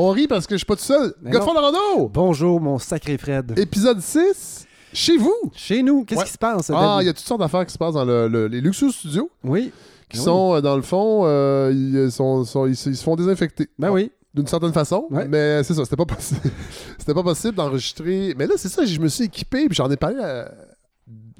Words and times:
On 0.00 0.10
rit 0.10 0.28
parce 0.28 0.46
que 0.46 0.54
je 0.54 0.58
suis 0.58 0.64
pas 0.66 0.76
tout 0.76 0.82
seul. 0.84 1.12
Mais 1.22 1.32
Godefroy 1.32 1.54
Lorando! 1.54 2.08
Bonjour, 2.08 2.60
mon 2.60 2.78
sacré 2.78 3.18
Fred. 3.18 3.58
Épisode 3.58 4.00
6, 4.00 4.64
chez 4.92 5.16
vous. 5.16 5.34
Chez 5.56 5.82
nous, 5.82 6.04
qu'est-ce 6.04 6.20
Ouais. 6.20 6.24
qui 6.26 6.32
se 6.32 6.38
passe? 6.38 6.70
Ah, 6.72 6.98
il 7.00 7.06
y 7.06 7.08
a 7.08 7.12
toutes 7.12 7.26
sortes 7.26 7.40
d'affaires 7.40 7.66
qui 7.66 7.72
se 7.72 7.78
passent 7.78 7.94
dans 7.94 8.04
le- 8.04 8.28
le- 8.28 8.46
les 8.46 8.60
Luxus 8.60 8.92
Studios, 8.92 9.28
Oui. 9.42 9.72
qui 10.08 10.18
Ah 10.18 10.20
oui. 10.20 10.24
sont, 10.24 10.54
euh, 10.54 10.60
dans 10.60 10.76
le 10.76 10.82
fond, 10.82 11.22
euh, 11.24 11.72
ils, 11.74 12.12
sont, 12.12 12.44
sont- 12.44 12.66
ils, 12.66 12.76
se- 12.76 12.90
ils 12.90 12.96
se 12.96 13.02
font 13.02 13.16
désinfecter. 13.16 13.68
Ben 13.76 13.90
oui. 13.90 14.12
D'une 14.34 14.46
certaine 14.46 14.72
façon, 14.72 15.08
Ouais. 15.10 15.26
mais 15.26 15.64
c'est 15.64 15.74
ça, 15.74 15.82
c'était 15.82 15.96
pas 15.96 16.06
possible. 16.06 16.42
c'était 16.98 17.14
pas 17.14 17.24
possible 17.24 17.56
d'enregistrer. 17.56 18.34
Mais 18.38 18.46
là, 18.46 18.54
c'est 18.56 18.68
ça, 18.68 18.84
je 18.84 19.00
me 19.00 19.08
suis 19.08 19.24
équipé, 19.24 19.66
puis 19.66 19.74
j'en 19.74 19.90
ai 19.90 19.96
parlé, 19.96 20.20
à- 20.22 20.52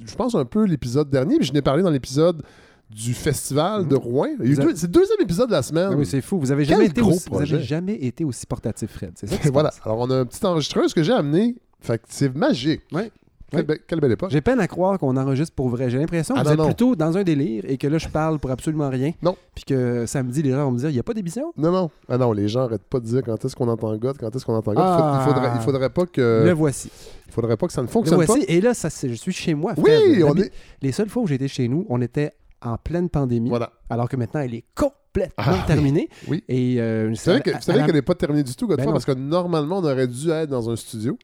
je 0.05 0.15
pense 0.17 0.35
un 0.35 0.45
peu 0.45 0.65
l'épisode 0.65 1.09
dernier, 1.11 1.37
puis 1.37 1.47
je 1.47 1.53
n'ai 1.53 1.63
parlé 1.63 1.85
dans 1.85 1.91
l'épisode 1.91 2.43
du 2.91 3.13
festival 3.15 3.87
de 3.87 3.95
Rouen. 3.97 4.29
Deux- 4.39 4.61
avez- 4.61 4.77
C'est 4.77 4.87
le 4.87 4.93
deuxième 4.93 5.21
épisode 5.21 5.49
de 5.49 5.53
la 5.55 5.63
semaine. 5.63 5.95
Oui, 5.95 6.07
c'est 6.07 6.21
fou. 6.23 6.39
Vous 6.39 6.51
avez 6.51 6.65
Quel 6.65 6.77
jamais, 6.77 6.87
été 6.87 7.03
aussi, 7.03 7.29
vous 7.29 7.37
projet. 7.37 7.55
avez 7.57 7.65
jamais 7.65 7.95
été 7.95 8.25
aussi 8.25 8.47
portatif, 8.47 8.91
Fred. 8.91 9.13
C'est 9.17 9.27
ça 9.27 9.37
voilà. 9.53 9.71
Alors, 9.85 9.99
on 9.99 10.11
a 10.11 10.19
une 10.21 10.25
petite 10.27 10.45
enregistreuse 10.45 10.95
que 10.95 11.03
j'ai 11.03 11.13
amenée. 11.13 11.57
Fait 11.81 11.99
que 11.99 12.05
c'est 12.09 12.35
magique. 12.35 12.81
Ouais. 12.93 13.11
Quelle, 13.51 13.65
be- 13.65 13.79
quelle 13.87 14.01
belle 14.01 14.13
époque. 14.13 14.29
J'ai 14.31 14.43
peine 14.43 14.61
à 14.61 14.67
croire 14.69 14.99
qu'on 14.99 15.17
enregistre 15.17 15.55
pour 15.55 15.71
vrai. 15.71 15.89
J'ai 15.89 15.97
l'impression 15.99 16.35
que 16.35 16.41
Ah, 16.41 16.43
vous 16.43 16.49
non, 16.49 16.53
êtes 16.55 16.59
non. 16.59 16.67
plutôt 16.67 16.97
dans 16.97 17.17
un 17.17 17.23
délire 17.23 17.65
et 17.67 17.79
que 17.79 17.87
là, 17.87 17.97
je 17.97 18.09
parle 18.09 18.39
pour 18.39 18.51
absolument 18.51 18.91
rien. 18.91 19.13
Non. 19.23 19.37
Puis 19.55 19.65
que 19.65 20.05
samedi, 20.05 20.43
les 20.43 20.51
gens 20.51 20.65
vont 20.67 20.73
me 20.73 20.79
dire 20.79 20.91
il 20.91 20.95
n'y 20.95 20.99
a 20.99 21.03
pas 21.03 21.15
d'émission? 21.15 21.53
Non, 21.57 21.73
non. 21.73 21.91
Ah 22.11 22.19
non, 22.19 22.33
les 22.33 22.47
gens 22.49 22.65
arrêtent 22.65 22.83
pas 22.83 23.01
de 23.01 23.07
dire 23.07 23.23
quand 23.25 23.43
est-ce 23.43 23.57
qu'on 23.57 23.69
entend 23.69 23.97
God, 23.97 24.17
quand 24.19 24.35
est-ce 24.37 24.45
qu'on 24.45 24.55
entend 24.55 24.73
God. 24.75 24.83
Ah. 24.85 25.23
Il, 25.27 25.33
faudrait, 25.33 25.51
il 25.55 25.61
faudrait 25.63 25.89
pas 25.91 26.05
que. 26.05 26.43
Le 26.45 26.53
voici. 26.53 26.91
Il 27.27 27.33
faudrait 27.33 27.57
pas 27.57 27.67
que 27.69 27.73
ça 27.73 27.81
ne 27.81 27.87
Le 27.87 27.91
fonctionne 27.93 28.23
voici. 28.23 28.45
Et 28.49 28.61
là, 28.61 28.75
ça, 28.75 28.89
je 28.91 29.15
suis 29.15 29.33
chez 29.33 29.55
moi. 29.55 29.73
pas. 29.75 29.81
Fred. 29.83 30.01
Oui, 30.09 30.23
on 30.25 30.35
est. 30.37 30.51
Les 30.83 30.93
seules 30.93 31.09
fois 31.09 31.23
où 31.23 31.27
j'étais 31.27 31.49
chez 31.49 31.69
nous, 31.69 31.87
on 31.89 32.03
était 32.03 32.33
en 32.63 32.77
pleine 32.77 33.09
pandémie. 33.09 33.49
Voilà. 33.49 33.73
Alors 33.91 34.09
que 34.09 34.17
maintenant, 34.17 34.41
elle 34.41 34.55
est 34.55 34.65
complètement 34.75 35.35
Ah, 35.37 35.53
oui. 35.55 35.59
terminée. 35.67 36.09
Oui. 36.29 36.45
Et 36.49 36.77
euh, 36.81 37.13
à 37.27 37.33
la- 37.33 37.41
qu'elle 37.41 37.95
n'est 37.95 38.03
pas 38.03 38.15
terminée 38.15 38.43
du 38.43 38.55
tout, 38.55 38.67
Godefroy, 38.67 38.87
Ben 38.87 38.93
parce 38.93 39.05
que 39.05 39.13
normalement, 39.13 39.79
on 39.79 39.85
aurait 39.85 40.07
dû 40.09 40.31
être 40.31 40.51
dans 40.51 40.69
un 40.71 40.77
studio 40.77 41.19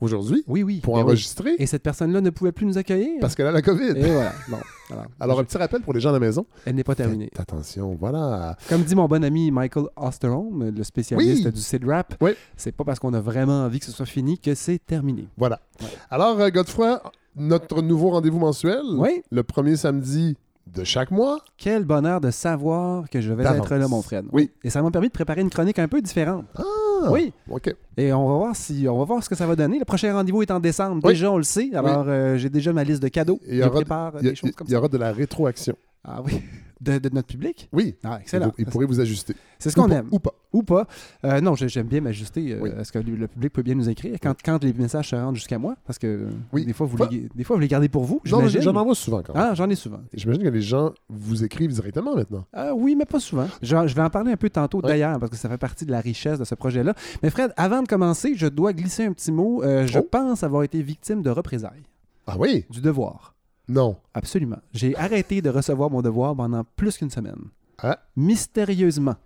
aujourd'hui 0.00 0.44
Oui, 0.46 0.62
oui. 0.62 0.80
pour 0.80 0.94
ben 0.94 1.00
oui. 1.00 1.04
enregistrer 1.06 1.54
Et 1.58 1.66
cette 1.66 1.82
personne-là 1.82 2.20
ne 2.20 2.30
pouvait 2.30 2.52
plus 2.52 2.66
nous 2.66 2.76
accueillir. 2.78 3.18
parce 3.20 3.34
qu'elle 3.34 3.46
a 3.46 3.52
la 3.52 3.62
COVID. 3.62 3.90
Et 3.96 4.10
voilà. 4.10 4.32
Bon, 4.48 4.58
voilà. 4.88 5.06
Alors, 5.20 5.40
un 5.40 5.44
petit 5.44 5.56
rappel 5.56 5.80
pour 5.80 5.92
les 5.94 6.00
gens 6.00 6.10
à 6.10 6.12
la 6.12 6.20
maison. 6.20 6.46
Elle 6.66 6.74
n'est 6.74 6.84
pas 6.84 6.94
terminée. 6.94 7.30
Faites 7.32 7.40
attention, 7.40 7.96
voilà. 7.98 8.56
Comme 8.68 8.82
dit 8.82 8.94
mon 8.94 9.06
bon 9.06 9.24
ami 9.24 9.50
Michael 9.50 9.86
Osterholm, 9.96 10.70
le 10.76 10.84
spécialiste 10.84 11.48
du 11.48 11.60
Sid 11.60 11.84
Rap, 11.86 12.14
Oui. 12.20 12.32
c'est 12.56 12.72
pas 12.72 12.84
parce 12.84 12.98
qu'on 12.98 13.14
a 13.14 13.20
vraiment 13.20 13.64
envie 13.64 13.78
que 13.78 13.86
ce 13.86 13.92
soit 13.92 14.06
fini 14.06 14.38
que 14.38 14.54
c'est 14.54 14.78
terminé. 14.84 15.26
Voilà. 15.36 15.60
Ouais. 15.80 15.86
Alors, 16.10 16.38
euh, 16.40 16.50
Godefroy, 16.50 17.00
notre 17.36 17.82
nouveau 17.82 18.10
rendez-vous 18.10 18.38
mensuel, 18.38 18.82
Oui. 18.96 19.22
le 19.30 19.42
premier 19.42 19.76
samedi 19.76 20.36
de 20.66 20.82
chaque 20.84 21.10
mois. 21.10 21.38
Quel 21.58 21.84
bonheur 21.84 22.20
de 22.20 22.30
savoir 22.30 23.08
que 23.10 23.20
je 23.20 23.32
vais 23.32 23.44
être 23.44 23.74
là, 23.76 23.86
mon 23.88 24.00
Fred. 24.02 24.24
Oui. 24.32 24.50
Et 24.64 24.70
ça 24.70 24.80
m'a 24.82 24.90
permis 24.90 25.08
de 25.08 25.12
préparer 25.12 25.40
une 25.42 25.50
chronique 25.50 25.78
un 25.78 25.88
peu 25.88 26.00
différente. 26.00 26.46
Ah, 26.56 26.62
Oui. 27.10 27.32
OK. 27.50 27.74
Et 27.98 28.12
on 28.14 28.26
va 28.26 28.36
voir 28.38 28.56
si 28.56 28.86
on 28.88 28.98
va 28.98 29.04
voir 29.04 29.22
ce 29.22 29.28
que 29.28 29.34
ça 29.34 29.46
va 29.46 29.54
donner. 29.56 29.78
Le 29.78 29.84
prochain 29.84 30.12
rendez-vous 30.14 30.42
est 30.42 30.50
en 30.50 30.60
décembre. 30.60 31.02
Oui. 31.04 31.12
Déjà, 31.12 31.30
on 31.30 31.36
le 31.36 31.42
sait. 31.42 31.70
Alors, 31.74 32.04
euh, 32.08 32.36
j'ai 32.38 32.48
déjà 32.48 32.72
ma 32.72 32.82
liste 32.82 33.02
de 33.02 33.08
cadeaux. 33.08 33.38
Il 33.46 33.56
y 33.56 33.58
je 33.58 33.62
aura- 33.62 33.70
prépare 33.72 34.12
Il 34.20 34.24
y, 34.24 34.28
a- 34.28 34.30
des 34.30 34.36
choses 34.36 34.52
comme 34.52 34.66
il 34.66 34.70
y 34.70 34.72
ça. 34.72 34.78
aura 34.78 34.88
de 34.88 34.96
la 34.96 35.12
rétroaction. 35.12 35.76
Ah 36.02 36.22
oui. 36.24 36.40
De, 36.84 36.98
de 36.98 37.08
notre 37.14 37.28
public. 37.28 37.68
Oui. 37.72 37.94
Ah, 38.04 38.18
excellent. 38.20 38.52
il 38.58 38.66
pourrait 38.66 38.84
vous 38.86 39.00
ajuster. 39.00 39.34
C'est 39.58 39.70
ce 39.70 39.76
qu'on 39.76 39.90
aime. 39.90 40.08
Ou 40.10 40.18
pas. 40.18 40.34
Ou 40.52 40.62
pas. 40.62 40.86
Euh, 41.24 41.40
non, 41.40 41.54
j'ai- 41.54 41.68
j'aime 41.68 41.86
bien 41.86 42.00
m'ajuster 42.02 42.52
euh, 42.52 42.58
Oui. 42.60 42.70
à 42.78 42.84
ce 42.84 42.92
que 42.92 42.98
le 42.98 43.26
public 43.26 43.52
peut 43.52 43.62
bien 43.62 43.74
nous 43.74 43.88
écrire 43.88 44.16
quand, 44.22 44.34
quand 44.44 44.62
les 44.62 44.72
messages 44.74 45.08
se 45.08 45.16
rendent 45.16 45.34
jusqu'à 45.36 45.58
moi. 45.58 45.76
Parce 45.86 45.98
que 45.98 46.06
euh, 46.06 46.28
Oui. 46.52 46.66
des, 46.66 46.72
fois, 46.74 46.86
vous 46.86 46.96
les, 47.10 47.28
des 47.34 47.44
fois, 47.44 47.56
vous 47.56 47.60
les 47.62 47.68
gardez 47.68 47.88
pour 47.88 48.04
vous. 48.04 48.20
J'en 48.24 48.40
envoie 48.76 48.94
souvent 48.94 49.22
quand 49.22 49.34
même. 49.34 49.42
Ah, 49.50 49.54
j'en 49.54 49.68
ai 49.70 49.74
souvent. 49.74 50.00
J'imagine 50.12 50.42
que 50.42 50.48
les 50.48 50.60
gens 50.60 50.92
vous 51.08 51.42
écrivent 51.44 51.72
directement 51.72 52.14
maintenant. 52.14 52.44
Ah 52.52 52.74
oui, 52.74 52.94
mais 52.96 53.06
pas 53.06 53.20
souvent. 53.20 53.48
Je, 53.62 53.68
je 53.86 53.94
vais 53.94 54.02
en 54.02 54.10
parler 54.10 54.32
un 54.32 54.36
peu 54.36 54.50
tantôt 54.50 54.78
Ouais. 54.82 54.88
d'ailleurs, 54.88 55.18
parce 55.18 55.30
que 55.30 55.36
ça 55.38 55.48
fait 55.48 55.58
partie 55.58 55.86
de 55.86 55.90
la 55.92 56.00
richesse 56.00 56.38
de 56.38 56.44
ce 56.44 56.54
projet-là. 56.54 56.94
Mais 57.22 57.30
Fred, 57.30 57.52
avant 57.56 57.82
de 57.82 57.88
commencer, 57.88 58.34
je 58.36 58.46
dois 58.46 58.72
glisser 58.74 59.04
un 59.04 59.12
petit 59.12 59.32
mot. 59.32 59.62
Euh, 59.62 59.86
je 59.86 59.98
Oh. 59.98 60.02
pense 60.02 60.42
avoir 60.42 60.62
été 60.64 60.82
victime 60.82 61.22
de 61.22 61.30
représailles, 61.30 61.82
Ah 62.26 62.36
oui? 62.38 62.64
du 62.70 62.80
devoir. 62.80 63.33
Non. 63.68 63.96
Absolument. 64.12 64.58
J'ai 64.72 64.96
arrêté 64.96 65.40
de 65.40 65.50
recevoir 65.50 65.90
mon 65.90 66.02
devoir 66.02 66.36
pendant 66.36 66.64
plus 66.76 66.98
qu'une 66.98 67.10
semaine. 67.10 67.38
Ah. 67.82 67.98
Mystérieusement. 68.16 69.16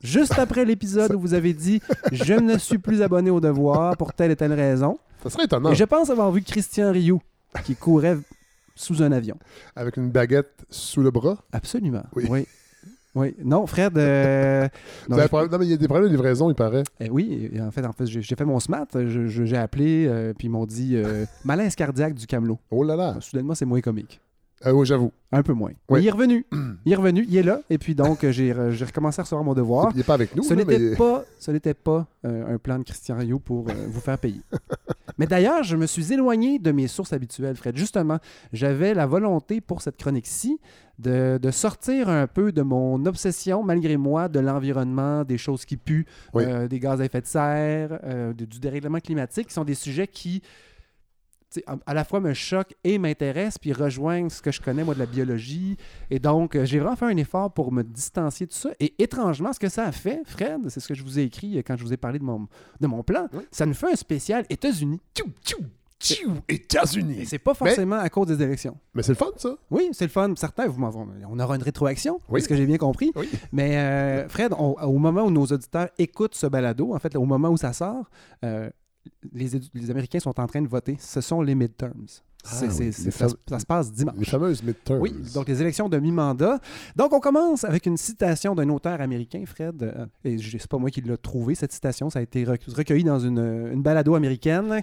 Juste 0.00 0.38
après 0.38 0.64
l'épisode 0.64 1.14
où 1.14 1.20
vous 1.20 1.34
avez 1.34 1.52
dit 1.52 1.80
je 2.12 2.34
ne 2.34 2.56
suis 2.56 2.78
plus 2.78 3.02
abonné 3.02 3.30
au 3.30 3.40
devoir 3.40 3.96
pour 3.96 4.12
telle 4.12 4.30
et 4.30 4.36
telle 4.36 4.52
raison. 4.52 4.98
Ça 5.22 5.30
serait 5.30 5.44
étonnant. 5.44 5.72
Et 5.72 5.74
je 5.74 5.84
pense 5.84 6.10
avoir 6.10 6.30
vu 6.30 6.42
Christian 6.42 6.92
Rioux 6.92 7.20
qui 7.64 7.74
courait 7.74 8.18
sous 8.76 9.02
un 9.02 9.10
avion. 9.10 9.36
Avec 9.74 9.96
une 9.96 10.10
baguette 10.10 10.64
sous 10.70 11.02
le 11.02 11.10
bras. 11.10 11.38
Absolument. 11.50 12.04
Oui. 12.14 12.26
Oui. 12.30 12.46
Oui. 13.14 13.34
Non, 13.44 13.66
Fred. 13.66 13.96
euh, 13.98 14.68
non, 15.08 15.18
je- 15.18 15.26
problème- 15.26 15.50
non, 15.50 15.58
mais 15.58 15.66
il 15.66 15.70
y 15.70 15.74
a 15.74 15.76
des 15.76 15.88
problèmes 15.88 16.08
de 16.08 16.12
livraison, 16.14 16.50
il 16.50 16.54
paraît. 16.54 16.84
Eh 17.00 17.10
oui, 17.10 17.50
et 17.52 17.60
en 17.60 17.70
fait, 17.70 17.84
en 17.84 17.92
fait 17.92 18.06
j'ai 18.06 18.22
fait 18.22 18.44
mon 18.44 18.60
SMAT, 18.60 18.86
j'ai 19.06 19.56
appelé, 19.56 20.06
euh, 20.06 20.32
puis 20.36 20.46
ils 20.48 20.50
m'ont 20.50 20.66
dit 20.66 20.96
euh, 20.96 21.24
malaise 21.44 21.74
cardiaque 21.74 22.14
du 22.14 22.26
camelot. 22.26 22.58
Oh 22.70 22.84
là 22.84 22.96
là. 22.96 23.16
Soudainement, 23.20 23.54
c'est 23.54 23.64
moins 23.64 23.80
comique. 23.80 24.20
Ah 24.64 24.74
oui, 24.74 24.84
j'avoue. 24.86 25.12
Un 25.30 25.42
peu 25.42 25.52
moins. 25.52 25.70
Oui. 25.88 25.98
Mais 25.98 26.02
il 26.02 26.06
est 26.06 26.10
revenu. 26.10 26.46
Il 26.84 26.92
est 26.92 26.96
revenu, 26.96 27.26
il 27.28 27.36
est 27.36 27.42
là, 27.42 27.60
et 27.68 27.76
puis 27.76 27.94
donc, 27.94 28.24
euh, 28.24 28.32
j'ai 28.32 28.50
re- 28.52 28.70
j'ai 28.70 28.84
recommencé 28.86 29.20
à 29.20 29.24
recevoir 29.24 29.44
mon 29.44 29.52
devoir. 29.52 29.90
Il 29.92 29.98
n'est 29.98 30.02
pas 30.04 30.14
avec 30.14 30.34
nous. 30.34 30.42
Ce 30.42 30.54
n'était 30.54 30.78
mais- 30.78 30.96
pas, 30.96 31.24
ce 31.38 31.50
n'était 31.50 31.74
pas 31.74 32.06
euh, 32.24 32.54
un 32.54 32.58
plan 32.58 32.78
de 32.78 32.84
Christian 32.84 33.16
Rio 33.18 33.38
pour 33.38 33.68
euh, 33.68 33.72
vous 33.88 34.00
faire 34.00 34.16
payer. 34.18 34.40
Mais 35.18 35.26
d'ailleurs, 35.26 35.64
je 35.64 35.76
me 35.76 35.86
suis 35.86 36.12
éloigné 36.12 36.58
de 36.58 36.70
mes 36.72 36.86
sources 36.86 37.12
habituelles, 37.12 37.56
Fred. 37.56 37.76
Justement, 37.76 38.18
j'avais 38.52 38.94
la 38.94 39.04
volonté 39.06 39.60
pour 39.60 39.82
cette 39.82 39.96
chronique-ci 39.98 40.58
de, 40.98 41.38
de 41.42 41.50
sortir 41.50 42.08
un 42.08 42.26
peu 42.26 42.50
de 42.52 42.62
mon 42.62 43.04
obsession, 43.04 43.62
malgré 43.64 43.96
moi, 43.96 44.28
de 44.28 44.38
l'environnement, 44.40 45.24
des 45.24 45.36
choses 45.38 45.64
qui 45.64 45.76
puent, 45.76 46.06
Oui. 46.34 46.44
euh, 46.46 46.68
des 46.68 46.78
gaz 46.78 47.00
à 47.00 47.04
effet 47.04 47.20
de 47.20 47.26
serre, 47.26 47.98
euh, 48.04 48.32
de- 48.32 48.44
du 48.44 48.60
dérèglement 48.60 49.00
climatique, 49.00 49.48
qui 49.48 49.54
sont 49.54 49.64
des 49.64 49.74
sujets 49.74 50.06
qui 50.06 50.40
à- 51.86 51.94
la 51.94 52.04
fois 52.04 52.20
me 52.20 52.34
choquent 52.34 52.74
et 52.84 52.98
m'intéressent, 52.98 53.58
puis 53.58 53.72
rejoignent 53.72 54.28
ce 54.28 54.42
que 54.42 54.52
je 54.52 54.60
connais, 54.60 54.84
moi, 54.84 54.94
de 54.94 54.98
la 54.98 55.06
biologie. 55.06 55.76
Et 56.10 56.18
donc, 56.18 56.54
euh, 56.56 56.64
j'ai 56.64 56.78
vraiment 56.78 56.96
fait 56.96 57.06
un 57.06 57.16
effort 57.16 57.52
pour 57.52 57.72
me 57.72 57.82
distancier 57.82 58.46
de 58.46 58.52
ça. 58.52 58.70
Et 58.80 58.94
étrangement, 59.02 59.52
ce 59.52 59.58
que 59.58 59.68
ça 59.68 59.84
a 59.84 59.92
fait, 59.92 60.20
Fred, 60.26 60.68
c'est 60.68 60.80
ce 60.80 60.88
que 60.88 60.94
je 60.94 61.02
vous 61.02 61.18
ai 61.18 61.22
écrit 61.22 61.58
euh, 61.58 61.62
quand 61.66 61.76
je 61.76 61.84
vous 61.84 61.92
ai 61.92 61.96
parlé 61.96 62.18
de 62.18 62.24
mon, 62.24 62.46
de 62.80 62.86
mon 62.86 63.02
plan, 63.02 63.28
Oui. 63.32 63.44
ça 63.50 63.64
nous 63.66 63.74
fait 63.74 63.90
un 63.92 63.96
spécial 63.96 64.44
États-Unis. 64.50 65.00
Tchou, 65.14 65.24
tchou, 65.44 65.56
tchou, 66.00 66.32
États-Unis. 66.48 67.24
C'est 67.26 67.38
pas 67.38 67.54
forcément 67.54 67.96
à 67.98 68.08
cause 68.10 68.26
des 68.28 68.42
élections. 68.42 68.76
Mais 68.94 69.02
c'est 69.02 69.12
le 69.12 69.16
fun, 69.16 69.30
ça. 69.36 69.56
Oui, 69.70 69.88
c'est 69.92 70.04
le 70.04 70.10
fun. 70.10 70.32
Certains, 70.36 70.66
vous 70.68 70.82
on 70.84 71.38
aura 71.40 71.56
une 71.56 71.62
rétroaction, 71.62 72.20
Oui. 72.28 72.42
ce 72.42 72.48
que 72.48 72.54
j'ai 72.56 72.66
bien 72.66 72.76
compris? 72.76 73.10
Oui. 73.16 73.28
Mais 73.52 73.76
euh, 73.78 74.28
Fred, 74.28 74.52
on- 74.58 74.74
au 74.82 74.98
moment 74.98 75.22
où 75.24 75.30
nos 75.30 75.46
auditeurs 75.46 75.88
écoutent 75.98 76.34
ce 76.34 76.46
balado, 76.46 76.94
en 76.94 76.98
fait, 76.98 77.16
au 77.16 77.24
moment 77.24 77.48
où 77.48 77.56
ça 77.56 77.72
sort, 77.72 78.08
euh, 78.44 78.70
les, 79.32 79.90
Américains 79.90 80.20
sont 80.20 80.38
en 80.40 80.46
train 80.46 80.62
de 80.62 80.68
voter. 80.68 80.96
Ce 81.00 81.20
sont 81.20 81.40
les 81.42 81.54
midterms. 81.54 82.06
Ah 82.44 82.50
oui, 82.62 82.68
les 82.78 82.92
ça, 82.92 83.28
se- 83.28 83.34
ça 83.48 83.58
se 83.58 83.66
passe 83.66 83.92
dimanche. 83.92 84.14
Les 84.16 84.24
fameuses 84.24 84.62
midterms. 84.62 85.00
Oui, 85.00 85.12
donc 85.34 85.48
les 85.48 85.60
élections 85.60 85.88
de 85.88 85.98
mi-mandat. 85.98 86.60
Donc 86.96 87.12
on 87.12 87.20
commence 87.20 87.64
avec 87.64 87.84
une 87.86 87.96
citation 87.96 88.54
d'un 88.54 88.68
auteur 88.68 89.00
américain, 89.00 89.42
Fred. 89.44 89.82
euh, 89.82 90.06
et 90.24 90.38
c'est 90.38 90.66
pas 90.68 90.78
moi 90.78 90.88
qui 90.90 91.00
l'ai 91.00 91.18
trouvé, 91.18 91.54
cette 91.56 91.72
citation. 91.72 92.10
Ça 92.10 92.20
a 92.20 92.22
été 92.22 92.44
rec- 92.44 92.62
recueilli 92.68 93.02
dans 93.04 93.18
une, 93.18 93.38
une 93.72 93.82
balado 93.82 94.14
américaine 94.14 94.82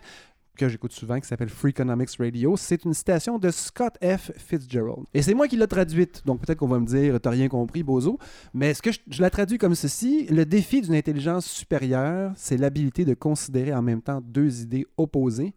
que 0.56 0.68
j'écoute 0.70 0.92
souvent, 0.94 1.20
qui 1.20 1.28
s'appelle 1.28 1.50
Free 1.50 1.70
Economics 1.72 2.10
Radio. 2.20 2.56
C'est 2.58 2.84
une 2.86 2.94
citation 2.94 3.38
de 3.38 3.50
Scott 3.52 3.96
F. 4.04 4.32
Fitzgerald. 4.38 5.06
Et 5.14 5.22
c'est 5.22 5.34
moi 5.34 5.48
qui 5.48 5.58
l'ai 5.58 5.68
traduite. 5.68 6.22
Donc 6.26 6.42
peut-être 6.42 6.58
qu'on 6.60 6.68
va 6.68 6.80
me 6.80 6.86
dire, 6.86 7.20
t'as 7.22 7.30
rien 7.30 7.48
compris, 7.48 7.84
Bozo. 7.84 8.18
Mais 8.54 8.74
ce 8.74 8.82
que 8.82 8.92
je, 8.92 9.00
je 9.10 9.22
la 9.22 9.30
traduis 9.30 9.58
comme 9.58 9.76
ceci 9.76 10.26
le 10.28 10.46
défi 10.46 10.82
d'une 10.82 10.96
intelligence 10.96 11.46
supérieure, 11.46 12.32
c'est 12.36 12.58
l'habilité 12.58 13.06
de 13.06 13.14
considérer 13.14 13.74
en 13.74 13.82
même 13.82 14.02
temps 14.02 14.22
deux 14.24 14.62
idées 14.62 14.86
opposées, 14.98 15.54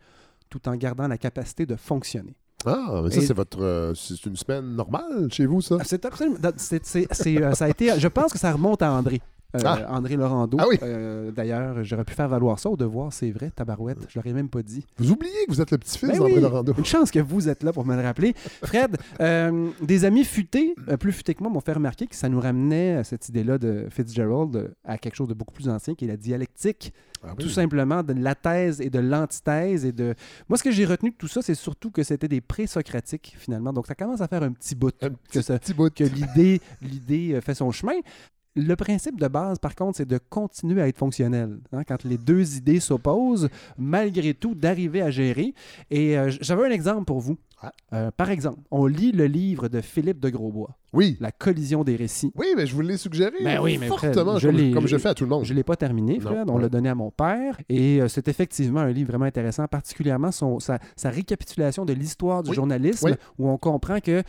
tout 0.50 0.69
en 0.69 0.75
gardant 0.76 1.08
la 1.08 1.19
capacité 1.19 1.67
de 1.67 1.76
fonctionner. 1.76 2.34
Ah, 2.67 3.02
mais 3.05 3.11
ça, 3.12 3.20
c'est 3.20 3.34
votre. 3.34 3.62
euh, 3.62 3.94
c'est 3.94 4.26
une 4.26 4.34
semaine 4.34 4.75
normale 4.75 5.28
chez 5.31 5.46
vous, 5.46 5.61
ça? 5.61 5.76
C'est 5.84 6.05
absolument. 6.05 6.38
c'est- 6.56 6.84
c'est- 6.84 7.06
c'est, 7.12 7.40
euh, 7.40 7.52
ça 7.55 7.67
a 7.67 7.69
été. 7.69 7.93
Je 7.99 8.08
pense 8.08 8.32
que 8.32 8.38
ça 8.38 8.52
remonte 8.52 8.82
à 8.82 8.93
André. 8.93 9.20
Euh, 9.56 9.60
Ah. 9.64 9.96
André 9.96 10.16
Laurando. 10.16 10.58
Ah 10.60 10.66
oui. 10.68 10.76
Euh, 10.82 11.30
D'ailleurs, 11.30 11.82
j'aurais 11.82 12.04
pu 12.04 12.12
faire 12.12 12.28
valoir 12.28 12.58
ça 12.58 12.68
au 12.68 12.76
devoir, 12.76 13.12
c'est 13.14 13.30
vrai, 13.30 13.50
tabarouette. 13.50 13.98
Je 14.08 14.18
l'aurais 14.18 14.34
même 14.34 14.50
pas 14.50 14.62
dit. 14.62 14.84
Vous 14.98 15.10
oubliez 15.12 15.32
que 15.46 15.52
vous 15.52 15.60
êtes 15.62 15.70
le 15.70 15.78
petit-fils 15.78 16.08
Ben 16.10 16.18
d'André 16.18 16.34
oui. 16.34 16.40
Laurando. 16.42 16.74
Une 16.76 16.84
chance 16.84 17.10
que 17.10 17.18
vous 17.18 17.48
êtes 17.48 17.62
là 17.62 17.72
pour 17.72 17.86
me 17.86 17.96
le 17.96 18.02
rappeler. 18.02 18.34
Fred, 18.62 18.98
euh, 19.20 19.70
des 19.80 20.04
amis 20.04 20.24
futés, 20.24 20.74
euh, 20.88 20.98
plus 20.98 21.12
futés 21.12 21.34
que 21.34 21.42
moi, 21.42 21.50
m'ont 21.50 21.60
fait 21.62 21.72
remarquer 21.72 22.06
que 22.06 22.14
ça 22.14 22.28
nous 22.28 22.40
ramenait 22.40 22.96
à 22.96 23.04
cette 23.04 23.26
idée-là 23.30 23.56
de 23.56 23.86
Fitzgerald 23.90 24.74
à 24.84 24.98
quelque 24.98 25.14
chose 25.16 25.28
de 25.28 25.34
beaucoup 25.34 25.54
plus 25.54 25.68
ancien 25.70 25.94
qui 25.94 26.04
est 26.04 26.08
la 26.08 26.18
dialectique. 26.18 26.92
Ah 27.24 27.28
oui. 27.36 27.42
Tout 27.44 27.50
simplement 27.50 28.02
de 28.02 28.12
la 28.12 28.34
thèse 28.34 28.82
et 28.82 28.90
de 28.90 28.98
l'antithèse. 28.98 29.84
et 29.86 29.92
de 29.92 30.14
Moi, 30.50 30.58
ce 30.58 30.62
que 30.62 30.70
j'ai 30.70 30.84
retenu 30.84 31.10
de 31.10 31.16
tout 31.16 31.26
ça, 31.26 31.40
c'est 31.40 31.54
surtout 31.54 31.90
que 31.90 32.02
c'était 32.02 32.28
des 32.28 32.42
pré-socratiques, 32.42 33.34
finalement. 33.38 33.72
Donc, 33.72 33.86
ça 33.86 33.94
commence 33.94 34.20
à 34.20 34.28
faire 34.28 34.42
un 34.42 34.52
petit 34.52 34.74
bout 34.74 34.92
Un 35.02 35.08
que 35.32 35.40
petit, 35.40 35.72
bout. 35.74 35.92
que 35.92 36.04
l'idée 36.82 37.40
fait 37.40 37.54
son 37.54 37.70
chemin. 37.70 37.94
Le 38.56 38.74
principe 38.74 39.20
de 39.20 39.28
base, 39.28 39.58
par 39.58 39.74
contre, 39.74 39.98
c'est 39.98 40.08
de 40.08 40.18
continuer 40.18 40.82
à 40.82 40.88
être 40.88 40.98
fonctionnel. 40.98 41.58
hein, 41.72 41.84
quand 41.84 42.02
les 42.04 42.18
deux 42.18 42.56
idées 42.56 42.80
s'opposent, 42.80 43.48
malgré 43.76 44.34
tout, 44.34 44.54
d'arriver 44.54 45.00
à 45.02 45.10
gérer. 45.10 45.54
Et 45.90 46.18
euh, 46.18 46.30
j'avais 46.40 46.66
un 46.66 46.70
exemple 46.70 47.04
pour 47.04 47.20
vous. 47.20 47.36
Euh, 47.92 48.10
par 48.16 48.30
exemple, 48.30 48.60
on 48.70 48.86
lit 48.86 49.10
le 49.10 49.26
livre 49.26 49.68
de 49.68 49.80
Philippe 49.80 50.20
de 50.20 50.28
Grosbois, 50.30 50.76
Oui. 50.92 51.16
La 51.20 51.32
collision 51.32 51.82
des 51.82 51.96
récits. 51.96 52.30
Oui, 52.36 52.46
mais 52.56 52.66
je 52.66 52.74
vous 52.74 52.82
l'ai 52.82 52.96
suggéré. 52.96 53.32
Ben 53.42 53.60
oui, 53.60 53.78
mais 53.78 53.88
Fred, 53.88 54.14
fortement, 54.14 54.38
je 54.38 54.48
comme, 54.48 54.74
comme 54.74 54.82
je 54.86 54.96
je- 54.96 54.98
fais 54.98 55.08
à 55.08 55.14
tout 55.14 55.24
le 55.24 55.30
monde. 55.30 55.44
Je 55.44 55.52
ne 55.52 55.56
l'ai 55.56 55.64
pas 55.64 55.74
terminé, 55.76 56.14
Non, 56.14 56.20
Fred. 56.20 56.50
On 56.50 56.54
ouais. 56.56 56.62
l'a 56.62 56.68
donné 56.68 56.88
à 56.88 56.94
mon 56.94 57.10
père. 57.10 57.58
Et 57.68 58.00
euh, 58.00 58.06
c'est 58.08 58.28
effectivement 58.28 58.80
un 58.80 58.92
livre 58.92 59.08
vraiment 59.10 59.24
intéressant, 59.24 59.66
particulièrement 59.66 60.30
son, 60.30 60.60
sa, 60.60 60.78
sa 60.94 61.10
récapitulation 61.10 61.84
de 61.84 61.92
l'histoire 61.92 62.44
du 62.44 62.50
Oui. 62.50 62.56
journalisme, 62.56 63.06
Oui. 63.10 63.12
où 63.38 63.48
on 63.50 63.58
comprend 63.58 63.98
que. 64.00 64.22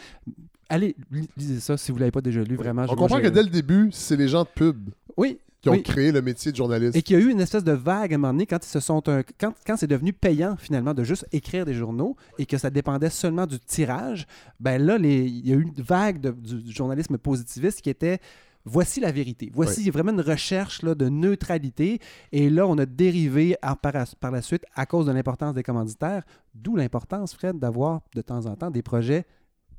Allez, 0.69 0.95
li- 1.11 1.27
lisez 1.35 1.59
ça 1.59 1.77
si 1.77 1.91
vous 1.91 1.97
ne 1.97 2.01
l'avez 2.01 2.11
pas 2.11 2.21
déjà 2.21 2.43
lu, 2.43 2.55
vraiment. 2.55 2.85
On 2.89 2.95
comprend 2.95 3.19
que 3.19 3.27
dès 3.27 3.43
le 3.43 3.49
début, 3.49 3.89
c'est 3.91 4.15
les 4.15 4.27
gens 4.27 4.43
de 4.43 4.49
pub 4.53 4.89
Oui. 5.17 5.39
qui 5.61 5.69
ont 5.69 5.73
oui. 5.73 5.83
créé 5.83 6.11
le 6.11 6.21
métier 6.21 6.51
de 6.51 6.57
journaliste. 6.57 6.95
Et 6.95 7.01
qu'il 7.01 7.17
y 7.17 7.21
a 7.21 7.23
eu 7.25 7.29
une 7.31 7.41
espèce 7.41 7.63
de 7.63 7.71
vague 7.71 8.13
à 8.13 8.15
un 8.15 8.19
moment 8.19 8.33
donné 8.33 8.45
quand 8.45 8.63
ils 8.63 8.69
se 8.69 8.79
sont 8.79 9.07
un- 9.09 9.23
quand, 9.39 9.53
quand 9.65 9.77
c'est 9.77 9.87
devenu 9.87 10.13
payant 10.13 10.55
finalement 10.57 10.93
de 10.93 11.03
juste 11.03 11.25
écrire 11.31 11.65
des 11.65 11.73
journaux 11.73 12.15
et 12.37 12.45
que 12.45 12.57
ça 12.57 12.69
dépendait 12.69 13.09
seulement 13.09 13.47
du 13.47 13.59
tirage, 13.59 14.25
ben 14.59 14.81
là 14.81 14.97
les- 14.97 15.25
il 15.25 15.47
y 15.47 15.51
a 15.51 15.55
eu 15.55 15.63
une 15.63 15.73
vague 15.83 16.21
de- 16.21 16.31
du, 16.31 16.61
du 16.61 16.71
journalisme 16.71 17.17
positiviste 17.17 17.81
qui 17.81 17.89
était 17.89 18.19
voici 18.63 18.99
la 18.99 19.11
vérité. 19.11 19.49
Voici 19.53 19.89
vraiment 19.89 20.11
une 20.11 20.21
recherche 20.21 20.83
là, 20.83 20.93
de 20.93 21.09
neutralité. 21.09 21.99
Et 22.31 22.49
là, 22.51 22.67
on 22.67 22.77
a 22.77 22.85
dérivé 22.85 23.55
par, 23.81 23.93
par 24.19 24.31
la 24.31 24.41
suite 24.43 24.63
à 24.75 24.85
cause 24.85 25.07
de 25.07 25.11
l'importance 25.11 25.55
des 25.55 25.63
commanditaires, 25.63 26.23
d'où 26.53 26.75
l'importance, 26.75 27.33
Fred, 27.33 27.57
d'avoir 27.57 28.01
de 28.13 28.21
temps 28.21 28.45
en 28.45 28.55
temps 28.55 28.69
des 28.69 28.83
projets 28.83 29.25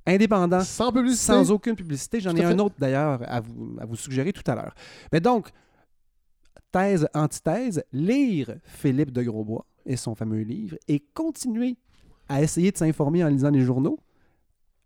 indépendants 0.07 0.63
Sans 0.63 0.93
publicité. 0.93 1.33
sans 1.33 1.51
aucune 1.51 1.75
publicité. 1.77 2.21
J'en 2.21 2.35
ai 2.35 2.45
un 2.45 2.51
fait. 2.57 2.61
autre 2.61 2.75
d'ailleurs 2.79 3.21
à 3.27 3.41
vous, 3.41 3.77
à 3.81 3.85
vous 3.85 3.97
suggérer 3.97 4.33
tout 4.33 4.49
à 4.51 4.55
l'heure. 4.55 4.75
Mais 5.13 5.21
donc, 5.21 5.51
thèse, 6.73 7.09
antithèse, 7.15 7.83
lire 7.93 8.55
Philippe 8.65 9.13
de 9.13 9.23
Grosbois 9.23 9.65
et 9.87 9.97
son 9.97 10.15
fameux 10.15 10.43
livre 10.43 10.77
et 10.89 11.01
continuer 11.15 11.77
à 12.29 12.43
essayer 12.43 12.71
de 12.71 12.77
s'informer 12.79 13.25
en 13.25 13.29
lisant 13.29 13.51
les 13.51 13.63
journaux 13.63 13.99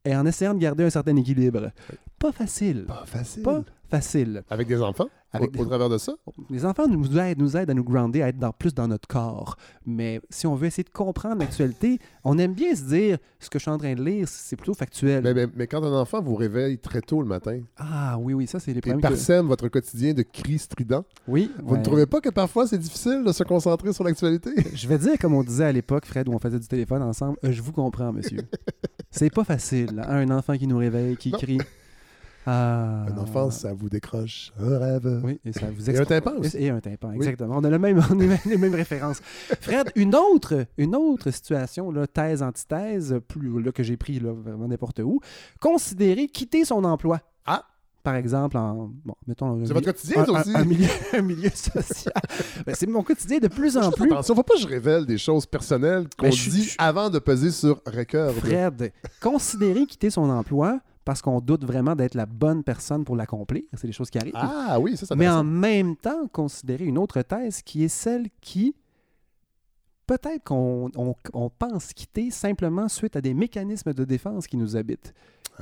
et 0.05 0.14
en 0.16 0.25
essayant 0.26 0.55
de 0.55 0.58
garder 0.58 0.84
un 0.84 0.90
certain 0.90 1.16
équilibre. 1.16 1.70
Pas 2.19 2.32
facile. 2.32 2.84
Pas 2.87 3.05
facile. 3.06 3.43
Pas 3.43 3.62
facile. 3.96 4.43
Avec 4.50 4.67
des 4.69 4.81
enfants, 4.82 5.08
Avec 5.32 5.50
au, 5.50 5.52
des- 5.52 5.61
au 5.61 5.64
travers 5.67 5.88
de 5.88 5.99
ça? 5.99 6.12
Les 6.50 6.64
enfants 6.64 6.87
nous 6.88 7.17
aident, 7.19 7.38
nous 7.38 7.56
aident 7.56 7.70
à 7.70 7.75
nous 7.75 7.85
grounder, 7.85 8.23
à 8.23 8.29
être 8.29 8.38
dans, 8.38 8.52
plus 8.52 8.75
dans 8.75 8.88
notre 8.88 9.06
corps. 9.08 9.56
Mais 9.87 10.20
si 10.31 10.46
on 10.46 10.55
veut 10.55 10.67
essayer 10.67 10.85
de 10.85 10.91
comprendre 10.91 11.38
l'actualité, 11.41 11.99
on 12.25 12.38
aime 12.38 12.55
bien 12.55 12.75
se 12.75 12.82
dire 12.85 13.19
ce 13.38 13.49
que 13.50 13.58
je 13.58 13.62
suis 13.62 13.70
en 13.70 13.79
train 13.79 13.94
de 13.94 14.02
lire, 14.02 14.26
c'est 14.29 14.56
plutôt 14.56 14.75
factuel. 14.75 15.23
Mais, 15.23 15.35
mais- 15.35 15.46
mais 15.55 15.67
quand 15.67 15.82
un 15.85 15.93
enfant 16.00 16.20
vous 16.23 16.35
réveille 16.35 16.79
très 16.79 17.00
tôt 17.00 17.20
le 17.23 17.29
matin 17.29 17.61
Ah 17.76 18.17
oui, 18.19 18.35
oui, 18.35 18.46
ça 18.46 18.58
c'est 18.61 18.73
les 18.73 18.79
et 18.79 18.81
problèmes. 18.81 19.00
que- 19.00 19.06
parsème 19.08 19.46
votre 19.46 19.69
quotidien 19.69 20.12
de 20.14 20.23
cris 20.23 20.58
stridents, 20.58 21.05
Oui, 21.29 21.50
vous 21.62 21.73
ouais. 21.75 21.79
ne 21.79 21.85
trouvez 21.85 22.06
pas 22.06 22.20
que 22.20 22.31
parfois 22.31 22.67
c'est 22.67 22.79
difficile 22.79 23.23
de 23.25 23.32
se 23.32 23.44
concentrer 23.44 23.93
sur 23.93 24.05
l'actualité? 24.05 24.50
Je 24.75 24.88
vais 24.88 24.99
dire, 24.99 25.19
comme 25.20 25.35
on 25.35 25.43
disait 25.44 25.64
à 25.67 25.73
l'époque, 25.73 26.06
Fred, 26.06 26.29
où 26.29 26.32
on 26.32 26.38
faisait 26.38 26.58
du 26.58 26.67
téléphone 26.67 27.02
ensemble, 27.02 27.38
euh, 27.44 27.52
je 27.52 27.62
vous 27.62 27.73
comprends, 27.73 28.12
monsieur. 28.12 28.38
C'est 29.11 29.31
pas 29.31 29.44
facile, 29.44 30.00
hein, 30.05 30.29
un 30.29 30.31
enfant 30.37 30.56
qui 30.58 30.67
nous 30.67 30.79
réveille, 30.79 31.17
qui 31.17 31.31
Non. 31.31 31.38
crie. 31.38 31.58
Ah. 32.46 33.06
Un 33.08 33.19
enfant, 33.19 33.50
ça 33.50 33.73
vous 33.73 33.88
décroche 33.88 34.52
un 34.58 34.79
rêve. 34.79 35.20
Oui, 35.25 35.41
et 35.44 35.52
ça 35.52 35.67
vous 35.75 35.91
Et 35.91 35.96
un 35.99 36.05
tympan 36.05 36.32
aussi. 36.38 36.56
Et 36.58 36.70
un 36.70 36.81
tympan, 36.81 37.12
exactement. 37.12 37.56
On 37.58 37.64
a 37.64 37.70
le 37.70 37.79
même, 37.79 37.99
on 38.11 38.20
a 38.20 38.37
les 38.46 38.56
mêmes 38.58 38.75
références. 38.75 39.20
Fred, 39.61 39.91
une 39.96 40.14
autre, 40.14 40.67
une 40.76 40.94
autre 40.94 41.31
situation, 41.31 41.91
là, 41.91 42.06
thèse, 42.06 42.43
antithèse, 42.43 43.17
plus 43.29 43.62
là, 43.62 43.73
que 43.73 43.82
j'ai 43.82 43.96
pris 43.96 44.20
là, 44.20 44.32
vraiment 44.32 44.69
n'importe 44.69 45.00
où, 45.00 45.20
considérer 45.61 46.26
quitter 46.29 46.64
son 46.64 46.85
emploi. 46.85 47.20
Ah! 47.46 47.64
Par 48.02 48.17
exemple, 48.17 48.58
en. 48.58 48.90
Bon, 49.02 49.14
mettons. 49.26 49.64
C'est 49.64 49.73
votre 49.73 49.87
quotidien, 49.87 50.25
un, 50.29 50.40
aussi? 50.40 50.55
un 50.55 50.64
milieu, 50.64 50.88
un 51.14 51.23
milieu 51.23 51.49
social. 51.49 52.12
Ben, 52.67 52.75
c'est 52.75 52.87
mon 52.87 53.02
quotidien 53.02 53.38
de 53.38 53.49
plus 53.49 53.79
en 53.79 53.90
plus. 53.90 54.05
Attention, 54.12 54.35
faut 54.35 54.43
pas 54.43 54.55
que 54.55 54.61
je 54.61 54.67
révèle 54.67 55.06
des 55.06 55.17
choses 55.17 55.47
personnelles 55.47 56.06
qu'on 56.19 56.26
Ben, 56.26 56.32
suis- 56.32 56.50
dit 56.50 56.62
je- 56.64 56.75
avant 56.76 57.08
de 57.08 57.19
peser 57.19 57.50
sur 57.50 57.81
record. 57.87 58.35
Fred, 58.35 58.93
considérer 59.23 59.87
quitter 59.87 60.11
son 60.11 60.29
emploi 60.29 60.81
parce 61.04 61.20
qu'on 61.22 61.40
doute 61.40 61.64
vraiment 61.64 61.94
d'être 61.94 62.14
la 62.14 62.26
bonne 62.26 62.62
personne 62.64 63.04
pour 63.04 63.16
l'accomplir, 63.16 63.62
c'est 63.74 63.86
des 63.86 63.92
choses 63.92 64.10
qui 64.10 64.18
arrivent. 64.18 64.32
Ah 64.36 64.78
oui, 64.80 64.96
ça, 64.96 65.06
ça 65.06 65.14
Mais 65.16 65.28
en 65.28 65.44
même 65.44 65.96
temps, 65.96 66.26
considérer 66.28 66.84
une 66.84 66.98
autre 66.98 67.20
thèse 67.22 67.60
qui 67.62 67.84
est 67.84 67.88
celle 67.88 68.28
qui, 68.40 68.74
peut-être 70.06 70.44
qu'on 70.44 70.90
on- 70.96 71.14
on 71.32 71.50
pense 71.50 71.92
quitter 71.92 72.30
simplement 72.30 72.88
suite 72.88 73.16
à 73.16 73.20
des 73.20 73.34
mécanismes 73.34 73.92
de 73.92 74.04
défense 74.04 74.46
qui 74.46 74.56
nous 74.56 74.76
habitent. 74.76 75.14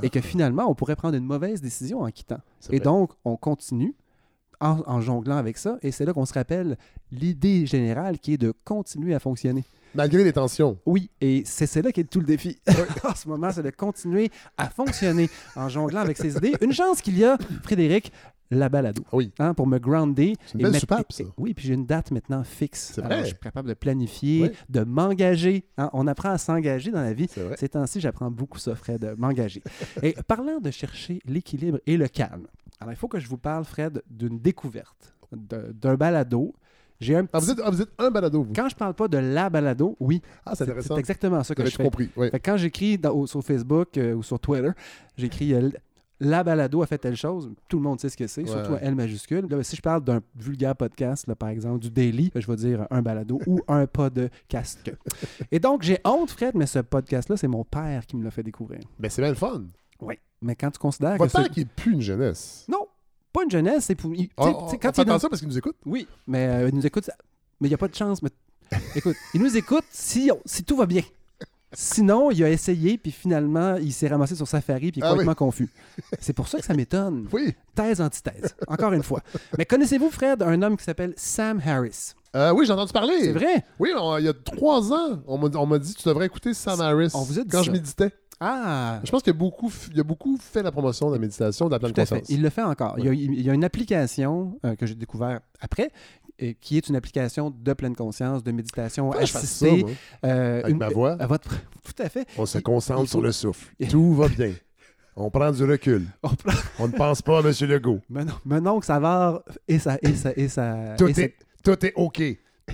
Et 0.02 0.08
que 0.08 0.20
finalement, 0.22 0.64
on 0.70 0.74
pourrait 0.74 0.96
prendre 0.96 1.16
une 1.18 1.24
mauvaise 1.26 1.60
décision 1.60 2.00
en 2.00 2.10
quittant. 2.10 2.40
Et 2.70 2.80
donc, 2.80 3.12
on 3.26 3.36
continue 3.36 3.94
en, 4.60 4.80
en 4.86 5.00
jonglant 5.02 5.36
avec 5.36 5.58
ça. 5.58 5.76
Et 5.82 5.90
c'est 5.92 6.06
là 6.06 6.14
qu'on 6.14 6.24
se 6.24 6.32
rappelle 6.32 6.78
l'idée 7.10 7.66
générale 7.66 8.18
qui 8.18 8.32
est 8.32 8.38
de 8.38 8.54
continuer 8.64 9.12
à 9.14 9.18
fonctionner. 9.20 9.64
Malgré 9.94 10.24
les 10.24 10.32
tensions. 10.32 10.78
Oui, 10.86 11.10
et 11.20 11.42
c'est 11.44 11.82
là 11.82 11.92
qui 11.92 12.00
est 12.00 12.04
tout 12.04 12.20
le 12.20 12.26
défi. 12.26 12.58
en 13.04 13.14
ce 13.14 13.28
moment, 13.28 13.50
c'est 13.50 13.62
de 13.62 13.70
continuer 13.70 14.30
à 14.56 14.68
fonctionner 14.70 15.28
en 15.56 15.68
jonglant 15.68 16.00
avec 16.00 16.16
ses 16.16 16.36
idées. 16.36 16.54
Une 16.60 16.72
chance 16.72 17.00
qu'il 17.02 17.18
y 17.18 17.24
a, 17.24 17.36
Frédéric, 17.62 18.12
la 18.50 18.68
balado. 18.68 19.02
Oui. 19.12 19.32
Hein, 19.38 19.54
pour 19.54 19.66
me 19.66 19.78
grounder. 19.78 20.34
C'est 20.46 20.54
une 20.54 20.60
et 20.60 20.62
belle 20.64 20.72
mettre- 20.72 20.80
soupape, 20.80 21.12
ça. 21.12 21.22
et- 21.24 21.26
Oui, 21.38 21.54
puis 21.54 21.66
j'ai 21.66 21.74
une 21.74 21.86
date 21.86 22.10
maintenant 22.10 22.44
fixe. 22.44 22.98
Alors, 22.98 23.08
vrai. 23.10 23.20
je 23.22 23.26
suis 23.28 23.36
capable 23.36 23.68
de 23.68 23.74
planifier, 23.74 24.42
Oui. 24.42 24.50
de 24.68 24.80
m'engager. 24.84 25.64
hein. 25.78 25.88
On 25.94 26.06
apprend 26.06 26.30
à 26.30 26.38
s'engager 26.38 26.90
dans 26.90 27.00
la 27.02 27.14
vie. 27.14 27.28
C'est 27.30 27.42
vrai. 27.42 27.56
Ces 27.58 27.70
temps-ci, 27.70 28.00
j'apprends 28.00 28.30
beaucoup 28.30 28.58
ça, 28.58 28.74
Fred, 28.74 29.00
de 29.00 29.14
m'engager. 29.16 29.62
et 30.02 30.14
parlant 30.26 30.60
de 30.60 30.70
chercher 30.70 31.20
l'équilibre 31.24 31.80
et 31.86 31.96
le 31.96 32.08
calme, 32.08 32.46
alors 32.80 32.92
il 32.92 32.96
faut 32.96 33.08
que 33.08 33.18
je 33.20 33.28
vous 33.28 33.38
parle, 33.38 33.64
Fred, 33.64 34.02
d'une 34.10 34.38
découverte, 34.38 35.14
d'un 35.32 35.94
balado. 35.94 36.54
J'ai 37.02 37.16
un 37.16 37.26
Ah, 37.32 37.38
petit- 37.38 37.46
vous, 37.46 37.50
êtes, 37.52 37.60
ah, 37.64 37.70
vous 37.70 37.82
êtes 37.82 37.90
un 37.98 38.10
balado, 38.10 38.42
vous. 38.44 38.52
Quand 38.54 38.68
je 38.68 38.76
parle 38.76 38.94
pas 38.94 39.08
de 39.08 39.18
la 39.18 39.50
balado, 39.50 39.96
oui, 40.00 40.22
Ah, 40.46 40.54
c'est 40.54 40.64
intéressant. 40.64 40.94
c'est 40.94 41.00
exactement 41.00 41.42
ça 41.42 41.54
que 41.54 41.64
je 41.66 41.70
fais. 41.76 41.82
compris. 41.82 42.08
Oui. 42.16 42.30
Fait 42.30 42.38
que 42.40 42.50
quand 42.50 42.56
j'écris 42.56 43.00
sur 43.26 43.42
Facebook 43.42 43.96
euh, 43.98 44.14
ou 44.14 44.22
sur 44.22 44.38
Twitter, 44.38 44.70
j'écris 45.16 45.52
euh, 45.54 45.70
la 46.20 46.44
balado 46.44 46.80
a 46.82 46.86
fait 46.86 46.98
telle 46.98 47.16
chose, 47.16 47.50
tout 47.68 47.78
le 47.78 47.82
monde 47.82 47.98
sait 48.00 48.08
ce 48.08 48.16
que 48.16 48.28
c'est, 48.28 48.42
Ouais, 48.42 48.48
surtout. 48.48 48.74
L 48.80 48.94
majuscule. 48.94 49.46
Là, 49.50 49.60
si 49.64 49.74
je 49.74 49.82
parle 49.82 50.04
d'un 50.04 50.20
vulgaire 50.36 50.76
podcast, 50.76 51.26
là, 51.26 51.34
par 51.34 51.48
exemple, 51.48 51.80
du 51.80 51.90
daily, 51.90 52.30
je 52.36 52.46
vais 52.46 52.54
dire 52.56 52.86
un 52.90 53.02
balado 53.02 53.40
ou 53.48 53.58
un 53.68 53.86
podcast. 53.86 54.88
Et 55.50 55.58
donc, 55.58 55.82
j'ai 55.82 55.98
honte, 56.04 56.30
Fred, 56.30 56.54
mais 56.54 56.66
ce 56.66 56.78
podcast-là, 56.78 57.36
c'est 57.36 57.48
mon 57.48 57.64
père 57.64 58.06
qui 58.06 58.16
me 58.16 58.22
l'a 58.22 58.30
fait 58.30 58.44
découvrir. 58.44 58.80
Mais 59.00 59.08
c'est 59.08 59.20
bien 59.22 59.30
le 59.30 59.36
fun. 59.36 59.64
Oui. 60.00 60.14
Mais 60.40 60.54
quand 60.56 60.70
tu 60.70 60.78
considères 60.78 61.16
Votre 61.16 61.32
que 61.32 61.36
père 61.38 61.46
c'est... 61.46 61.52
qui 61.52 61.60
est 61.62 61.64
plus 61.68 61.92
une 61.94 62.00
jeunesse. 62.00 62.66
Non, 62.68 62.86
pas 63.32 63.44
une 63.44 63.50
jeunesse, 63.50 63.84
c'est 63.86 63.94
pour... 63.94 64.14
il- 64.14 64.28
On, 64.36 64.44
sais, 64.44 64.50
on 64.54 64.78
quand 64.78 64.98
il 64.98 65.04
dans- 65.04 65.12
attention 65.12 65.28
parce 65.28 65.40
qu'il 65.40 65.48
nous 65.48 65.58
écoute. 65.58 65.76
Oui, 65.86 66.06
mais 66.26 66.46
euh, 66.48 66.68
il 66.68 66.74
nous 66.74 66.86
écoute, 66.86 67.04
ça- 67.04 67.14
mais 67.60 67.68
il 67.68 67.70
n'y 67.70 67.74
a 67.74 67.78
pas 67.78 67.88
de 67.88 67.94
chance. 67.94 68.22
Mais... 68.22 68.30
Écoute, 68.96 69.16
il 69.34 69.42
nous 69.42 69.54
écoute 69.56 69.84
si, 69.90 70.30
si 70.46 70.64
tout 70.64 70.76
va 70.76 70.86
bien. 70.86 71.02
Sinon, 71.74 72.30
il 72.30 72.44
a 72.44 72.50
essayé, 72.50 72.98
puis 72.98 73.10
finalement, 73.10 73.76
il 73.76 73.92
s'est 73.94 74.08
ramassé 74.08 74.34
sur 74.34 74.46
Safari, 74.46 74.92
puis 74.92 75.00
il 75.00 75.04
est 75.04 75.06
Ah 75.06 75.10
oui. 75.12 75.18
complètement 75.20 75.34
confus. 75.46 75.70
C'est 76.20 76.34
pour 76.34 76.46
ça 76.48 76.58
que 76.58 76.64
ça 76.66 76.74
m'étonne. 76.74 77.28
Oui. 77.32 77.54
Thèse, 77.74 78.00
antithèse, 78.02 78.54
encore 78.66 78.92
une 78.92 79.02
fois. 79.02 79.22
Mais 79.56 79.64
connaissez-vous, 79.64 80.10
Fred, 80.10 80.42
un 80.42 80.60
homme 80.62 80.76
qui 80.76 80.84
s'appelle 80.84 81.14
Sam 81.16 81.62
Harris? 81.64 82.12
Euh, 82.36 82.52
oui, 82.52 82.66
j'ai 82.66 82.72
entendu 82.72 82.92
parler. 82.92 83.14
C'est 83.20 83.32
vrai? 83.32 83.64
Oui, 83.78 83.90
on- 83.98 84.18
il 84.18 84.24
y 84.24 84.28
a 84.28 84.34
trois 84.34 84.92
ans, 84.92 85.22
on 85.26 85.38
m'a 85.38 85.48
on 85.58 85.66
m'a 85.66 85.78
dit 85.78 85.94
tu 85.94 86.06
devrais 86.06 86.26
écouter 86.26 86.52
Sam 86.54 86.80
Harris 86.82 87.10
On 87.14 87.22
vous 87.22 87.38
a 87.38 87.42
dit 87.42 87.48
quand 87.50 87.58
ça. 87.58 87.64
je 87.64 87.70
méditais. 87.70 88.10
Ah! 88.44 89.00
Je 89.04 89.10
pense 89.10 89.22
qu'il 89.22 89.32
y 89.32 89.36
a 89.36 89.38
a 90.00 90.02
beaucoup 90.04 90.36
fait 90.38 90.62
la 90.62 90.72
promotion 90.72 91.08
de 91.08 91.14
la 91.14 91.20
méditation, 91.20 91.66
de 91.66 91.72
la 91.72 91.78
pleine 91.78 91.92
Tout 91.92 92.00
conscience. 92.00 92.28
Il 92.28 92.42
le 92.42 92.50
fait 92.50 92.62
encore. 92.62 92.94
Il, 92.98 93.04
y 93.04 93.08
a, 93.08 93.12
il 93.12 93.42
y 93.42 93.50
a 93.50 93.54
une 93.54 93.64
application 93.64 94.58
euh, 94.64 94.74
que 94.74 94.86
j'ai 94.86 94.94
découvert 94.96 95.40
après, 95.60 95.90
qui 96.60 96.76
est 96.76 96.88
une 96.88 96.96
application 96.96 97.50
de 97.56 97.72
pleine 97.72 97.94
conscience, 97.94 98.42
de 98.42 98.50
méditation 98.52 99.10
que 99.10 99.24
ça, 99.26 99.38
assistée. 99.38 99.84
euh, 100.24 100.58
avec 100.60 100.70
une- 100.72 100.78
ma 100.78 100.88
voix. 100.88 101.12
à 101.20 101.26
votre... 101.26 101.48
Tout 101.84 102.02
à 102.02 102.08
fait. 102.08 102.26
On 102.38 102.46
se 102.46 102.58
concentre 102.58 103.02
il 103.02 103.08
sur 103.08 103.20
le 103.20 103.30
souffle. 103.32 103.72
Tout 103.90 104.14
va 104.14 104.28
bien. 104.28 104.52
On 105.14 105.30
prend 105.30 105.50
du 105.52 105.62
recul. 105.64 106.06
On 106.22 106.28
prend- 106.30 106.58
On 106.78 106.88
ne 106.88 106.92
pense 106.92 107.20
pas 107.22 107.38
à 107.38 107.40
M. 107.42 107.52
Legault. 107.68 108.00
Mon, 108.08 108.26
mon 108.44 108.66
oncle 108.66 108.86
Savard 108.86 109.42
et 109.68 109.78
sa, 109.78 109.98
et 110.02 110.14
sa, 110.14 110.32
et 110.36 110.48
Tout 110.96 111.08
et 111.08 111.14
sa- 111.14 111.22
est, 111.22 111.34
tout 111.62 111.84
est 111.86 111.92
OK. 111.96 112.22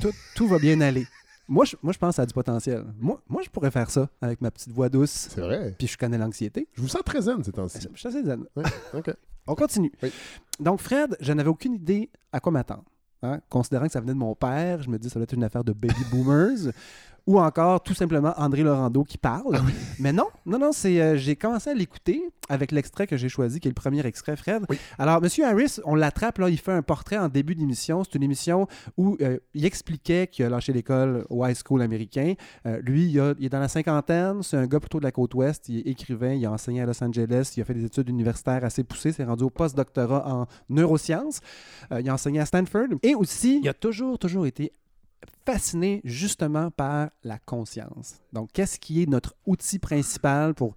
tout, 0.01 0.13
tout 0.37 0.47
va 0.47 0.59
bien 0.59 0.81
aller. 0.81 1.05
Moi 1.49 1.65
je, 1.65 1.77
moi, 1.83 1.93
je 1.95 1.99
pense 1.99 2.19
a 2.19 2.27
du 2.27 2.35
potentiel. 2.35 2.85
Moi, 2.99 3.21
moi, 3.29 3.43
je 3.43 3.49
pourrais 3.49 3.71
faire 3.71 3.91
ça 3.91 4.09
avec 4.21 4.41
ma 4.43 4.51
petite 4.51 4.71
voix 4.73 4.89
douce, 4.89 5.29
C'est 5.31 5.41
vrai. 5.41 5.75
puis 5.79 5.87
je 5.87 5.97
connais 5.97 6.19
l'anxiété. 6.19 6.69
Je 6.75 6.83
vous 6.83 6.89
sens 6.89 7.03
très 7.05 7.23
zen 7.23 7.43
ces 7.43 7.53
temps-ci. 7.53 7.79
Je 7.95 7.99
suis 7.99 8.09
assez 8.09 8.23
zen. 8.23 8.45
OK. 8.95 9.11
On 9.47 9.55
continue. 9.55 9.91
Oui. 10.03 10.13
Donc, 10.61 10.81
Fred, 10.81 11.17
je 11.21 11.33
n'avais 11.33 11.49
aucune 11.49 11.73
idée 11.73 12.11
à 12.33 12.39
quoi 12.41 12.53
m'attendre. 12.53 12.85
hein. 13.23 13.41
Considérant 13.49 13.87
que 13.87 13.93
ça 13.93 14.01
venait 14.01 14.13
de 14.13 14.19
mon 14.19 14.35
père, 14.35 14.83
je 14.83 14.91
me 14.91 14.99
dis 14.99 15.09
que 15.09 15.13
ça 15.15 15.19
doit 15.19 15.25
être 15.25 15.33
une 15.33 15.45
affaire 15.45 15.65
de 15.65 15.73
baby 15.73 16.05
boomers 16.11 16.71
ou 17.29 17.39
encore 17.39 17.83
tout 17.83 17.93
simplement 17.93 18.33
André 18.39 18.63
Laurando 18.63 19.05
qui 19.05 19.19
parle. 19.19 19.57
Ah 19.57 19.61
Mais 19.99 20.13
non, 20.15 20.25
non, 20.47 20.59
non, 20.59 20.73
c'est 20.73 20.99
euh, 21.01 21.17
j'ai 21.19 21.37
commencé 21.37 21.69
à 21.69 21.75
l'écouter 21.75 22.23
avec 22.49 22.73
l'extrait 22.73 23.07
que 23.07 23.19
j'ai 23.19 23.29
choisi, 23.29 23.61
qui 23.61 23.69
est 23.69 23.71
le 23.71 23.75
premier 23.75 24.05
extrait, 24.07 24.35
Fred. 24.35 24.63
Oui. 24.71 24.79
Alors, 24.99 25.21
Monsieur 25.21 25.45
Harris, 25.45 25.77
on 25.85 25.95
l'attrape, 25.95 26.39
là, 26.39 26.49
il 26.49 26.59
fait 26.59 26.73
un 26.73 26.81
portrait 26.81 27.19
en 27.19 27.29
début 27.29 27.55
d'émission. 27.55 28.03
C'est 28.03 28.15
une 28.15 28.23
émission 28.23 28.67
où 28.97 29.19
euh, 29.21 29.37
il 29.53 29.67
expliquait 29.67 30.27
qu'il 30.27 30.47
a 30.47 30.49
lâché 30.49 30.73
l'école 30.73 31.27
au 31.29 31.45
high 31.47 31.55
school 31.55 31.83
américain. 31.83 32.33
Euh, 32.65 32.81
lui, 32.83 33.11
il, 33.11 33.21
a- 33.21 33.35
il 33.39 33.45
est 33.45 33.51
dans 33.51 33.61
la 33.61 33.69
cinquantaine, 33.69 34.43
c'est 34.43 34.57
un 34.57 34.67
gars 34.67 34.81
plutôt 34.81 34.99
de 34.99 35.05
la 35.05 35.13
côte 35.13 35.35
ouest, 35.35 35.69
il 35.69 35.79
est 35.81 35.91
écrivain, 35.91 36.33
il 36.33 36.47
a 36.47 36.51
enseigné 36.51 36.81
à 36.81 36.87
Los 36.87 37.05
Angeles, 37.05 37.53
il 37.57 37.61
a 37.61 37.65
fait 37.67 37.75
des 37.75 37.85
études 37.85 38.09
universitaires 38.09 38.65
assez 38.65 38.83
poussées, 38.85 39.13
s'est 39.13 39.25
rendu 39.25 39.45
au 39.45 39.51
post-doctorat 39.51 40.27
en 40.27 40.47
neurosciences. 40.71 41.41
Il 41.91 42.09
a 42.09 42.15
enseigné 42.15 42.41
à 42.41 42.47
Stanford. 42.47 42.89
Et 43.03 43.15
aussi, 43.15 43.61
il 43.63 43.69
a 43.69 43.75
toujours, 43.75 44.19
toujours 44.19 44.47
été 44.47 44.73
fasciné 45.47 46.01
justement 46.05 46.71
par 46.71 47.11
la 47.25 47.39
conscience. 47.39 48.17
Donc, 48.33 48.51
qu'est-ce 48.53 48.79
qui 48.79 49.03
est 49.03 49.07
notre 49.07 49.35
outil 49.47 49.79
principal 49.79 50.55
pour 50.55 50.75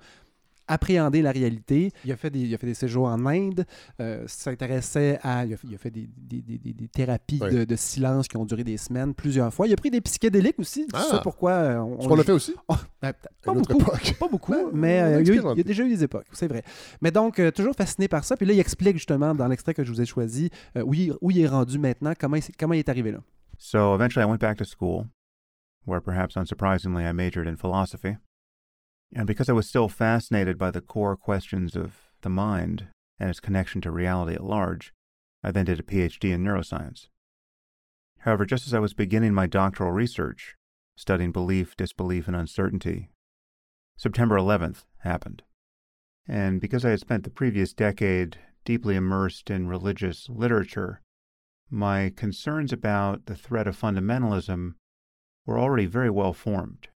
appréhender 0.68 1.22
la 1.22 1.32
réalité? 1.34 1.92
Il 2.06 2.12
a 2.14 2.16
fait 2.16 2.30
des, 2.30 2.40
il 2.40 2.56
a 2.56 2.58
fait 2.58 2.68
des 2.68 2.74
séjours 2.74 3.08
en 3.08 3.26
Inde, 3.26 3.66
euh, 4.00 4.24
s'intéressait 4.28 5.20
à... 5.22 5.46
Il 5.46 5.54
a 5.54 5.58
fait, 5.58 5.68
il 5.68 5.76
a 5.76 5.78
fait 5.78 5.90
des, 5.90 6.08
des- 6.16 6.42
des- 6.42 6.58
des- 6.74 6.88
thérapies 6.88 7.40
Oui. 7.42 7.52
de, 7.54 7.64
de 7.66 7.76
silence 7.76 8.30
qui 8.30 8.38
ont 8.38 8.46
duré 8.46 8.64
des 8.64 8.78
semaines, 8.78 9.14
plusieurs 9.14 9.54
fois. 9.54 9.68
Il 9.68 9.74
a 9.74 9.76
pris 9.76 9.92
des 9.92 10.00
psychédéliques 10.00 10.60
aussi, 10.60 10.86
c'est 10.90 10.96
Ah. 10.98 11.08
ça 11.12 11.20
pourquoi... 11.20 11.52
euh, 11.52 11.78
on, 11.80 11.98
qu'on 12.08 12.18
a 12.20 12.24
fait 12.24 12.32
aussi, 12.32 12.56
Oh, 12.70 12.76
ben, 13.02 13.12
pas 13.44 13.54
beaucoup. 13.54 13.78
Pas 14.20 14.28
beaucoup, 14.30 14.52
Ben, 14.54 14.70
mais 14.72 15.02
euh, 15.02 15.06
il, 15.06 15.12
y 15.12 15.16
a 15.16 15.18
eu- 15.18 15.20
expérimenté. 15.36 15.56
il 15.56 15.58
y 15.58 15.62
a 15.62 15.68
déjà 15.68 15.84
eu 15.84 15.90
des 15.90 16.04
époques, 16.06 16.28
c'est 16.32 16.48
vrai. 16.48 16.64
Mais 17.02 17.12
donc, 17.12 17.40
euh, 17.40 17.52
toujours 17.52 17.76
fasciné 17.76 18.08
par 18.08 18.24
ça. 18.24 18.38
Puis 18.38 18.46
là, 18.46 18.54
il 18.54 18.60
explique 18.62 18.96
justement 18.96 19.36
dans 19.36 19.48
l'extrait 19.48 19.74
que 19.74 19.84
je 19.84 19.92
vous 19.92 20.00
ai 20.00 20.06
choisi 20.06 20.50
où, 20.82 20.94
il, 20.94 21.14
où 21.20 21.32
il 21.32 21.42
est 21.42 21.48
rendu 21.48 21.78
maintenant, 21.80 22.14
comment 22.18 22.38
il, 22.38 22.44
comment 22.58 22.74
il 22.76 22.80
est 22.80 22.90
arrivé 22.90 23.12
là. 23.12 23.20
So 23.64 23.94
eventually 23.94 24.24
I 24.24 24.26
went 24.26 24.42
back 24.42 24.58
to 24.58 24.66
school, 24.66 25.10
where 25.86 26.02
perhaps 26.02 26.34
unsurprisingly 26.34 27.06
I 27.06 27.12
majored 27.12 27.46
in 27.46 27.58
philosophy. 27.58 28.18
And 29.14 29.28
because 29.28 29.50
I 29.50 29.54
was 29.54 29.68
still 29.68 29.88
fascinated 29.88 30.58
by 30.58 30.72
the 30.72 30.82
core 30.82 31.16
questions 31.16 31.76
of 31.76 32.10
the 32.22 32.30
mind 32.30 32.88
and 33.20 33.30
its 33.30 33.40
connection 33.40 33.80
to 33.82 33.92
reality 33.92 34.34
at 34.34 34.44
large, 34.44 34.94
I 35.44 35.52
then 35.52 35.66
did 35.66 35.80
a 35.80 35.84
PhD 35.84 36.34
in 36.34 36.44
neuroscience. 36.44 37.10
However, 38.22 38.48
just 38.48 38.66
as 38.66 38.74
I 38.74 38.80
was 38.80 38.96
beginning 38.96 39.36
my 39.36 39.46
doctoral 39.46 39.92
research, 39.92 40.56
studying 40.96 41.32
belief, 41.32 41.78
disbelief, 41.78 42.28
and 42.28 42.36
uncertainty, 42.36 43.12
September 43.96 44.38
11th 44.38 44.86
happened. 45.02 45.44
And 46.28 46.60
because 46.60 46.84
I 46.84 46.90
had 46.90 47.00
spent 47.00 47.26
the 47.26 47.30
previous 47.30 47.74
decade 47.74 48.40
deeply 48.66 48.96
immersed 48.96 49.52
in 49.52 49.68
religious 49.68 50.28
literature, 50.30 51.04
my 51.72 52.12
concerns 52.16 52.72
about 52.74 53.26
the 53.26 53.36
threat 53.36 53.68
of 53.68 53.76
fundamentalism 53.80 54.74
were 55.46 55.58
already 55.58 55.88
very 55.88 56.10
well 56.10 56.34
formed. 56.34 56.90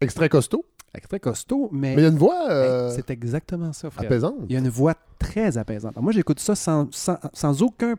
Extrait 0.00 0.28
costaud, 0.28 0.64
Extrait 0.94 1.20
costaud, 1.20 1.70
mais, 1.72 1.96
mais 1.96 2.02
il 2.02 2.04
y 2.04 2.06
a 2.06 2.10
une 2.10 2.18
voix 2.18 2.50
euh, 2.50 2.90
c'est 2.94 3.08
exactement 3.10 3.72
ça, 3.72 3.90
frère. 3.90 4.04
apaisante. 4.04 4.34
Il 4.48 4.52
y 4.52 4.56
a 4.56 4.58
une 4.58 4.68
voix 4.68 4.94
très 5.18 5.56
apaisante. 5.56 5.92
Alors, 5.94 6.02
moi, 6.02 6.12
j'écoute 6.12 6.38
ça 6.38 6.54
sans, 6.54 6.92
sans, 6.92 7.18
sans 7.32 7.62
aucun 7.62 7.94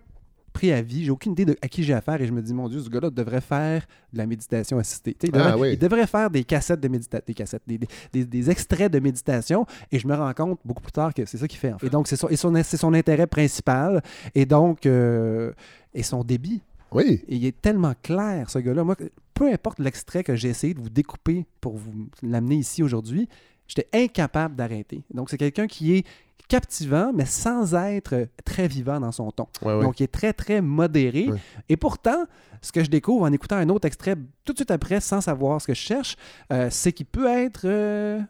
préavis. 0.54 1.04
J'ai 1.06 1.12
aucune 1.12 1.34
idée 1.34 1.46
de 1.46 1.58
à 1.62 1.68
qui 1.68 1.84
j'ai 1.84 1.94
affaire 1.94 2.22
et 2.22 2.28
je 2.28 2.32
me 2.32 2.42
dis, 2.42 2.54
mon 2.54 2.70
Dieu, 2.70 2.80
ce 2.80 2.90
gars-là 2.90 3.10
devrait 3.10 3.42
faire 3.42 3.86
de 4.14 4.18
la 4.18 4.26
méditation 4.26 4.78
assistée. 4.78 5.18
Il 5.24 5.32
devrait, 5.32 5.52
Ah, 5.54 5.58
oui. 5.58 5.70
il 5.74 5.80
devrait 5.80 6.08
faire 6.08 6.30
des 6.30 6.44
cassettes 6.44 6.80
de 6.80 6.88
méditation, 6.88 7.24
des 7.28 7.34
cassettes, 7.34 7.64
des, 7.68 7.80
des, 8.14 8.26
des- 8.26 8.50
extraits 8.50 8.92
de 8.92 9.00
méditation 9.00 9.66
et 9.92 10.00
je 10.00 10.08
me 10.08 10.16
rends 10.16 10.34
compte 10.34 10.60
beaucoup 10.64 10.82
plus 10.84 10.92
tard 10.92 11.14
que 11.14 11.26
c'est 11.26 11.38
ça 11.38 11.48
qu'il 11.48 11.60
fait. 11.60 11.74
en 11.74 11.78
fait. 11.80 11.88
Et 11.88 11.90
donc, 11.90 12.08
c'est 12.08 12.16
son, 12.16 12.30
c'est 12.64 12.78
son 12.78 12.94
intérêt 12.94 13.28
principal 13.28 14.02
et 14.36 14.46
donc, 14.46 14.86
euh, 14.86 15.52
et 15.94 16.04
son 16.04 16.24
débit. 16.24 16.62
Oui, 16.92 17.24
Et 17.28 17.36
il 17.38 17.46
est 17.46 17.60
tellement 17.60 17.94
clair, 18.04 18.50
ce 18.52 18.60
gars-là. 18.60 18.84
Moi, 18.84 18.96
peu 19.34 19.52
importe 19.52 19.80
l'extrait 19.80 20.24
que 20.24 20.36
j'ai 20.36 20.50
essayé 20.50 20.76
de 20.76 20.80
vous 20.80 20.92
découper 20.92 21.46
pour 21.60 21.76
vous 21.76 21.92
l'amener 22.22 22.56
ici 22.58 22.84
aujourd'hui, 22.84 23.28
j'étais 23.68 23.88
incapable 23.94 24.56
d'arrêter. 24.56 25.04
Donc, 25.12 25.32
c'est 25.32 25.38
quelqu'un 25.40 25.66
qui 25.66 25.96
est 25.96 26.06
captivant, 26.48 27.12
mais 27.14 27.26
sans 27.26 27.74
être 27.74 28.28
très 28.46 28.68
vivant 28.68 29.00
dans 29.00 29.12
son 29.12 29.32
ton. 29.32 29.48
ouais, 29.62 29.76
ouais. 29.76 29.84
Donc, 29.84 30.00
il 30.00 30.04
est 30.04 30.12
très, 30.12 30.34
très 30.34 30.62
modéré. 30.62 31.30
Ouais. 31.30 31.40
Et 31.70 31.78
pourtant, 31.78 32.26
ce 32.62 32.72
que 32.72 32.84
je 32.84 32.90
découvre 32.90 33.24
en 33.26 33.32
écoutant 33.32 33.58
un 33.58 33.70
autre 33.70 33.88
extrait 33.88 34.16
tout 34.46 34.54
de 34.54 34.58
suite 34.58 34.72
après, 34.72 35.00
sans 35.00 35.22
savoir 35.22 35.62
ce 35.62 35.68
que 35.68 35.74
je 35.74 35.82
cherche, 35.82 36.16
euh, 36.52 36.70
c'est 36.70 36.94
qu'il 36.94 37.06
peut 37.06 37.28
être, 37.28 37.66
euh, 37.66 38.22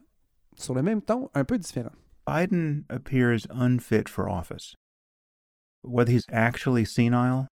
sur 0.55 0.73
le 0.73 0.81
même 0.81 1.01
ton, 1.01 1.29
un 1.33 1.43
peu 1.43 1.57
différent. 1.57 1.91
Biden 2.25 2.85
appears 2.89 3.47
unfit 3.49 4.07
for 4.07 4.29
office. 4.29 4.75
Whether 5.83 6.13
he's 6.13 6.25
actually 6.31 6.85
senile, 6.85 7.47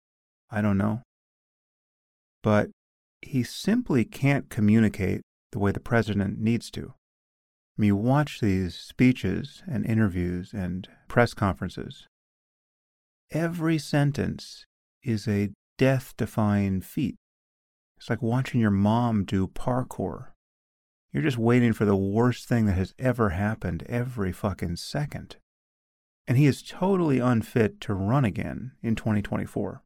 I 0.51 0.61
don't 0.61 0.77
know. 0.77 0.99
But 2.43 2.71
he 3.21 3.43
simply 3.43 4.05
can't 4.05 4.49
communicate 4.49 5.21
the 5.51 5.59
way 5.59 5.71
the 5.71 5.79
president 5.79 6.39
needs 6.39 6.69
to. 6.71 6.93
You 7.79 7.95
watch 7.95 8.39
these 8.39 8.75
speeches 8.75 9.61
and 9.67 9.85
interviews 9.85 10.51
and 10.51 10.87
press 11.07 11.33
conferences. 11.35 12.07
Every 13.31 13.77
sentence 13.77 14.65
is 15.03 15.27
a 15.27 15.51
death 15.77 16.13
defying 16.17 16.81
feat. 16.81 17.15
It's 17.97 18.09
like 18.09 18.21
watching 18.21 18.59
your 18.59 18.71
mom 18.71 19.25
do 19.25 19.47
parkour. 19.47 20.29
You're 21.13 21.23
just 21.23 21.37
waiting 21.37 21.73
for 21.73 21.85
the 21.85 21.95
worst 21.95 22.47
thing 22.47 22.65
that 22.65 22.73
has 22.73 22.93
ever 22.97 23.29
happened 23.29 23.83
every 23.87 24.31
fucking 24.31 24.77
second. 24.77 25.37
And 26.27 26.37
he 26.37 26.45
is 26.45 26.61
totally 26.61 27.19
unfit 27.19 27.79
to 27.81 27.93
run 27.93 28.25
again 28.25 28.71
in 28.81 28.95
2024. 28.95 29.81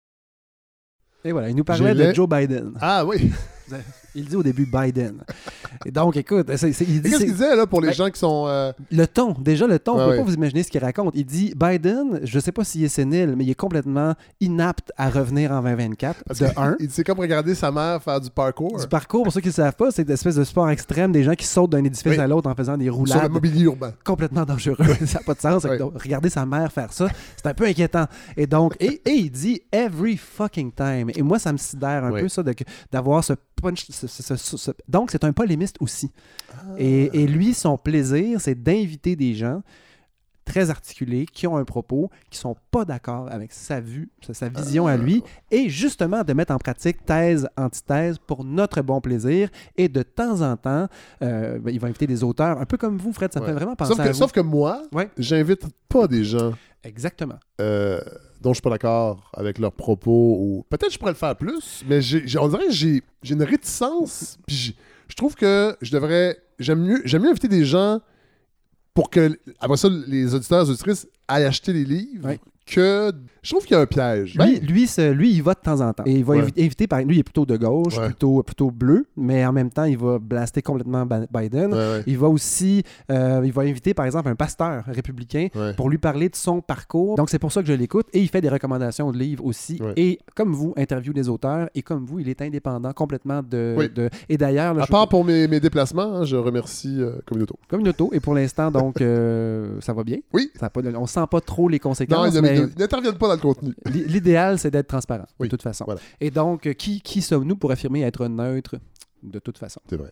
Et 1.23 1.31
voilà, 1.31 1.49
il 1.49 1.55
nous 1.55 1.63
parlait 1.63 1.93
de 1.93 2.13
Joe 2.13 2.27
Biden. 2.27 2.73
Ah 2.81 3.05
oui. 3.05 3.31
Il 4.13 4.25
dit 4.25 4.35
au 4.35 4.43
début 4.43 4.65
Biden. 4.65 5.23
Et 5.85 5.91
donc, 5.91 6.17
écoute, 6.17 6.47
dit... 6.47 6.51
Qu'est-ce 6.51 6.83
qu'il 6.83 7.31
disait 7.31 7.55
là 7.55 7.65
pour 7.65 7.79
les 7.79 7.87
Ben, 7.87 7.93
gens 7.93 8.09
qui 8.09 8.19
sont. 8.19 8.43
euh, 8.45 8.73
Le 8.91 9.05
ton, 9.07 9.31
déjà 9.39 9.65
le 9.67 9.79
ton, 9.79 9.93
on 9.93 9.99
Ouais, 10.05 10.11
peut 10.11 10.17
pas 10.17 10.23
vous 10.23 10.33
imaginer 10.33 10.63
ce 10.63 10.69
qu'il 10.69 10.83
raconte. 10.83 11.13
Il 11.15 11.23
dit 11.25 11.53
Biden, 11.55 12.19
je 12.21 12.39
sais 12.39 12.51
pas 12.51 12.65
s'il 12.65 12.83
est 12.83 12.89
sénile, 12.89 13.35
mais 13.37 13.45
il 13.45 13.49
est 13.49 13.55
complètement 13.55 14.13
inapte 14.41 14.91
à 14.97 15.09
revenir 15.09 15.53
en 15.53 15.61
2024. 15.61 16.25
parce 16.25 16.39
De 16.41 16.47
un. 16.57 16.75
Il 16.81 16.91
c'est 16.91 17.05
comme 17.05 17.19
regarder 17.21 17.55
sa 17.55 17.71
mère 17.71 18.03
faire 18.03 18.19
du 18.19 18.29
parcours 18.29 18.77
Du 18.77 18.87
parcours, 18.89 19.23
pour 19.23 19.31
ceux 19.31 19.39
qui 19.39 19.47
ne 19.47 19.53
savent 19.53 19.77
pas, 19.77 19.91
c'est 19.91 20.01
une 20.01 20.11
espèce 20.11 20.35
de 20.35 20.43
sport 20.43 20.69
extrême 20.69 21.13
des 21.13 21.23
gens 21.23 21.33
qui 21.35 21.45
sautent 21.47 21.71
d'un 21.71 21.83
édifice 21.85 22.11
Oui. 22.11 22.19
à 22.19 22.27
l'autre 22.27 22.49
en 22.49 22.55
faisant 22.55 22.75
des 22.77 22.85
sur 22.87 22.91
le 22.93 22.97
roulades 22.97 23.31
mobilier 23.31 23.63
urbain. 23.63 23.93
complètement 24.03 24.43
dangereux. 24.43 24.75
ça 25.05 25.19
n'a 25.19 25.23
pas 25.25 25.35
de 25.35 25.39
sens. 25.39 25.63
Donc, 25.79 25.93
regarder 26.03 26.29
sa 26.29 26.45
mère 26.45 26.69
faire 26.73 26.91
ça, 26.91 27.07
c'est 27.37 27.47
un 27.47 27.53
peu 27.53 27.63
inquiétant. 27.65 28.07
Et 28.35 28.45
donc, 28.45 28.75
et, 28.81 29.01
et 29.05 29.13
il 29.13 29.31
dit 29.31 29.61
every 29.71 30.17
fucking 30.17 30.73
time. 30.73 31.10
Et 31.15 31.21
moi, 31.21 31.39
ça 31.39 31.51
me 31.51 31.57
sidère 31.57 32.03
un 32.05 32.11
Oui. 32.11 32.21
peu 32.21 32.27
ça 32.29 32.43
d'avoir 32.91 33.23
ce 33.23 33.33
punch. 33.61 33.85
ce- 33.89 34.07
ce- 34.07 34.21
ce- 34.23 34.35
ce- 34.35 34.57
ce- 34.57 34.71
Donc, 34.87 35.11
c'est 35.11 35.23
un 35.23 35.33
polémiste 35.33 35.77
aussi. 35.79 36.11
Et, 36.77 37.21
et 37.23 37.27
lui, 37.27 37.53
son 37.53 37.77
plaisir, 37.77 38.39
c'est 38.41 38.55
d'inviter 38.61 39.15
des 39.15 39.33
gens 39.35 39.61
très 40.43 40.71
articulés, 40.71 41.27
qui 41.31 41.45
ont 41.45 41.55
un 41.55 41.63
propos, 41.63 42.09
qui 42.31 42.37
sont 42.39 42.55
pas 42.71 42.83
d'accord 42.83 43.31
avec 43.31 43.53
sa 43.53 43.79
vue, 43.79 44.09
sa, 44.25 44.33
sa 44.33 44.49
vision 44.49 44.87
à 44.87 44.97
lui, 44.97 45.23
et 45.51 45.69
justement 45.69 46.23
de 46.23 46.33
mettre 46.33 46.51
en 46.51 46.57
pratique 46.57 47.05
thèse, 47.05 47.47
antithèse 47.55 48.17
pour 48.17 48.43
notre 48.43 48.81
bon 48.81 48.99
plaisir. 48.99 49.49
Et 49.77 49.87
de 49.87 50.01
temps 50.01 50.41
en 50.41 50.57
temps, 50.57 50.87
euh, 51.21 51.59
ben, 51.59 51.71
il 51.71 51.79
va 51.79 51.87
inviter 51.87 52.07
des 52.07 52.23
auteurs, 52.23 52.59
un 52.59 52.65
peu 52.65 52.77
comme 52.77 52.97
vous, 52.97 53.13
Fred, 53.13 53.31
ça 53.31 53.39
Ouais. 53.39 53.45
fait 53.45 53.53
vraiment 53.53 53.75
penser 53.75 53.91
Sauf 53.91 53.99
à 53.99 54.03
que, 54.03 54.09
vous. 54.09 54.17
sauf 54.17 54.31
que 54.31 54.39
moi, 54.41 54.81
Ouais. 54.91 55.09
j'invite 55.17 55.67
pas 55.87 56.07
des 56.07 56.23
gens 56.25 56.51
Exactement. 56.83 57.37
euh, 57.61 58.01
dont 58.41 58.51
je 58.51 58.55
suis 58.55 58.61
pas 58.61 58.71
d'accord 58.71 59.29
avec 59.33 59.59
leurs 59.59 59.71
propos 59.71 60.37
ou 60.39 60.65
peut-être 60.69 60.91
je 60.91 60.97
pourrais 60.97 61.11
le 61.11 61.17
faire 61.17 61.35
plus, 61.35 61.83
mais 61.87 62.01
j'ai, 62.01 62.25
on 62.39 62.47
dirait 62.47 62.67
que 62.67 62.73
j'ai, 62.73 63.03
une 63.29 63.43
réticence. 63.43 64.37
Puis 64.47 64.75
je 65.07 65.15
trouve 65.15 65.35
que 65.35 65.77
je 65.81 65.91
devrais. 65.91 66.37
J'aime 66.59 66.81
mieux, 66.81 67.01
j'aime 67.05 67.23
mieux 67.23 67.29
inviter 67.29 67.47
des 67.47 67.65
gens 67.65 68.01
pour 68.93 69.09
que 69.09 69.39
après 69.59 69.77
ça 69.77 69.89
les 70.07 70.33
auditeurs 70.35 70.65
et 70.65 70.69
auditrices 70.69 71.07
aillent 71.27 71.45
acheter 71.45 71.71
les 71.73 71.85
livres. 71.85 72.35
Que 72.65 73.11
je 73.41 73.49
trouve 73.51 73.65
qu'il 73.65 73.75
y 73.75 73.79
a 73.79 73.81
un 73.81 73.85
piège. 73.85 74.35
Lui, 74.35 74.87
Ben, 74.97 75.13
lui, 75.13 75.31
il 75.33 75.41
va 75.43 75.53
de 75.55 75.59
temps 75.59 75.81
en 75.81 75.91
temps. 75.93 76.03
Et 76.05 76.13
il 76.13 76.23
va 76.23 76.35
Ouais. 76.35 76.43
évi- 76.43 76.53
éviter, 76.57 76.87
par 76.87 77.01
lui, 77.01 77.15
il 77.15 77.19
est 77.19 77.23
plutôt 77.23 77.45
de 77.45 77.57
gauche, 77.57 77.97
Ouais. 77.97 78.05
plutôt, 78.05 78.43
plutôt 78.43 78.69
bleu, 78.71 79.05
mais 79.17 79.43
en 79.45 79.51
même 79.51 79.69
temps, 79.71 79.83
il 79.85 79.97
va 79.97 80.19
blaster 80.19 80.61
complètement 80.61 81.05
Biden. 81.05 81.73
ouais, 81.73 81.77
ouais, 81.77 82.03
Il 82.07 82.17
va 82.17 82.27
aussi, 82.29 82.83
euh, 83.11 83.41
il 83.43 83.51
va 83.51 83.63
inviter 83.63 83.93
par 83.93 84.05
exemple 84.05 84.29
un 84.29 84.35
pasteur 84.35 84.83
républicain 84.85 85.47
ouais. 85.55 85.73
pour 85.73 85.89
lui 85.89 85.97
parler 85.97 86.29
de 86.29 86.35
son 86.35 86.61
parcours. 86.61 87.15
Donc 87.17 87.29
c'est 87.29 87.39
pour 87.39 87.51
ça 87.51 87.61
que 87.61 87.67
je 87.67 87.73
l'écoute 87.73 88.07
et 88.13 88.19
il 88.21 88.27
fait 88.29 88.41
des 88.41 88.49
recommandations 88.49 89.11
de 89.11 89.17
livres 89.17 89.43
aussi. 89.45 89.79
Ouais. 89.81 89.93
Et 89.97 90.19
comme 90.35 90.53
vous, 90.53 90.73
interview 90.77 91.11
des 91.13 91.27
auteurs 91.29 91.69
et 91.73 91.81
comme 91.81 92.05
vous, 92.05 92.19
il 92.19 92.29
est 92.29 92.41
indépendant 92.41 92.93
complètement 92.93 93.41
de. 93.41 93.75
Oui. 93.77 93.89
de- 93.93 94.09
et 94.29 94.37
d'ailleurs, 94.37 94.77
À 94.79 94.85
je- 94.85 94.91
part 94.91 95.09
pour 95.09 95.25
mes, 95.25 95.47
mes 95.47 95.59
déplacements, 95.59 96.17
hein, 96.17 96.25
je 96.25 96.35
remercie 96.35 96.97
euh, 97.01 97.13
Communauto. 97.25 97.55
comme 97.67 97.81
une 97.81 97.89
auto. 97.89 98.09
Et 98.13 98.19
pour 98.19 98.35
l'instant, 98.35 98.69
donc 98.71 99.01
euh, 99.01 99.77
ça 99.81 99.93
va 99.93 100.03
bien? 100.03 100.17
Oui. 100.33 100.51
Ça 100.59 100.69
pas 100.69 100.81
de- 100.81 100.95
on 100.95 101.07
sent 101.07 101.25
pas 101.29 101.41
trop 101.41 101.67
les 101.67 101.77
Non, 101.77 101.89
conséquences. 101.89 102.33
ils, 102.35 102.50
ils- 102.55 102.79
n'interviennent 102.79 103.17
pas 103.17 103.27
dans 103.27 103.33
le 103.35 103.39
contenu. 103.39 103.73
l'i- 103.85 104.05
l'idéal, 104.05 104.57
c'est 104.59 104.71
d'être 104.71 104.87
transparent 104.87 105.25
Oui, 105.39 105.47
de 105.47 105.51
toute 105.51 105.61
façon. 105.61 105.85
voilà. 105.85 105.99
Et 106.19 106.31
donc, 106.31 106.65
euh, 106.67 106.73
qui, 106.73 107.01
qui 107.01 107.21
sommes-nous 107.21 107.55
pour 107.55 107.71
affirmer 107.71 108.01
être 108.03 108.27
neutre? 108.27 108.75
De 109.23 109.37
toute 109.37 109.59
façon. 109.59 109.79
C'est 109.87 109.97
vrai. 109.97 110.09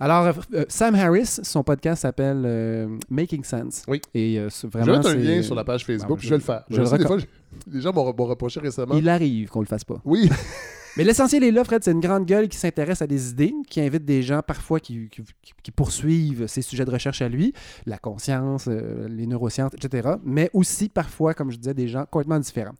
Alors, 0.00 0.24
euh, 0.28 0.32
euh, 0.54 0.64
Sam 0.70 0.94
Harris, 0.94 1.26
son 1.42 1.62
podcast 1.62 2.00
s'appelle 2.00 2.44
euh, 2.46 2.88
Making 3.10 3.44
Sense. 3.44 3.82
Oui. 3.86 4.00
Et 4.14 4.38
euh, 4.38 4.48
Je 4.48 4.66
vraiment. 4.68 4.92
mettre 4.96 5.10
un 5.10 5.14
lien 5.16 5.42
sur 5.42 5.54
la 5.54 5.64
page 5.64 5.84
Facebook, 5.84 6.18
puis 6.18 6.28
je 6.28 6.32
vais 6.32 6.38
le 6.38 6.42
faire. 6.42 6.64
je 6.70 6.76
Je 6.76 6.80
le 6.80 6.86
sais, 6.86 6.96
des 6.96 7.04
fois, 7.06 7.18
je- 7.18 7.26
les 7.70 7.82
gens 7.82 7.92
m'ont 7.92 8.06
m'ont 8.16 8.24
reproché 8.24 8.58
récemment. 8.60 8.94
Il 8.96 9.06
arrive 9.10 9.50
qu'on 9.50 9.60
le 9.60 9.66
fasse 9.66 9.84
pas. 9.84 10.00
Oui, 10.06 10.30
Mais 10.98 11.04
l'essentiel 11.04 11.44
est 11.44 11.50
là, 11.52 11.62
Fred, 11.64 11.82
c'est 11.84 11.92
une 11.92 12.00
grande 12.00 12.26
gueule 12.26 12.48
qui 12.48 12.58
s'intéresse 12.58 13.00
à 13.02 13.06
des 13.06 13.30
idées, 13.30 13.54
qui 13.68 13.80
invite 13.80 14.04
des 14.04 14.22
gens 14.22 14.40
parfois 14.46 14.80
qui, 14.80 15.08
qui- 15.08 15.22
qui 15.62 15.70
poursuivent 15.70 16.46
ses 16.48 16.60
sujets 16.60 16.84
de 16.84 16.90
recherche 16.90 17.22
à 17.22 17.28
lui, 17.28 17.52
la 17.86 17.98
conscience, 17.98 18.64
euh, 18.68 19.06
les 19.08 19.26
neurosciences, 19.26 19.72
etc. 19.74 20.10
Mais 20.24 20.50
aussi 20.52 20.88
parfois, 20.88 21.34
comme 21.34 21.50
je 21.52 21.56
disais, 21.56 21.72
des 21.74 21.86
gens 21.88 22.04
complètement 22.10 22.38
différents. 22.40 22.74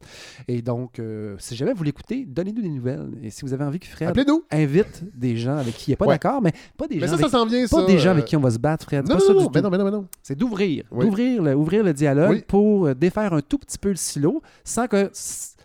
Et 0.49 0.63
donc, 0.63 0.99
euh, 0.99 1.37
si 1.39 1.55
jamais 1.55 1.73
vous 1.75 1.85
l'écoutez, 1.85 2.25
donnez-nous 2.27 2.63
des 2.63 2.69
nouvelles. 2.69 3.09
Et 3.23 3.31
si 3.31 3.43
vous 3.45 3.53
avez 3.53 3.65
envie 3.65 3.79
que 3.79 3.87
Fred 3.87 4.13
invite 4.51 5.05
des 5.15 5.37
gens 5.37 5.57
avec 5.57 5.75
qui 5.77 5.91
il 5.91 5.93
n'est 5.93 5.97
pas 5.97 6.07
Ouais. 6.07 6.15
d'accord, 6.15 6.43
mais 6.43 6.53
pas 6.77 6.87
des 6.89 6.97
Mais 6.97 7.03
gens 7.03 7.17
ça, 7.17 7.39
avec 7.41 7.51
vient, 7.53 7.67
ça. 7.67 7.77
gens 7.99 8.09
euh, 8.09 8.11
avec 8.13 8.25
qui 8.25 8.37
on 8.37 8.41
va 8.41 8.51
se 8.51 8.59
battre, 8.59 8.85
Fred. 8.85 9.03
Non, 9.09 9.15
pas 9.15 9.21
non, 9.21 9.27
ça 9.27 9.33
non, 9.33 9.41
du 9.47 9.49
mais 9.55 9.61
non, 9.63 9.71
mais 9.71 9.79
non, 9.79 9.85
mais 9.85 9.91
non. 9.93 10.07
C'est 10.23 10.37
d'ouvrir, 10.37 10.85
Oui. 10.91 11.05
d'ouvrir 11.05 11.43
le, 11.43 11.55
ouvrir 11.55 11.85
le 11.85 11.93
dialogue 11.93 12.31
Oui. 12.31 12.45
pour 12.49 12.95
défaire 12.95 13.33
un 13.33 13.41
tout 13.43 13.59
petit 13.59 13.79
peu 13.79 13.91
le 13.91 13.97
silo 13.97 14.43
sans 14.65 14.87
que 14.89 15.09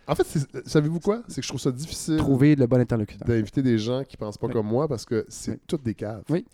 En 0.08 0.16
fait, 0.16 0.26
savez-vous 0.66 1.00
quoi? 1.00 1.22
C'est 1.30 1.36
que 1.40 1.44
je 1.44 1.48
trouve 1.48 1.62
ça 1.62 1.72
difficile 1.72 2.18
trouver 2.18 2.56
le 2.56 2.68
bon 2.68 2.80
interlocuteur. 2.80 3.26
d'inviter 3.28 3.62
des 3.62 3.78
gens 3.78 4.04
qui 4.04 4.18
pensent 4.18 4.38
pas 4.38 4.48
Oui. 4.48 4.54
comme 4.54 4.68
moi 4.68 4.88
parce 4.88 5.06
que 5.06 5.26
c'est 5.30 5.52
Oui. 5.52 5.58
toutes 5.66 5.84
des 5.84 5.94
caves. 5.94 6.24
Oui. 6.30 6.46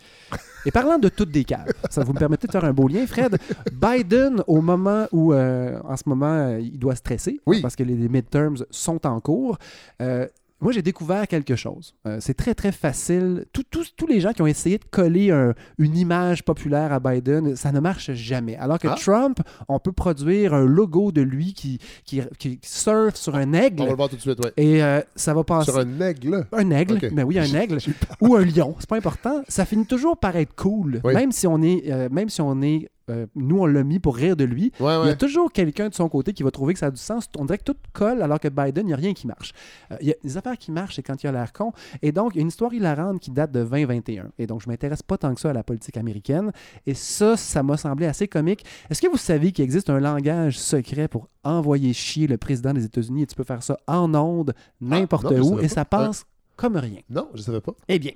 Et 0.65 0.72
parlant 0.72 1.00
de 1.00 1.10
toutes 1.10 1.32
des 1.32 1.44
caves, 1.44 1.72
ça 1.89 2.03
vous 2.03 2.13
me 2.13 2.20
permettez 2.20 2.46
de 2.48 2.51
faire 2.51 2.63
un 2.65 2.74
beau 2.74 2.88
lien, 2.88 3.08
Fred. 3.08 3.38
Biden, 3.74 4.44
au 4.48 4.62
moment 4.62 5.08
où, 5.12 5.34
euh, 5.34 5.79
en 5.84 5.98
ce 5.98 6.03
moment, 6.08 6.27
euh, 6.32 6.60
il 6.60 6.77
doit 6.77 6.96
stresser, 6.96 7.39
Oui. 7.48 7.62
parce 7.62 7.75
que 7.75 7.84
les, 7.84 7.96
les 7.96 8.08
midterms 8.10 8.58
sont 8.70 9.06
en 9.08 9.20
cours, 9.20 9.58
euh, 10.01 10.27
moi, 10.62 10.72
j'ai 10.72 10.82
découvert 10.82 11.28
quelque 11.28 11.56
chose. 11.56 11.94
Euh, 12.06 12.18
c'est 12.20 12.34
très, 12.34 12.54
très 12.54 12.72
facile. 12.72 13.46
Tout- 13.54 13.63
tous- 13.70 13.94
tous 13.96 14.08
les 14.08 14.20
gens 14.20 14.34
qui 14.34 14.42
ont 14.42 14.48
essayé 14.48 14.78
de 14.78 14.84
coller 14.89 15.32
un- 15.32 15.54
une 15.78 15.96
image 15.98 16.44
populaire 16.44 16.92
à 16.92 17.00
Biden, 17.00 17.56
ça 17.56 17.72
ne 17.72 17.80
marche 17.80 18.12
jamais. 18.13 18.56
Alors 18.58 18.78
que 18.80 18.88
Ah. 18.88 18.96
Trump, 19.00 19.39
on 19.68 19.80
peut 19.80 19.92
produire 19.92 20.54
un 20.54 20.66
logo 20.66 21.12
de 21.12 21.22
lui 21.22 21.54
qui, 21.54 21.80
qui, 22.04 22.22
qui 22.38 22.60
surfe 22.62 23.16
sur 23.16 23.36
un 23.36 23.48
On 23.48 23.51
va 23.51 23.63
aigle 23.66 23.86
le 23.86 23.94
voir 23.96 24.10
tout 24.10 24.16
de 24.16 24.22
suite, 24.22 24.44
ouais. 24.44 24.51
et 24.58 24.84
euh, 24.84 25.01
ça 25.16 25.34
va 25.34 25.44
passer. 25.44 25.72
Sur 25.72 25.80
un 25.80 26.00
aigle? 26.01 26.46
Un 26.51 26.72
aigle, 26.72 26.96
Ok. 26.96 27.13
ben 27.13 27.24
oui, 27.24 27.39
un 27.39 27.44
aigle, 27.62 27.78
ou 28.22 28.36
un 28.36 28.44
lion, 28.46 28.75
c'est 28.80 28.89
pas 28.89 28.98
important. 28.98 29.42
Ça 29.48 29.66
finit 29.66 29.86
toujours 29.86 30.18
par 30.18 30.36
être 30.36 30.56
cool, 30.56 31.00
Oui. 31.04 31.13
même 31.13 31.32
si 31.32 31.48
on 31.48 31.62
est, 31.62 31.84
euh, 31.92 32.10
même 32.12 32.30
si 32.30 32.42
on 32.42 32.62
est, 32.62 32.89
euh, 33.10 33.25
nous 33.36 33.60
on 33.60 33.66
l'a 33.66 33.84
mis 33.84 34.00
pour 34.00 34.16
rire 34.16 34.36
de 34.36 34.44
lui. 34.44 34.72
Ouais, 34.80 34.96
Il 35.04 35.08
y 35.08 35.12
a 35.12 35.16
toujours 35.16 35.51
quelqu'un 35.51 35.89
de 35.89 35.94
son 35.94 36.10
côté 36.10 36.34
qui 36.34 36.44
va 36.44 36.51
trouver 36.51 36.74
que 36.74 36.80
ça 36.80 36.88
a 36.88 36.92
du 36.92 36.98
sens. 36.98 37.28
On 37.38 37.46
dirait 37.46 37.58
que 37.58 37.63
tout 37.63 37.75
colle 37.94 38.22
alors 38.22 38.39
que 38.39 38.48
Biden, 38.48 38.86
il 38.86 38.88
n'y 38.88 38.94
a 38.94 38.98
rien 38.98 39.13
qui 39.13 39.28
marche. 39.28 39.54
Euh, 39.92 39.98
il 40.01 40.08
y 40.08 40.12
a 40.12 40.16
des 40.24 40.38
affaires 40.38 40.58
qui 40.58 40.72
marchent, 40.72 40.96
c'est 40.96 41.04
quand 41.04 41.22
il 41.24 41.28
a 41.28 41.32
l'air 41.32 41.54
con. 41.54 41.72
Et 42.01 42.12
donc, 42.12 42.34
il 42.34 42.38
y 42.38 42.39
a 42.39 42.42
une 42.42 42.50
histoire 42.50 42.74
hilarante 42.74 43.20
qui 43.20 43.32
date 43.32 43.51
de 43.51 43.63
2021. 43.63 44.32
Et 44.38 44.48
donc, 44.48 44.62
je 44.62 44.70
m'intéresse 44.70 45.04
pas 45.04 45.18
tant 45.18 45.34
que 45.34 45.42
ça 45.42 45.50
à 45.50 45.54
la 45.54 45.63
politique 45.63 45.98
américaine. 45.98 46.51
Et 46.86 46.94
ça, 46.94 47.38
ça 47.38 47.63
m'a 47.63 47.78
semblé 47.78 48.06
assez 48.06 48.28
comique. 48.28 48.66
Est-ce 48.89 49.01
que 49.01 49.08
vous 49.08 49.18
savez 49.18 49.51
qu'il 49.51 49.63
existe 49.63 49.89
un 49.89 50.00
langage 50.00 50.60
secret 50.60 51.08
pour 51.08 51.28
envoyer 51.44 51.94
chier 51.94 52.28
le 52.28 52.38
président 52.38 52.74
des 52.74 52.86
États-Unis? 52.86 53.24
Et 53.24 53.28
tu 53.28 53.36
peux 53.36 53.44
faire 53.44 53.63
ça 53.63 53.78
en 53.88 54.13
onde, 54.13 54.54
n'importe 54.82 55.25
non, 55.25 55.38
je 55.38 55.42
où, 55.42 55.60
et 55.60 55.68
ça 55.68 55.86
passe 55.86 56.25
comme 56.56 56.75
rien? 56.75 57.00
Non, 57.10 57.30
je 57.34 57.42
savais 57.42 57.62
pas. 57.62 57.74
Eh 57.88 58.00
bien, 58.00 58.12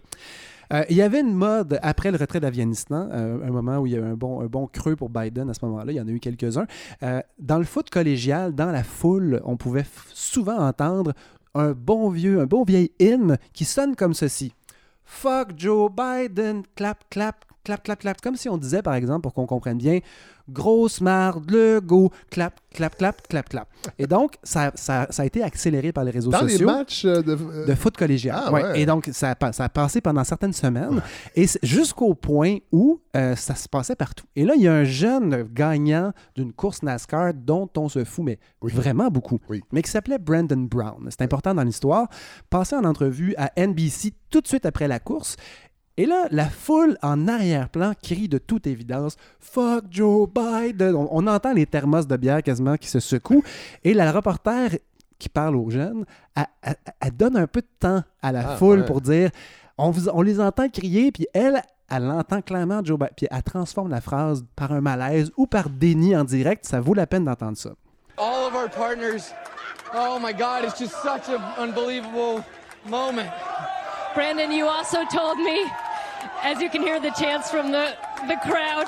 euh, 0.73 0.83
il 0.89 0.95
y 0.95 1.01
avait 1.01 1.19
une 1.19 1.33
mode 1.33 1.79
après 1.81 2.11
le 2.11 2.17
retrait 2.17 2.39
d'Afghanistan, 2.39 3.07
euh, 3.11 3.45
un 3.45 3.51
moment 3.51 3.77
où 3.77 3.87
il 3.87 3.93
y 3.93 3.95
a 3.95 3.99
eu 3.99 4.03
un 4.03 4.15
bon, 4.15 4.41
un 4.41 4.47
bon 4.47 4.67
creux 4.67 4.95
pour 4.95 5.09
Biden 5.09 5.49
à 5.49 5.53
ce 5.53 5.63
moment-là, 5.65 5.91
il 5.91 5.95
y 5.95 6.01
en 6.01 6.07
a 6.07 6.11
eu 6.11 6.19
quelques-uns. 6.19 6.65
Euh, 7.03 7.21
dans 7.39 7.57
le 7.59 7.63
foot 7.63 7.89
collégial, 7.89 8.53
dans 8.55 8.71
la 8.71 8.83
foule, 8.83 9.41
on 9.45 9.55
pouvait 9.55 9.85
souvent 10.13 10.57
entendre 10.57 11.13
un 11.53 11.71
bon 11.71 12.09
vieux, 12.09 12.39
un 12.39 12.45
bon 12.45 12.63
vieil 12.63 12.91
hymne 12.99 13.37
qui 13.53 13.65
sonne 13.65 13.95
comme 13.95 14.13
ceci. 14.13 14.53
Fuck 15.05 15.51
Joe 15.57 15.91
Biden, 15.91 16.63
clap, 16.75 17.03
clap, 17.09 17.45
clap, 17.63 17.83
clap, 17.83 17.99
clap. 17.99 18.21
Comme 18.21 18.35
si 18.35 18.49
on 18.49 18.57
disait, 18.57 18.81
par 18.81 18.93
exemple, 18.95 19.21
pour 19.21 19.33
qu'on 19.33 19.45
comprenne 19.45 19.77
bien, 19.77 19.99
grosse 20.49 20.99
marde, 20.99 21.49
le 21.49 21.79
go, 21.79 22.11
clap, 22.29 22.59
clap, 22.73 22.97
clap, 22.97 23.25
clap, 23.27 23.47
clap. 23.47 23.67
Et 23.97 24.07
donc, 24.07 24.35
ça, 24.43 24.71
ça, 24.75 25.07
ça 25.09 25.23
a 25.23 25.25
été 25.25 25.41
accéléré 25.41 25.93
par 25.93 26.03
les 26.03 26.11
réseaux 26.11 26.29
Dans 26.31 26.41
les 26.41 26.51
sociaux. 26.53 26.67
matchs 26.67 27.05
euh, 27.05 27.21
de. 27.21 27.31
euh, 27.39 27.65
De 27.65 27.75
foot 27.75 27.95
collégial. 27.95 28.37
Ah, 28.45 28.51
ouais. 28.51 28.63
ouais. 28.63 28.81
Et 28.81 28.85
donc, 28.85 29.09
ça 29.13 29.29
a, 29.31 29.35
pa- 29.35 29.53
ça 29.53 29.63
a 29.65 29.69
passé 29.69 30.01
pendant 30.01 30.23
certaines 30.25 30.51
semaines, 30.53 31.01
et 31.35 31.45
jusqu'au 31.63 32.13
point 32.13 32.57
où 32.73 32.99
euh, 33.15 33.35
ça 33.37 33.55
se 33.55 33.69
passait 33.69 33.95
partout. 33.95 34.25
Et 34.35 34.43
là, 34.43 34.53
il 34.55 34.61
y 34.63 34.67
a 34.67 34.73
un 34.73 34.83
jeune 34.83 35.43
gagnant 35.53 36.11
d'une 36.35 36.51
course 36.51 36.83
NASCAR 36.83 37.33
dont 37.33 37.69
on 37.77 37.87
se 37.87 38.03
fout, 38.03 38.25
mais 38.25 38.39
Oui. 38.61 38.73
vraiment 38.73 39.07
beaucoup, 39.09 39.39
Oui. 39.49 39.61
mais 39.71 39.81
qui 39.81 39.89
s'appelait 39.91 40.19
Brandon 40.19 40.57
Brown. 40.69 41.07
C'est 41.09 41.21
important 41.21 41.53
dans 41.55 41.63
l'histoire. 41.63 42.07
Passé 42.49 42.75
en 42.75 42.83
entrevue 42.83 43.33
à 43.37 43.51
NBC 43.55 44.13
tout 44.29 44.41
de 44.41 44.47
suite 44.47 44.65
après 44.65 44.87
la 44.89 44.99
course. 44.99 45.37
Et 45.97 46.05
là, 46.07 46.25
la 46.31 46.45
foule 46.49 46.97
en 47.03 47.27
arrière-plan 47.27 47.93
crie 48.01 48.27
de 48.27 48.39
toute 48.39 48.65
évidence 48.65 49.15
Fuck 49.39 49.85
Joe 49.91 50.27
Biden. 50.27 50.95
On, 50.95 51.07
on 51.11 51.27
entend 51.27 51.53
les 51.53 51.67
thermos 51.67 52.07
de 52.07 52.17
bière 52.17 52.41
quasiment 52.41 52.77
qui 52.77 52.87
se 52.87 52.99
secouent. 52.99 53.43
Et 53.83 53.93
la 53.93 54.11
reporter 54.11 54.71
qui 55.19 55.29
parle 55.29 55.55
aux 55.55 55.69
jeunes, 55.69 56.05
elle, 56.35 56.45
elle- 56.63 56.75
elle 56.99 57.11
donne 57.11 57.37
un 57.37 57.45
peu 57.47 57.61
de 57.61 57.67
temps 57.79 58.01
à 58.23 58.31
la 58.31 58.53
Ah, 58.53 58.57
foule 58.57 58.79
ouais. 58.79 58.85
pour 58.85 59.01
dire 59.01 59.29
on, 59.77 59.91
vous- 59.91 60.09
on 60.09 60.21
les 60.23 60.39
entend 60.39 60.67
crier, 60.69 61.11
puis 61.11 61.27
elle, 61.33 61.61
elle 61.89 62.09
entend 62.09 62.41
clairement 62.41 62.81
Joe 62.83 62.97
Biden, 62.97 63.13
puis 63.15 63.27
elle 63.29 63.43
transforme 63.43 63.89
la 63.91 64.01
phrase 64.01 64.43
par 64.55 64.71
un 64.71 64.81
malaise 64.81 65.31
ou 65.37 65.45
par 65.47 65.69
déni 65.69 66.15
en 66.15 66.23
direct. 66.23 66.65
Ça 66.65 66.79
vaut 66.81 66.93
la 66.95 67.05
peine 67.07 67.25
d'entendre 67.25 67.57
ça. 67.57 67.69
all 68.17 68.47
of 68.47 68.53
our 68.55 68.69
partners. 68.69 69.31
Oh 69.95 70.17
my 70.19 70.33
God, 70.33 70.63
it's 70.67 70.79
just 70.79 70.93
such 71.03 71.29
an 71.29 71.41
unbelievable 71.61 72.43
moment. 72.89 73.29
Brandon, 74.15 74.51
you 74.51 74.67
also 74.67 74.97
told 75.11 75.37
me, 75.37 75.65
as 76.43 76.61
you 76.61 76.69
can 76.69 76.81
hear 76.81 76.99
the 76.99 77.11
chants 77.11 77.49
from 77.49 77.71
the, 77.71 77.95
the 78.27 78.35
crowd, 78.43 78.87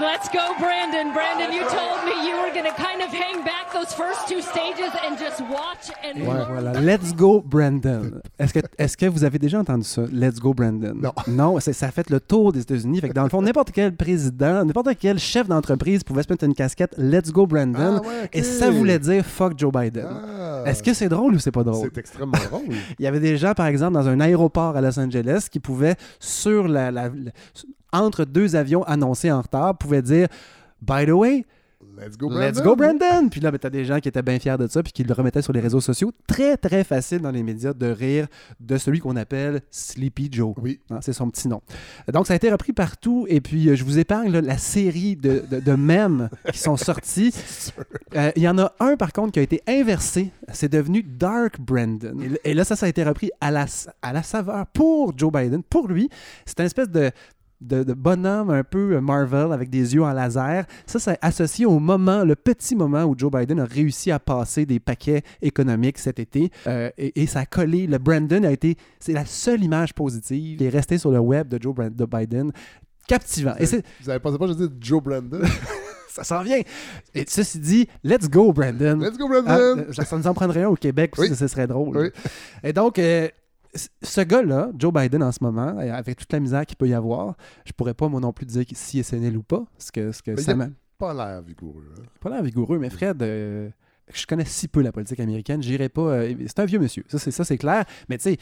let's 0.00 0.28
go, 0.30 0.54
Brandon. 0.58 1.12
Brandon, 1.12 1.52
you 1.52 1.62
told 1.68 2.04
me 2.04 2.26
you 2.28 2.34
were 2.36 2.52
going 2.52 2.64
to 2.64 2.74
kind 2.76 3.00
of 3.02 3.08
hang 3.12 3.42
back 3.44 3.72
those 3.72 3.92
first 3.94 4.28
two 4.28 4.40
stages 4.40 4.90
and 5.06 5.18
just 5.18 5.40
watch 5.42 5.90
and 6.02 6.22
Ouais, 6.26 6.44
voilà. 6.48 6.80
Let's 6.80 7.12
go, 7.14 7.40
Brandon. 7.44 8.20
Est-ce 8.38 8.52
que, 8.54 8.60
est 8.78 8.96
que 8.96 9.06
vous 9.06 9.24
avez 9.24 9.38
déjà 9.38 9.58
entendu 9.60 9.84
ça? 9.84 10.02
Let's 10.12 10.38
go, 10.40 10.54
Brandon. 10.54 10.94
Non. 10.94 11.12
Non, 11.26 11.60
c'est- 11.60 11.72
ça 11.72 11.86
a 11.86 11.90
fait 11.90 12.08
le 12.10 12.20
tour 12.20 12.52
des 12.52 12.60
États-Unis. 12.60 13.00
Fait 13.00 13.08
que 13.08 13.14
dans 13.14 13.24
le 13.24 13.28
fond, 13.30 13.42
n'importe 13.42 13.72
quel 13.72 13.94
président, 13.96 14.64
n'importe 14.64 14.90
quel 14.98 15.18
chef 15.18 15.48
d'entreprise 15.48 16.02
pouvait 16.04 16.22
se 16.22 16.30
mettre 16.30 16.44
une 16.44 16.54
casquette 16.54 16.94
Let's 16.98 17.30
go, 17.32 17.46
Brandon. 17.46 18.00
Ah, 18.04 18.06
ouais. 18.06 18.28
Et 18.32 18.42
ça 18.42 18.70
voulait 18.70 18.98
dire 18.98 19.24
fuck 19.24 19.58
Joe 19.58 19.72
Biden. 19.72 20.06
Ah. 20.08 20.62
Est-ce 20.66 20.82
que 20.82 20.94
c'est 20.94 21.08
drôle 21.08 21.34
ou 21.34 21.38
c'est 21.38 21.50
pas 21.50 21.64
drôle? 21.64 21.88
C'est 21.92 21.98
extrêmement 21.98 22.38
drôle. 22.50 22.62
Il 22.98 23.04
y 23.04 23.08
avait 23.08 23.20
des 23.20 23.36
gens, 23.36 23.52
par 23.54 23.66
exemple, 23.66 23.94
dans 23.94 24.06
un 24.08 24.20
aéroport 24.20 24.76
à 24.76 24.80
Los 24.80 24.98
Angeles 24.98 25.46
qui 25.50 25.60
pouvaient, 25.60 25.96
sur 26.20 26.68
la, 26.68 26.90
la- 26.90 27.08
la- 27.08 27.30
entre 27.92 28.24
deux 28.24 28.56
avions 28.56 28.82
annoncés 28.84 29.30
en 29.30 29.40
retard, 29.40 29.76
pouvaient 29.76 30.02
dire 30.02 30.28
By 30.80 31.06
the 31.06 31.10
way, 31.10 31.44
Let's 31.98 32.16
go, 32.16 32.28
Brandon. 32.28 32.46
Let's 32.46 32.62
go, 32.62 32.76
Brandon! 32.76 33.28
Puis 33.28 33.40
là, 33.40 33.50
ben, 33.50 33.58
t'as 33.58 33.70
des 33.70 33.84
gens 33.84 34.00
qui 34.00 34.08
étaient 34.08 34.22
bien 34.22 34.38
fiers 34.38 34.56
de 34.58 34.66
ça, 34.66 34.82
puis 34.82 34.92
qui 34.92 35.04
le 35.04 35.12
remettaient 35.12 35.42
sur 35.42 35.52
les 35.52 35.60
réseaux 35.60 35.80
sociaux. 35.80 36.12
Très, 36.26 36.56
très 36.56 36.84
facile 36.84 37.20
dans 37.20 37.30
les 37.30 37.42
médias 37.42 37.74
de 37.74 37.86
rire 37.86 38.28
de 38.60 38.78
celui 38.78 39.00
qu'on 39.00 39.16
appelle 39.16 39.60
Sleepy 39.70 40.28
Joe. 40.30 40.54
Oui. 40.58 40.80
Hein, 40.90 40.98
c'est 41.02 41.12
son 41.12 41.28
petit 41.28 41.48
nom. 41.48 41.60
Donc, 42.12 42.26
ça 42.26 42.32
a 42.32 42.36
été 42.36 42.50
repris 42.50 42.72
partout. 42.72 43.26
Et 43.28 43.40
puis, 43.40 43.68
euh, 43.68 43.76
je 43.76 43.84
vous 43.84 43.98
épargne 43.98 44.30
là, 44.32 44.40
la 44.40 44.58
série 44.58 45.16
de, 45.16 45.44
de, 45.50 45.60
de 45.60 45.72
mèmes 45.72 46.28
qui 46.52 46.58
sont 46.58 46.76
sortis. 46.76 47.34
Euh, 48.14 48.30
Il 48.36 48.42
y 48.42 48.48
en 48.48 48.58
a 48.58 48.72
un, 48.78 48.96
par 48.96 49.12
contre, 49.14 49.32
qui 49.32 49.38
a 49.38 49.42
été 49.42 49.62
inversé. 49.66 50.32
C'est 50.52 50.70
devenu 50.70 51.02
Dark 51.02 51.58
Brandon. 51.58 52.14
Et, 52.20 52.50
et 52.50 52.54
là, 52.54 52.62
ça, 52.62 52.76
ça 52.76 52.84
a 52.84 52.88
été 52.90 53.02
repris 53.04 53.30
à 53.40 53.50
la, 53.50 53.64
à 54.02 54.12
la 54.12 54.22
saveur 54.22 54.66
pour 54.66 55.16
Joe 55.16 55.32
Biden. 55.32 55.62
Pour 55.62 55.88
lui, 55.88 56.10
c'est 56.44 56.60
une 56.60 56.66
espèce 56.66 56.90
de, 56.90 57.10
de, 57.62 57.82
de 57.84 57.92
bonhomme 57.94 58.50
un 58.50 58.64
peu 58.64 58.94
euh, 58.96 59.00
Marvel 59.00 59.52
avec 59.52 59.70
des 59.70 59.94
yeux 59.94 60.02
en 60.02 60.12
laser. 60.12 60.64
Ça, 60.86 60.98
c'est 60.98 61.18
associé 61.22 61.64
au 61.66 61.78
moment, 61.78 62.24
le 62.24 62.34
petit 62.36 62.74
moment 62.76 63.04
où 63.04 63.14
Joe 63.16 63.30
Biden 63.30 63.60
a 63.60 63.64
réussi 63.64 64.10
à 64.10 64.18
passer 64.18 64.66
des 64.66 64.80
paquets 64.80 65.22
économiques 65.40 65.98
cet 65.98 66.18
été. 66.18 66.50
Euh, 66.66 66.90
et, 66.98 67.22
et 67.22 67.26
ça 67.26 67.40
a 67.40 67.46
collé. 67.46 67.86
Le 67.86 67.98
Brandon 67.98 68.44
a 68.44 68.50
été. 68.52 68.76
C'est 69.00 69.12
la 69.12 69.24
seule 69.24 69.62
image 69.64 69.94
positive 69.94 70.58
qui 70.58 70.64
est 70.64 70.68
restée 70.68 70.98
sur 70.98 71.10
le 71.10 71.18
web 71.20 71.48
de 71.48 71.60
Joe 71.62 71.74
Brand- 71.74 71.94
de 71.94 72.04
Biden. 72.04 72.52
Captivant. 73.08 73.54
Vous 74.00 74.10
avez 74.10 74.20
pensé 74.20 74.38
pas, 74.38 74.46
je 74.46 74.52
dis 74.52 74.68
Joe 74.80 75.02
Brandon? 75.02 75.40
ça 76.08 76.24
s'en 76.24 76.42
vient. 76.42 76.60
Et 77.14 77.24
ceci 77.26 77.58
dit, 77.58 77.88
let's 78.04 78.28
go, 78.28 78.52
Brandon. 78.52 78.98
Let's 79.00 79.18
go, 79.18 79.26
Ah, 79.34 79.40
Brandon. 79.42 79.84
euh, 79.88 79.92
ça 79.92 80.16
nous 80.16 80.26
en 80.26 80.34
prendrait 80.34 80.62
un 80.62 80.68
au 80.68 80.76
Québec 80.76 81.18
aussi, 81.18 81.30
Oui. 81.30 81.36
ce 81.36 81.48
serait 81.48 81.66
drôle. 81.66 81.96
Oui. 81.96 82.08
Et 82.62 82.72
donc, 82.72 82.98
euh, 82.98 83.28
ce 83.74 84.20
gars-là, 84.20 84.70
Joe 84.76 84.92
Biden 84.92 85.22
en 85.22 85.32
ce 85.32 85.38
moment, 85.42 85.78
euh, 85.78 85.92
avec 85.92 86.18
toute 86.18 86.32
la 86.32 86.40
misère 86.40 86.66
qu'il 86.66 86.76
peut 86.76 86.88
y 86.88 86.94
avoir, 86.94 87.36
je 87.64 87.72
pourrais 87.72 87.94
pas 87.94 88.08
moi 88.08 88.20
non 88.20 88.32
plus 88.32 88.46
dire 88.46 88.64
si 88.72 88.98
est 88.98 89.02
sénile 89.02 89.36
ou 89.36 89.42
pas, 89.42 89.64
parce 89.76 89.90
que, 89.90 90.06
parce 90.06 90.22
que 90.22 90.30
Mais 90.32 90.42
ça 90.42 90.52
il 90.52 90.72
Pas 90.98 91.14
l'air 91.14 91.42
vigoureux. 91.42 91.92
hein. 91.98 92.02
pas 92.20 92.30
l'air 92.30 92.42
vigoureux, 92.42 92.78
mais 92.78 92.90
Fred, 92.90 93.22
euh, 93.22 93.70
je 94.12 94.26
connais 94.26 94.44
si 94.44 94.68
peu 94.68 94.82
la 94.82 94.92
politique 94.92 95.20
américaine, 95.20 95.62
j'irai 95.62 95.88
pas. 95.88 96.02
euh, 96.02 96.34
c'est 96.46 96.58
un 96.60 96.64
vieux 96.66 96.78
monsieur, 96.78 97.04
ça 97.08 97.18
c'est 97.18 97.30
ça 97.30 97.44
c'est 97.44 97.58
clair. 97.58 97.84
Mais 98.08 98.18
tu 98.18 98.24
sais, 98.24 98.36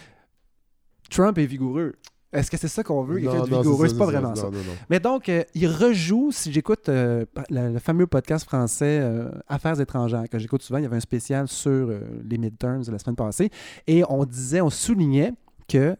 Trump 1.11 1.39
est 1.39 1.47
vigoureux. 1.47 1.95
Est-ce 2.33 2.51
que 2.51 2.57
c'est 2.57 2.69
ça 2.69 2.85
qu'on 2.85 3.03
veut, 3.03 3.19
quelqu'un 3.19 3.43
de 3.43 3.57
vigoureux? 3.57 3.89
C'est 3.89 3.99
pas 3.99 4.05
vraiment 4.07 4.35
ça. 4.37 4.45
Non, 4.45 4.53
non, 4.53 4.59
non. 4.59 4.73
Mais 4.89 5.01
donc, 5.01 5.29
euh, 5.29 5.43
il 5.55 5.67
rejoue, 5.67 6.31
si 6.31 6.53
j'écoute 6.53 6.89
euh, 6.89 7.25
le, 7.51 7.73
le 7.73 7.79
fameux 7.81 8.07
podcast 8.07 8.45
français 8.45 9.01
euh, 9.03 9.31
Affaires 9.49 9.81
étrangères, 9.81 10.29
que 10.31 10.39
j'écoute 10.39 10.63
souvent, 10.63 10.79
il 10.79 10.83
y 10.83 10.87
avait 10.87 10.97
un 10.97 11.01
spécial 11.01 11.49
sur 11.49 11.91
les 12.25 12.39
midterms 12.39 12.85
de 12.85 12.93
la 12.93 12.99
semaine 12.99 13.17
passée, 13.17 13.51
et 13.89 14.05
on 14.09 14.25
disait, 14.25 14.61
on 14.61 14.71
soulignait 14.71 15.33
que 15.69 15.97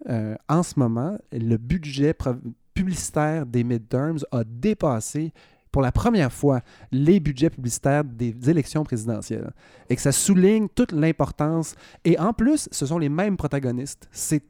en 0.49 0.63
ce 0.63 0.79
moment, 0.79 1.17
le 1.33 1.57
budget 1.57 2.15
publicitaire 2.75 3.45
des 3.45 3.65
midterms 3.65 4.19
a 4.31 4.45
dépassé 4.45 5.33
pour 5.73 5.83
la 5.83 5.93
première 5.93 6.33
fois 6.33 6.61
les 6.93 7.21
budgets 7.21 7.51
publicitaires 7.51 8.05
des 8.05 8.35
élections 8.49 8.85
présidentielles 8.85 9.53
et 9.89 9.97
que 9.97 10.03
ça 10.03 10.13
souligne 10.13 10.69
toute 10.69 10.93
l'importance. 10.93 11.75
Et 12.05 12.19
en 12.19 12.33
plus, 12.33 12.69
ce 12.73 12.87
sont 12.87 12.99
les 12.99 13.09
mêmes 13.09 13.37
protagonistes. 13.37 14.09
C'est 14.13 14.43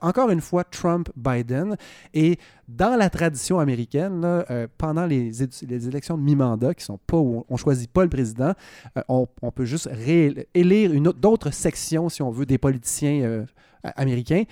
encore 0.00 0.30
une 0.30 0.40
fois 0.40 0.64
Trump-Biden. 0.64 1.76
Et 2.14 2.38
dans 2.68 2.96
la 2.96 3.10
tradition 3.10 3.58
américaine, 3.58 4.20
là, 4.20 4.44
euh, 4.50 4.66
pendant 4.76 5.06
les, 5.06 5.42
élections 5.88 6.18
de 6.18 6.22
mi-mandat, 6.22 6.74
qui 6.74 6.84
sont 6.84 6.98
pas 7.06 7.16
où 7.16 7.44
on 7.48 7.56
choisit 7.56 7.90
pas 7.90 8.02
le 8.02 8.10
président, 8.10 8.52
euh, 8.96 9.02
on, 9.08 9.26
on 9.42 9.50
peut 9.50 9.64
juste 9.64 9.88
élire 10.54 11.14
d'autres 11.14 11.50
sections, 11.50 12.08
si 12.08 12.22
on 12.22 12.30
veut, 12.30 12.46
des 12.46 12.58
politiciens 12.58 13.22
euh, 13.22 13.44
a- 13.82 13.90
américains. 13.90 14.44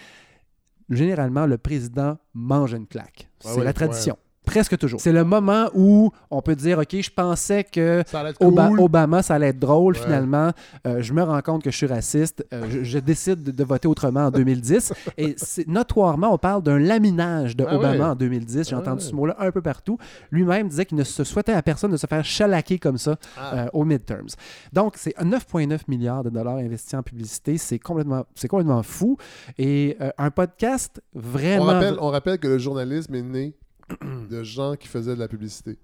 Généralement, 0.89 1.47
le 1.47 1.59
président 1.59 2.17
mange 2.33 2.73
une 2.73 2.87
claque. 2.87 3.29
C'est 3.41 3.59
ouais, 3.59 3.65
la 3.65 3.73
tradition. 3.73 4.17
Presque 4.47 4.79
toujours. 4.79 5.01
C'est 5.01 5.13
le 5.13 5.25
moment 5.25 5.69
où 5.75 6.11
on 6.31 6.41
peut 6.41 6.55
dire, 6.57 6.79
OK, 6.79 6.97
je 6.99 7.11
pensais 7.11 7.63
que 7.65 8.03
Ça 8.07 8.25
Oba- 8.41 8.69
cool. 8.69 8.81
Obama, 8.81 9.23
ça 9.23 9.35
allait 9.35 9.49
être 9.49 9.59
drôle. 9.59 9.95
Ouais. 9.95 10.01
Finalement, 10.03 10.53
Euh, 10.87 11.03
je 11.03 11.13
me 11.13 11.23
rends 11.23 11.43
compte 11.43 11.63
que 11.63 11.71
je 11.71 11.77
suis 11.77 11.87
raciste. 11.87 12.47
Euh, 12.55 12.65
je, 12.71 12.83
je 12.85 12.99
décide 12.99 13.43
de, 13.43 13.65
voter 13.65 13.89
autrement 13.89 14.27
en 14.27 14.31
2010. 14.31 14.93
Et 15.19 15.35
c'est- 15.37 15.67
notoirement, 15.67 16.33
on 16.33 16.39
parle 16.39 16.63
d'un 16.63 16.79
laminage 16.79 17.57
de 17.57 17.65
Ah 17.69 17.77
Obama 17.77 17.97
ouais. 17.97 18.05
en 18.05 18.15
2010. 18.15 18.69
J'ai 18.69 18.77
Ah 18.77 18.79
entendu 18.79 19.03
ouais. 19.03 19.11
ce 19.11 19.15
mot-là 19.15 19.37
un 19.39 19.51
peu 19.51 19.61
partout. 19.63 19.99
Lui-même 20.31 20.69
disait 20.69 20.87
qu'il 20.87 20.97
ne 20.97 21.05
se 21.05 21.25
souhaitait 21.25 21.53
à 21.53 21.63
personne 21.63 21.91
de 21.91 21.97
se 21.97 22.07
faire 22.07 22.25
chalaquer 22.25 22.79
comme 22.79 22.99
ça 22.99 23.17
Ah. 23.37 23.55
euh, 23.55 23.67
aux 23.73 23.85
midterms. 23.85 24.29
Donc, 24.73 24.95
c'est 24.97 25.15
un 25.19 25.25
9,9 25.25 25.81
milliards 25.89 26.23
de 26.25 26.31
dollars 26.31 26.57
investis 26.57 26.95
en 26.95 27.03
publicité. 27.03 27.59
C'est 27.59 27.79
complètement, 27.79 28.25
c'est 28.35 28.49
complètement 28.49 28.83
fou. 28.83 29.17
Et 29.59 29.97
euh, 30.01 30.11
un 30.19 30.31
podcast 30.31 31.03
vraiment... 31.15 31.65
on, 31.65 31.67
rappelle, 31.67 31.97
on 32.01 32.09
rappelle 32.11 32.39
que 32.39 32.49
le 32.49 32.59
journalisme 32.59 33.15
est 33.15 33.23
né 33.23 33.55
de 34.31 34.42
gens 34.42 34.77
qui 34.77 34.88
faisaient 34.88 35.14
de 35.14 35.20
la 35.20 35.29
publicité. 35.29 35.79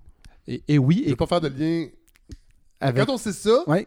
Et, 0.47 0.63
et 0.69 0.79
oui, 0.79 1.03
Je 1.05 1.09
ne 1.09 1.13
et 1.13 1.17
pas 1.17 1.27
faire 1.27 1.41
de 1.41 1.49
lien. 1.49 1.89
avec... 2.81 3.07
Quand 3.07 3.13
on 3.15 3.19
sait 3.19 3.33
ça, 3.33 3.63
Ouais. 3.67 3.87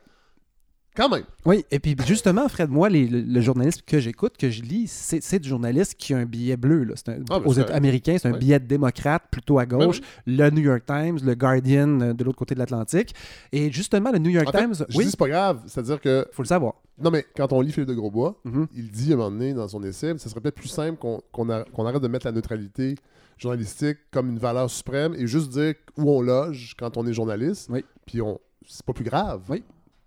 Quand 0.95 1.09
même. 1.09 1.23
Oui, 1.45 1.65
et 1.71 1.79
puis 1.79 1.95
justement, 2.05 2.47
Fred, 2.49 2.69
moi, 2.69 2.89
les- 2.89 3.07
le, 3.07 3.21
le 3.21 3.41
journalisme 3.41 3.81
que 3.85 3.99
j'écoute, 3.99 4.37
que 4.37 4.49
je 4.49 4.61
lis, 4.61 4.87
c'est 4.87 5.21
c'est 5.21 5.39
du 5.39 5.49
journaliste 5.49 5.95
qui 5.97 6.13
a 6.13 6.17
un 6.17 6.25
billet 6.25 6.57
bleu. 6.57 6.83
Là. 6.83 6.93
C'est 6.95 7.09
un- 7.09 7.19
Ah, 7.29 7.39
ben, 7.39 7.45
aux 7.45 7.53
États 7.53 7.73
américains, 7.75 8.17
c'est 8.19 8.27
un 8.27 8.37
billet 8.37 8.59
de 8.59 8.65
démocrate, 8.65 9.23
plutôt 9.31 9.59
à 9.59 9.65
gauche. 9.65 10.01
Ben 10.27 10.49
Le 10.49 10.49
New 10.51 10.61
York 10.61 10.83
Times, 10.85 11.19
le 11.23 11.35
Guardian 11.35 11.99
euh, 12.01 12.13
de 12.13 12.23
l'autre 12.23 12.37
côté 12.37 12.55
de 12.55 12.59
l'Atlantique. 12.59 13.13
Et 13.51 13.71
justement, 13.71 14.11
le 14.11 14.19
New 14.19 14.29
York 14.31 14.47
En 14.47 14.51
fait, 14.51 14.59
Times, 14.59 14.73
je 14.89 14.97
oui, 14.97 15.05
dis 15.05 15.11
c'est 15.11 15.19
pas 15.19 15.27
grave. 15.29 15.61
C'est-à-dire 15.67 15.99
que. 16.01 16.27
faut 16.31 16.41
le 16.43 16.47
savoir. 16.47 16.75
Non, 17.01 17.11
mais 17.11 17.25
quand 17.35 17.51
on 17.51 17.59
lit 17.61 17.71
Philippe 17.71 17.89
de 17.89 17.93
Grosbois, 17.95 18.39
Mhm. 18.45 18.67
il 18.73 18.89
dit 18.91 19.11
à 19.11 19.15
un 19.15 19.17
moment 19.17 19.31
donné 19.31 19.53
dans 19.53 19.67
son 19.67 19.83
essai, 19.83 20.17
ça 20.17 20.29
serait 20.29 20.39
peut-être 20.39 20.55
plus 20.55 20.69
simple 20.69 20.97
qu'on 21.31 21.49
a- 21.49 21.65
arrête 21.77 22.01
de 22.01 22.07
mettre 22.07 22.25
la 22.25 22.31
neutralité 22.31 22.95
journalistique 23.37 23.97
comme 24.11 24.29
une 24.29 24.39
valeur 24.39 24.69
suprême 24.69 25.13
et 25.17 25.27
juste 25.27 25.49
dire 25.49 25.73
où 25.97 26.09
on 26.09 26.21
loge 26.21 26.73
quand 26.79 26.95
on 26.97 27.05
est 27.05 27.13
journaliste. 27.13 27.67
Oui. 27.69 27.83
Puis 28.05 28.21
on, 28.21 28.39
c'est 28.65 28.85
pas 28.85 28.93
plus 28.93 29.03
grave. 29.03 29.41
Oui. 29.49 29.63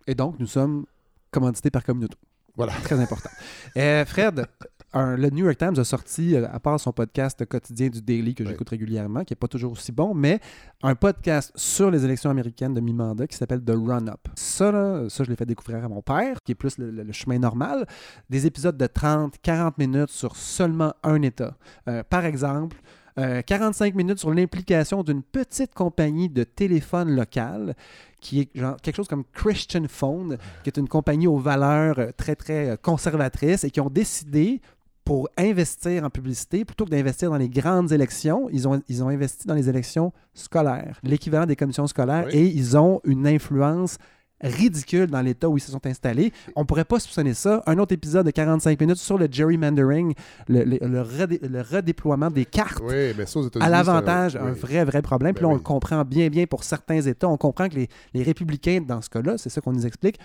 Et 0.09 0.15
donc, 0.15 0.37
nous 0.41 0.47
sommes 0.47 0.87
commandités 1.31 1.71
par 1.71 1.85
Communauto. 1.85 2.17
Voilà. 2.57 2.73
Très 2.83 2.99
important. 2.99 3.29
Euh, 3.77 4.05
Fred, 4.05 4.47
un- 4.93 5.17
le 5.17 5.29
New 5.31 5.45
York 5.45 5.59
Times 5.59 5.79
a 5.79 5.85
sorti, 5.85 6.35
euh, 6.35 6.49
à 6.51 6.59
part 6.59 6.81
son 6.81 6.91
podcast 6.93 7.45
quotidien 7.45 7.89
du 7.89 8.01
Daily 8.03 8.35
que 8.35 8.43
Oui. 8.43 8.49
j'écoute 8.49 8.71
régulièrement, 8.71 9.23
qui 9.23 9.33
n'est 9.33 9.37
pas 9.37 9.47
toujours 9.47 9.73
aussi 9.73 9.93
bon, 9.93 10.15
mais 10.15 10.41
un 10.83 10.95
podcast 10.97 11.53
sur 11.55 11.91
les 11.91 12.05
élections 12.05 12.31
américaines 12.31 12.73
de 12.75 12.81
mi-mandat 12.81 13.27
qui 13.29 13.37
s'appelle 13.37 13.63
The 13.63 13.75
Run-Up. 13.77 14.27
Ça, 14.35 14.73
là, 14.73 15.09
ça, 15.11 15.23
je 15.25 15.29
l'ai 15.31 15.37
fait 15.37 15.47
découvrir 15.47 15.85
à 15.85 15.89
mon 15.89 16.01
père, 16.03 16.39
qui 16.43 16.53
est 16.53 16.57
plus 16.57 16.79
le, 16.79 16.91
le- 16.91 17.03
le 17.05 17.13
chemin 17.13 17.39
normal. 17.39 17.87
Des 18.31 18.47
épisodes 18.47 18.77
de 18.79 18.87
30, 18.87 19.35
40 19.43 19.77
minutes 19.79 20.11
sur 20.11 20.35
seulement 20.35 20.95
un 21.05 21.21
État. 21.23 21.55
Euh, 21.87 22.03
par 22.09 22.25
exemple, 22.25 22.79
euh, 23.19 23.43
45 23.43 23.95
minutes 23.97 24.19
sur 24.21 24.33
l'implication 24.33 25.03
d'une 25.03 25.23
petite 25.23 25.75
compagnie 25.75 26.29
de 26.29 26.45
téléphone 26.45 27.15
local 27.15 27.75
qui 28.21 28.41
est 28.41 28.49
genre 28.55 28.77
quelque 28.83 28.97
chose 28.97 29.09
comme 29.09 29.25
Christian 29.33 29.85
Phone, 29.89 30.39
qui 30.63 30.71
est 30.71 30.77
une 30.77 30.89
compagnie 30.89 31.27
aux 31.27 31.39
valeurs 31.39 31.99
euh, 31.99 32.11
très, 32.17 32.35
très 32.37 32.71
euh, 32.71 32.77
conservatrices 32.77 33.65
et 33.65 33.71
qui 33.71 33.81
ont 33.81 33.91
décidé 33.91 34.61
pour 35.05 35.29
investir 35.39 36.05
en 36.05 36.11
publicité, 36.11 36.67
plutôt 36.67 36.85
que 36.85 36.91
d'investir 36.91 37.31
dans 37.31 37.39
les 37.39 37.49
grandes 37.49 37.93
élections, 37.93 38.49
ils 38.53 38.69
ont, 38.69 38.83
ils 38.89 39.03
ont 39.03 39.09
investi 39.09 39.47
dans 39.47 39.55
les 39.55 39.67
élections 39.69 40.13
scolaires, 40.35 41.01
l'équivalent 41.03 41.47
des 41.47 41.57
commissions 41.57 41.87
scolaires, 41.87 42.27
Oui. 42.27 42.35
et 42.35 42.47
ils 42.47 42.77
ont 42.77 43.01
une 43.05 43.27
influence 43.27 43.97
ridicule 44.41 45.07
dans 45.09 45.21
l'État 45.21 45.49
où 45.49 45.57
ils 45.57 45.61
se 45.61 45.71
sont 45.73 45.85
installés. 45.87 46.33
On 46.57 46.65
pourrait 46.65 46.85
pas 46.85 47.01
soupçonner 47.01 47.35
ça. 47.35 47.63
Un 47.67 47.79
autre 47.79 47.93
épisode 47.93 48.27
de 48.27 48.31
45 48.31 48.81
minutes 48.81 48.97
sur 48.99 49.19
le 49.19 49.27
gerrymandering, 49.31 50.15
le, 50.49 50.65
le- 50.65 50.79
le 50.81 51.01
redé- 51.03 51.41
le 51.47 51.61
redéploiement 51.61 52.31
des 52.31 52.45
cartes 52.45 52.81
Oui, 52.83 53.13
mais 53.17 53.27
ça 53.27 53.41
aux 53.41 53.49
à 53.61 53.69
l'avantage, 53.69 54.37
un- 54.37 54.53
vrai, 54.53 54.85
vrai 54.85 55.03
problème. 55.03 55.35
Puis 55.35 55.43
Ben 55.43 55.49
là, 55.49 55.53
on 55.55 55.57
oui. 55.57 55.61
le 55.61 55.65
comprend 55.65 56.05
bien, 56.05 56.29
bien 56.29 56.47
pour 56.47 56.65
certains 56.65 57.01
États. 57.01 57.29
On 57.29 57.37
comprend 57.37 57.69
que 57.69 57.75
les, 57.75 57.89
les 58.15 58.23
républicains, 58.23 58.81
dans 58.87 59.03
ce 59.03 59.11
cas-là, 59.11 59.39
c'est 59.39 59.49
ça 59.51 59.61
qu'on 59.61 59.73
nous 59.73 59.87
explique, 59.87 60.19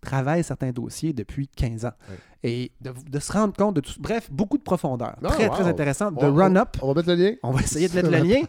travaillent 0.00 0.42
certains 0.42 0.72
dossiers 0.72 1.12
depuis 1.12 1.46
15 1.46 1.84
ans. 1.84 1.92
Et 2.42 2.72
de, 2.80 2.92
de 3.08 3.18
se 3.20 3.30
rendre 3.30 3.54
compte 3.54 3.76
de 3.76 3.80
tout. 3.80 3.92
Bref, 4.00 4.28
beaucoup 4.32 4.58
de 4.58 4.64
profondeur. 4.64 5.14
Ah, 5.22 5.28
très, 5.28 5.46
wow. 5.46 5.54
très 5.54 5.68
intéressant. 5.68 6.10
The 6.10 6.24
On- 6.24 6.34
Run-Up. 6.34 6.70
On 6.82 6.88
va 6.88 6.94
mettre 6.94 7.08
le 7.10 7.14
lien. 7.14 7.34
On 7.44 7.52
va 7.52 7.60
essayer 7.60 7.86
de 7.88 7.94
mettre 7.94 8.10
le 8.10 8.18
lien. 8.28 8.40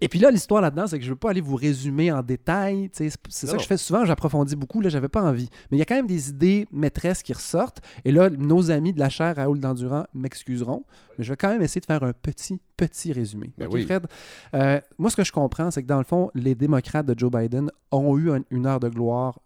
Et 0.00 0.08
puis 0.08 0.18
là, 0.18 0.30
l'histoire 0.30 0.60
là-dedans, 0.62 0.86
c'est 0.86 0.98
que 0.98 1.04
je 1.04 1.08
ne 1.10 1.14
veux 1.14 1.18
pas 1.18 1.30
aller 1.30 1.40
vous 1.40 1.56
résumer 1.56 2.10
en 2.12 2.22
détail. 2.22 2.90
C'est 2.92 3.10
ça 3.10 3.56
que 3.56 3.62
je 3.62 3.66
fais 3.66 3.76
souvent, 3.76 4.04
j'approfondis 4.04 4.56
beaucoup. 4.56 4.80
Là, 4.80 4.88
j'avais 4.88 5.08
pas 5.08 5.22
envie. 5.22 5.48
Mais 5.70 5.76
il 5.76 5.80
y 5.80 5.82
a 5.82 5.84
quand 5.84 5.94
même 5.96 6.06
des 6.06 6.30
idées 6.30 6.66
maîtresses 6.72 7.22
qui 7.22 7.32
ressortent. 7.32 7.80
Et 8.04 8.12
là, 8.12 8.30
nos 8.30 8.70
amis 8.70 8.92
de 8.92 8.98
la 8.98 9.08
chaire 9.08 9.36
Raoul 9.36 9.60
d'Endurant 9.60 10.06
m'excuseront. 10.14 10.84
Mais 11.18 11.24
je 11.24 11.32
vais 11.32 11.36
quand 11.36 11.48
même 11.50 11.62
essayer 11.62 11.80
de 11.80 11.86
faire 11.86 12.02
un 12.02 12.12
petit, 12.12 12.60
petit 12.76 13.12
résumé. 13.12 13.52
Ben 13.58 13.68
oui. 13.70 13.84
Fred? 13.84 14.06
Euh, 14.54 14.80
moi, 14.98 15.10
ce 15.10 15.16
que 15.16 15.24
je 15.24 15.32
comprends, 15.32 15.70
c'est 15.70 15.82
que 15.82 15.88
dans 15.88 15.98
le 15.98 16.04
fond, 16.04 16.30
les 16.34 16.54
démocrates 16.54 17.06
de 17.06 17.18
Joe 17.18 17.30
Biden 17.30 17.70
ont 17.92 18.16
eu 18.16 18.30
un- 18.32 18.42
une 18.50 18.66
heure 18.66 18.80
de 18.80 18.88
gloire 18.88 19.38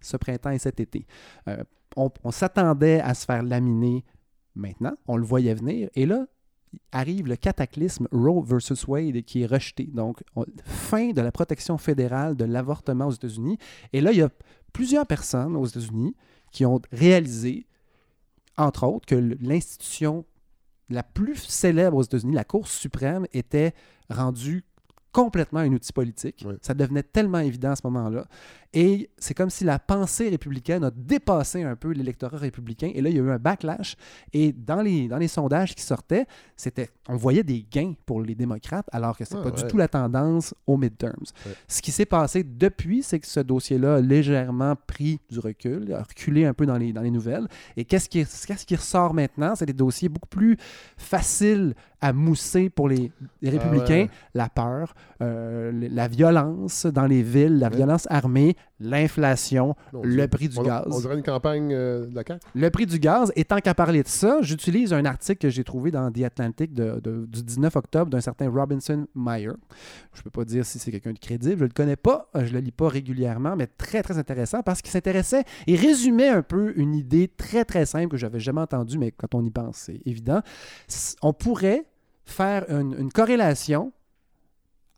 ce 0.00 0.16
printemps 0.16 0.50
et 0.50 0.58
cet 0.58 0.78
été. 0.80 1.06
Euh, 1.48 1.56
on 1.96 2.10
on 2.22 2.30
s'attendait 2.30 3.00
à 3.00 3.14
se 3.14 3.24
faire 3.24 3.42
laminer 3.42 4.04
maintenant. 4.54 4.94
On 5.08 5.16
le 5.16 5.24
voyait 5.24 5.54
venir. 5.54 5.88
Et 5.96 6.06
là, 6.06 6.26
arrive 6.92 7.26
le 7.26 7.36
cataclysme 7.36 8.08
Roe 8.12 8.42
versus 8.42 8.86
Wade 8.86 9.22
qui 9.22 9.42
est 9.42 9.46
rejeté. 9.46 9.84
Donc, 9.84 10.22
on- 10.36 10.44
fin 10.64 11.10
de 11.10 11.20
la 11.20 11.32
protection 11.32 11.78
fédérale 11.78 12.36
de 12.36 12.44
l'avortement 12.44 13.06
aux 13.06 13.12
États-Unis. 13.12 13.58
Et 13.92 14.00
là, 14.00 14.12
il 14.12 14.18
y 14.18 14.22
a 14.22 14.30
plusieurs 14.72 15.06
personnes 15.06 15.56
aux 15.56 15.66
États-Unis 15.66 16.14
qui 16.52 16.64
ont 16.66 16.80
réalisé, 16.92 17.66
entre 18.56 18.86
autres, 18.86 19.06
que 19.06 19.14
l'institution 19.40 20.24
la 20.90 21.02
plus 21.02 21.36
célèbre 21.36 21.96
aux 21.98 22.02
États-Unis, 22.02 22.34
la 22.34 22.44
Cour 22.44 22.66
suprême, 22.66 23.26
était 23.32 23.74
rendue 24.08 24.64
complètement 25.12 25.60
un 25.60 25.72
outil 25.72 25.92
politique. 25.92 26.44
Oui. 26.46 26.54
Ça 26.62 26.74
devenait 26.74 27.02
tellement 27.02 27.40
évident 27.40 27.70
à 27.70 27.76
ce 27.76 27.82
moment-là. 27.84 28.26
Et 28.74 29.08
c'est 29.16 29.32
comme 29.32 29.48
si 29.48 29.64
la 29.64 29.78
pensée 29.78 30.28
républicaine 30.28 30.84
a 30.84 30.90
dépassé 30.90 31.62
un 31.62 31.74
peu 31.74 31.90
l'électorat 31.92 32.36
républicain. 32.36 32.90
Et 32.94 33.00
là, 33.00 33.08
il 33.08 33.16
y 33.16 33.18
a 33.18 33.22
eu 33.22 33.30
un 33.30 33.38
backlash. 33.38 33.96
Et 34.34 34.52
dans 34.52 34.82
les, 34.82 35.08
dans 35.08 35.16
les 35.16 35.26
sondages 35.28 35.74
qui 35.74 35.82
sortaient, 35.82 36.26
c'était, 36.54 36.90
on 37.08 37.16
voyait 37.16 37.42
des 37.42 37.64
gains 37.70 37.94
pour 38.04 38.20
les 38.20 38.34
démocrates, 38.34 38.86
alors 38.92 39.16
que 39.16 39.24
c'est 39.24 39.36
Ah, 39.38 39.42
pas 39.42 39.50
du 39.50 39.62
tout 39.66 39.78
la 39.78 39.88
tendance 39.88 40.54
aux 40.66 40.76
midterms. 40.76 41.14
Ouais. 41.46 41.52
Ce 41.66 41.80
qui 41.80 41.90
s'est 41.90 42.04
passé 42.04 42.44
depuis, 42.44 43.02
c'est 43.02 43.18
que 43.18 43.26
ce 43.26 43.40
dossier-là 43.40 43.96
a 43.96 44.00
légèrement 44.02 44.74
pris 44.86 45.18
du 45.30 45.38
recul, 45.38 45.92
a 45.94 46.02
reculé 46.02 46.44
un 46.44 46.52
peu 46.52 46.66
dans 46.66 46.76
les, 46.76 46.92
dans 46.92 47.02
les 47.02 47.10
nouvelles. 47.10 47.48
Et 47.76 47.86
qu'est-ce 47.86 48.08
qui, 48.10 48.18
qu'est-ce 48.24 48.66
qui 48.66 48.76
ressort 48.76 49.14
maintenant? 49.14 49.54
C'est 49.56 49.66
des 49.66 49.72
dossiers 49.72 50.10
beaucoup 50.10 50.28
plus 50.28 50.58
faciles 50.98 51.74
à 52.00 52.12
mousser 52.12 52.70
pour 52.70 52.88
les, 52.88 53.10
les 53.42 53.50
républicains. 53.50 54.02
ouais. 54.04 54.10
La 54.34 54.48
peur, 54.48 54.94
euh, 55.22 55.72
la 55.90 56.06
violence 56.06 56.86
dans 56.86 57.06
les 57.06 57.22
villes, 57.22 57.58
la 57.58 57.68
Ouais. 57.68 57.76
violence 57.76 58.06
armée, 58.10 58.54
l'inflation, 58.80 59.74
le 60.02 60.26
prix 60.28 60.48
du 60.48 60.58
on- 60.58 60.62
gaz. 60.62 60.84
On 60.90 61.00
dirait 61.00 61.16
une 61.16 61.22
campagne 61.22 61.72
euh, 61.74 62.06
de 62.06 62.14
la 62.14 62.22
CAQ. 62.26 62.40
Le 62.54 62.70
prix 62.70 62.86
du 62.86 62.98
gaz, 63.00 63.32
et 63.34 63.44
tant 63.44 63.58
qu'à 63.58 63.74
parler 63.74 64.02
de 64.02 64.08
ça, 64.08 64.38
j'utilise 64.40 64.92
un 64.92 65.04
article 65.04 65.38
que 65.38 65.48
j'ai 65.50 65.64
trouvé 65.64 65.90
dans 65.90 66.10
The 66.12 66.22
Atlantic 66.22 66.72
de- 66.72 67.00
de- 67.00 67.26
du 67.26 67.42
19 67.42 67.74
octobre 67.76 68.10
d'un 68.10 68.20
certain 68.20 68.48
Robinson 68.48 69.06
Meyer. 69.16 69.50
Je 70.14 70.20
ne 70.20 70.22
peux 70.24 70.30
pas 70.30 70.44
dire 70.44 70.64
si 70.64 70.78
c'est 70.78 70.90
quelqu'un 70.92 71.12
de 71.12 71.18
crédible, 71.18 71.56
je 71.58 71.64
ne 71.64 71.68
le 71.68 71.74
connais 71.74 71.96
pas, 71.96 72.28
je 72.34 72.40
ne 72.44 72.50
le 72.50 72.58
lis 72.60 72.70
pas 72.72 72.88
régulièrement, 72.88 73.56
mais 73.56 73.66
très 73.66 74.02
très 74.02 74.16
intéressant 74.18 74.62
parce 74.62 74.80
qu'il 74.80 74.90
s'intéressait 74.92 75.42
et 75.66 75.74
résumait 75.74 76.28
un 76.28 76.42
peu 76.42 76.72
une 76.76 76.94
idée 76.94 77.28
très 77.28 77.64
très 77.64 77.84
simple 77.86 78.08
que 78.10 78.16
j'avais 78.16 78.40
jamais 78.40 78.60
entendue, 78.60 78.98
mais 78.98 79.10
quand 79.10 79.34
on 79.34 79.44
y 79.44 79.50
pense, 79.50 79.76
c'est 79.76 80.00
évident. 80.06 80.40
On 81.22 81.32
pourrait 81.32 81.84
faire 82.24 82.64
une, 82.70 82.94
une 82.98 83.10
corrélation 83.10 83.92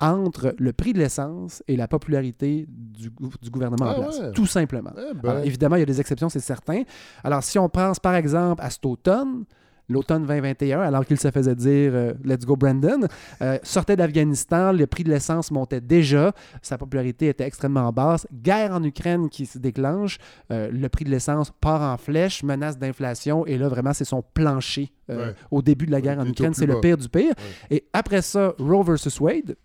entre 0.01 0.55
le 0.59 0.73
prix 0.73 0.93
de 0.93 0.99
l'essence 0.99 1.63
et 1.69 1.77
la 1.77 1.89
popularité 1.89 2.67
du, 2.69 3.11
gou- 3.11 3.31
du 3.41 3.51
gouvernement 3.51 3.87
en 3.87 3.91
Ah 3.91 4.01
place, 4.01 4.19
ouais. 4.21 4.33
tout 4.33 4.47
simplement. 4.47 4.93
Eh 4.97 5.15
ben, 5.15 5.29
Alors, 5.31 5.45
évidemment, 5.45 5.77
il 5.77 5.81
y 5.81 5.83
a 5.83 5.87
des 5.87 6.01
exceptions, 6.01 6.29
c'est 6.29 6.41
certain. 6.41 6.83
Alors, 7.23 7.43
si 7.43 7.59
on 7.59 7.69
pense 7.69 8.01
par 8.01 8.15
exemple 8.15 8.63
à 8.63 8.71
cet 8.71 8.85
automne, 8.87 9.45
l'automne 9.89 10.25
2021, 10.25 10.81
alors 10.83 11.05
qu'il 11.05 11.19
se 11.19 11.31
faisait 11.33 11.57
dire 11.57 11.91
euh, 11.95 12.13
Let's 12.25 12.47
go 12.47 12.55
Brandon, 12.55 13.01
euh, 13.43 13.59
sortait 13.65 13.97
d'Afghanistan, 13.97 14.71
le 14.73 14.87
prix 14.87 15.03
de 15.03 15.11
l'essence 15.11 15.51
montait 15.51 15.81
déjà, 15.81 16.33
sa 16.63 16.79
popularité 16.79 17.27
était 17.27 17.43
extrêmement 17.45 17.91
basse. 17.91 18.25
Guerre 18.33 18.73
en 18.73 18.85
Ukraine 18.85 19.29
qui 19.29 19.47
se 19.47 19.59
déclenche, 19.59 20.19
euh, 20.53 20.71
le 20.71 20.89
prix 20.89 21.05
de 21.05 21.11
l'essence 21.11 21.51
part 21.61 21.83
en 21.83 21.97
flèche, 21.97 22.45
menace 22.45 22.79
d'inflation, 22.79 23.45
et 23.47 23.59
là, 23.59 23.69
vraiment, 23.69 23.93
c'est 23.93 24.05
son 24.05 24.23
plancher 24.23 24.93
Ouais. 25.09 25.35
au 25.51 25.61
début 25.61 25.87
de 25.87 25.91
la 25.91 26.01
guerre 26.01 26.21
en 26.21 26.25
Ukraine. 26.27 26.55
C'est 26.55 26.67
le 26.67 26.81
pire 26.81 26.97
du 26.97 27.09
pire. 27.09 27.35
Et 27.69 27.85
après 27.93 28.23
ça, 28.23 28.55
Roe 28.61 28.85
versus 28.85 29.19
Wade 29.19 29.57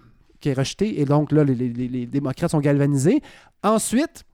qui 0.45 0.49
est 0.49 0.53
rejeté. 0.53 1.01
Et 1.01 1.05
donc, 1.05 1.31
là, 1.31 1.43
les, 1.43 1.55
les- 1.55 1.87
les- 1.87 2.05
démocrates 2.05 2.51
sont 2.51 2.59
galvanisés. 2.59 3.19
Ensuite, 3.63 4.25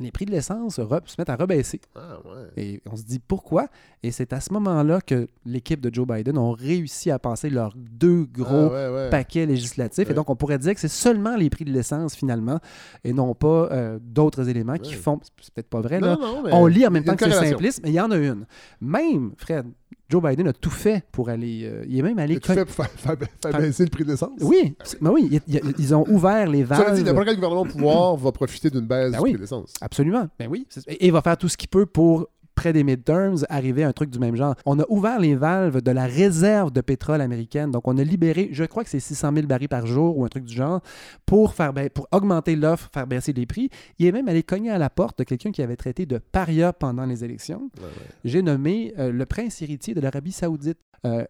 les 0.00 0.10
prix 0.10 0.26
de 0.26 0.32
l'essence 0.32 0.74
se 0.74 0.82
mettent 1.18 1.30
à 1.30 1.36
rebaisser. 1.36 1.80
Ah, 1.94 2.18
ouais. 2.24 2.62
Et 2.64 2.82
on 2.90 2.96
se 2.96 3.04
dit 3.04 3.20
pourquoi? 3.20 3.68
Et 4.02 4.10
c'est 4.10 4.32
à 4.32 4.40
ce 4.40 4.52
moment-là 4.54 5.00
que 5.00 5.28
l'équipe 5.46 5.80
de 5.80 5.94
Joe 5.94 6.04
Biden 6.06 6.36
ont 6.36 6.50
réussi 6.50 7.10
à 7.12 7.18
passer 7.20 7.48
leurs 7.48 7.74
deux 7.76 8.24
gros 8.24 8.70
Ah, 8.72 8.90
ouais, 8.90 8.94
ouais. 8.94 9.10
paquets 9.10 9.46
législatifs. 9.46 10.10
Et 10.10 10.14
donc, 10.14 10.28
on 10.28 10.34
pourrait 10.36 10.58
dire 10.58 10.74
que 10.74 10.80
c'est 10.80 10.88
seulement 10.88 11.36
les 11.36 11.48
prix 11.48 11.64
de 11.64 11.72
l'essence, 11.72 12.14
finalement, 12.16 12.58
et 13.04 13.12
non 13.12 13.34
pas 13.34 13.68
euh, 13.70 13.98
d'autres 14.02 14.48
éléments 14.48 14.76
qui 14.78 14.94
font. 14.94 15.20
C'est 15.40 15.54
peut-être 15.54 15.70
pas 15.70 15.80
vrai, 15.80 16.00
là. 16.00 16.16
Non, 16.16 16.20
non, 16.20 16.42
mais 16.44 16.50
On 16.52 16.66
lit 16.66 16.84
en 16.86 16.90
même 16.90 17.04
temps 17.04 17.14
que 17.16 17.30
c'est 17.30 17.50
simpliste, 17.50 17.80
mais 17.84 17.90
il 17.90 17.94
y 17.94 18.00
en 18.00 18.10
a 18.10 18.16
une. 18.16 18.46
Même, 18.80 19.32
Fred, 19.38 19.66
Joe 20.08 20.22
Biden 20.22 20.46
a 20.46 20.52
tout 20.52 20.70
fait 20.70 21.04
pour 21.10 21.28
aller. 21.28 21.62
euh, 21.64 21.84
il 21.88 21.98
est 21.98 22.02
même 22.02 22.18
allé. 22.18 22.34
Et 22.36 22.40
tu 22.40 22.52
fais 22.52 22.64
pour 22.64 22.74
faire, 22.74 22.88
faire- 22.90 23.16
faire 23.18 23.50
Faire- 23.50 23.60
baisser 23.60 23.82
le 23.84 23.90
prix 23.90 24.04
de 24.04 24.10
l'essence? 24.10 24.38
Oui, 24.40 24.76
c'est- 24.84 25.02
ben 25.02 25.10
oui, 25.10 25.28
il- 25.32 25.40
il- 25.48 25.74
ils 25.78 25.94
ont 25.94 26.04
ouvert 26.08 26.48
les 26.48 26.64
Cela 26.64 26.76
dit, 26.76 26.84
valves. 26.84 27.04
n'importe 27.04 27.26
quel 27.26 27.34
gouvernement 27.36 27.62
au 27.62 27.64
pouvoir 27.64 28.16
va 28.16 28.30
profiter 28.32 28.70
d'une 28.70 28.86
baisse 28.86 29.10
Ben 29.12 29.18
du 29.18 29.24
oui. 29.24 29.30
prix 29.30 29.38
de 29.38 29.42
l'essence. 29.42 29.72
Absolument. 29.80 30.28
Ben 30.38 30.48
oui. 30.48 30.66
Et 30.86 31.06
il 31.06 31.12
va 31.12 31.22
faire 31.22 31.36
tout 31.36 31.48
ce 31.48 31.56
qu'il 31.56 31.68
peut 31.68 31.86
pour, 31.86 32.28
près 32.56 32.72
des 32.72 32.82
midterms, 32.82 33.44
arriver 33.48 33.84
à 33.84 33.88
un 33.88 33.92
truc 33.92 34.10
du 34.10 34.18
même 34.18 34.34
genre. 34.34 34.56
On 34.66 34.80
a 34.80 34.84
ouvert 34.88 35.20
les 35.20 35.36
valves 35.36 35.80
de 35.82 35.90
la 35.92 36.06
réserve 36.06 36.72
de 36.72 36.80
pétrole 36.80 37.20
américaine. 37.20 37.70
Donc, 37.70 37.86
on 37.86 37.96
a 37.98 38.02
libéré, 38.02 38.48
je 38.50 38.64
crois 38.64 38.82
que 38.82 38.90
c'est 38.90 38.98
600 38.98 39.30
000 39.34 39.46
barils 39.46 39.68
par 39.68 39.86
jour 39.86 40.18
ou 40.18 40.24
un 40.24 40.28
truc 40.28 40.42
du 40.44 40.54
genre, 40.54 40.80
pour, 41.26 41.54
faire, 41.54 41.72
ba- 41.72 41.88
pour 41.90 42.08
augmenter 42.10 42.56
l'offre, 42.56 42.88
faire 42.92 43.06
baisser 43.06 43.32
les 43.32 43.46
prix. 43.46 43.68
Il 44.00 44.06
est 44.06 44.12
même 44.12 44.26
allé 44.28 44.42
cogner 44.42 44.70
à 44.70 44.78
la 44.78 44.90
porte 44.90 45.18
de 45.20 45.24
quelqu'un 45.24 45.52
qui 45.52 45.62
avait 45.62 45.76
traité 45.76 46.06
de 46.06 46.18
paria 46.18 46.72
pendant 46.72 47.04
les 47.06 47.22
élections. 47.22 47.70
Ouais, 47.78 47.84
ouais. 47.84 48.06
J'ai 48.24 48.42
nommé 48.42 48.92
euh, 48.98 49.12
le 49.12 49.26
prince 49.26 49.62
héritier 49.62 49.94
de 49.94 50.00
l'Arabie 50.00 50.32
saoudite. 50.32 50.78
Euh, 51.06 51.24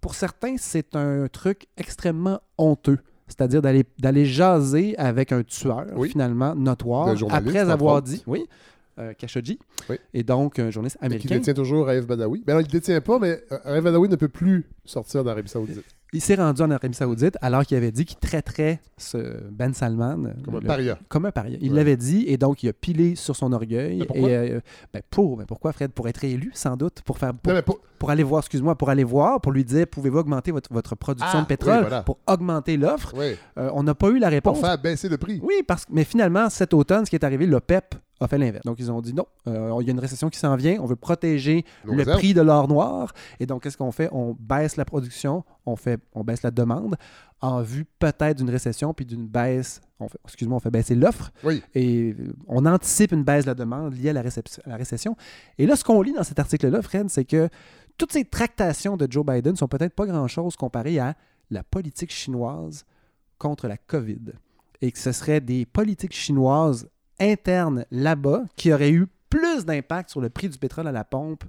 pour 0.00 0.14
certains, 0.14 0.54
c'est 0.58 0.94
un 0.94 1.26
truc 1.26 1.66
extrêmement 1.76 2.38
honteux. 2.58 2.98
C'est-à-dire 3.26 3.60
d'aller, 3.60 3.84
d'aller 3.98 4.24
jaser 4.24 4.96
avec 4.98 5.32
un 5.32 5.42
tueur, 5.42 5.86
Oui. 5.96 6.08
finalement, 6.08 6.54
notoire, 6.54 7.14
après 7.30 7.58
avoir 7.58 8.00
dit, 8.00 8.22
oui, 8.26 8.46
euh, 8.98 9.12
Khashoggi, 9.14 9.58
Oui. 9.88 9.96
et 10.14 10.22
donc 10.22 10.58
un 10.58 10.70
journaliste 10.70 10.96
Et 10.96 11.00
qui 11.00 11.06
américain. 11.06 11.34
détient 11.36 11.54
toujours 11.54 11.86
Raif 11.86 12.06
Badawi. 12.06 12.42
Ben 12.46 12.54
non, 12.54 12.60
il 12.60 12.66
ne 12.66 12.70
détient 12.70 13.00
pas, 13.00 13.18
mais 13.18 13.42
euh, 13.52 13.58
Raif 13.64 13.84
Badawi 13.84 14.08
ne 14.08 14.16
peut 14.16 14.28
plus 14.28 14.64
sortir 14.84 15.24
d'Arabie 15.24 15.48
Saoudite. 15.48 15.84
Il 16.14 16.22
s'est 16.22 16.36
rendu 16.36 16.62
en 16.62 16.70
Arabie 16.70 16.94
saoudite 16.94 17.36
alors 17.42 17.66
qu'il 17.66 17.76
avait 17.76 17.92
dit 17.92 18.06
qu'il 18.06 18.16
traiterait 18.18 18.80
ce 18.96 19.18
Ben 19.50 19.74
Salman 19.74 20.16
Comme 20.42 20.54
un 20.56 20.60
le- 20.60 20.66
paria. 20.66 20.98
comme 21.08 21.26
un 21.26 21.30
paria. 21.30 21.58
Il 21.60 21.70
Ouais. 21.72 21.76
l'avait 21.76 21.98
dit 21.98 22.24
et 22.28 22.38
donc 22.38 22.62
il 22.62 22.68
a 22.70 22.72
pilé 22.72 23.14
sur 23.14 23.36
son 23.36 23.52
orgueil. 23.52 23.98
Mais 23.98 24.06
pourquoi? 24.06 24.28
et, 24.30 24.52
euh, 24.52 24.60
ben, 24.94 25.02
pour, 25.10 25.36
ben 25.36 25.44
pourquoi 25.44 25.72
Fred? 25.72 25.90
Pour 25.92 26.08
être 26.08 26.24
élu, 26.24 26.50
sans 26.54 26.76
doute, 26.78 27.02
pour 27.02 27.18
faire 27.18 27.34
pour, 27.34 27.52
Non, 27.52 27.60
pour 27.98 28.10
aller 28.10 28.22
voir, 28.22 28.40
excuse-moi, 28.40 28.74
pour 28.74 28.88
aller 28.88 29.04
voir, 29.04 29.38
pour 29.42 29.52
lui 29.52 29.64
dire 29.66 29.86
pouvez-vous 29.86 30.18
augmenter 30.18 30.50
votre, 30.50 30.72
votre 30.72 30.94
production 30.96 31.38
Ah, 31.40 31.42
de 31.42 31.46
pétrole 31.46 31.74
oui, 31.74 31.80
voilà. 31.82 32.02
pour 32.02 32.18
augmenter 32.26 32.78
l'offre? 32.78 33.14
ouais, 33.14 33.36
Euh, 33.58 33.70
on 33.74 33.82
n'a 33.82 33.94
pas 33.94 34.08
eu 34.08 34.18
la 34.18 34.28
pour 34.28 34.54
réponse. 34.54 34.60
faire 34.60 34.78
baisser 34.78 35.10
le 35.10 35.18
prix. 35.18 35.40
Oui, 35.42 35.56
parce 35.66 35.84
que 35.84 35.92
mais 35.92 36.04
finalement, 36.04 36.48
cet 36.48 36.72
automne, 36.72 37.04
ce 37.04 37.10
qui 37.10 37.16
est 37.16 37.24
arrivé, 37.24 37.44
l'OPEP 37.46 37.94
a 38.20 38.26
fait 38.26 38.38
l'inverse. 38.38 38.64
Donc, 38.64 38.76
ils 38.80 38.90
ont 38.90 39.00
dit 39.00 39.14
non, 39.14 39.26
euh, 39.46 39.76
il 39.80 39.86
y 39.86 39.90
a 39.90 39.92
une 39.92 40.00
récession 40.00 40.28
qui 40.28 40.38
s'en 40.40 40.56
vient, 40.56 40.78
on 40.80 40.86
veut 40.86 40.96
protéger 40.96 41.64
Nos 41.84 41.92
le 41.92 41.98
réserves. 41.98 42.18
prix 42.18 42.34
de 42.34 42.40
l'or 42.40 42.66
noir. 42.66 43.12
Et 43.38 43.46
donc, 43.46 43.62
qu'est-ce 43.62 43.76
qu'on 43.76 43.92
fait? 43.92 44.08
On 44.10 44.36
baisse 44.40 44.76
la 44.76 44.84
production, 44.84 45.44
on, 45.68 45.76
fait, 45.76 46.00
on 46.14 46.24
baisse 46.24 46.42
la 46.42 46.50
demande 46.50 46.96
en 47.40 47.62
vue 47.62 47.84
peut-être 47.98 48.38
d'une 48.38 48.50
récession 48.50 48.92
puis 48.94 49.04
d'une 49.04 49.26
baisse, 49.26 49.80
on 50.00 50.08
fait, 50.08 50.18
excuse-moi, 50.24 50.56
on 50.56 50.60
fait 50.60 50.70
baisser 50.70 50.94
l'offre. 50.94 51.30
Oui. 51.44 51.62
Et 51.74 52.14
euh, 52.18 52.32
on 52.46 52.66
anticipe 52.66 53.12
une 53.12 53.24
baisse 53.24 53.44
de 53.44 53.50
la 53.50 53.54
demande 53.54 53.94
liée 53.94 54.10
à 54.10 54.12
la, 54.12 54.22
récep- 54.22 54.60
à 54.64 54.70
la 54.70 54.76
récession. 54.76 55.16
Et 55.58 55.66
là, 55.66 55.76
ce 55.76 55.84
qu'on 55.84 56.02
lit 56.02 56.12
dans 56.12 56.24
cet 56.24 56.38
article-là, 56.38 56.82
Fred, 56.82 57.08
c'est 57.10 57.24
que 57.24 57.48
toutes 57.96 58.12
ces 58.12 58.24
tractations 58.24 58.96
de 58.96 59.06
Joe 59.10 59.24
Biden 59.24 59.56
sont 59.56 59.68
peut-être 59.68 59.94
pas 59.94 60.06
grand-chose 60.06 60.56
comparées 60.56 60.98
à 60.98 61.14
la 61.50 61.62
politique 61.62 62.12
chinoise 62.12 62.84
contre 63.38 63.68
la 63.68 63.76
COVID. 63.76 64.32
Et 64.80 64.92
que 64.92 64.98
ce 64.98 65.12
serait 65.12 65.40
des 65.40 65.66
politiques 65.66 66.14
chinoises 66.14 66.88
internes 67.20 67.84
là-bas 67.90 68.42
qui 68.56 68.72
auraient 68.72 68.92
eu 68.92 69.06
plus 69.28 69.64
d'impact 69.64 70.10
sur 70.10 70.20
le 70.20 70.30
prix 70.30 70.48
du 70.48 70.58
pétrole 70.58 70.86
à 70.86 70.92
la 70.92 71.04
pompe 71.04 71.44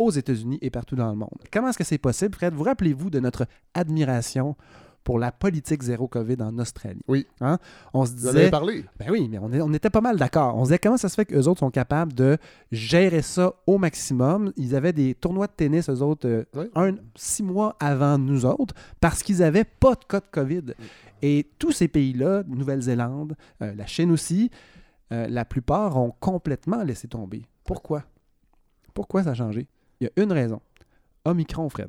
aux 0.00 0.10
États-Unis 0.10 0.58
et 0.62 0.70
partout 0.70 0.96
dans 0.96 1.10
le 1.10 1.16
monde. 1.16 1.28
Comment 1.52 1.68
est-ce 1.68 1.78
que 1.78 1.84
c'est 1.84 1.98
possible, 1.98 2.34
Fred? 2.34 2.54
Vous 2.54 2.64
rappelez-vous 2.64 3.10
de 3.10 3.20
notre 3.20 3.46
admiration 3.74 4.56
pour 5.04 5.18
la 5.18 5.30
politique 5.30 5.82
zéro 5.82 6.08
COVID 6.08 6.36
en 6.40 6.58
Australie? 6.58 7.00
Oui. 7.06 7.26
Hein? 7.40 7.58
On 7.94 8.04
se 8.06 8.10
Vous 8.12 8.16
disait... 8.16 8.28
avez 8.42 8.50
parlé. 8.50 8.84
Ben 8.98 9.10
oui, 9.10 9.28
mais 9.30 9.38
on, 9.38 9.52
est- 9.52 9.60
on 9.60 9.72
était 9.74 9.90
pas 9.90 10.00
mal 10.00 10.16
d'accord. 10.16 10.56
On 10.56 10.64
se 10.64 10.68
disait 10.70 10.78
comment 10.78 10.96
ça 10.96 11.08
se 11.10 11.14
fait 11.14 11.24
qu'eux 11.26 11.46
autres 11.48 11.60
sont 11.60 11.70
capables 11.70 12.12
de 12.14 12.38
gérer 12.72 13.22
ça 13.22 13.52
au 13.66 13.76
maximum? 13.78 14.52
Ils 14.56 14.74
avaient 14.74 14.92
des 14.94 15.14
tournois 15.14 15.46
de 15.46 15.52
tennis, 15.52 15.88
eux 15.90 16.02
autres, 16.02 16.26
euh, 16.28 16.44
Oui. 16.54 16.64
un, 16.74 16.94
six 17.14 17.42
mois 17.42 17.76
avant 17.78 18.16
nous 18.18 18.44
autres, 18.46 18.74
parce 19.00 19.22
qu'ils 19.22 19.38
n'avaient 19.38 19.64
pas 19.64 19.94
de 19.94 20.04
cas 20.08 20.20
de 20.20 20.26
COVID. 20.30 20.74
Et 21.22 21.50
tous 21.58 21.72
ces 21.72 21.88
pays-là, 21.88 22.42
Nouvelle-Zélande, 22.48 23.36
euh, 23.62 23.74
la 23.74 23.86
Chine 23.86 24.10
aussi, 24.10 24.50
euh, 25.12 25.26
la 25.28 25.44
plupart 25.44 25.96
ont 25.98 26.14
complètement 26.20 26.82
laissé 26.82 27.06
tomber. 27.08 27.42
Pourquoi? 27.64 28.04
Pourquoi 28.94 29.22
ça 29.24 29.30
a 29.30 29.34
changé? 29.34 29.66
Il 30.00 30.04
y 30.04 30.20
a 30.20 30.22
une 30.22 30.32
raison. 30.32 30.60
Omicron, 31.24 31.68
Fred 31.68 31.88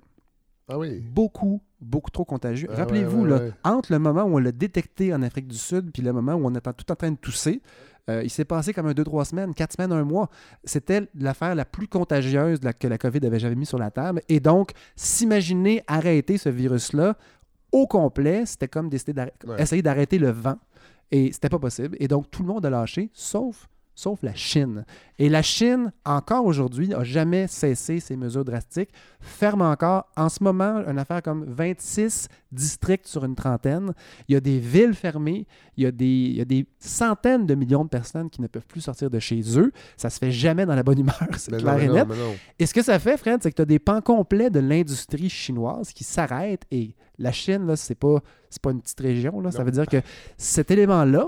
Ah 0.68 0.78
oui. 0.78 1.00
beaucoup, 1.00 1.62
beaucoup 1.80 2.12
trop 2.12 2.26
contagieux. 2.26 2.68
Ah 2.72 2.78
Rappelez-vous, 2.78 3.22
ouais, 3.24 3.30
là, 3.30 3.36
ouais, 3.38 3.42
ouais. 3.44 3.54
entre 3.64 3.92
le 3.94 4.00
moment 4.00 4.24
où 4.24 4.36
on 4.36 4.40
l'a 4.40 4.52
détecté 4.52 5.14
en 5.14 5.22
Afrique 5.22 5.48
du 5.48 5.58
Sud 5.58 5.92
puis 5.92 6.02
le 6.04 6.12
moment 6.14 6.34
où 6.34 6.46
on 6.46 6.54
était 6.56 6.74
tout 6.74 6.92
en 6.92 6.96
train 6.96 7.12
de 7.12 7.18
tousser, 7.18 7.62
euh, 8.10 8.24
il 8.24 8.30
s'est 8.30 8.46
passé 8.46 8.74
comme 8.74 8.88
un 8.88 8.94
2-3 8.94 9.26
semaines, 9.26 9.54
4 9.54 9.74
semaines, 9.74 9.92
un 9.94 10.04
mois. 10.04 10.30
C'était 10.64 11.08
l'affaire 11.16 11.56
la 11.56 11.66
plus 11.66 11.88
contagieuse 11.88 12.60
que 12.80 12.88
la 12.88 12.98
COVID 12.98 13.26
avait 13.26 13.40
jamais 13.40 13.56
mis 13.56 13.66
sur 13.66 13.78
la 13.78 13.92
table. 13.92 14.22
Et 14.28 14.40
donc, 14.40 14.72
s'imaginer 14.96 15.84
arrêter 15.88 16.38
ce 16.38 16.50
virus-là 16.50 17.16
au 17.72 17.88
complet, 17.88 18.46
c'était 18.46 18.68
comme 18.68 18.90
décider 18.90 19.14
d'arrêter- 19.14 19.48
Ouais. 19.48 19.62
essayer 19.62 19.82
d'arrêter 19.82 20.18
le 20.18 20.32
vent. 20.32 20.58
Et 21.12 21.32
c'était 21.32 21.50
pas 21.50 21.60
possible. 21.60 21.96
Et 22.00 22.08
donc, 22.08 22.30
tout 22.32 22.42
le 22.42 22.48
monde 22.48 22.66
a 22.66 22.70
lâché, 22.70 23.10
sauf, 23.14 23.68
sauf 23.96 24.24
la 24.24 24.34
Chine. 24.34 24.86
Et 25.20 25.30
la 25.30 25.42
Chine, 25.42 25.92
encore 26.06 26.46
aujourd'hui, 26.46 26.88
n'a 26.88 27.04
jamais 27.04 27.48
cessé 27.48 28.00
ses 28.00 28.16
mesures 28.16 28.44
drastiques, 28.44 28.90
ferme 29.20 29.62
encore, 29.62 30.08
en 30.18 30.30
ce 30.30 30.44
moment, 30.44 30.84
une 30.88 30.98
affaire 30.98 31.22
comme 31.22 31.46
26 31.46 32.28
districts 32.52 33.08
sur 33.08 33.24
une 33.24 33.36
trentaine. 33.36 33.94
Il 34.28 34.34
y 34.34 34.36
a 34.36 34.40
des 34.40 34.60
villes 34.60 34.96
fermées, 34.96 35.46
il 35.78 35.84
y 35.84 35.88
a 35.88 35.92
des, 35.92 36.06
il 36.06 36.36
y 36.36 36.42
a 36.42 36.46
des 36.46 36.66
centaines 36.80 37.46
de 37.46 37.54
millions 37.54 37.84
de 37.84 37.90
personnes 37.90 38.30
qui 38.30 38.42
ne 38.42 38.48
peuvent 38.48 38.66
plus 38.66 38.82
sortir 38.82 39.10
de 39.10 39.20
chez 39.20 39.42
eux. 39.60 39.72
Ça 39.98 40.10
se 40.10 40.18
fait 40.18 40.32
jamais 40.32 40.66
dans 40.66 40.76
la 40.76 40.84
bonne 40.84 41.00
humeur, 41.00 41.28
c'est 41.38 41.52
non, 41.52 41.60
clair 41.60 41.80
et 41.82 41.88
non, 41.88 41.94
net. 41.94 42.08
non. 42.08 42.36
Et 42.58 42.66
ce 42.66 42.74
que 42.74 42.82
ça 42.82 42.98
fait, 42.98 43.18
Fred, 43.18 43.42
c'est 43.44 43.52
que 43.52 43.56
tu 43.56 43.62
as 43.62 43.66
des 43.66 43.80
pans 43.80 44.02
complets 44.02 44.50
de 44.50 44.60
l'industrie 44.60 45.30
chinoise 45.30 45.94
qui 45.94 46.04
s'arrêtent. 46.04 46.64
Et 46.72 46.96
la 47.20 47.32
Chine, 47.32 47.68
là, 47.68 47.76
c'est 47.76 47.96
pas, 47.96 48.20
pas 48.62 48.72
une 48.72 48.82
petite 48.82 49.00
région. 49.00 49.40
Là. 49.40 49.52
Ça 49.52 49.64
veut 49.64 49.72
dire 49.72 49.86
que 49.86 50.02
cet 50.38 50.72
élément-là 50.72 51.28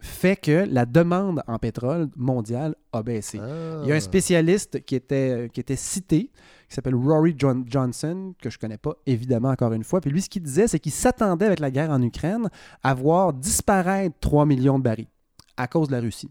fait 0.00 0.36
que 0.36 0.64
la 0.70 0.86
demande 0.86 1.42
en 1.48 1.58
pétrole 1.58 2.08
mondiale 2.16 2.74
a 2.92 3.02
baissé. 3.02 3.38
Ah. 3.40 3.80
Il 3.82 3.88
y 3.88 3.92
a 3.92 3.96
un 3.96 4.00
spécialiste 4.00 4.84
qui 4.84 4.94
était, 4.94 5.50
qui 5.52 5.58
était 5.60 5.74
cité, 5.76 6.30
qui 6.68 6.74
s'appelle 6.74 6.94
Rory 6.94 7.34
John- 7.36 7.64
Johnson, 7.66 8.34
que 8.40 8.48
je 8.50 8.58
connais 8.58 8.78
pas 8.78 8.94
évidemment 9.06 9.48
encore 9.50 9.72
une 9.72 9.82
fois. 9.84 10.00
Puis 10.00 10.10
lui, 10.10 10.22
ce 10.22 10.28
qu'il 10.28 10.42
disait, 10.42 10.68
c'est 10.68 10.78
qu'il 10.78 10.92
s'attendait 10.92 11.46
avec 11.46 11.58
la 11.58 11.70
guerre 11.70 11.90
en 11.90 12.00
Ukraine 12.02 12.48
à 12.82 12.94
voir 12.94 13.32
disparaître 13.32 14.14
3 14.20 14.46
millions 14.46 14.78
de 14.78 14.84
barils 14.84 15.08
à 15.56 15.66
cause 15.66 15.88
de 15.88 15.92
la 15.92 16.00
Russie. 16.00 16.30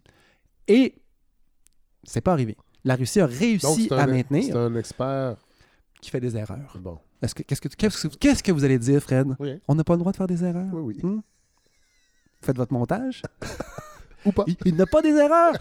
Et 0.67 0.95
c'est 2.03 2.21
pas 2.21 2.32
arrivé. 2.34 2.56
La 2.86 2.95
Russie 2.95 3.19
a 3.19 3.25
réussi 3.25 3.65
à 3.91 3.95
un- 4.03 4.06
C'est 4.08 4.12
maintenir 4.13 4.58
un 4.58 4.75
expert. 4.75 5.36
qui 5.99 6.10
fait 6.10 6.21
des 6.21 6.38
erreurs. 6.38 6.77
Bon. 6.80 6.99
Est-ce 7.21 7.34
que- 7.36 7.41
Qu'est-ce 7.43 8.43
que, 8.43 8.51
vous 8.51 8.63
allez 8.63 8.77
dire, 8.80 9.01
Fred? 9.01 9.36
Oui. 9.39 9.60
On 9.67 9.75
n'a 9.75 9.84
pas 9.84 9.93
le 9.93 9.99
droit 9.99 10.12
de 10.12 10.17
faire 10.17 10.27
des 10.27 10.43
erreurs? 10.43 10.69
Oui, 10.71 10.95
oui. 10.95 10.99
Hmm? 11.03 11.19
Faites 12.41 12.58
votre 12.58 12.73
montage. 12.73 13.21
Ou 14.26 14.32
pas. 14.32 14.43
Il, 14.47 14.56
il 14.65 14.76
n'a 14.76 14.86
pas 14.86 15.02
des 15.02 15.13
erreurs. 15.15 15.54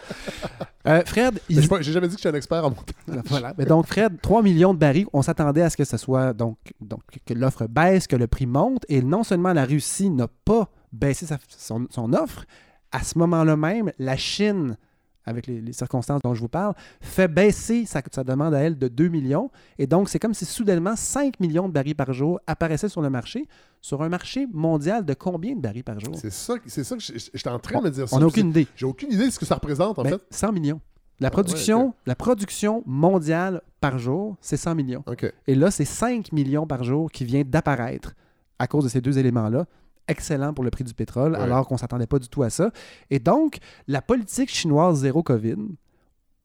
Euh, 0.89 1.03
Fred, 1.05 1.39
il, 1.49 1.61
J'ai 1.81 1.93
jamais 1.93 2.09
dit 2.09 2.15
que 2.17 2.21
je 2.23 2.27
suis 2.27 2.29
un 2.29 2.35
expert 2.35 2.65
en 2.65 2.71
montage. 2.71 3.23
Voilà. 3.27 3.55
Mais 3.59 3.65
donc, 3.65 3.87
Fred, 3.87 4.21
3 4.21 4.43
millions 4.43 4.73
de 4.75 4.79
barils, 4.79 5.07
on 5.13 5.23
s'attendait 5.23 5.63
à 5.63 5.71
ce 5.71 5.77
que 5.77 5.85
ce 5.85 5.97
soit 5.97 6.33
donc, 6.33 6.57
donc 6.81 7.01
que 7.25 7.35
l'offre 7.35 7.67
baisse, 7.67 8.07
que 8.07 8.17
le 8.17 8.27
prix 8.27 8.47
monte. 8.47 8.85
Et 8.89 9.03
non 9.03 9.23
seulement 9.25 9.53
la 9.53 9.65
Russie 9.67 10.11
n'a 10.11 10.27
pas 10.45 10.69
baissé 10.93 11.27
sa- 11.27 11.39
son, 11.49 11.87
son 11.91 12.13
offre, 12.15 12.45
à 12.93 13.05
ce 13.05 13.19
moment-là 13.19 13.57
même, 13.57 13.93
la 13.99 14.17
Chine, 14.17 14.77
avec 15.27 15.47
les, 15.47 15.61
les 15.61 15.73
circonstances 15.73 16.21
dont 16.23 16.35
je 16.35 16.41
vous 16.41 16.49
parle, 16.49 16.75
fait 17.01 17.29
baisser 17.29 17.85
sa, 17.85 18.01
sa 18.13 18.25
demande 18.25 18.55
à 18.55 18.61
elle 18.61 18.79
de 18.79 18.89
2 18.89 19.09
millions. 19.09 19.51
Et 19.79 19.87
donc, 19.87 20.09
c'est 20.09 20.19
comme 20.19 20.35
si 20.35 20.45
soudainement 20.45 20.95
5 20.97 21.41
millions 21.41 21.69
de 21.69 21.73
barils 21.73 21.95
par 21.97 22.13
jour 22.13 22.41
apparaissaient 22.47 22.89
sur 22.89 23.03
le 23.03 23.11
marché, 23.11 23.47
sur 23.81 24.03
un 24.03 24.09
marché 24.09 24.47
mondial 24.53 25.05
de 25.05 25.15
combien 25.15 25.55
de 25.55 25.61
barils 25.61 25.85
par 25.85 25.99
jour? 26.01 26.15
C'est 26.17 26.31
ça, 26.33 26.55
c'est 26.67 26.85
ça 26.85 26.97
que 26.97 27.03
j'étais 27.03 27.49
en 27.51 27.59
train 27.59 27.81
de 27.81 27.85
me 27.85 27.91
dire 27.91 28.09
ça. 28.09 28.17
On 28.17 28.21
n'a 28.21 28.27
aucune 28.27 28.49
idée. 28.51 28.67
J'ai 28.77 28.87
aucune 28.87 29.13
idée 29.13 29.27
de 29.27 29.31
ce 29.31 29.39
que 29.39 29.47
ça 29.47 29.57
représente, 29.57 29.99
en 29.99 30.03
Ben, 30.03 30.11
fait. 30.11 30.23
100 30.31 30.53
millions. 30.53 30.81
La 31.19 31.29
Ah, 31.29 31.31
production, 31.31 31.87
ouais, 31.87 31.93
la 32.07 32.15
production 32.15 32.83
mondiale 32.87 33.63
par 33.81 33.99
jour, 33.99 34.37
c'est 34.41 34.57
100 34.59 34.75
millions. 34.75 35.03
Et 35.47 35.55
là, 35.55 35.71
c'est 35.71 35.85
5 35.87 36.31
millions 36.33 36.67
par 36.67 36.85
jour 36.85 37.11
qui 37.11 37.25
vient 37.25 37.43
d'apparaître 37.45 38.15
à 38.59 38.67
cause 38.67 38.85
de 38.85 38.89
ces 38.91 39.01
deux 39.01 39.19
éléments-là. 39.19 39.65
Excellent 40.09 40.53
pour 40.55 40.65
le 40.65 40.71
prix 40.71 40.85
du 40.85 40.95
pétrole, 40.95 41.33
Ouais. 41.33 41.39
alors 41.39 41.67
qu'on 41.67 41.75
ne 41.75 41.81
s'attendait 41.81 42.07
pas 42.07 42.19
du 42.19 42.29
tout 42.29 42.43
à 42.43 42.51
ça. 42.51 42.71
Et 43.11 43.19
donc, 43.19 43.59
la 43.89 44.01
politique 44.03 44.51
chinoise 44.51 45.01
zéro 45.01 45.23
COVID 45.23 45.57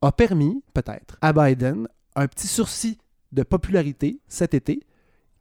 a 0.02 0.12
permis, 0.12 0.62
peut-être, 0.74 1.16
à 1.20 1.32
Biden 1.32 1.86
un 2.16 2.26
petit 2.26 2.48
sursis 2.48 2.98
de 3.30 3.42
popularité 3.44 4.20
cet 4.28 4.52
été 4.54 4.80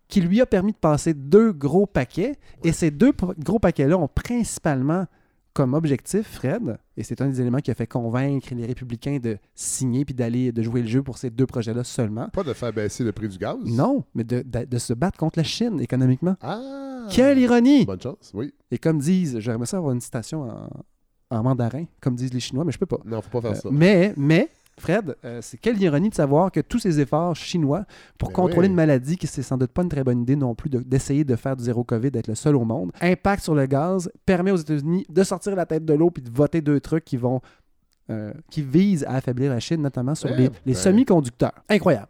qui 0.08 0.22
lui 0.22 0.42
a 0.42 0.46
permis 0.46 0.74
de 0.74 0.78
passer 0.78 1.14
deux 1.14 1.52
gros 1.54 1.86
paquets. 1.86 2.36
Et 2.64 2.72
ces 2.74 2.92
deux 2.92 3.14
gros 3.40 3.60
paquets-là 3.60 3.98
ont 3.98 4.10
principalement 4.10 5.06
comme 5.54 5.74
objectif, 5.74 6.28
Fred, 6.28 6.78
et 6.96 7.04
c'est 7.04 7.22
un 7.22 7.28
des 7.28 7.42
éléments 7.42 7.60
qui 7.60 7.72
a 7.72 7.76
fait 7.76 7.88
convaincre 7.88 8.54
les 8.56 8.66
républicains 8.66 9.20
de 9.20 9.38
signer 9.54 10.06
puis 10.06 10.14
d'aller 10.14 10.52
de 10.52 10.62
jouer 10.62 10.82
le 10.82 10.88
jeu 10.88 11.04
pour 11.04 11.18
ces 11.18 11.30
deux 11.30 11.46
projets-là 11.46 11.84
seulement. 11.84 12.30
Pas 12.30 12.44
de 12.44 12.54
faire 12.54 12.72
baisser 12.72 13.04
le 13.04 13.12
prix 13.12 13.28
du 13.28 13.38
gaz? 13.38 13.58
Non, 13.66 14.04
mais 14.16 14.24
de, 14.24 14.42
de- 14.46 14.66
de 14.66 14.78
se 14.78 14.94
battre 14.94 15.18
contre 15.18 15.40
la 15.40 15.44
Chine 15.44 15.82
économiquement. 15.82 16.36
Ah! 16.42 17.08
Quelle 17.10 17.40
ironie! 17.40 17.86
Bonne 17.86 18.00
chance, 18.02 18.32
oui. 18.34 18.54
Et 18.72 18.78
comme 18.78 19.00
disent, 19.00 19.40
j'aimerais 19.40 19.66
ça 19.66 19.78
avoir 19.78 19.92
une 19.94 20.00
citation 20.02 20.44
en, 20.44 20.70
en 21.38 21.44
mandarin, 21.44 21.86
comme 22.00 22.16
disent 22.16 22.34
les 22.34 22.40
Chinois, 22.40 22.64
mais 22.64 22.72
je 22.72 22.78
peux 22.80 22.86
pas. 22.86 23.00
Non, 23.06 23.22
faut 23.22 23.30
pas 23.30 23.42
faire 23.42 23.52
Euh, 23.58 23.62
ça. 23.62 23.70
mais, 23.72 24.14
mais, 24.16 24.50
Fred, 24.80 25.16
euh, 25.26 25.40
c'est 25.42 25.58
quelle 25.58 25.80
ironie 25.82 26.10
de 26.10 26.16
savoir 26.16 26.52
que 26.52 26.60
tous 26.60 26.80
ces 26.80 27.00
efforts 27.00 27.36
chinois 27.36 27.86
pour 28.18 28.30
Ben 28.30 28.36
contrôler 28.36 28.68
oui. 28.68 28.72
une 28.72 28.76
maladie, 28.76 29.16
qui 29.18 29.28
c'est 29.28 29.44
sans 29.44 29.58
doute 29.58 29.72
pas 29.72 29.84
une 29.84 29.90
très 29.90 30.04
bonne 30.04 30.22
idée 30.22 30.36
non 30.36 30.56
plus 30.56 30.70
de- 30.70 30.80
d'essayer 30.80 31.24
de, 31.24 31.36
faire 31.36 31.56
du 31.56 31.64
zéro 31.64 31.84
COVID, 31.84 32.10
d'être 32.12 32.28
le 32.28 32.36
seul 32.36 32.56
au 32.56 32.64
monde, 32.66 32.92
impact 33.02 33.44
sur 33.44 33.54
le 33.54 33.66
gaz, 33.68 34.10
permet 34.26 34.50
aux 34.52 34.56
États-Unis 34.58 35.06
de 35.08 35.24
sortir 35.24 35.56
la 35.56 35.66
tête 35.68 35.86
de 35.86 35.94
l'eau 35.94 36.10
puis 36.10 36.24
de 36.24 36.32
voter 36.32 36.62
deux 36.62 36.80
trucs 36.80 37.06
qui 37.06 37.18
vont 37.18 37.42
euh, 38.10 38.34
qui 38.50 38.62
visent 38.62 39.06
à 39.06 39.14
affaiblir 39.16 39.52
la 39.52 39.60
Chine, 39.60 39.82
notamment 39.82 40.16
sur 40.16 40.30
Ouais, 40.32 40.36
les, 40.38 40.44
les 40.66 40.74
ben. 40.74 40.76
semi-conducteurs. 40.76 41.54
Incroyable. 41.70 42.08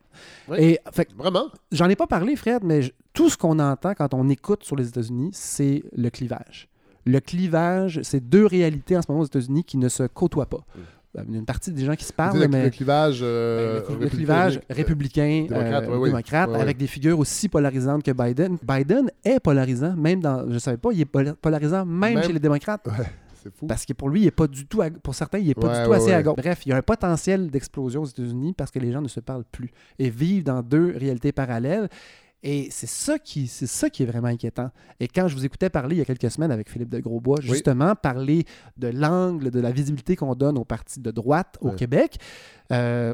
Et 0.58 0.80
fait, 0.94 1.10
Vraiment? 1.16 1.46
J'en 1.72 1.90
ai 1.90 1.96
pas 1.96 2.08
parlé, 2.08 2.36
Fred, 2.36 2.64
mais 2.64 2.82
je- 2.84 2.92
tout 3.14 3.30
ce 3.30 3.38
qu'on 3.38 3.60
entend 3.60 3.94
quand 3.94 4.14
on 4.14 4.28
écoute 4.30 4.64
sur 4.64 4.76
les 4.76 4.88
États-Unis, 4.88 5.30
c'est 5.34 5.84
le 5.96 6.10
clivage. 6.10 6.70
Le 7.06 7.20
clivage, 7.20 8.00
c'est 8.04 8.20
deux 8.22 8.46
réalités 8.46 8.98
en 8.98 9.02
ce 9.02 9.08
moment 9.12 9.22
aux 9.22 9.26
États-Unis 9.28 9.64
qui 9.64 9.78
ne 9.78 9.90
se 9.90 10.04
côtoient 10.04 10.46
pas. 10.50 10.64
Il 11.14 11.32
y 11.32 11.36
a 11.36 11.40
une 11.40 11.46
partie 11.46 11.72
des 11.74 11.84
gens 11.84 11.96
qui 11.96 12.06
se 12.06 12.14
parlent, 12.14 12.40
le, 12.40 12.48
mais 12.48 12.64
le 12.64 12.70
clivage. 12.70 13.20
euh, 13.22 13.74
le, 13.74 13.74
le 13.74 13.80
républicain, 13.80 14.16
clivage 14.18 14.60
républicain, 14.70 15.46
démocrate, 15.50 16.50
euh, 16.50 16.56
avec 16.56 16.78
des 16.78 16.88
figures 16.88 17.20
aussi 17.20 17.50
polarisantes 17.50 18.04
que 18.04 18.12
Biden. 18.12 18.58
Biden 18.66 19.12
est 19.24 19.40
polarisant, 19.42 19.94
même 19.96 20.22
dans, 20.22 20.50
je 20.50 20.58
savais 20.58 20.78
pas, 20.78 20.90
il 20.94 21.02
est 21.02 21.06
pola- 21.06 21.34
polarisant 21.34 21.86
même, 21.86 22.14
Même- 22.16 22.24
chez 22.24 22.32
les 22.34 22.40
démocrates. 22.40 22.88
C'est 23.44 23.54
fou. 23.54 23.66
Parce 23.66 23.86
que 23.86 23.94
pour 23.94 24.08
lui, 24.10 24.22
il 24.22 24.28
est 24.28 24.32
pas 24.32 24.48
du 24.48 24.66
tout, 24.68 24.82
à- 24.84 24.90
pour 24.92 25.16
certains, 25.16 25.40
il 25.40 25.50
est 25.50 25.54
pas 25.56 25.68
Ouais, 25.68 25.80
du 25.80 25.84
tout 25.84 25.90
ouais, 25.90 25.98
assez 25.98 26.14
à 26.14 26.22
gauche. 26.24 26.36
Bref, 26.38 26.62
il 26.66 26.70
y 26.70 26.72
a 26.74 26.78
un 26.78 26.82
potentiel 26.84 27.50
d'explosion 27.50 28.04
aux 28.04 28.06
États-Unis 28.06 28.54
parce 28.56 28.70
que 28.72 28.80
les 28.80 28.92
gens 28.92 29.02
ne 29.02 29.08
se 29.08 29.20
parlent 29.20 29.44
plus 29.52 29.72
et 30.00 30.10
vivent 30.12 30.44
dans 30.44 30.62
deux 30.62 30.94
réalités 30.96 31.32
parallèles. 31.32 31.90
Et 32.44 32.70
c'est 32.72 32.88
ça 32.88 33.20
qui, 33.20 33.46
c'est 33.48 33.68
ça 33.68 33.90
qui 33.90 34.02
est 34.02 34.06
vraiment 34.08 34.28
inquiétant. 34.30 34.72
Et 35.00 35.08
quand 35.08 35.28
je 35.28 35.36
vous 35.36 35.46
écoutais 35.46 35.70
parler 35.70 35.96
il 35.96 36.00
y 36.00 36.02
a 36.02 36.06
quelques 36.06 36.32
semaines 36.32 36.52
avec 36.52 36.70
Philippe 36.70 36.90
de 36.90 37.00
Grosbois, 37.00 37.40
justement, 37.42 37.94
parler 37.96 38.46
de 38.78 38.88
l'angle, 38.88 39.52
de 39.52 39.60
la 39.60 39.72
visibilité 39.72 40.16
qu'on 40.16 40.34
donne 40.34 40.58
aux 40.58 40.66
partis 40.66 41.00
de 41.00 41.12
droite 41.12 41.58
au. 41.62 41.70
Québec, 41.76 42.18
euh, 42.72 43.14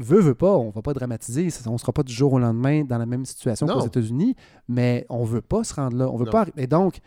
veut, 0.00 0.20
veut 0.20 0.34
pas, 0.34 0.56
on 0.56 0.70
va 0.70 0.82
pas 0.82 0.94
dramatiser, 0.94 1.48
on 1.66 1.78
sera 1.78 1.92
pas 1.92 2.02
du 2.02 2.12
jour 2.12 2.32
au 2.32 2.38
lendemain 2.38 2.82
dans 2.84 2.98
la 2.98 3.06
même 3.06 3.24
situation 3.24 3.66
qu'aux 3.74 3.86
États-Unis, 3.86 4.34
mais 4.68 5.06
on 5.10 5.24
veut 5.24 5.42
pas 5.42 5.62
se 5.62 5.74
rendre 5.74 5.96
là. 5.96 6.08
On 6.10 6.16
veut 6.16 6.24
Non. 6.24 6.30
pas. 6.32 6.44
arri- 6.46 6.52
Et 6.56 6.66
donc, 6.66 6.98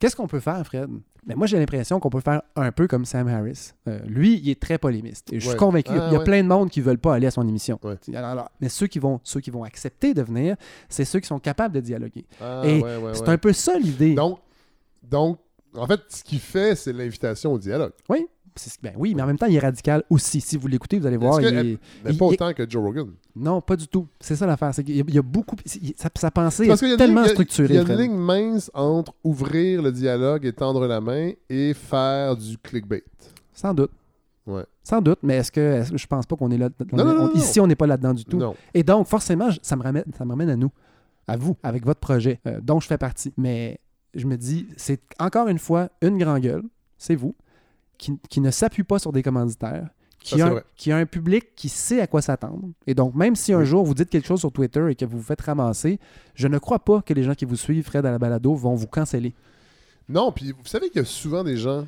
qu'est-ce 0.00 0.16
qu'on 0.16 0.26
peut 0.26 0.40
faire, 0.40 0.64
Fred? 0.66 0.90
Mais 1.28 1.34
moi, 1.34 1.46
j'ai 1.46 1.58
l'impression 1.58 2.00
qu'on 2.00 2.08
peut 2.10 2.20
faire 2.20 2.40
un 2.56 2.72
peu 2.72 2.88
comme 2.88 3.04
Sam 3.04 3.28
Harris. 3.28 3.72
Euh, 3.86 4.00
lui, 4.06 4.40
il 4.42 4.48
est 4.50 4.58
très 4.60 4.78
polémiste. 4.78 5.30
Et 5.32 5.36
je 5.38 5.44
suis 5.44 5.50
Ouais. 5.50 5.56
convaincu. 5.56 5.92
Ah, 5.92 6.06
il 6.08 6.12
y 6.14 6.16
a 6.16 6.18
ouais. 6.18 6.24
plein 6.24 6.42
de 6.42 6.48
monde 6.48 6.70
qui 6.70 6.80
veulent 6.80 6.98
pas 6.98 7.14
aller 7.14 7.26
à 7.26 7.30
son 7.30 7.46
émission. 7.46 7.78
Ouais. 7.84 7.96
Alors, 8.14 8.30
alors, 8.30 8.50
mais 8.60 8.68
ceux 8.70 8.86
qui, 8.86 8.98
vont, 8.98 9.20
ceux 9.22 9.40
qui 9.40 9.50
vont 9.50 9.62
accepter 9.62 10.14
de 10.14 10.22
venir, 10.22 10.56
c'est 10.88 11.04
ceux 11.04 11.20
qui 11.20 11.26
sont 11.28 11.38
capables 11.38 11.74
de 11.74 11.80
dialoguer. 11.80 12.24
Ah, 12.40 12.62
Et 12.64 12.82
c'est 13.12 13.28
un 13.28 13.38
peu 13.38 13.52
ça 13.52 13.78
l'idée. 13.78 14.14
Donc, 14.14 14.38
donc, 15.02 15.38
en 15.74 15.86
fait, 15.86 16.00
ce 16.08 16.24
qu'il 16.24 16.40
fait, 16.40 16.74
c'est 16.74 16.92
l'invitation 16.94 17.52
au 17.52 17.58
dialogue. 17.58 17.92
C'est- 18.10 18.26
Ben 18.82 18.92
oui, 18.96 19.14
mais 19.14 19.22
en 19.22 19.26
même 19.26 19.38
temps, 19.38 19.46
il 19.46 19.54
est 19.56 19.60
radical 19.60 20.02
aussi. 20.10 20.40
Si 20.40 20.56
vous 20.56 20.66
l'écoutez, 20.68 20.98
vous 20.98 21.06
allez 21.06 21.16
voir. 21.16 21.38
Est-ce 21.40 21.48
il 21.48 21.54
que- 21.54 21.58
est- 21.60 21.78
Mais 22.04 22.10
Il- 22.12 22.18
pas 22.18 22.24
il- 22.26 22.32
autant 22.34 22.52
que 22.52 22.68
Joe 22.68 22.82
Rogan. 22.82 23.08
Non, 23.36 23.60
pas 23.60 23.76
du 23.76 23.86
tout. 23.88 24.06
C'est 24.20 24.36
ça 24.36 24.46
l'affaire. 24.46 24.70
Y 24.78 25.04
il 25.08 25.14
y 25.14 25.18
a 25.18 25.22
beaucoup. 25.22 25.56
Sa, 25.96 26.08
sa 26.16 26.30
pensée 26.30 26.66
Parce 26.66 26.82
est 26.82 26.96
tellement 26.96 27.20
ligne- 27.22 27.24
il 27.24 27.28
y 27.28 27.30
a- 27.30 27.34
structurée. 27.34 27.68
Il 27.68 27.74
y 27.74 27.78
a 27.78 27.82
une 27.82 27.98
ligne 28.00 28.16
mince 28.16 28.70
entre 28.74 29.12
ouvrir 29.24 29.82
le 29.82 29.92
dialogue 29.92 30.44
et 30.44 30.52
tendre 30.52 30.86
la 30.86 31.00
main 31.00 31.32
et 31.48 31.74
faire 31.74 32.36
du 32.36 32.58
clickbait. 32.58 33.04
Sans 33.52 33.74
doute. 33.74 33.90
Ouais. 34.46 34.64
Sans 34.82 35.02
doute, 35.02 35.18
mais 35.22 35.36
est-ce 35.36 35.52
que, 35.52 35.90
que 35.90 35.96
je 35.98 36.06
pense 36.06 36.24
pas 36.24 36.34
qu'on 36.34 36.50
est 36.50 36.56
là 36.56 36.70
on 36.92 36.96
Non, 36.96 37.02
est- 37.02 37.06
non, 37.06 37.12
non, 37.14 37.20
on- 37.20 37.26
non. 37.26 37.32
Ici, 37.34 37.60
on 37.60 37.66
n'est 37.66 37.76
pas 37.76 37.86
là-dedans 37.86 38.14
du 38.14 38.24
tout. 38.24 38.40
Et 38.72 38.82
donc, 38.82 39.06
forcément, 39.06 39.50
ça 39.60 39.76
me 39.76 39.82
ramène, 39.82 40.04
ça 40.16 40.24
me 40.24 40.30
ramène 40.30 40.48
à 40.48 40.56
nous, 40.56 40.70
à 41.26 41.36
vous, 41.36 41.54
avec 41.62 41.84
votre 41.84 42.00
projet, 42.00 42.40
euh, 42.46 42.58
dont 42.62 42.80
je 42.80 42.86
fais 42.86 42.96
partie. 42.96 43.34
Mais 43.36 43.78
je 44.14 44.26
me 44.26 44.36
dis, 44.38 44.66
c'est 44.78 45.02
encore 45.20 45.48
une 45.48 45.58
fois 45.58 45.90
une 46.00 46.16
grand 46.16 46.38
gueule, 46.38 46.62
c'est 46.96 47.14
vous, 47.14 47.34
qui, 47.98 48.18
qui 48.30 48.40
ne 48.40 48.50
s'appuie 48.50 48.84
pas 48.84 48.98
sur 48.98 49.12
des 49.12 49.22
commanditaires, 49.22 49.88
qui, 50.20 50.38
Ça, 50.38 50.44
a, 50.44 50.48
un- 50.48 50.50
vrai. 50.52 50.64
qui 50.76 50.90
a 50.92 50.96
un 50.96 51.06
public 51.06 51.54
qui 51.54 51.68
sait 51.68 52.00
à 52.00 52.06
quoi 52.06 52.22
s'attendre. 52.22 52.70
Et 52.86 52.94
donc, 52.94 53.14
même 53.14 53.36
si 53.36 53.52
un 53.52 53.60
Oui. 53.60 53.66
jour 53.66 53.84
vous 53.84 53.94
dites 53.94 54.10
quelque 54.10 54.26
chose 54.26 54.40
sur 54.40 54.50
Twitter 54.52 54.84
et 54.90 54.94
que 54.94 55.04
vous 55.04 55.18
vous 55.18 55.22
faites 55.24 55.40
ramasser, 55.40 55.98
je 56.34 56.48
ne 56.48 56.58
crois 56.58 56.78
pas 56.80 57.02
que 57.02 57.12
les 57.14 57.22
gens 57.22 57.34
qui 57.34 57.44
vous 57.44 57.56
suivent, 57.56 57.84
Fred 57.84 58.04
à 58.06 58.10
la 58.10 58.18
balado, 58.18 58.54
vont 58.54 58.74
vous 58.74 58.86
canceller. 58.86 59.34
Non, 60.08 60.32
puis 60.32 60.52
vous 60.52 60.64
savez 60.66 60.88
qu'il 60.88 60.98
y 61.00 61.02
a 61.02 61.04
souvent 61.04 61.44
des 61.44 61.56
gens, 61.56 61.86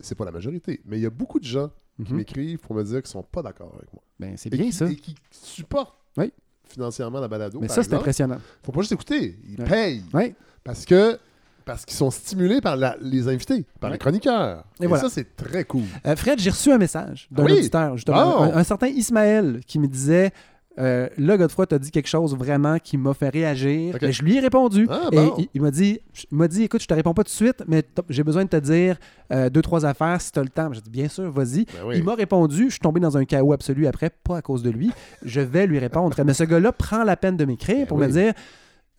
c'est 0.00 0.14
pas 0.14 0.24
la 0.24 0.30
majorité, 0.32 0.80
mais 0.84 0.98
il 0.98 1.02
y 1.02 1.06
a 1.06 1.10
beaucoup 1.10 1.40
de 1.40 1.44
gens 1.44 1.70
qui 2.04 2.12
Mhm. 2.12 2.16
m'écrivent 2.18 2.58
pour 2.58 2.74
me 2.76 2.82
dire 2.84 3.00
qu'ils 3.02 3.10
sont 3.10 3.22
pas 3.22 3.42
d'accord 3.42 3.72
avec 3.76 3.92
moi. 3.92 4.02
Ben, 4.20 4.36
c'est 4.36 4.50
bien 4.50 4.64
qui, 4.66 4.72
ça. 4.72 4.86
Et 4.90 4.96
qui 4.96 5.14
supportent 5.30 5.96
Oui. 6.16 6.32
financièrement 6.68 7.20
la 7.20 7.28
balado. 7.28 7.58
Mais 7.60 7.66
par 7.68 7.76
ça, 7.76 7.82
c'est 7.82 7.94
impressionnant. 7.94 8.38
Faut 8.62 8.72
pas 8.72 8.80
juste 8.80 8.92
écouter, 8.92 9.38
ils 9.48 9.58
Ouais. 9.60 9.66
payent. 9.68 10.04
Oui. 10.12 10.34
Parce 10.64 10.84
que 10.84 11.18
parce 11.66 11.84
qu'ils 11.84 11.96
sont 11.96 12.10
stimulés 12.10 12.62
par 12.62 12.76
la- 12.76 12.96
les 13.02 13.28
invités, 13.28 13.66
par 13.80 13.90
Ouais. 13.90 13.96
les 13.96 13.98
chroniqueurs. 13.98 14.64
Et 14.80 14.84
Et, 14.84 14.86
voilà. 14.86 15.02
ça, 15.02 15.10
c'est 15.10 15.36
très 15.36 15.64
cool. 15.64 15.82
Euh, 16.06 16.16
Fred, 16.16 16.38
j'ai 16.38 16.48
reçu 16.50 16.72
un 16.72 16.78
message 16.78 17.28
d'un 17.30 17.42
Ah 17.42 17.46
oui? 17.46 17.58
auditeur, 17.58 17.96
justement, 17.96 18.36
Oh! 18.38 18.42
un, 18.44 18.56
un 18.56 18.64
certain 18.64 18.86
Ismaël, 18.86 19.60
qui 19.66 19.78
me 19.78 19.86
disait 19.88 20.30
euh, 20.78 21.08
Là, 21.16 21.38
Godefroy, 21.38 21.66
t'as 21.66 21.78
dit 21.78 21.90
quelque 21.90 22.06
chose 22.08 22.36
vraiment 22.36 22.78
qui 22.78 22.98
m'a 22.98 23.14
fait 23.14 23.30
réagir. 23.30 23.96
Et 24.02 24.12
je 24.12 24.22
lui 24.22 24.36
ai 24.36 24.40
répondu. 24.40 24.86
Ah, 24.90 25.08
et 25.10 25.16
il, 25.38 25.48
il 25.54 25.62
m'a 25.62 25.70
dit, 25.70 26.00
il 26.30 26.36
m'a 26.36 26.48
dit 26.48 26.64
Écoute, 26.64 26.82
je 26.82 26.86
te 26.86 26.92
réponds 26.92 27.14
pas 27.14 27.24
tout 27.24 27.30
de 27.30 27.34
suite, 27.34 27.64
mais 27.66 27.82
j'ai 28.10 28.22
besoin 28.22 28.44
de 28.44 28.50
te 28.50 28.56
dire 28.58 28.98
euh, 29.32 29.48
deux, 29.48 29.62
trois 29.62 29.86
affaires 29.86 30.20
si 30.20 30.30
tu 30.32 30.38
as 30.38 30.42
le 30.42 30.50
temps. 30.50 30.70
J'ai 30.74 30.82
dit 30.82 30.90
Bien 30.90 31.08
sûr, 31.08 31.30
vas-y. 31.32 31.64
Ben 31.64 31.72
oui. 31.86 31.94
Il 31.96 32.04
m'a 32.04 32.14
répondu, 32.14 32.64
je 32.66 32.72
suis 32.72 32.80
tombé 32.80 33.00
dans 33.00 33.16
un 33.16 33.24
chaos 33.24 33.54
absolu 33.54 33.86
après, 33.86 34.10
pas 34.10 34.36
à 34.36 34.42
cause 34.42 34.62
de 34.62 34.68
lui. 34.70 34.92
Je 35.24 35.40
vais 35.40 35.66
lui 35.66 35.78
répondre. 35.78 36.14
Mais 36.24 36.34
ce 36.34 36.44
gars-là 36.44 36.72
prend 36.72 37.04
la 37.04 37.16
peine 37.16 37.38
de 37.38 37.44
m'écrire 37.46 37.78
Ben 37.78 37.86
pour 37.86 37.96
oui. 37.96 38.06
me 38.06 38.12
dire 38.12 38.34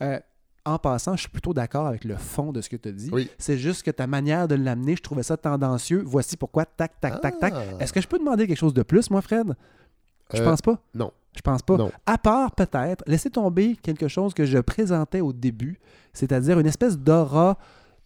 euh, 0.02 0.20
En 0.68 0.78
passant, 0.80 1.16
je 1.16 1.22
suis 1.22 1.30
plutôt 1.30 1.54
d'accord 1.54 1.88
avec 1.88 2.04
le 2.04 2.18
fond 2.18 2.52
de 2.52 2.60
ce 2.62 2.70
que 2.70 2.76
tu 2.76 2.90
as 2.90 2.92
dit. 2.92 3.10
Oui. 3.14 3.30
C'est 3.38 3.58
juste 3.58 3.84
que 3.84 3.92
ta 3.92 4.06
manière 4.06 4.48
de 4.48 4.56
l'amener, 4.56 4.96
je 4.98 5.02
trouvais 5.02 5.24
ça 5.24 5.38
tendancieux. 5.38 6.04
Voici 6.06 6.36
pourquoi, 6.36 6.66
tac, 6.66 7.00
tac, 7.00 7.22
tac, 7.22 7.40
tac. 7.40 7.54
Ah. 7.56 7.64
Est-ce 7.82 7.94
que 7.94 8.02
je 8.02 8.08
peux 8.08 8.20
demander 8.20 8.48
quelque 8.48 8.58
chose 8.58 8.74
de 8.74 8.84
plus, 8.84 9.10
moi, 9.10 9.22
Fred? 9.22 9.56
Je 10.34 10.42
Euh, 10.42 10.46
pense 10.46 10.62
pas. 10.62 10.78
non. 10.94 11.12
Je 11.36 11.42
pense 11.42 11.62
pas. 11.62 11.78
Non. 11.78 11.92
À 12.08 12.18
part 12.18 12.54
peut-être 12.56 13.04
laisser 13.06 13.30
tomber 13.30 13.76
quelque 13.76 14.08
chose 14.08 14.34
que 14.34 14.44
je 14.46 14.58
présentais 14.58 15.22
au 15.22 15.32
début, 15.34 15.80
c'est-à-dire 16.12 16.60
une 16.60 16.66
espèce 16.66 16.98
d'aura 16.98 17.58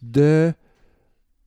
de. 0.01 0.53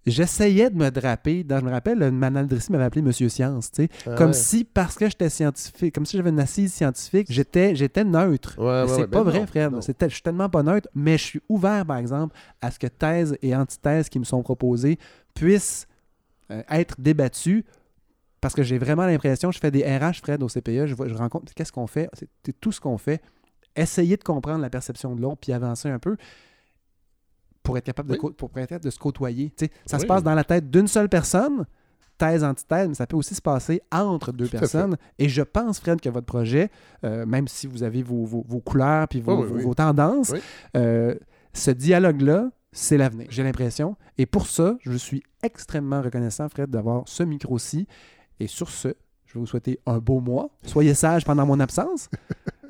J'essayais 0.07 0.69
de 0.71 0.77
me 0.77 0.91
draper. 0.91 1.45
Dans, 1.45 1.61
je 1.61 1.65
me 1.65 1.71
rappelle, 1.71 2.03
une 2.03 2.19
m'avait 2.19 2.85
appelé 2.85 3.03
Monsieur 3.03 3.29
Science, 3.29 3.71
tu 3.71 3.85
sais. 3.85 3.89
Ah 4.07 4.15
comme 4.17 4.29
ouais. 4.29 4.33
si, 4.35 4.65
parce 4.65 4.97
que 4.97 5.09
j'étais 5.09 5.31
scientifique, 5.31 5.95
comme 5.95 6.05
si 6.05 6.17
j'avais 6.17 6.31
une 6.31 6.41
assise 6.41 6.73
scientifique, 6.73 7.27
j'étais, 7.31 7.75
j'étais 7.75 8.05
neutre. 8.05 8.55
Ouais, 8.59 8.83
ouais, 8.83 8.89
c'est 8.89 9.07
pas 9.09 9.25
ben 9.25 9.31
vrai, 9.31 9.41
non, 9.41 9.47
Fred. 9.47 9.73
non. 9.73 9.81
Je 9.81 10.09
suis 10.09 10.23
tellement 10.23 10.49
pas 10.51 10.63
neutre, 10.63 10.89
mais 10.95 11.17
je 11.17 11.23
suis 11.25 11.41
ouvert, 11.49 11.87
par 11.87 11.97
exemple, 11.97 12.37
à 12.61 12.71
ce 12.71 12.79
que 12.79 12.87
thèses 12.87 13.37
et 13.41 13.57
antithèses 13.57 14.09
qui 14.09 14.19
me 14.19 14.25
sont 14.25 14.43
proposées 14.43 14.99
puissent 15.35 15.87
euh, 16.51 16.63
être 16.71 17.01
débattues 17.01 17.65
parce 18.43 18.55
que 18.55 18.63
j'ai 18.63 18.77
vraiment 18.77 19.07
l'impression, 19.07 19.51
je 19.53 19.59
fais 19.59 19.71
des 19.71 19.83
RH, 19.85 20.17
Fred, 20.23 20.43
au 20.43 20.49
CPE, 20.49 20.85
je, 20.85 20.95
vois- 20.95 21.09
je 21.09 21.15
rencontre, 21.15 21.55
qu'est-ce 21.55 21.73
qu'on 21.73 21.87
fait? 21.87 22.11
C'est 22.45 22.61
tout 22.61 22.73
ce 22.73 22.81
qu'on 22.81 22.99
fait. 22.99 23.23
Essayer 23.75 24.19
de 24.19 24.23
comprendre 24.23 24.61
la 24.61 24.69
perception 24.69 25.17
de 25.17 25.23
l'autre, 25.23 25.39
puis 25.41 25.53
avancer 25.55 25.89
un 25.89 25.99
peu 25.99 26.19
pour 27.65 27.77
être 27.77 27.85
capable 27.85 28.11
de, 28.11 28.19
Oui. 28.23 28.33
pour 28.37 28.51
être 28.57 28.69
capable 28.69 28.85
de 28.85 28.91
se 28.91 28.99
côtoyer. 29.01 29.53
Ça 29.87 29.99
se 29.99 30.07
passe 30.07 30.23
dans 30.23 30.35
la 30.35 30.45
tête 30.45 30.71
d'une 30.71 30.87
seule 30.87 31.09
personne, 31.09 31.67
thèse, 32.17 32.45
antithèse, 32.45 32.87
mais 32.89 32.95
ça 32.95 33.09
peut 33.09 33.17
aussi 33.17 33.35
se 33.35 33.43
passer 33.43 33.83
entre 33.91 34.31
deux 34.31 34.45
Tout 34.47 34.53
personnes. 34.59 34.97
Et 35.19 35.29
je 35.29 35.43
pense, 35.43 35.81
Fred, 35.81 36.01
que 36.01 36.09
votre 36.09 36.27
projet, 36.27 36.71
euh, 37.03 37.27
même 37.27 37.49
si 37.49 37.67
vous 37.67 37.83
avez 37.83 38.05
vos, 38.05 38.25
vos- 38.25 38.45
vos 38.47 38.61
couleurs 38.61 39.09
puis 39.09 39.21
vos, 39.21 39.43
vos- 39.45 39.75
tendances, 39.75 40.33
euh, 40.77 41.17
ce 41.53 41.73
dialogue-là, 41.73 42.51
c'est 42.71 42.97
l'avenir, 42.97 43.27
j'ai 43.31 43.43
l'impression. 43.43 43.97
Et 44.19 44.27
pour 44.27 44.47
ça, 44.47 44.77
je 44.83 44.97
suis 44.97 45.23
extrêmement 45.43 46.03
reconnaissant, 46.03 46.49
Fred, 46.49 46.71
d'avoir 46.71 47.03
ce 47.07 47.23
micro-ci. 47.25 47.87
Et 48.41 48.47
sur 48.49 48.69
ce, 48.69 48.89
je 49.35 49.39
vais 49.39 49.41
vous 49.41 49.47
souhaiter 49.47 49.81
un 49.85 49.99
beau 49.99 50.21
mois. 50.21 50.49
Soyez 50.65 50.95
sage 50.95 51.25
pendant 51.25 51.45
mon 51.45 51.59
absence. 51.61 52.09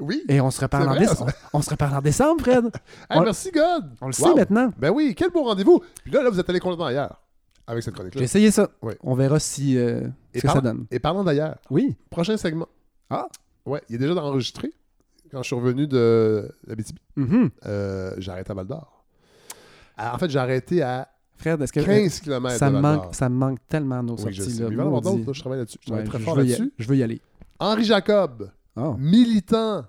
Oui. 0.00 0.24
Et 0.28 0.40
on 0.40 0.50
se 0.50 0.60
reparle, 0.60 0.88
en, 0.88 0.96
déce- 0.96 1.22
on, 1.22 1.58
on 1.58 1.62
se 1.62 1.70
reparle 1.70 1.94
en 1.94 2.00
décembre, 2.02 2.40
Fred. 2.40 2.64
Hey, 3.10 3.16
on- 3.16 3.22
merci, 3.22 3.52
God. 3.52 3.92
On 4.00 4.08
le 4.08 4.12
Wow. 4.20 4.28
sait 4.30 4.34
maintenant. 4.34 4.72
Ben 4.76 4.90
oui, 4.90 5.14
quel 5.16 5.30
beau 5.30 5.44
rendez-vous. 5.44 5.80
Puis 6.02 6.10
là, 6.12 6.20
là, 6.24 6.30
vous 6.30 6.40
êtes 6.40 6.50
allé 6.50 6.58
complètement 6.58 6.86
ailleurs 6.86 7.22
avec 7.68 7.84
cette 7.84 7.94
chronique-là. 7.94 8.18
J'ai 8.18 8.24
essayé 8.24 8.50
ça. 8.50 8.68
Oui. 8.82 8.94
On 9.04 9.14
verra 9.14 9.38
si 9.38 9.78
euh, 9.78 10.08
ce 10.34 10.40
que 10.40 10.48
ça 10.48 10.60
donne. 10.60 10.86
Et 10.90 10.98
parlant 10.98 11.22
d'ailleurs, 11.22 11.58
Oui. 11.70 11.94
prochain 12.10 12.36
segment. 12.36 12.66
Ah. 13.08 13.28
Ouais, 13.64 13.82
il 13.88 13.94
est 13.94 13.98
déjà 13.98 14.14
enregistré. 14.20 14.72
Quand 15.30 15.42
je 15.42 15.46
suis 15.46 15.56
revenu 15.56 15.86
de 15.86 16.50
la 16.66 16.74
BTB, 16.74 17.50
euh, 17.64 18.14
j'ai 18.18 18.32
arrêté 18.32 18.50
à 18.50 18.54
Val 18.54 18.66
d'Or. 18.66 19.04
En 19.96 20.18
fait, 20.18 20.28
j'ai 20.28 20.40
arrêté 20.40 20.82
à 20.82 21.08
Fred, 21.44 21.62
est-ce 21.62 21.72
que 21.72 21.80
15 21.80 22.20
km 22.20 22.56
ça 22.56 22.70
me 22.70 22.80
manque, 22.80 23.14
ça 23.14 23.28
me 23.28 23.34
manque 23.36 23.58
tellement 23.68 24.02
nos 24.02 24.14
Oui, 24.16 24.32
je 24.32 24.42
sorties 24.42 24.58
là. 24.76 24.84
Mais 24.94 25.00
d'autres, 25.00 25.26
là, 25.26 25.32
travaille 25.40 25.58
là-dessus. 25.60 25.78
Je 25.86 25.92
Ouais, 25.92 26.04
très 26.04 26.18
je 26.18 26.24
fort 26.24 26.36
veux 26.36 26.44
y- 26.44 26.48
là-dessus. 26.48 26.72
Je 26.78 26.88
veux 26.88 26.96
y 26.96 27.02
aller. 27.02 27.20
Henri 27.60 27.84
Jacob, 27.84 28.50
Ah. 28.76 28.94
militant 28.98 29.84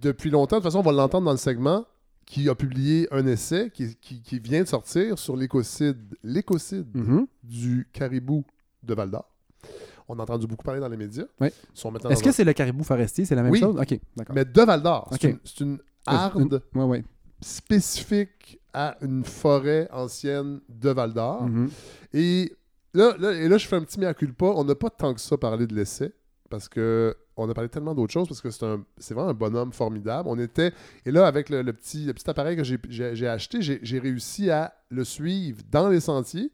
depuis 0.00 0.30
longtemps, 0.30 0.56
de 0.56 0.60
toute 0.62 0.70
façon, 0.72 0.78
on 0.78 0.82
va 0.82 0.92
l'entendre 0.92 1.24
dans 1.24 1.32
le 1.32 1.36
segment, 1.38 1.84
qui 2.24 2.48
a 2.48 2.54
publié 2.54 3.06
un 3.12 3.26
essai 3.26 3.70
qui, 3.72 3.96
qui- 3.96 4.20
qui 4.20 4.38
vient 4.40 4.62
de 4.62 4.68
sortir 4.68 5.18
sur 5.18 5.36
l'écocide, 5.36 6.16
l'écocide 6.24 6.86
Mhm. 6.94 7.26
du 7.44 7.88
caribou 7.92 8.44
de 8.82 8.94
Val 8.94 9.10
d'Or. 9.10 9.28
On 10.08 10.18
a 10.18 10.22
entendu 10.22 10.46
beaucoup 10.46 10.64
parler 10.64 10.80
dans 10.80 10.88
les 10.88 10.96
médias. 10.96 11.24
Oui. 11.40 11.48
Est-ce 11.48 12.22
que 12.22 12.28
un- 12.28 12.32
c'est 12.32 12.44
le 12.44 12.52
caribou 12.52 12.84
forestier? 12.84 13.24
C'est 13.24 13.34
la 13.34 13.42
même 13.42 13.52
Oui. 13.52 13.58
chose? 13.60 13.76
OK, 13.76 14.00
d'accord. 14.16 14.34
Mais 14.36 14.44
de 14.44 14.60
Val 14.62 14.82
d'Or. 14.82 15.08
C'est 15.12 15.24
une, 15.30 15.38
c'est 15.44 15.60
une 15.60 15.78
harde 16.06 16.62
Ouais, 16.74 16.84
ouais. 16.84 17.04
Spécifique 17.40 18.60
à 18.72 18.96
une 19.02 19.24
forêt 19.24 19.88
ancienne 19.92 20.60
de 20.68 20.90
Val 20.90 21.12
d'Or. 21.12 21.44
Mhm. 21.48 21.70
Et 22.12 22.52
là, 22.94 23.14
là- 23.18 23.32
et 23.32 23.48
là, 23.48 23.58
je 23.58 23.66
fais 23.66 23.76
un 23.76 23.82
petit 23.82 23.98
mea 24.00 24.14
culpa. 24.14 24.46
On 24.46 24.64
n'a 24.64 24.74
pas 24.74 24.90
tant 24.90 25.14
que 25.14 25.20
ça 25.20 25.36
parlé 25.36 25.66
de 25.66 25.74
l'essai 25.74 26.12
parce 26.50 26.68
que 26.68 27.16
on 27.38 27.48
a 27.50 27.54
parlé 27.54 27.68
tellement 27.68 27.94
d'autres 27.94 28.12
choses 28.12 28.28
parce 28.28 28.40
que 28.40 28.48
c'est 28.50 29.14
vraiment 29.14 29.30
un 29.30 29.34
bonhomme 29.34 29.72
formidable. 29.72 30.28
On 30.28 30.38
était 30.38 30.72
et 31.04 31.10
là 31.10 31.26
avec 31.26 31.50
le, 31.50 31.62
le 31.62 31.72
petit, 31.72 32.04
le 32.06 32.14
petit 32.14 32.28
appareil 32.30 32.56
que 32.56 32.64
j'ai- 32.64 33.28
acheté, 33.28 33.60
j'ai 33.60 33.78
j'ai 33.82 33.98
réussi 33.98 34.50
à 34.50 34.72
le 34.90 35.04
suivre 35.04 35.60
dans 35.70 35.88
les 35.88 36.00
sentiers. 36.00 36.50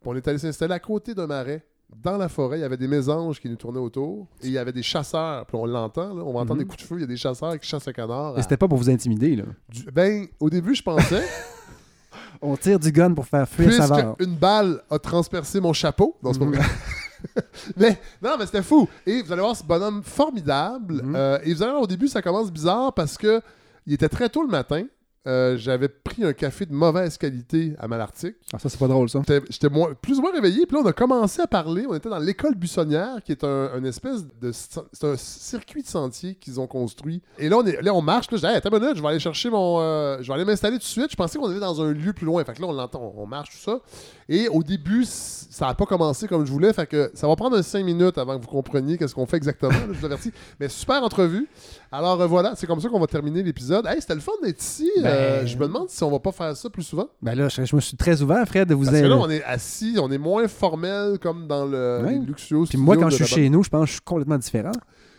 Puis 0.00 0.10
on 0.10 0.14
est 0.16 0.26
allé 0.26 0.38
s'installer 0.38 0.74
à 0.74 0.80
côté 0.80 1.14
d'un 1.14 1.26
marais. 1.26 1.64
Dans 2.02 2.16
la 2.16 2.28
forêt, 2.28 2.58
il 2.58 2.62
y 2.62 2.64
avait 2.64 2.76
des 2.76 2.88
mésanges 2.88 3.40
qui 3.40 3.48
nous 3.48 3.56
tournaient 3.56 3.78
autour 3.80 4.26
et 4.42 4.46
il 4.48 4.52
y 4.52 4.58
avait 4.58 4.72
des 4.72 4.82
chasseurs. 4.82 5.46
Puis 5.46 5.56
on 5.56 5.66
l'entend, 5.66 6.10
on 6.10 6.32
va 6.32 6.40
entendre 6.40 6.54
Mhm. 6.54 6.58
des 6.58 6.64
coups 6.66 6.82
de 6.82 6.86
feu. 6.86 6.94
Il 6.96 7.00
y 7.02 7.04
a 7.04 7.06
des 7.06 7.16
chasseurs 7.16 7.58
qui 7.58 7.66
chassent 7.68 7.86
le 7.86 7.92
canard. 7.92 8.36
Et 8.36 8.40
à- 8.40 8.42
c'était 8.42 8.56
pas 8.56 8.68
pour 8.68 8.78
vous 8.78 8.90
intimider, 8.90 9.36
là. 9.36 9.44
du- 9.68 9.84
Ben, 9.92 10.26
au 10.40 10.50
début, 10.50 10.74
je 10.74 10.82
pensais. 10.82 11.22
On 12.42 12.56
tire 12.56 12.78
du 12.78 12.92
gun 12.92 13.14
pour 13.14 13.26
faire 13.26 13.48
fuir 13.48 13.68
puisque 13.68 13.82
Savard. 13.82 14.16
une 14.18 14.34
balle 14.34 14.82
a 14.90 14.98
transpercé 14.98 15.60
mon 15.60 15.72
chapeau. 15.72 16.16
Pas 16.22 16.30
Mhm. 16.32 16.52
vrai. 16.54 16.58
mais 17.76 17.98
non, 18.22 18.36
mais 18.38 18.46
c'était 18.46 18.62
fou. 18.62 18.88
Et 19.06 19.22
vous 19.22 19.32
allez 19.32 19.40
voir 19.42 19.56
ce 19.56 19.64
bonhomme 19.64 20.02
formidable. 20.02 21.02
Mhm. 21.02 21.14
Euh, 21.16 21.38
et 21.44 21.54
vous 21.54 21.62
allez 21.62 21.70
voir, 21.72 21.82
au 21.82 21.86
début, 21.86 22.08
ça 22.08 22.20
commence 22.20 22.50
bizarre 22.52 22.92
parce 22.92 23.16
que 23.16 23.40
il 23.86 23.94
était 23.94 24.08
très 24.08 24.28
tôt 24.28 24.42
le 24.42 24.48
matin. 24.48 24.84
Euh, 25.26 25.56
J'avais 25.56 25.88
pris 25.88 26.24
un 26.24 26.32
café 26.32 26.66
de 26.66 26.72
mauvaise 26.72 27.18
qualité 27.18 27.74
à 27.78 27.88
Malartic. 27.88 28.36
Ah, 28.52 28.58
ça, 28.58 28.68
c'est 28.68 28.78
pas 28.78 28.86
drôle, 28.88 29.08
ça. 29.10 29.22
J'étais- 29.50 29.70
plus 30.00 30.18
ou 30.18 30.22
moins 30.22 30.32
réveillé. 30.32 30.66
Puis 30.66 30.76
là, 30.76 30.82
on 30.84 30.88
a 30.88 30.92
commencé 30.92 31.42
à 31.42 31.46
parler. 31.46 31.84
On 31.88 31.94
était 31.94 32.08
dans 32.08 32.18
l'école 32.18 32.54
buissonnière, 32.54 33.16
qui 33.24 33.32
est 33.32 33.42
un, 33.44 33.70
un 33.74 33.84
espèce 33.84 34.24
de. 34.40 34.52
C'est 34.52 35.04
un 35.04 35.16
circuit 35.16 35.82
de 35.82 35.88
sentier 35.88 36.34
qu'ils 36.36 36.60
ont 36.60 36.66
construit. 36.66 37.22
Et 37.38 37.48
là, 37.48 37.58
on, 37.58 37.66
est, 37.66 37.82
là, 37.82 37.92
on 37.94 38.02
marche. 38.02 38.30
Là, 38.30 38.36
je 38.38 38.42
dis, 38.42 38.46
hey, 38.46 38.56
attends 38.56 38.70
une 38.70 38.80
minute, 38.80 38.96
je 38.96 39.02
vais 39.02 39.08
aller 39.08 39.18
chercher 39.18 39.50
mon. 39.50 39.80
euh, 39.80 40.18
je 40.20 40.28
vais 40.28 40.34
aller 40.34 40.44
m'installer 40.44 40.76
tout 40.76 40.82
de 40.82 40.84
suite. 40.84 41.10
Je 41.10 41.16
pensais 41.16 41.38
qu'on 41.38 41.50
était 41.50 41.60
dans 41.60 41.80
un 41.82 41.92
lieu 41.92 42.12
plus 42.12 42.26
loin. 42.26 42.44
Fait 42.44 42.54
que 42.54 42.62
là, 42.62 42.68
on 42.68 42.72
l'entend, 42.72 43.12
on 43.16 43.26
marche, 43.26 43.50
tout 43.50 43.70
ça. 43.70 43.80
Et 44.28 44.48
au 44.48 44.62
début, 44.62 45.04
ça 45.04 45.66
n'a 45.66 45.74
pas 45.74 45.86
commencé 45.86 46.26
comme 46.28 46.44
je 46.46 46.50
voulais. 46.52 46.72
Fait 46.72 46.86
que 46.86 47.10
ça 47.14 47.26
va 47.28 47.36
prendre 47.36 47.56
un 47.56 47.62
5 47.62 47.84
minutes 47.84 48.18
avant 48.18 48.36
que 48.36 48.42
vous 48.42 48.48
compreniez 48.50 48.96
qu'est-ce 48.98 49.14
qu'on 49.14 49.26
fait 49.26 49.36
exactement. 49.36 49.70
là, 49.72 49.78
je 49.92 49.98
vous 49.98 50.04
avertis. 50.04 50.32
Mais 50.60 50.68
super 50.68 51.02
entrevue. 51.02 51.48
Alors 51.92 52.20
euh, 52.20 52.26
voilà, 52.26 52.54
c'est 52.56 52.66
comme 52.66 52.80
ça 52.80 52.88
qu'on 52.88 53.00
va 53.00 53.06
terminer 53.06 53.42
l'épisode. 53.42 53.86
Hey, 53.86 54.00
c'était 54.00 54.14
le 54.14 54.20
fun 54.20 54.32
d'être 54.42 54.60
ici. 54.60 54.90
Euh, 55.16 55.40
Ben- 55.40 55.46
je 55.46 55.56
me 55.56 55.62
demande 55.66 55.88
si 55.90 56.02
on 56.04 56.10
va 56.10 56.18
pas 56.20 56.32
faire 56.32 56.56
ça 56.56 56.70
plus 56.70 56.82
souvent. 56.82 57.08
Ben 57.22 57.34
là, 57.34 57.48
je, 57.48 57.64
je 57.64 57.74
me 57.76 57.80
suis 57.80 57.96
très 57.96 58.22
ouvert, 58.22 58.46
Fred, 58.46 58.68
de 58.68 58.74
vous 58.74 58.84
Parce 58.84 58.96
que 59.00 59.04
là, 59.06 59.16
on 59.16 59.28
est 59.30 59.42
assis, 59.44 59.96
on 60.00 60.10
est 60.10 60.18
moins 60.18 60.46
formel 60.48 61.18
comme 61.18 61.46
dans 61.46 61.64
le 61.66 62.02
Ouais. 62.04 62.18
luxueux 62.18 62.64
Puis 62.68 62.78
moi, 62.78 62.96
quand 62.96 63.10
je 63.10 63.16
suis 63.16 63.26
chez 63.26 63.48
nous, 63.48 63.62
je 63.62 63.68
pense 63.70 63.82
que 63.82 63.86
je 63.86 63.92
suis 63.92 64.00
complètement 64.02 64.38
différent. 64.38 64.72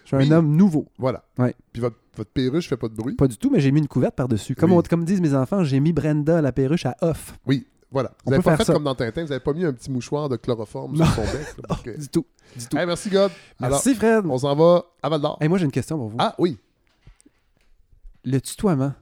Je 0.03 0.15
suis 0.15 0.25
Oui. 0.25 0.31
un 0.33 0.37
homme 0.37 0.55
nouveau. 0.55 0.85
Voilà. 0.97 1.23
Ouais. 1.37 1.53
Puis 1.73 1.81
votre, 1.81 1.97
votre 2.15 2.29
perruche 2.31 2.69
fait 2.69 2.77
pas 2.77 2.87
de 2.87 2.93
bruit. 2.95 3.15
Pas 3.15 3.27
du 3.27 3.37
tout, 3.37 3.49
mais 3.49 3.59
j'ai 3.59 3.71
mis 3.71 3.79
une 3.79 3.87
couverte 3.89 4.15
par-dessus. 4.15 4.55
Comme, 4.55 4.71
Oui. 4.71 4.77
on- 4.77 4.81
comme 4.89 5.03
disent 5.03 5.19
mes 5.19 5.33
enfants, 5.33 5.63
j'ai 5.65 5.79
mis 5.81 5.91
Brenda 5.91 6.41
la 6.41 6.51
perruche 6.53 6.85
à 6.85 6.95
off. 7.01 7.33
Oui, 7.45 7.67
voilà. 7.91 8.11
Vous 8.25 8.31
avez 8.31 8.41
peut 8.41 8.49
pas 8.51 8.55
fait 8.57 8.63
ça. 8.63 8.71
comme 8.73 8.85
dans 8.85 8.95
Tintin, 8.95 9.25
vous 9.25 9.31
avez 9.33 9.41
pas 9.41 9.51
mis 9.53 9.65
un 9.65 9.73
petit 9.73 9.91
mouchoir 9.91 10.29
de 10.29 10.37
chloroforme 10.37 10.95
Non. 10.97 11.03
sur 11.05 11.15
son 11.15 11.21
bec. 11.23 11.47
là, 11.69 11.75
que- 11.83 11.99
Du 11.99 12.07
tout. 12.07 12.25
Du 12.55 12.65
tout. 12.67 12.77
Hey, 12.77 12.85
merci 12.85 13.09
God. 13.09 13.31
Alors, 13.59 13.71
Merci, 13.83 13.95
Fred. 13.95 14.25
on 14.25 14.37
s'en 14.37 14.55
va 14.55 14.85
à 15.03 15.09
Val 15.09 15.19
d'Or. 15.19 15.37
Hey, 15.41 15.49
moi, 15.49 15.57
j'ai 15.57 15.65
une 15.65 15.71
question 15.71 15.97
pour 15.97 16.07
vous. 16.07 16.15
Ah 16.19 16.33
oui. 16.39 16.57
Le 18.23 18.39
tutoiement. 18.39 18.93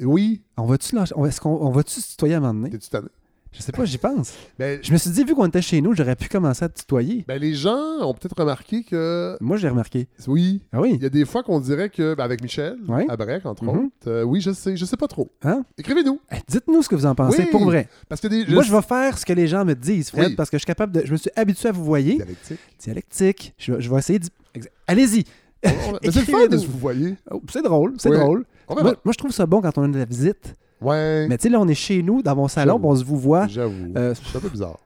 Oui. 0.00 0.42
On 0.56 0.64
va-tu 0.66 0.94
lâcher- 0.94 1.14
on- 1.16 1.24
Est-ce 1.26 1.40
qu'on 1.40 1.50
on 1.56 1.70
va-tu 1.70 2.00
se 2.00 2.10
tutoyer 2.10 2.34
à 2.34 2.38
un 2.38 2.40
moment 2.40 2.54
donné? 2.54 2.70
T'es-tu 2.70 2.88
tanné? 2.90 3.08
Je 3.52 3.62
sais 3.62 3.72
pas, 3.72 3.86
j'y 3.86 3.96
pense. 3.96 4.34
Ben, 4.58 4.78
Je 4.82 4.92
me 4.92 4.98
suis 4.98 5.08
dit, 5.08 5.24
vu 5.24 5.34
qu'on 5.34 5.46
était 5.46 5.62
chez 5.62 5.80
nous, 5.80 5.94
j'aurais 5.94 6.16
pu 6.16 6.28
commencer 6.28 6.62
à 6.62 6.68
te 6.68 6.78
tutoyer. 6.80 7.24
ben, 7.26 7.40
les 7.40 7.54
gens 7.54 7.78
ont 8.02 8.12
peut-être 8.12 8.38
remarqué 8.38 8.82
que 8.82 9.38
Moi, 9.40 9.56
j'ai 9.56 9.70
remarqué. 9.70 10.08
oui, 10.26 10.60
Ah 10.72 10.80
oui? 10.82 10.92
il 10.96 11.02
y 11.02 11.06
a 11.06 11.08
des 11.08 11.24
fois 11.24 11.42
qu'on 11.42 11.58
dirait 11.60 11.88
que, 11.88 12.14
ben, 12.14 12.24
avec 12.24 12.42
Michel, 12.42 12.76
Ouais. 12.86 13.06
à 13.08 13.16
Brec, 13.16 13.46
entre 13.46 13.64
Mhm. 13.64 13.70
autres, 13.70 13.92
euh, 14.08 14.22
oui, 14.24 14.42
je 14.42 14.50
sais, 14.50 14.76
je 14.76 14.84
sais 14.84 14.98
pas 14.98 15.08
trop. 15.08 15.30
Hein? 15.42 15.64
Écrivez-nous. 15.78 16.20
Hey, 16.30 16.42
Dites-nous 16.46 16.82
ce 16.82 16.88
que 16.90 16.96
vous 16.96 17.06
en 17.06 17.14
pensez, 17.14 17.44
Oui. 17.44 17.48
pour 17.50 17.64
vrai. 17.64 17.88
Parce 18.10 18.20
que 18.20 18.28
des. 18.28 18.44
Moi, 18.46 18.62
je 18.62 18.70
vais 18.74 18.82
faire 18.82 19.16
ce 19.16 19.24
que 19.24 19.32
les 19.32 19.46
gens 19.48 19.64
me 19.64 19.74
disent, 19.74 20.10
Fred, 20.10 20.28
Oui. 20.30 20.34
parce 20.36 20.50
que 20.50 20.58
je 20.58 20.60
suis 20.60 20.66
capable 20.66 20.92
de. 20.92 21.06
Je 21.06 21.12
me 21.12 21.16
suis 21.16 21.30
habitué 21.34 21.70
à 21.70 21.72
vous 21.72 21.84
voyer. 21.84 22.16
Dialectique. 22.16 22.58
Dialectique. 22.78 23.54
Je, 23.56 23.72
vais- 23.72 23.80
je 23.80 23.90
vais 23.90 23.96
essayer 23.98 24.18
d'y- 24.18 24.28
Exa- 24.54 24.68
Allez-y. 24.86 25.24
Mais 25.64 26.10
c'est 26.10 26.20
le 26.20 26.26
fun 26.26 26.46
de 26.46 26.56
se 26.58 26.66
vous 26.66 26.78
voyez. 26.78 27.16
Oh, 27.30 27.40
c'est 27.50 27.62
drôle, 27.62 27.94
c'est 27.98 28.10
Oui. 28.10 28.18
drôle. 28.18 28.44
Moi, 28.68 28.94
je 29.12 29.18
trouve 29.18 29.32
ça 29.32 29.46
bon 29.46 29.60
quand 29.60 29.76
on 29.78 29.84
a 29.84 29.88
de 29.88 29.98
la 29.98 30.04
visite. 30.04 30.54
Ouais. 30.80 31.26
Mais 31.28 31.38
tu 31.38 31.44
sais, 31.44 31.48
là, 31.48 31.60
on 31.60 31.66
est 31.68 31.74
chez 31.74 32.02
nous, 32.02 32.22
dans 32.22 32.36
mon 32.36 32.48
salon, 32.48 32.78
on 32.82 32.94
se 32.94 33.04
vous 33.04 33.18
voit. 33.18 33.46
J'avoue. 33.46 33.92
Euh, 33.96 34.14
c'est 34.14 34.36
un 34.36 34.40
peu 34.40 34.48
bizarre. 34.50 34.78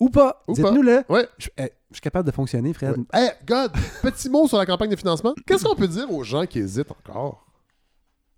ou 0.00 0.08
pas. 0.10 0.42
Ou 0.48 0.54
Dites-nous-le. 0.54 1.04
Ouais. 1.08 1.28
Je, 1.38 1.48
eh, 1.58 1.70
je 1.90 1.94
suis 1.96 2.00
capable 2.00 2.26
de 2.26 2.32
fonctionner, 2.32 2.72
Fred. 2.72 2.96
Ouais. 2.98 3.04
Hey, 3.12 3.30
God, 3.46 3.70
petit 4.02 4.28
mot 4.28 4.48
sur 4.48 4.58
la 4.58 4.66
campagne 4.66 4.90
de 4.90 4.96
financement. 4.96 5.34
Qu'est-ce 5.46 5.64
qu'on 5.64 5.76
peut 5.76 5.86
dire 5.88 6.10
aux 6.12 6.24
gens 6.24 6.44
qui 6.46 6.58
hésitent 6.58 6.90
encore 6.90 7.46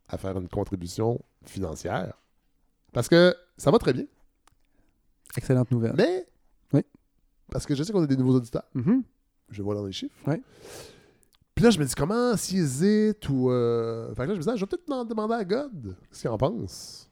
à 0.08 0.18
faire 0.18 0.36
une 0.38 0.48
contribution 0.48 1.18
financière? 1.46 2.12
Parce 2.92 3.08
que 3.08 3.34
ça 3.56 3.70
va 3.70 3.78
très 3.78 3.92
bien, 3.94 4.04
Excellente 5.36 5.70
nouvelle. 5.70 5.94
mais. 5.96 6.26
Oui. 6.72 6.82
Parce 7.50 7.64
que 7.66 7.74
je 7.74 7.82
sais 7.82 7.92
qu'on 7.92 8.02
a 8.02 8.06
des 8.06 8.16
nouveaux 8.16 8.34
auditeurs. 8.36 8.64
Mhm. 8.74 9.02
Je 9.50 9.62
vois 9.62 9.74
dans 9.74 9.84
les 9.86 9.92
chiffres. 9.92 10.14
Ouais. 10.26 10.40
Puis 11.54 11.64
là, 11.64 11.70
je 11.70 11.78
me 11.78 11.84
dis 11.84 11.94
comment 11.94 12.36
s'ils 12.36 12.58
hésitent 12.58 13.28
ou. 13.28 13.50
Euh... 13.50 14.08
Fait 14.14 14.24
que 14.24 14.28
là, 14.28 14.34
je 14.34 14.38
me 14.38 14.42
dis, 14.42 14.50
ah, 14.50 14.56
je 14.56 14.60
vais 14.60 14.66
peut-être 14.66 15.08
demander 15.08 15.34
à 15.34 15.44
God 15.44 15.96
ce 16.10 16.20
qu'il 16.20 16.30
en 16.30 16.38
pense? 16.38 17.08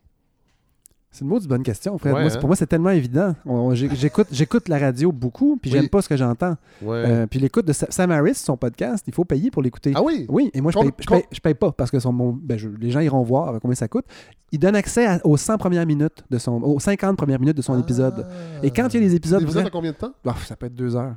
C'est 1.15 1.25
une 1.25 1.29
maudite 1.29 1.47
bonne 1.49 1.63
question, 1.63 1.99
Fred. 1.99 2.15
Ouais, 2.15 2.21
Moi, 2.23 2.31
c'est- 2.31 2.37
hein? 2.37 2.41
Pour 2.41 2.49
moi, 2.49 2.57
c'est 2.57 2.67
tellement 2.67 2.89
évident. 2.91 3.35
J'écoute 3.75 4.29
j'écoute 4.33 4.69
la 4.71 4.79
radio 4.79 5.13
beaucoup, 5.13 5.59
puis 5.61 5.71
Oui. 5.71 5.79
j'aime 5.79 5.89
pas 5.91 6.01
ce 6.01 6.09
que 6.09 6.17
j'entends. 6.17 6.57
Ouais. 6.81 7.05
Euh, 7.07 7.27
puis 7.27 7.39
l'écoute 7.39 7.67
de 7.67 7.75
Sa- 7.75 7.91
Sam 7.91 8.11
Harris, 8.13 8.37
son 8.37 8.57
podcast, 8.57 9.05
il 9.07 9.13
faut 9.13 9.27
payer 9.27 9.51
pour 9.51 9.61
l'écouter. 9.63 9.93
ah 9.95 10.03
oui? 10.03 10.25
Oui, 10.31 10.51
et 10.55 10.63
moi, 10.63 10.73
je 10.73 10.79
paye, 10.79 10.91
je, 10.99 11.07
paye, 11.07 11.25
je 11.31 11.41
paye 11.41 11.53
pas 11.55 11.71
parce 11.71 11.91
que 11.91 12.01
son, 12.01 12.13
mon- 12.15 12.33
ben, 12.33 12.59
je- 12.59 12.71
les 12.81 12.91
gens 12.91 13.01
iront 13.01 13.23
voir 13.23 13.61
combien 13.61 13.75
ça 13.75 13.89
coûte. 13.89 14.07
Il 14.53 14.59
donne 14.59 14.75
accès 14.75 15.07
à- 15.07 15.21
aux 15.25 15.37
100 15.37 15.59
premières 15.59 15.85
minutes 15.87 16.25
de 16.31 16.39
son, 16.39 16.63
aux 16.63 16.81
50 16.81 17.19
premières 17.19 17.41
minutes 17.41 17.59
de 17.59 17.63
son 17.63 17.79
épisode. 17.79 18.27
Et 18.63 18.71
quand 18.71 18.89
il 18.95 19.01
y 19.01 19.05
a 19.05 19.07
les 19.07 19.15
épisodes, 19.15 19.41
Des 19.41 19.45
épisodes 19.45 19.71
combien 19.71 19.93
de 19.93 19.97
temps? 19.97 20.13
Ah, 20.27 20.35
ça 20.47 20.57
peut 20.57 20.65
être 20.67 20.75
deux 20.75 20.97
heures. 20.97 21.15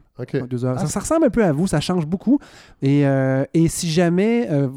Deux. 0.50 0.66
Ah, 0.66 0.78
ça, 0.80 0.88
ça 0.88 1.00
ressemble 1.00 1.26
un 1.28 1.30
peu 1.30 1.43
à 1.43 1.54
vous, 1.54 1.68
ça 1.68 1.80
change 1.80 2.06
beaucoup. 2.06 2.38
Et, 2.82 3.08
euh, 3.08 3.46
et 3.54 3.70
si 3.70 3.89
jamais 3.89 4.48
euh, 4.52 4.68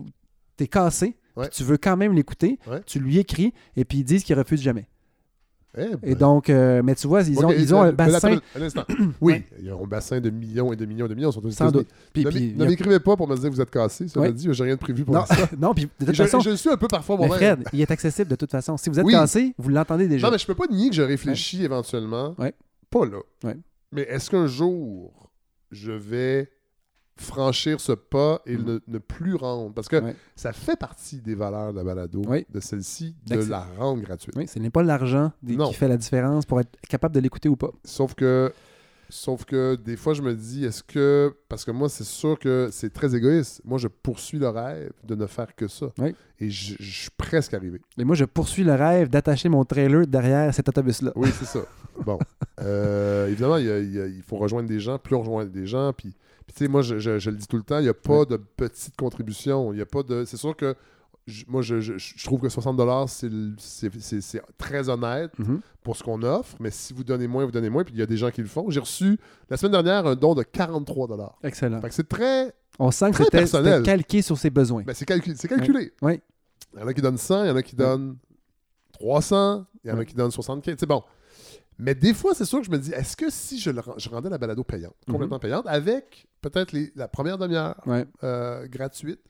t'es 0.57 0.69
cassé, 0.69 1.16
Ouais. 1.37 1.49
tu 1.49 1.62
veux 1.64 1.77
quand 1.77 1.97
même 1.97 2.12
l'écouter, 2.14 2.59
tu 2.87 3.01
lui 3.01 3.19
écris 3.19 3.53
et 3.77 3.85
puis 3.85 3.99
ils 3.99 4.05
disent 4.05 4.23
qu'ils 4.23 4.37
refusent 4.39 4.62
jamais. 4.62 4.89
Eh 5.79 6.11
Et 6.11 6.14
donc, 6.14 6.51
euh, 6.51 6.83
mais 6.85 6.95
tu 6.95 7.07
vois, 7.07 7.22
ils 7.22 7.39
ont, 7.45 7.51
ils 7.51 7.74
ont 7.74 7.83
euh, 7.83 7.89
un 7.89 7.93
bassin. 7.93 8.16
attends, 8.33 8.41
Un 8.57 8.62
instant. 8.62 8.85
Oui, 9.20 9.43
ils 9.62 9.72
ont 9.72 9.85
un 9.85 9.87
bassin 9.87 10.20
de 10.20 10.31
millions 10.31 10.72
et 10.72 10.76
de 10.76 10.85
millions 10.87 11.07
et 11.07 11.09
de 11.09 11.14
millions. 11.14 11.31
Ils 11.31 11.33
sont 11.33 11.51
Sans 11.51 11.70
doute. 11.70 11.89
Puis, 12.12 12.24
Ne 12.24 12.31
puis, 12.31 12.55
ne 12.57 12.64
a- 12.64 12.68
m'écrivez 12.68 13.01
pas 13.01 13.16
pour 13.16 13.29
me 13.29 13.35
dire 13.37 13.49
que 13.51 13.55
vous 13.55 13.61
êtes 13.61 13.70
cassé. 13.70 14.09
Ça 14.09 14.20
m'a 14.20 14.31
dit, 14.31 14.49
j'ai 14.51 14.62
rien 14.64 14.74
de 14.74 14.81
prévu 14.81 15.05
pour 15.05 15.14
non, 15.14 15.24
ça. 15.26 15.37
non, 15.59 15.74
puis 15.74 15.85
de 16.01 16.07
toute 16.07 16.14
je, 16.14 16.22
façon, 16.22 16.41
je 16.41 16.51
le 16.51 16.57
suis 16.57 16.70
un 16.70 16.76
peu 16.76 16.89
parfois 16.89 17.16
moi-même. 17.16 17.37
Fred, 17.37 17.64
il 17.72 17.81
est 17.81 17.91
accessible 17.91 18.29
de 18.31 18.37
toute 18.37 18.51
façon. 18.51 18.76
Si 18.76 18.91
vous 18.91 18.99
êtes 18.99 19.07
Oui. 19.07 19.12
cassé, 19.12 19.55
vous 19.59 19.68
l'entendez 19.70 20.09
déjà. 20.09 20.26
Non, 20.26 20.33
mais 20.33 20.39
je 20.39 20.47
peux 20.47 20.55
pas 20.55 20.66
nier 20.70 20.89
que 20.91 20.97
je 20.97 21.03
réfléchis 21.03 21.62
éventuellement. 21.64 22.35
Ouais. 22.39 22.55
Pas 22.91 23.05
là. 23.07 23.18
Ouais. 23.45 23.57
Mais 23.93 24.03
est-ce 24.03 24.31
qu'un 24.31 24.47
jour, 24.47 25.31
je 25.70 25.93
vais 25.93 26.51
franchir 27.21 27.81
ce 27.81 27.93
pas 27.93 28.41
et 28.47 28.57
Mm. 28.57 28.64
ne, 28.64 28.79
ne 28.89 28.99
plus 28.99 29.35
rendre? 29.35 29.73
Parce 29.75 29.89
que 29.89 29.97
Ouais. 29.97 30.16
ça 30.37 30.53
fait 30.53 30.77
partie 30.79 31.21
des 31.21 31.35
valeurs 31.35 31.73
de 31.73 31.79
la 31.79 31.85
balado, 31.85 32.23
Oui. 32.29 32.47
de 32.53 32.61
celle-ci, 32.61 33.14
de 33.27 33.37
la 33.49 33.66
rendre 33.79 34.03
gratuite. 34.03 34.35
Oui, 34.37 34.47
ce 34.49 34.59
n'est 34.59 34.71
pas 34.71 34.83
l'argent 34.83 35.33
qui 35.47 35.75
fait 35.75 35.89
la 35.89 35.97
différence 35.97 36.47
pour 36.47 36.61
être 36.61 36.77
capable 36.89 37.14
de 37.14 37.21
l'écouter 37.21 37.49
ou 37.49 37.57
pas. 37.57 37.71
Sauf 37.85 38.14
que, 38.14 38.53
sauf 39.11 39.45
que 39.45 39.75
des 39.77 39.97
fois, 39.97 40.14
je 40.14 40.23
me 40.23 40.35
dis, 40.35 40.64
est-ce 40.64 40.83
que. 40.83 41.35
Parce 41.49 41.64
que 41.64 41.71
moi, 41.71 41.89
c'est 41.89 42.05
sûr 42.05 42.39
que 42.39 42.69
c'est 42.71 42.93
très 42.93 43.14
égoïste. 43.14 43.62
Moi, 43.64 43.79
je 43.79 43.89
poursuis 43.89 44.39
le 44.39 44.49
rêve 44.49 44.93
de 45.05 45.14
ne 45.14 45.27
faire 45.27 45.55
que 45.57 45.66
ça. 45.69 45.87
Oui. 45.99 46.14
Et 46.41 46.51
je, 46.51 46.75
je 46.79 47.01
suis 47.03 47.11
presque 47.16 47.55
arrivé. 47.55 47.81
Et 47.99 48.05
moi, 48.05 48.14
je 48.14 48.25
poursuis 48.25 48.62
le 48.64 48.75
rêve 48.75 49.09
d'attacher 49.09 49.49
mon 49.49 49.64
trailer 49.64 50.07
derrière 50.07 50.53
cet 50.55 50.69
autobus-là. 50.69 51.12
Oui, 51.16 51.31
c'est 51.39 51.47
ça. 51.47 51.61
Bon. 52.05 52.19
Euh, 52.61 53.29
évidemment, 53.29 53.57
il, 53.57 53.66
y 53.66 53.71
a- 53.71 53.79
il 53.79 53.95
y 53.95 54.01
a- 54.01 54.07
il 54.09 54.21
faut 54.21 54.37
rejoindre 54.37 54.69
des 54.69 54.81
gens, 54.81 54.99
plus 54.99 55.14
on 55.14 55.21
rejoint 55.21 55.45
des 55.45 55.64
gens. 55.64 55.93
Puis, 55.93 56.12
puis 56.49 56.55
tu 56.57 56.65
sais, 56.65 56.69
moi, 56.69 56.83
je, 56.83 56.99
je- 56.99 57.19
je 57.21 57.31
le 57.31 57.37
dis 57.37 57.47
tout 57.47 57.57
le 57.59 57.63
temps, 57.63 57.79
il 57.79 57.83
n'y 57.85 57.89
a 57.89 57.95
pas 57.95 58.25
de 58.25 58.37
petite 58.37 58.97
contribution. 58.97 59.73
Il 59.73 59.77
n'y 59.77 59.83
a 59.83 59.87
pas 59.87 60.03
de. 60.03 60.25
C'est 60.25 60.37
sûr 60.39 60.57
que. 60.57 60.75
moi, 61.47 61.61
je, 61.63 61.79
je- 61.81 61.99
je 61.99 62.25
trouve 62.25 62.41
que 62.41 62.49
60$, 62.49 63.07
c'est 63.59 64.43
très 64.57 64.89
honnête 64.89 65.39
Mhm. 65.39 65.61
pour 65.83 65.95
ce 65.97 66.03
qu'on 66.03 66.23
offre, 66.23 66.57
mais 66.59 66.71
si 66.71 66.95
vous 66.95 67.05
donnez 67.05 67.29
moins, 67.29 67.45
vous 67.45 67.51
donnez 67.51 67.69
moins, 67.69 67.85
puis 67.85 67.93
il 67.95 68.01
y 68.01 68.03
a 68.03 68.07
des 68.07 68.17
gens 68.17 68.31
qui 68.31 68.41
le 68.41 68.47
font. 68.47 68.71
J'ai 68.71 68.81
reçu 68.81 69.19
la 69.51 69.57
semaine 69.59 69.73
dernière 69.73 70.07
un 70.07 70.17
don 70.17 70.35
de 70.35 70.43
43$. 70.43 71.35
Excellent. 71.43 71.81
Fait 71.83 71.89
que 71.91 71.95
c'est 71.95 72.09
très. 72.09 72.55
On 72.79 72.91
sent 72.91 73.11
que 73.11 73.17
Très 73.17 73.27
personnel. 73.31 73.81
c'était 73.81 73.91
calqué 73.91 74.23
sur 74.23 74.39
ses 74.39 74.51
besoins. 74.51 74.85
Ben, 74.85 74.95
c'est 74.95 75.07
calcu- 75.07 75.35
c'est 75.37 75.49
calculé. 75.49 75.93
Oui. 76.01 76.21
Il 76.75 76.81
y 76.81 76.83
en 76.83 76.87
a 76.87 76.95
qui 76.95 77.03
donnent 77.03 77.19
100, 77.19 77.45
il 77.45 77.49
y 77.49 77.51
en 77.51 77.57
a 77.57 77.63
qui 77.63 77.77
donnent 77.77 78.17
300, 78.93 79.67
il 79.85 79.91
y 79.91 79.93
en 79.93 79.99
a 79.99 80.05
qui 80.05 80.15
donnent 80.15 80.31
75. 80.31 80.77
C'est 80.79 80.87
bon. 80.87 81.03
Mais 81.79 81.95
des 81.95 82.12
fois, 82.14 82.35
c'est 82.35 82.45
sûr 82.45 82.59
que 82.61 82.66
je 82.66 82.70
me 82.70 82.79
dis, 82.79 82.91
est-ce 82.93 83.16
que 83.16 83.31
si 83.31 83.59
je, 83.61 83.70
le 83.70 83.81
je 83.99 84.09
rendais 84.09 84.29
la 84.29 84.39
balado 84.39 84.64
payante, 84.64 84.95
complètement 85.09 85.39
payante, 85.39 85.66
avec 85.68 86.26
peut-être 86.41 86.74
la 86.97 87.07
première 87.09 87.39
demi-heure 87.39 87.76
Ouais. 87.87 88.05
euh, 88.24 88.66
gratuite, 88.66 89.20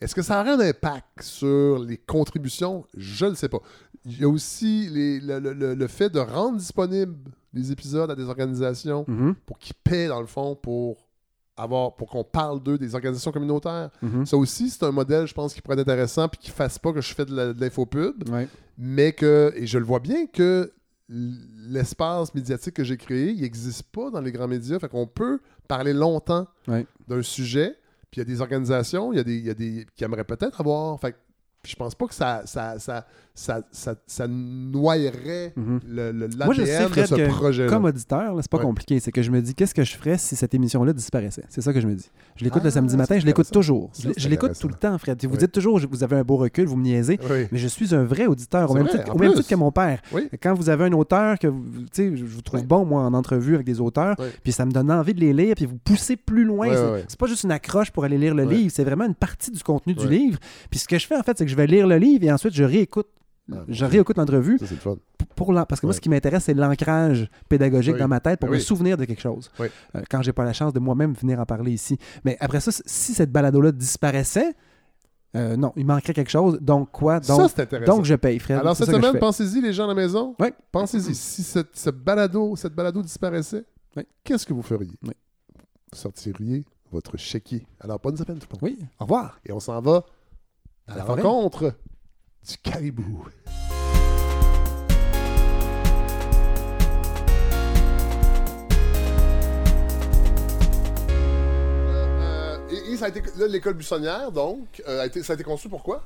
est-ce 0.00 0.14
que 0.14 0.22
ça 0.22 0.40
aurait 0.40 0.52
un 0.52 0.60
impact 0.60 1.22
sur 1.22 1.78
les 1.78 1.98
contributions? 1.98 2.86
Je 2.96 3.26
ne 3.26 3.34
sais 3.34 3.48
pas. 3.48 3.58
Il 4.06 4.18
y 4.20 4.24
a 4.24 4.28
aussi 4.28 4.88
les- 4.90 5.20
le, 5.20 5.38
le- 5.38 5.52
le- 5.52 5.74
le 5.74 5.86
fait 5.86 6.08
de 6.08 6.18
rendre 6.18 6.56
disponibles 6.56 7.14
les 7.52 7.72
épisodes 7.72 8.10
à 8.10 8.14
des 8.14 8.24
organisations 8.24 9.04
Mhm. 9.06 9.34
pour 9.46 9.58
qu'ils 9.58 9.74
paient, 9.74 10.08
dans 10.08 10.20
le 10.20 10.26
fond, 10.26 10.54
pour 10.56 11.06
avoir 11.56 11.96
pour 11.96 12.08
qu'on 12.08 12.24
parle 12.24 12.62
d'eux, 12.62 12.78
des 12.78 12.94
organisations 12.94 13.32
communautaires. 13.32 13.90
Mhm. 14.00 14.24
Ça 14.24 14.36
aussi, 14.36 14.70
c'est 14.70 14.84
un 14.84 14.92
modèle, 14.92 15.26
je 15.26 15.34
pense, 15.34 15.52
qui 15.52 15.60
pourrait 15.60 15.74
être 15.74 15.88
intéressant 15.88 16.28
puis 16.28 16.38
qui 16.38 16.50
ne 16.50 16.54
fasse 16.54 16.78
pas 16.78 16.92
que 16.92 17.00
je 17.00 17.12
fais 17.12 17.24
de 17.24 17.54
l'infopub 17.60 18.28
Ouais. 18.30 18.48
mais 18.78 19.12
que, 19.12 19.52
et 19.56 19.66
je 19.66 19.78
le 19.78 19.84
vois 19.84 19.98
bien, 20.00 20.26
que 20.26 20.72
l'espace 21.08 22.34
médiatique 22.34 22.74
que 22.74 22.84
j'ai 22.84 22.96
créé, 22.96 23.30
il 23.30 23.40
n'existe 23.42 23.84
pas 23.84 24.10
dans 24.10 24.20
les 24.20 24.32
grands 24.32 24.48
médias. 24.48 24.78
Fait 24.78 24.88
qu'on 24.88 25.06
peut 25.06 25.40
parler 25.66 25.92
longtemps 25.92 26.46
Ouais. 26.66 26.86
d'un 27.06 27.22
sujet, 27.22 27.76
puis 28.10 28.18
il 28.18 28.18
y 28.18 28.22
a 28.22 28.24
des 28.24 28.40
organisations, 28.40 29.12
il 29.12 29.16
y 29.16 29.20
a 29.20 29.24
des, 29.24 29.36
il 29.36 29.46
y 29.46 29.50
a 29.50 29.54
des 29.54 29.86
qui 29.96 30.04
aimeraient 30.04 30.24
peut-être 30.24 30.60
avoir. 30.60 30.98
Fait 31.00 31.16
je 31.64 31.74
pense 31.74 31.94
pas 31.94 32.06
que 32.06 32.14
ça, 32.14 32.42
ça, 32.46 32.78
ça, 32.78 33.04
ça, 33.38 33.60
ça, 33.70 33.94
ça 34.08 34.26
noyerait 34.26 35.52
Mhm. 35.56 35.80
le, 35.88 36.10
le, 36.12 36.28
Moi, 36.44 36.54
je 36.54 36.64
sais, 36.64 36.88
de 36.88 37.06
ce 37.06 37.14
que 37.14 37.28
projet-là. 37.28 37.68
comme 37.70 37.84
auditeur, 37.84 38.34
c'est 38.40 38.50
pas 38.50 38.58
Ouais. 38.58 38.64
compliqué. 38.64 38.98
C'est 38.98 39.12
que 39.12 39.22
je 39.22 39.30
me 39.30 39.40
dis, 39.40 39.54
qu'est-ce 39.54 39.74
que 39.74 39.84
je 39.84 39.96
ferais 39.96 40.18
si 40.18 40.34
cette 40.34 40.54
émission-là 40.54 40.92
disparaissait? 40.92 41.44
C'est 41.48 41.60
ça 41.60 41.72
que 41.72 41.80
je 41.80 41.86
me 41.86 41.94
dis. 41.94 42.10
Je 42.36 42.44
l'écoute 42.44 42.62
Ah, 42.62 42.66
le 42.66 42.70
samedi 42.72 42.96
matin, 42.96 43.16
je 43.18 43.24
l'écoute 43.26 43.48
toujours. 43.52 43.90
Ça, 43.92 44.08
Je 44.16 44.28
l'écoute 44.28 44.58
tout 44.58 44.66
le 44.66 44.74
temps, 44.74 44.96
Fred. 44.98 45.18
Vous 45.24 45.30
Oui. 45.32 45.38
dites 45.38 45.52
toujours, 45.52 45.78
vous 45.88 46.02
avez 46.02 46.16
un 46.16 46.22
beau 46.24 46.36
recul, 46.36 46.66
vous 46.66 46.76
me 46.76 46.82
niaisez. 46.82 47.18
Oui. 47.30 47.46
Mais 47.52 47.58
je 47.58 47.68
suis 47.68 47.94
un 47.94 48.02
vrai 48.04 48.26
auditeur, 48.26 48.70
au 48.70 48.74
même, 48.74 48.84
vrai, 48.86 48.98
titre, 48.98 49.14
au 49.14 49.18
même 49.18 49.32
titre 49.34 49.48
que 49.48 49.54
mon 49.54 49.70
père. 49.70 50.00
Oui. 50.12 50.28
Quand 50.42 50.54
vous 50.54 50.68
avez 50.68 50.84
un 50.86 50.92
auteur 50.92 51.38
que 51.38 51.46
vous, 51.46 51.62
je 51.96 52.24
vous 52.24 52.42
trouve 52.42 52.64
bon, 52.66 52.84
moi, 52.84 53.02
en 53.02 53.14
entrevue 53.14 53.54
avec 53.54 53.66
des 53.66 53.80
auteurs, 53.80 54.16
puis 54.42 54.50
ça 54.52 54.66
me 54.66 54.72
donne 54.72 54.90
envie 54.90 55.14
de 55.14 55.20
les 55.20 55.32
lire, 55.32 55.54
puis 55.54 55.66
vous 55.66 55.78
poussez 55.78 56.16
plus 56.16 56.44
loin. 56.44 56.68
C'est 57.06 57.18
pas 57.18 57.26
juste 57.26 57.44
une 57.44 57.52
accroche 57.52 57.90
pour 57.92 58.04
aller 58.04 58.18
lire 58.18 58.34
le 58.34 58.44
livre, 58.44 58.72
c'est 58.74 58.84
vraiment 58.84 59.04
une 59.04 59.14
partie 59.14 59.50
du 59.52 59.62
contenu 59.62 59.94
du 59.94 60.08
livre. 60.08 60.38
Puis 60.70 60.80
ce 60.80 60.88
que 60.88 60.98
je 60.98 61.06
fais, 61.06 61.16
en 61.16 61.22
fait, 61.22 61.38
c'est 61.38 61.44
que 61.44 61.50
je 61.50 61.56
vais 61.56 61.66
lire 61.68 61.86
le 61.86 61.96
livre 61.98 62.24
et 62.24 62.32
ensuite 62.32 62.54
je 62.54 62.64
réécoute. 62.64 63.06
Ah, 63.50 63.56
Je 63.68 63.84
réécoute 63.86 64.16
l'entrevue 64.18 64.58
pour- 65.34 65.52
l'en- 65.52 65.64
parce 65.64 65.80
que 65.80 65.86
moi, 65.86 65.92
Ouais. 65.92 65.96
ce 65.96 66.00
qui 66.00 66.08
m'intéresse, 66.10 66.44
c'est 66.44 66.54
l'ancrage 66.54 67.30
pédagogique 67.48 67.94
Oui. 67.94 68.00
dans 68.00 68.08
ma 68.08 68.20
tête 68.20 68.40
pour 68.40 68.50
Oui. 68.50 68.56
me 68.56 68.60
souvenir 68.60 68.96
de 68.96 69.04
quelque 69.06 69.22
chose. 69.22 69.50
Oui. 69.58 69.68
Euh, 69.96 70.02
quand 70.10 70.20
j'ai 70.22 70.32
pas 70.32 70.44
la 70.44 70.52
chance 70.52 70.72
de 70.72 70.80
moi-même 70.80 71.14
venir 71.14 71.40
en 71.40 71.46
parler 71.46 71.72
ici. 71.72 71.96
Mais 72.24 72.36
après 72.40 72.60
ça, 72.60 72.70
si 72.72 73.14
cette 73.14 73.32
balado-là 73.32 73.72
disparaissait, 73.72 74.54
euh, 75.36 75.56
non, 75.56 75.72
il 75.76 75.86
manquerait 75.86 76.12
quelque 76.14 76.30
chose. 76.30 76.58
Donc 76.60 76.90
quoi? 76.90 77.20
Donc, 77.20 77.50
donc 77.86 78.04
je 78.04 78.14
paye, 78.16 78.38
Fred. 78.38 78.58
Alors, 78.58 78.76
C'est 78.76 78.84
cette 78.84 78.94
semaine, 78.96 79.18
pensez-y, 79.18 79.60
les 79.62 79.72
gens 79.72 79.84
à 79.84 79.88
la 79.88 79.94
maison. 79.94 80.34
Ouais. 80.38 80.52
Pensez-y. 80.72 81.14
Si 81.14 81.42
cette, 81.42 81.74
ce 81.76 81.90
balado, 81.90 82.54
cette 82.56 82.74
balado 82.74 83.00
disparaissait, 83.02 83.64
qu'est-ce 84.24 84.44
que 84.44 84.52
vous 84.52 84.62
feriez? 84.62 84.92
Vous 85.02 85.12
sortiriez 85.92 86.66
votre 86.92 87.16
chéquier. 87.16 87.66
Alors, 87.80 87.98
bonne 87.98 88.16
semaine, 88.16 88.38
tout 88.38 88.46
le 88.60 88.68
monde. 88.68 88.76
Oui, 88.78 88.86
au 89.00 89.04
revoir. 89.04 89.38
Et 89.46 89.52
on 89.52 89.60
s'en 89.60 89.80
va 89.80 90.04
à 90.86 90.92
À 90.92 90.96
la 90.96 90.96
la 90.96 91.04
rencontre 91.04 91.74
du 92.46 92.56
caribou. 92.62 93.26
Euh, 101.90 102.58
et, 102.70 102.92
et 102.92 102.96
ça 102.96 103.06
a 103.06 103.08
été, 103.08 103.22
là, 103.36 103.46
l'école 103.46 103.74
buissonnière, 103.74 104.32
donc, 104.32 104.82
euh, 104.86 105.08
ça 105.22 105.32
a 105.32 105.34
été 105.34 105.44
conçu 105.44 105.68
pourquoi? 105.68 106.04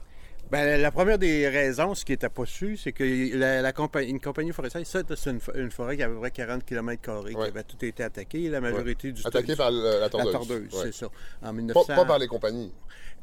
Ben, 0.52 0.80
la 0.80 0.90
première 0.90 1.18
des 1.18 1.48
raisons, 1.48 1.94
ce 1.94 2.04
qui 2.04 2.12
n'était 2.12 2.28
pas 2.28 2.44
su, 2.44 2.76
c'est 2.76 2.92
que 2.92 3.02
la, 3.36 3.62
la 3.62 3.72
compagnie, 3.72 4.10
une 4.10 4.20
compagnie 4.20 4.52
forestière, 4.52 4.86
ça, 4.86 5.00
c'est 5.16 5.30
une, 5.30 5.40
une 5.54 5.70
forêt 5.70 5.96
qui 5.96 6.02
avait 6.02 6.12
à 6.12 6.14
peu 6.14 6.20
près 6.20 6.30
40 6.30 6.64
km 6.64 7.24
qui 7.26 7.34
Ouais. 7.34 7.48
avait 7.48 7.62
tout 7.64 7.82
été 7.82 8.04
attaqué. 8.04 8.50
La 8.50 8.60
majorité 8.60 9.12
du 9.12 9.22
Attaqué 9.26 9.52
du- 9.52 9.56
par 9.56 9.70
le- 9.70 9.82
la 9.82 9.98
la 10.00 10.08
tordeuse. 10.10 10.32
tordeuse, 10.32 10.74
Ouais. 10.74 10.80
c'est 10.84 10.92
ça. 10.94 11.06
En 11.40 11.46
Pas, 11.46 11.52
1900. 11.52 11.94
pas 11.96 12.04
par 12.04 12.18
les 12.18 12.26
compagnies. 12.28 12.70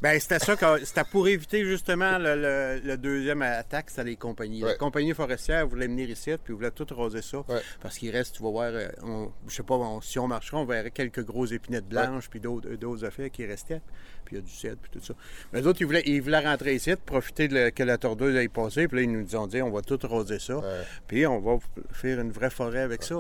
Ben, 0.01 0.17
c'était 0.19 0.39
ça, 0.39 0.55
c'était 0.84 1.03
pour 1.11 1.27
éviter 1.27 1.65
justement 1.65 2.17
le, 2.17 2.34
le- 2.36 2.82
le 2.84 2.97
deuxième 2.97 3.41
attaque, 3.41 3.89
c'était 3.89 4.05
les 4.05 4.15
compagnies. 4.15 4.63
Ouais. 4.63 4.69
La 4.71 4.77
compagnie 4.77 5.13
forestière 5.13 5.67
voulait 5.67 5.88
venir 5.88 6.09
ici, 6.09 6.32
puis 6.43 6.53
voulait 6.53 6.71
tout 6.71 6.88
raser 6.95 7.21
ça. 7.21 7.43
Parce 7.82 7.97
qu'il 7.97 8.09
reste, 8.09 8.36
tu 8.38 8.41
vas 8.43 8.49
voir, 8.49 8.71
euh, 8.73 8.88
on- 9.03 9.30
je 9.47 9.55
sais 9.55 9.63
pas, 9.63 9.75
on- 9.75 9.99
si 10.01 10.17
on 10.17 10.27
marcherait, 10.27 10.57
on 10.57 10.65
verrait 10.65 10.89
quelques 10.91 11.23
grosses 11.25 11.51
épinettes 11.51 11.88
blanches, 11.88 12.30
puis 12.30 12.39
d'autres 12.39 12.69
d'autres 12.75 13.05
affaires 13.05 13.30
qui 13.30 13.45
restaient. 13.45 13.82
Puis 14.30 14.38
il 14.38 14.41
y 14.41 14.41
a 14.43 14.45
du 14.45 14.53
cèdre, 14.53 14.77
puis 14.80 14.91
tout 14.99 15.03
ça. 15.03 15.15
Mais 15.51 15.61
les 15.61 15.65
autres, 15.67 15.82
ils 15.82 15.86
voulaient, 15.86 16.03
ils 16.05 16.21
voulaient 16.21 16.45
rentrer 16.45 16.75
ici, 16.75 16.91
profiter 17.03 17.47
de 17.47 17.55
le- 17.55 17.69
que 17.71 17.82
la 17.82 17.97
tordeuse 17.97 18.36
aille 18.36 18.47
passer, 18.47 18.88
puis 18.88 18.97
là, 18.97 19.03
ils 19.03 19.11
nous 19.11 19.36
ont 19.36 19.47
dit, 19.47 19.59
on 19.63 19.71
va 19.71 19.82
tout 19.82 19.97
raser 20.03 20.38
ça, 20.38 20.57
Ouais. 20.59 20.65
puis 21.07 21.25
on 21.25 21.39
va 21.39 21.57
faire 21.91 22.19
une 22.19 22.32
vraie 22.32 22.51
forêt 22.51 22.82
avec 22.82 23.01
ça. 23.01 23.15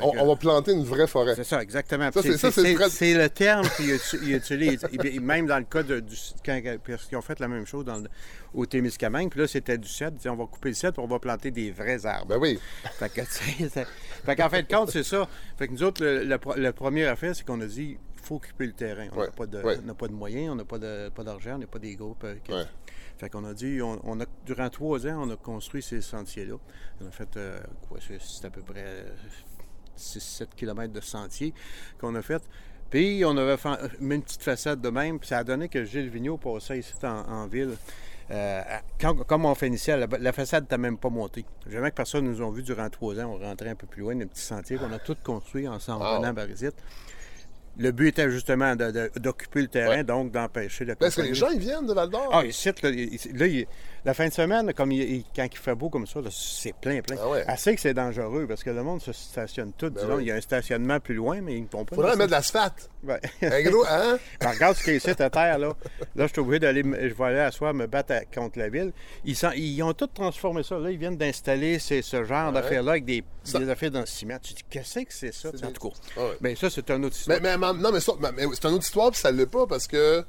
On, 0.00 0.10
que- 0.10 0.18
on 0.18 0.26
va 0.26 0.36
planter 0.36 0.72
une 0.72 0.84
vraie 0.84 1.06
forêt. 1.08 1.34
c'est 1.36 1.44
ça, 1.44 1.60
exactement. 1.62 2.10
C'est- 2.12 3.14
le 3.14 3.28
terme 3.28 3.68
qu'ils 3.76 3.90
uti- 3.94 4.18
ils 4.22 4.34
utilisent. 4.36 4.86
Même 5.20 5.46
dans 5.46 5.58
le 5.58 5.64
cas 5.64 5.82
de, 5.82 5.98
du 6.00 6.16
quand, 6.44 6.60
parce 6.86 7.04
qu'ils 7.06 7.16
ont 7.18 7.22
fait 7.22 7.38
la 7.40 7.46
même 7.48 7.66
chose 7.66 7.84
dans 7.84 7.96
le- 7.98 8.08
au 8.54 8.64
Témiscamingue, 8.66 9.30
puis 9.30 9.40
là, 9.40 9.46
c'était 9.48 9.78
du 9.78 9.88
cèdre. 9.88 10.12
Ils 10.14 10.18
disaient, 10.18 10.30
on 10.30 10.36
va 10.36 10.46
couper 10.46 10.68
le 10.70 10.74
cèdre, 10.74 10.94
puis 10.94 11.02
on 11.04 11.08
va 11.08 11.18
planter 11.18 11.50
des 11.50 11.70
vrais 11.72 12.06
arbres. 12.06 12.26
Ben 12.26 12.38
oui. 12.38 12.58
Fait 12.98 13.08
que, 13.08 13.20
tu 13.20 13.26
sais, 13.30 13.68
c'est- 13.72 13.86
fait 14.24 14.36
qu'en 14.36 14.48
fin 14.48 14.62
de 14.62 14.66
compte, 14.68 14.90
c'est 14.90 15.02
ça. 15.04 15.28
Fait 15.58 15.68
que 15.68 15.72
nous 15.72 15.82
autres, 15.84 16.02
le, 16.04 16.24
le, 16.24 16.38
le 16.56 16.72
premier 16.72 17.04
affaire, 17.06 17.34
c'est 17.36 17.44
qu'on 17.46 17.60
a 17.60 17.66
dit, 17.66 17.96
faut 18.24 18.36
occuper 18.36 18.66
le 18.66 18.72
terrain. 18.72 19.06
On 19.12 19.16
n'a 19.16 19.22
Ouais, 19.22 19.30
pas, 19.36 19.46
de- 19.46 19.62
ouais. 19.62 19.78
on 19.82 19.86
n'a 19.86 19.94
pas 19.94 20.08
de 20.08 20.12
moyens, 20.12 20.52
on 20.52 20.56
n'a 20.56 20.64
pas 20.64 20.78
d'argent, 21.24 21.54
on 21.54 21.58
n'a 21.58 21.66
pas 21.66 21.78
des 21.78 21.94
groupes. 21.96 22.24
euh, 22.24 22.34
Ouais. 22.48 22.64
Fait 23.18 23.28
qu'on 23.30 23.44
a 23.44 23.54
dit, 23.54 23.80
on, 23.80 24.00
on 24.04 24.20
a, 24.20 24.24
durant 24.44 24.68
trois 24.70 25.06
ans, 25.06 25.22
on 25.28 25.30
a 25.30 25.36
construit 25.36 25.82
ces 25.82 26.00
sentiers-là. 26.00 26.56
On 27.00 27.06
a 27.06 27.10
fait, 27.12 27.36
euh, 27.36 27.60
quoi, 27.88 27.98
c'est 28.00 28.44
à 28.44 28.50
peu 28.50 28.62
près 28.62 29.04
6-7 29.96 30.48
km 30.56 30.92
de 30.92 31.00
sentiers 31.00 31.54
qu'on 32.00 32.14
a 32.14 32.22
fait. 32.22 32.42
Puis 32.90 33.24
on 33.24 33.36
avait 33.36 33.56
fait, 33.56 33.68
mis 34.00 34.16
une 34.16 34.22
petite 34.22 34.42
façade 34.42 34.80
de 34.80 34.88
même, 34.88 35.18
puis 35.18 35.28
ça 35.28 35.38
a 35.38 35.44
donné 35.44 35.68
que 35.68 35.84
Gilles 35.84 36.08
Vigneault 36.10 36.38
passait 36.38 36.78
ici 36.78 36.92
en, 37.02 37.08
en 37.08 37.46
ville. 37.46 37.76
Euh, 38.30 38.62
quand- 39.00 39.24
comme 39.26 39.44
on 39.44 39.54
finissait, 39.54 39.96
la, 39.96 40.06
la 40.18 40.32
façade 40.32 40.64
n'était 40.64 40.78
même 40.78 40.96
pas 40.98 41.10
montée. 41.10 41.44
Jamais 41.68 41.90
que 41.90 41.96
personne 41.96 42.24
nous 42.24 42.40
a 42.44 42.50
vu 42.50 42.62
durant 42.62 42.88
trois 42.88 43.18
ans. 43.20 43.32
On 43.34 43.38
rentrait 43.38 43.68
un 43.68 43.74
peu 43.74 43.86
plus 43.86 44.00
loin, 44.02 44.16
des 44.16 44.26
petits 44.26 44.40
sentiers 44.42 44.78
qu'on 44.78 44.92
a 44.92 44.98
tous 44.98 45.16
construits 45.22 45.68
en 45.68 45.78
s'en 45.78 45.98
Wow. 46.00 46.16
venant 46.18 46.28
à 46.28 46.32
Barisite. 46.32 46.74
Le 47.76 47.90
but 47.90 48.08
était 48.08 48.30
justement 48.30 48.76
d'occuper 48.76 49.62
le 49.62 49.68
terrain, 49.68 49.88
Ouais. 49.96 50.04
donc 50.04 50.30
d'empêcher 50.30 50.84
la 50.84 50.94
Est-ce 51.00 51.16
que 51.16 51.22
les 51.22 51.34
gens, 51.34 51.50
ils 51.50 51.58
viennent 51.58 51.86
de 51.86 51.92
Val-d'Or? 51.92 52.30
ah, 52.32 52.44
ici, 52.44 52.70
là, 52.82 52.90
ici- 52.90 53.32
là, 53.32 53.46
il- 53.46 53.66
la 54.04 54.14
fin 54.14 54.28
de 54.28 54.32
semaine, 54.32 54.72
comme 54.74 54.92
il- 54.92 55.02
il- 55.02 55.24
quand 55.34 55.46
il 55.50 55.56
fait 55.58 55.74
beau 55.74 55.88
comme 55.88 56.06
ça, 56.06 56.20
c'est 56.30 56.74
plein, 56.74 57.00
plein. 57.00 57.16
Ah 57.20 57.28
ouais. 57.28 57.44
Assez 57.46 57.74
que 57.74 57.80
c'est 57.80 57.94
dangereux 57.94 58.46
parce 58.46 58.62
que 58.62 58.70
le 58.70 58.82
monde 58.82 59.00
se 59.00 59.12
stationne 59.12 59.72
tout. 59.72 59.90
Ben 59.90 60.00
disons, 60.02 60.16
oui. 60.16 60.24
Il 60.24 60.28
y 60.28 60.30
a 60.30 60.34
un 60.34 60.40
stationnement 60.40 61.00
plus 61.00 61.14
loin, 61.14 61.40
mais 61.40 61.56
ils 61.56 61.62
ne 61.62 61.68
font 61.68 61.84
pas. 61.84 61.96
Faudrait 61.96 62.16
mettre 62.16 62.26
de 62.26 62.32
l'asphalte. 62.32 62.90
Ouais. 63.04 63.20
Un 63.42 63.62
gros, 63.70 63.84
hein? 63.86 64.18
Ben, 64.40 64.48
regarde 64.50 64.76
ce 64.76 64.82
qu'il 64.82 64.92
y 64.92 64.94
a 64.94 64.96
ici 64.96 65.10
à 65.10 65.28
terre, 65.28 65.58
là. 65.58 65.74
Là, 66.16 66.26
je 66.26 66.32
suis 66.32 66.40
obligé 66.40 66.58
d'aller, 66.60 66.82
je 66.82 67.12
vais 67.14 67.24
aller 67.24 67.38
à 67.40 67.50
soir 67.50 67.74
me 67.74 67.86
battre 67.86 68.14
à- 68.14 68.24
contre 68.24 68.58
la 68.58 68.70
ville. 68.70 68.92
Ils, 69.26 69.36
sont- 69.36 69.52
ils 69.54 69.82
ont 69.82 69.92
tout 69.92 70.06
transformé 70.06 70.62
ça. 70.62 70.78
Là, 70.78 70.90
ils 70.90 70.96
viennent 70.98 71.18
d'installer 71.18 71.78
ce 71.78 72.00
genre 72.24 72.46
Ouais. 72.48 72.52
d'affaires-là 72.54 72.92
avec 72.92 73.04
des, 73.04 73.22
des 73.54 73.68
affaires 73.68 73.90
dans 73.90 74.00
le 74.00 74.06
ciment. 74.06 74.38
Tu 74.42 74.54
te 74.54 74.58
dis, 74.58 74.64
qu'est-ce 74.70 75.00
que 75.00 75.12
c'est 75.12 75.32
ça? 75.34 75.50
En 75.62 75.70
tout 75.70 75.90
cas. 75.90 75.94
Ah. 76.16 76.20
Mais 76.40 76.54
ça, 76.56 76.70
c'est 76.70 76.90
un 76.90 77.02
autre 77.02 77.14
histoire. 77.16 77.38
Mais, 77.42 77.56
non, 77.58 77.92
mais, 77.92 78.00
ça- 78.00 78.12
mais- 78.20 78.44
c'est 78.54 78.64
une 78.68 78.74
autre 78.74 78.84
histoire, 78.84 79.10
puis 79.10 79.20
ça 79.20 79.30
ne 79.32 79.36
l'est 79.36 79.46
pas 79.46 79.66
parce 79.66 79.86
que 79.86 80.24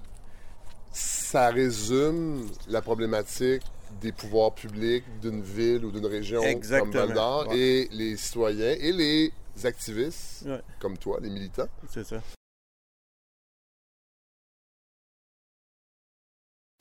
ça 0.96 1.50
résume 1.50 2.50
la 2.70 2.82
problématique 2.82 3.62
des 4.02 4.12
pouvoirs 4.14 4.54
publics 4.56 5.04
d'une 5.22 5.42
ville 5.42 5.84
ou 5.84 5.92
d'une 5.92 6.06
région 6.06 6.42
Exactement. 6.42 6.92
comme 6.92 7.02
Val-d'Or 7.08 7.48
Ouais. 7.50 7.58
et 7.60 7.88
les 7.92 8.16
citoyens 8.18 8.72
et 8.80 8.92
les 8.94 9.34
activistes 9.66 10.44
Ouais. 10.46 10.62
comme 10.80 10.98
toi, 10.98 11.20
les 11.22 11.30
militants. 11.30 11.68
C'est 11.90 12.06
ça. 12.06 12.22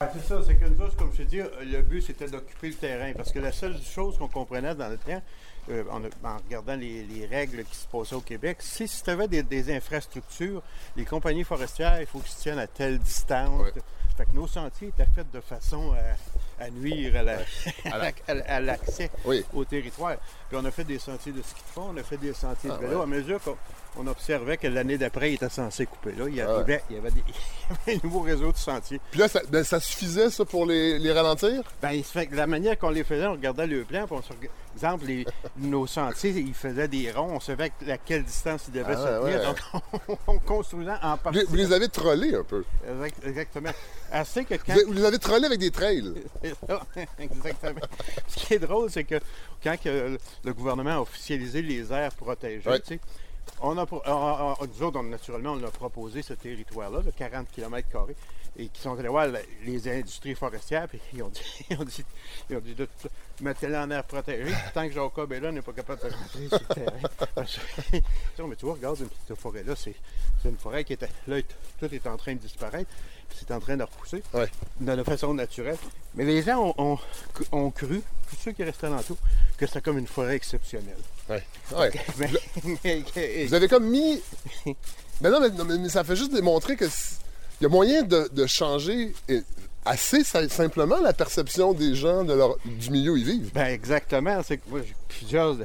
Ah, 0.01 0.09
c'est 0.13 0.25
ça, 0.25 0.41
c'est 0.45 0.55
que 0.55 0.65
nous 0.65 0.81
autres, 0.81 0.97
comme 0.97 1.11
je 1.13 1.23
te 1.23 1.27
dis, 1.27 1.37
le 1.37 1.81
but 1.81 2.01
c'était 2.01 2.27
d'occuper 2.27 2.67
le 2.69 2.73
terrain. 2.75 3.13
Parce 3.13 3.31
que 3.31 3.39
la 3.39 3.51
seule 3.53 3.81
chose 3.81 4.17
qu'on 4.17 4.27
comprenait 4.27 4.75
dans 4.75 4.89
le 4.89 4.97
temps, 4.97 5.21
euh, 5.69 5.83
en, 5.89 6.03
en 6.27 6.37
regardant 6.37 6.75
les, 6.75 7.03
les 7.03 7.25
règles 7.25 7.63
qui 7.63 7.75
se 7.75 7.87
passaient 7.87 8.15
au 8.15 8.21
Québec, 8.21 8.57
c'est 8.59 8.87
si 8.87 9.01
tu 9.03 9.09
avais 9.09 9.27
des, 9.29 9.41
des 9.41 9.73
infrastructures, 9.73 10.61
les 10.97 11.05
compagnies 11.05 11.45
forestières, 11.45 11.99
il 12.01 12.07
faut 12.07 12.19
qu'ils 12.19 12.31
se 12.31 12.41
tiennent 12.41 12.59
à 12.59 12.67
telle 12.67 12.99
distance. 12.99 13.61
Ouais. 13.61 13.81
Fait 14.17 14.25
que 14.25 14.33
nos 14.35 14.47
sentiers 14.47 14.87
étaient 14.89 15.05
faits 15.13 15.29
de 15.31 15.41
façon 15.41 15.93
à, 15.93 16.63
à 16.63 16.69
nuire 16.69 17.15
à 17.17 17.23
la- 17.23 17.37
à 17.91 17.97
la- 17.97 18.11
à 18.27 18.33
la- 18.33 18.45
à 18.55 18.59
l'accès 18.61 19.11
Oui. 19.25 19.43
au 19.53 19.65
territoire. 19.65 20.15
Puis 20.47 20.57
on 20.57 20.63
a 20.65 20.71
fait 20.71 20.85
des 20.85 20.99
sentiers 20.99 21.33
de 21.33 21.41
ski 21.41 21.61
de 21.61 21.71
fond, 21.73 21.89
on 21.93 21.97
a 21.97 22.03
fait 22.03 22.17
des 22.17 22.33
sentiers 22.33 22.69
Ah, 22.73 22.77
de 22.77 22.85
vélo. 22.85 22.97
ouais. 22.97 23.03
À 23.03 23.07
mesure 23.07 23.41
qu'on 23.41 23.57
on 23.97 24.07
observait 24.07 24.57
que 24.57 24.67
l'année 24.67 24.97
d'après, 24.97 25.31
il 25.31 25.35
était 25.35 25.49
censé 25.49 25.85
couper. 25.85 26.11
Là, 26.11 26.25
il, 26.29 26.41
Ah 26.41 26.47
ouais. 26.47 26.53
arrivait, 26.55 26.83
il, 26.89 26.95
y 26.95 26.99
avait 26.99 27.11
des, 27.11 27.23
il 27.27 27.33
y 27.33 27.91
avait 27.95 27.99
un 27.99 28.07
nouveau 28.07 28.21
réseau 28.21 28.51
de 28.51 28.57
sentiers. 28.57 28.99
Puis 29.11 29.19
là, 29.19 29.27
ça, 29.27 29.41
ben, 29.49 29.63
ça 29.63 29.79
suffisait, 29.79 30.29
ça, 30.29 30.45
pour 30.45 30.65
les, 30.65 30.99
les 30.99 31.11
ralentir? 31.11 31.63
Ben, 31.81 31.91
il 31.91 32.03
se 32.03 32.11
fait 32.11 32.27
que 32.27 32.35
la 32.35 32.47
manière 32.47 32.77
qu'on 32.77 32.89
les 32.89 33.03
faisait, 33.03 33.25
on 33.25 33.33
regardait 33.33 33.67
le 33.67 33.83
plan, 33.83 34.05
puis 34.07 34.15
on 34.17 34.21
se 34.21 34.29
rega- 34.33 34.49
exemple, 34.75 35.05
les- 35.05 35.25
nos 35.57 35.87
sentiers, 35.87 36.31
ils 36.31 36.53
faisaient 36.53 36.87
des 36.87 37.11
ronds, 37.11 37.35
on 37.35 37.39
savait 37.39 37.71
à 37.89 37.97
quelle 37.97 38.23
distance 38.23 38.65
ils 38.67 38.73
devaient 38.73 38.93
Ah 38.97 38.97
se 38.97 39.21
tenir. 39.23 39.39
ouais. 39.39 39.45
Donc, 39.45 39.57
on, 40.07 40.17
on 40.33 40.39
construisait 40.39 40.91
en 41.01 41.17
partie. 41.17 41.43
vous 41.47 41.55
les 41.55 41.71
avez 41.71 41.87
trollés 41.89 42.35
un 42.35 42.43
peu. 42.43 42.63
Exact- 42.87 43.25
Exactement. 43.25 43.69
Assez 44.11 44.43
que 44.45 44.55
quand. 44.55 44.73
Vous, 44.85 44.93
les 44.93 45.05
avez 45.05 45.17
trollés 45.19 45.45
avec 45.45 45.59
des 45.59 45.71
trails. 45.71 46.13
Exactement. 47.19 47.81
Ce 48.27 48.35
qui 48.35 48.53
est 48.53 48.59
drôle, 48.59 48.89
c'est 48.89 49.03
que 49.03 49.19
quand 49.63 49.79
que 49.81 50.17
le 50.43 50.53
gouvernement 50.53 50.91
a 50.97 50.99
officialisé 51.01 51.61
les 51.61 51.91
aires 51.91 52.11
protégées, 52.13 52.69
Ouais. 52.69 52.79
tu 52.79 52.95
sais, 52.95 52.99
on 53.61 53.77
a, 53.77 53.85
on- 53.91 54.01
on- 54.05 54.55
on- 54.59 54.65
nous 54.67 54.83
autres, 54.83 54.99
on- 54.99 55.03
naturellement, 55.03 55.51
on 55.53 55.63
a 55.63 55.71
proposé 55.71 56.21
ce 56.21 56.33
territoire-là 56.33 57.01
de 57.01 57.11
40 57.11 57.47
km 57.51 58.07
et 58.57 58.67
qui 58.69 58.81
sont 58.81 58.97
allés 58.97 59.09
voir 59.09 59.27
les 59.65 59.87
industries 59.89 60.33
forestières, 60.35 60.87
puis 60.87 60.99
ils 61.13 61.21
ont 61.23 61.29
dit, 61.29 61.41
ils 61.69 61.77
ont 61.79 61.83
dit, 61.83 62.05
ils 62.49 62.55
ont 62.55 62.61
dit 62.61 62.73
de 62.75 62.87
mettez-le 63.41 63.75
en 63.77 63.89
aire 63.91 64.03
protégée, 64.05 64.45
puis 64.51 64.71
tant 64.73 64.87
que 64.87 64.93
Jacob 64.93 65.31
est 65.33 65.39
là, 65.41 65.49
on 65.49 65.51
n'est 65.51 65.61
pas 65.61 65.73
capable 65.73 66.01
de 66.01 66.13
rentrer 66.15 66.47
sur 66.47 66.59
le 66.69 66.75
terrain. 66.75 67.09
Parce 67.35 67.57
que- 67.57 67.97
Non, 68.39 68.47
mais 68.47 68.55
tu 68.55 68.65
vois, 68.65 68.75
regarde 68.75 68.99
une 68.99 69.09
petite 69.09 69.35
forêt-là, 69.35 69.75
c'est 69.75 69.95
c'est 70.41 70.49
une 70.49 70.57
forêt 70.57 70.83
qui 70.83 70.93
était, 70.93 71.09
là, 71.27 71.37
tout 71.79 71.93
est 71.93 72.07
en 72.07 72.17
train 72.17 72.33
de 72.33 72.39
disparaître, 72.39 72.89
puis 73.27 73.37
c'est 73.39 73.51
en 73.51 73.59
train 73.59 73.75
de 73.77 73.83
repousser 73.83 74.21
Ouais. 74.33 74.47
de 74.79 75.03
façon 75.03 75.33
naturelle. 75.33 75.77
Mais 76.13 76.23
les 76.23 76.41
gens 76.43 76.73
ont, 76.77 76.93
ont- 76.93 76.99
ont 77.51 77.71
cru, 77.71 78.01
tous 78.35 78.41
ceux 78.45 78.51
qui 78.51 78.63
restaient 78.63 78.87
alentour, 78.87 79.17
que 79.57 79.65
c'était 79.65 79.81
comme 79.81 79.97
une 79.97 80.07
forêt 80.07 80.35
exceptionnelle. 80.35 80.97
Ouais. 81.29 81.43
Ouais. 81.75 81.91
Mais- 82.17 82.29
mais- 82.83 83.45
Vous 83.47 83.53
avez 83.53 83.67
comme 83.67 83.85
mis. 83.89 84.21
Mais 85.21 85.29
non, 85.29 85.39
mais, 85.39 85.49
non, 85.49 85.63
mais- 85.63 85.87
ça 85.89 86.03
fait 86.03 86.15
juste 86.17 86.33
démontrer 86.33 86.75
que 86.75 86.85
il 86.85 87.63
y 87.63 87.65
a 87.65 87.69
moyen 87.69 88.03
de, 88.03 88.29
de 88.33 88.45
changer 88.45 89.13
et- 89.29 89.41
assez 89.85 90.25
si- 90.25 90.49
simplement 90.49 90.99
la 90.99 91.13
perception 91.13 91.71
des 91.71 91.95
gens 91.95 92.25
de 92.25 92.33
leur, 92.33 92.57
du 92.65 92.89
milieu 92.91 93.13
où 93.13 93.17
ils 93.17 93.23
vivent. 93.23 93.51
Ben 93.53 93.67
exactement. 93.67 94.41
C'est 94.43 94.57
que 94.57 94.69
moi, 94.69 94.81
j'ai 94.85 94.93
plusieurs 95.07 95.55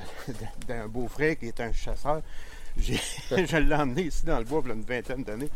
d'un 0.68 0.86
beau-frère 0.86 1.36
qui 1.36 1.46
est 1.46 1.60
un 1.60 1.72
chasseur. 1.72 2.22
Je 2.80 3.56
l'ai 3.56 3.74
emmené 3.74 4.02
ici 4.02 4.24
dans 4.24 4.38
le 4.38 4.44
bois 4.44 4.62
il 4.64 4.68
y 4.68 4.70
a 4.70 4.74
une 4.74 4.82
vingtaine 4.84 5.24
d'années. 5.24 5.48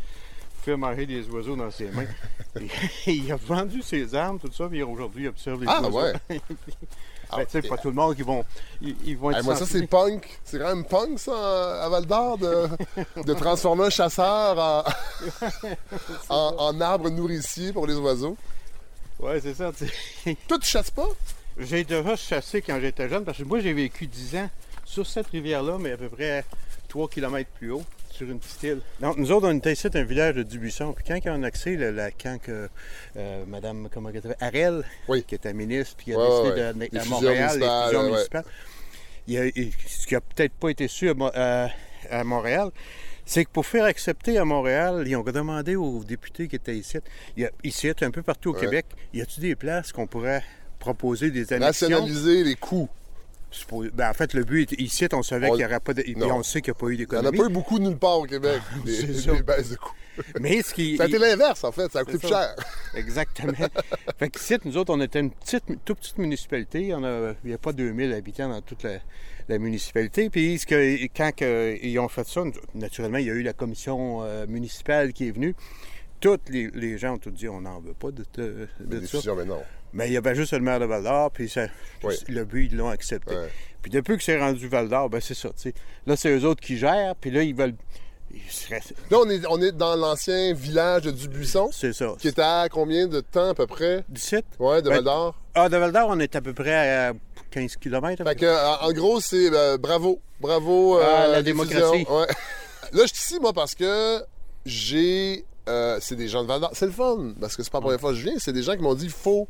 Fait 0.64 0.76
manger 0.76 1.04
des 1.06 1.28
oiseaux 1.28 1.56
dans 1.56 1.70
ses 1.70 1.88
mains. 1.90 2.06
Il 3.06 3.30
a 3.32 3.36
vendu 3.36 3.82
ses 3.82 4.14
armes, 4.14 4.38
tout 4.38 4.50
ça, 4.52 4.66
puis 4.68 4.82
aujourd'hui 4.82 5.24
il 5.24 5.28
observe 5.28 5.60
les 5.60 5.66
Ah, 5.68 5.82
oiseaux. 5.82 6.00
ouais. 6.00 6.40
Ben, 7.36 7.44
tu 7.46 7.50
sais, 7.60 7.62
pas 7.68 7.76
tout 7.78 7.88
le 7.88 7.94
monde 7.94 8.14
qui 8.14 8.22
vont. 8.22 8.44
Ils, 8.80 8.94
ils 9.04 9.16
vont 9.18 9.30
être 9.32 9.38
Hey, 9.38 9.44
moi, 9.44 9.56
ça, 9.56 9.66
c'est 9.66 9.84
punk. 9.88 10.38
C'est 10.44 10.58
quand 10.58 10.68
même 10.68 10.84
punk, 10.84 11.18
ça, 11.18 11.82
à 11.82 11.88
Val 11.88 12.06
d'Or, 12.06 12.38
de, 12.38 12.68
de 13.24 13.34
transformer 13.34 13.86
un 13.86 13.90
chasseur 13.90 14.56
en, 14.56 14.84
en, 16.28 16.54
en 16.58 16.80
arbre 16.80 17.10
nourricier 17.10 17.72
pour 17.72 17.86
les 17.88 17.96
oiseaux. 17.96 18.36
Ouais, 19.18 19.40
c'est 19.40 19.54
ça. 19.54 19.72
Toi, 20.46 20.58
tu 20.60 20.68
chasses 20.68 20.90
pas? 20.92 21.08
J'ai 21.58 21.82
déjà 21.82 22.14
chassé 22.14 22.62
quand 22.62 22.78
j'étais 22.80 23.08
jeune 23.08 23.24
parce 23.24 23.38
que 23.38 23.44
moi 23.44 23.58
j'ai 23.58 23.72
vécu 23.72 24.06
10 24.06 24.36
ans 24.36 24.50
sur 24.84 25.06
cette 25.06 25.28
rivière-là, 25.28 25.76
mais 25.80 25.92
à 25.92 25.96
peu 25.96 26.08
près 26.10 26.44
3 26.88 27.08
km 27.08 27.48
plus 27.58 27.72
haut, 27.72 27.82
sur 28.14 28.30
une 28.30 28.38
petite 28.38 28.62
île. 28.62 28.80
Donc 29.00 29.16
nous 29.16 29.32
autres, 29.32 29.48
on 29.48 29.56
était 29.56 29.72
ici, 29.72 29.88
un 29.92 30.04
village 30.04 30.36
de 30.36 30.42
Dubuisson. 30.44 30.92
Puis 30.92 31.04
quand 31.06 31.18
on 31.26 31.42
a 31.42 31.46
accès, 31.48 31.76
là, 31.76 31.90
la- 31.90 32.10
quand 32.12 32.38
que, 32.40 32.68
euh, 33.16 33.44
Madame, 33.46 33.88
comment 33.92 34.10
elle 34.10 34.22
s'appelle, 34.22 34.36
Harel, 34.40 34.84
Oui. 35.08 35.24
qui 35.26 35.34
était 35.34 35.52
ministre, 35.52 35.96
puis 35.96 36.06
qui 36.06 36.12
a 36.14 36.18
Ouais, 36.18 36.28
décidé 36.28 36.48
ouais. 36.62 36.88
de- 36.90 36.98
à 36.98 37.04
Montréal, 37.06 37.58
les 37.58 37.66
fusions 37.86 38.00
ouais. 38.02 38.10
municipales, 38.10 38.44
il 39.26 39.34
y 39.34 39.38
a- 39.38 39.46
il- 39.46 39.72
ce 39.88 40.06
qui 40.06 40.14
a 40.14 40.20
peut-être 40.20 40.52
pas 40.54 40.68
été 40.70 40.86
su 40.88 41.08
à, 41.10 41.14
Mo- 41.14 41.30
à- 41.34 41.68
à 42.10 42.24
Montréal, 42.24 42.70
c'est 43.26 43.44
que 43.44 43.50
pour 43.50 43.66
faire 43.66 43.84
accepter 43.84 44.38
à 44.38 44.44
Montréal, 44.44 45.04
ils 45.06 45.16
ont 45.16 45.22
demandé 45.22 45.74
aux 45.76 46.04
députés 46.04 46.46
qui 46.46 46.56
étaient 46.56 46.76
ici, 46.76 46.98
il 47.36 47.42
y 47.42 47.46
a, 47.46 47.50
ici, 47.64 47.90
un 48.00 48.10
peu 48.10 48.22
partout 48.22 48.50
au 48.50 48.54
Ouais. 48.54 48.60
Québec, 48.60 48.86
y 49.12 49.20
a-tu 49.22 49.40
des 49.40 49.56
places 49.56 49.90
qu'on 49.92 50.06
pourrait 50.06 50.42
proposer 50.78 51.30
des 51.30 51.52
annexions? 51.52 51.88
Nationaliser 51.88 52.44
les 52.44 52.54
coûts. 52.54 52.88
Ben, 53.94 54.10
en 54.10 54.14
fait, 54.14 54.34
le 54.34 54.44
but, 54.44 54.72
est- 54.72 54.80
ici, 54.80 55.06
on 55.12 55.22
savait 55.22 55.46
On- 55.46 55.50
qu'il 55.50 55.58
n'y 55.58 55.64
aurait 55.64 55.80
pas 55.80 55.94
de... 55.94 56.02
On 56.24 56.42
sait 56.42 56.60
qu'il 56.60 56.72
n'y 56.72 56.76
a 56.76 56.80
pas 56.80 56.86
eu 56.88 56.94
Il 56.94 56.98
n'y 56.98 57.04
en 57.04 57.04
a 57.04 57.22
d'économie. 57.30 57.38
pas 57.38 57.44
eu 57.44 57.52
beaucoup 57.52 57.78
nulle 57.78 57.96
part 57.96 58.18
au 58.20 58.24
Québec, 58.24 58.60
des, 58.84 58.92
C'est 58.94 59.14
ça. 59.14 59.32
des 59.32 59.42
baisses 59.42 59.70
de 59.70 59.76
coûts. 59.76 59.92
Mais 60.40 60.62
ce 60.62 60.72
qui... 60.74 60.96
Ça 60.98 61.04
a 61.04 61.06
été 61.06 61.18
l'inverse, 61.18 61.64
en 61.64 61.72
fait. 61.72 61.90
Ça 61.92 62.00
a 62.00 62.04
coûté 62.04 62.18
plus 62.18 62.28
cher. 62.28 62.54
Exactement. 62.94 63.52
fait 64.18 64.30
qu'ici, 64.30 64.56
nous 64.64 64.76
autres, 64.76 64.92
on 64.94 65.00
était 65.00 65.20
une 65.20 65.30
petite, 65.30 65.64
toute 65.84 65.98
petite 65.98 66.18
municipalité. 66.18 66.94
On 66.94 67.02
a- 67.04 67.34
Il 67.44 67.48
n'y 67.48 67.54
a 67.54 67.58
pas 67.58 67.72
2000 67.72 68.12
habitants 68.12 68.48
dans 68.48 68.60
toute 68.60 68.82
la, 68.84 68.98
la 69.48 69.58
municipalité. 69.58 70.30
Puis 70.30 70.58
ce 70.58 70.66
que, 70.66 71.04
quand 71.16 71.30
ils 71.40 71.98
ont 71.98 72.08
fait 72.08 72.26
ça, 72.28 72.42
naturellement, 72.74 73.18
il 73.18 73.26
y 73.26 73.30
a 73.30 73.34
eu 73.34 73.42
la 73.42 73.52
commission 73.54 74.22
euh, 74.22 74.46
municipale 74.46 75.12
qui 75.12 75.28
est 75.28 75.32
venue. 75.32 75.54
Tous 76.20 76.38
les, 76.48 76.70
les 76.72 76.96
gens 76.96 77.14
ont 77.14 77.18
tout 77.18 77.30
dit 77.30 77.48
on 77.48 77.60
n'en 77.60 77.80
veut 77.80 77.92
pas 77.92 78.10
de, 78.10 78.24
de- 78.34 78.68
de 78.80 78.98
Des 79.00 79.06
ça. 79.06 79.18
mais 79.36 79.44
non. 79.44 79.62
Mais 79.94 80.08
il 80.08 80.12
y 80.12 80.16
avait 80.16 80.34
juste 80.34 80.52
le 80.52 80.60
maire 80.60 80.80
de 80.80 80.84
Val 80.84 81.02
d'Or, 81.04 81.30
puis 81.30 81.48
ça- 81.48 81.66
Oui. 82.02 82.14
le 82.28 82.44
but, 82.44 82.68
ils 82.70 82.76
l'ont 82.76 82.88
accepté. 82.88 83.34
Ouais. 83.34 83.48
Puis 83.80 83.90
depuis 83.90 84.16
que 84.16 84.22
c'est 84.22 84.38
rendu 84.38 84.66
Val 84.68 84.88
d'Or, 84.88 85.08
ben 85.08 85.20
c'est 85.20 85.34
ça. 85.34 85.48
tu 85.50 85.54
sais. 85.70 85.74
Là, 86.06 86.16
c'est 86.16 86.36
eux 86.36 86.44
autres 86.44 86.60
qui 86.60 86.76
gèrent, 86.76 87.14
puis 87.16 87.30
là, 87.30 87.42
ils 87.42 87.54
veulent. 87.54 87.74
ils 88.32 88.40
seraient- 88.50 88.80
Là, 89.10 89.18
on 89.24 89.30
est, 89.30 89.46
on 89.48 89.62
est 89.62 89.70
dans 89.72 89.94
l'ancien 89.94 90.52
village 90.54 91.02
de 91.02 91.12
Dubuisson, 91.12 91.68
C'est 91.72 91.92
ça. 91.92 92.14
qui 92.18 92.26
était 92.28 92.42
à 92.42 92.68
combien 92.68 93.06
de 93.06 93.20
temps 93.20 93.50
à 93.50 93.54
peu 93.54 93.66
près? 93.68 94.04
17? 94.08 94.44
Ouais, 94.58 94.82
de 94.82 94.88
Ben, 94.88 94.96
Val 94.96 95.04
d'Or. 95.04 95.38
Ah, 95.54 95.68
de 95.68 95.76
Val 95.76 95.92
d'Or, 95.92 96.08
on 96.10 96.18
est 96.18 96.34
à 96.34 96.40
peu 96.40 96.52
près 96.52 96.74
à 97.08 97.12
15 97.52 97.76
km. 97.76 98.24
Fait 98.24 98.34
que, 98.34 98.82
en 98.84 98.92
gros, 98.92 99.20
c'est 99.20 99.48
euh, 99.54 99.78
bravo. 99.78 100.18
Bravo. 100.40 100.98
Ah, 100.98 101.28
la 101.28 101.36
les 101.38 101.42
démocratie. 101.44 102.04
Ouais. 102.10 102.26
Là, 102.92 103.02
je 103.02 103.14
suis 103.14 103.18
ici, 103.34 103.38
moi, 103.40 103.52
parce 103.52 103.74
que 103.76 104.20
j'ai. 104.66 105.44
euh, 105.68 105.98
c'est 106.00 106.16
des 106.16 106.26
gens 106.28 106.42
de 106.42 106.48
Val 106.48 106.60
d'Or. 106.60 106.70
C'est 106.74 106.86
le 106.86 106.92
fun, 106.92 107.34
parce 107.40 107.54
que 107.56 107.62
c'est 107.62 107.70
pas 107.70 107.78
la 107.78 107.82
première 107.82 108.00
fois 108.00 108.10
que 108.10 108.16
je 108.16 108.24
viens. 108.24 108.34
C'est 108.38 108.52
des 108.52 108.62
gens 108.62 108.74
qui 108.74 108.82
m'ont 108.82 108.94
dit 108.94 109.04
il 109.04 109.10
faut 109.10 109.46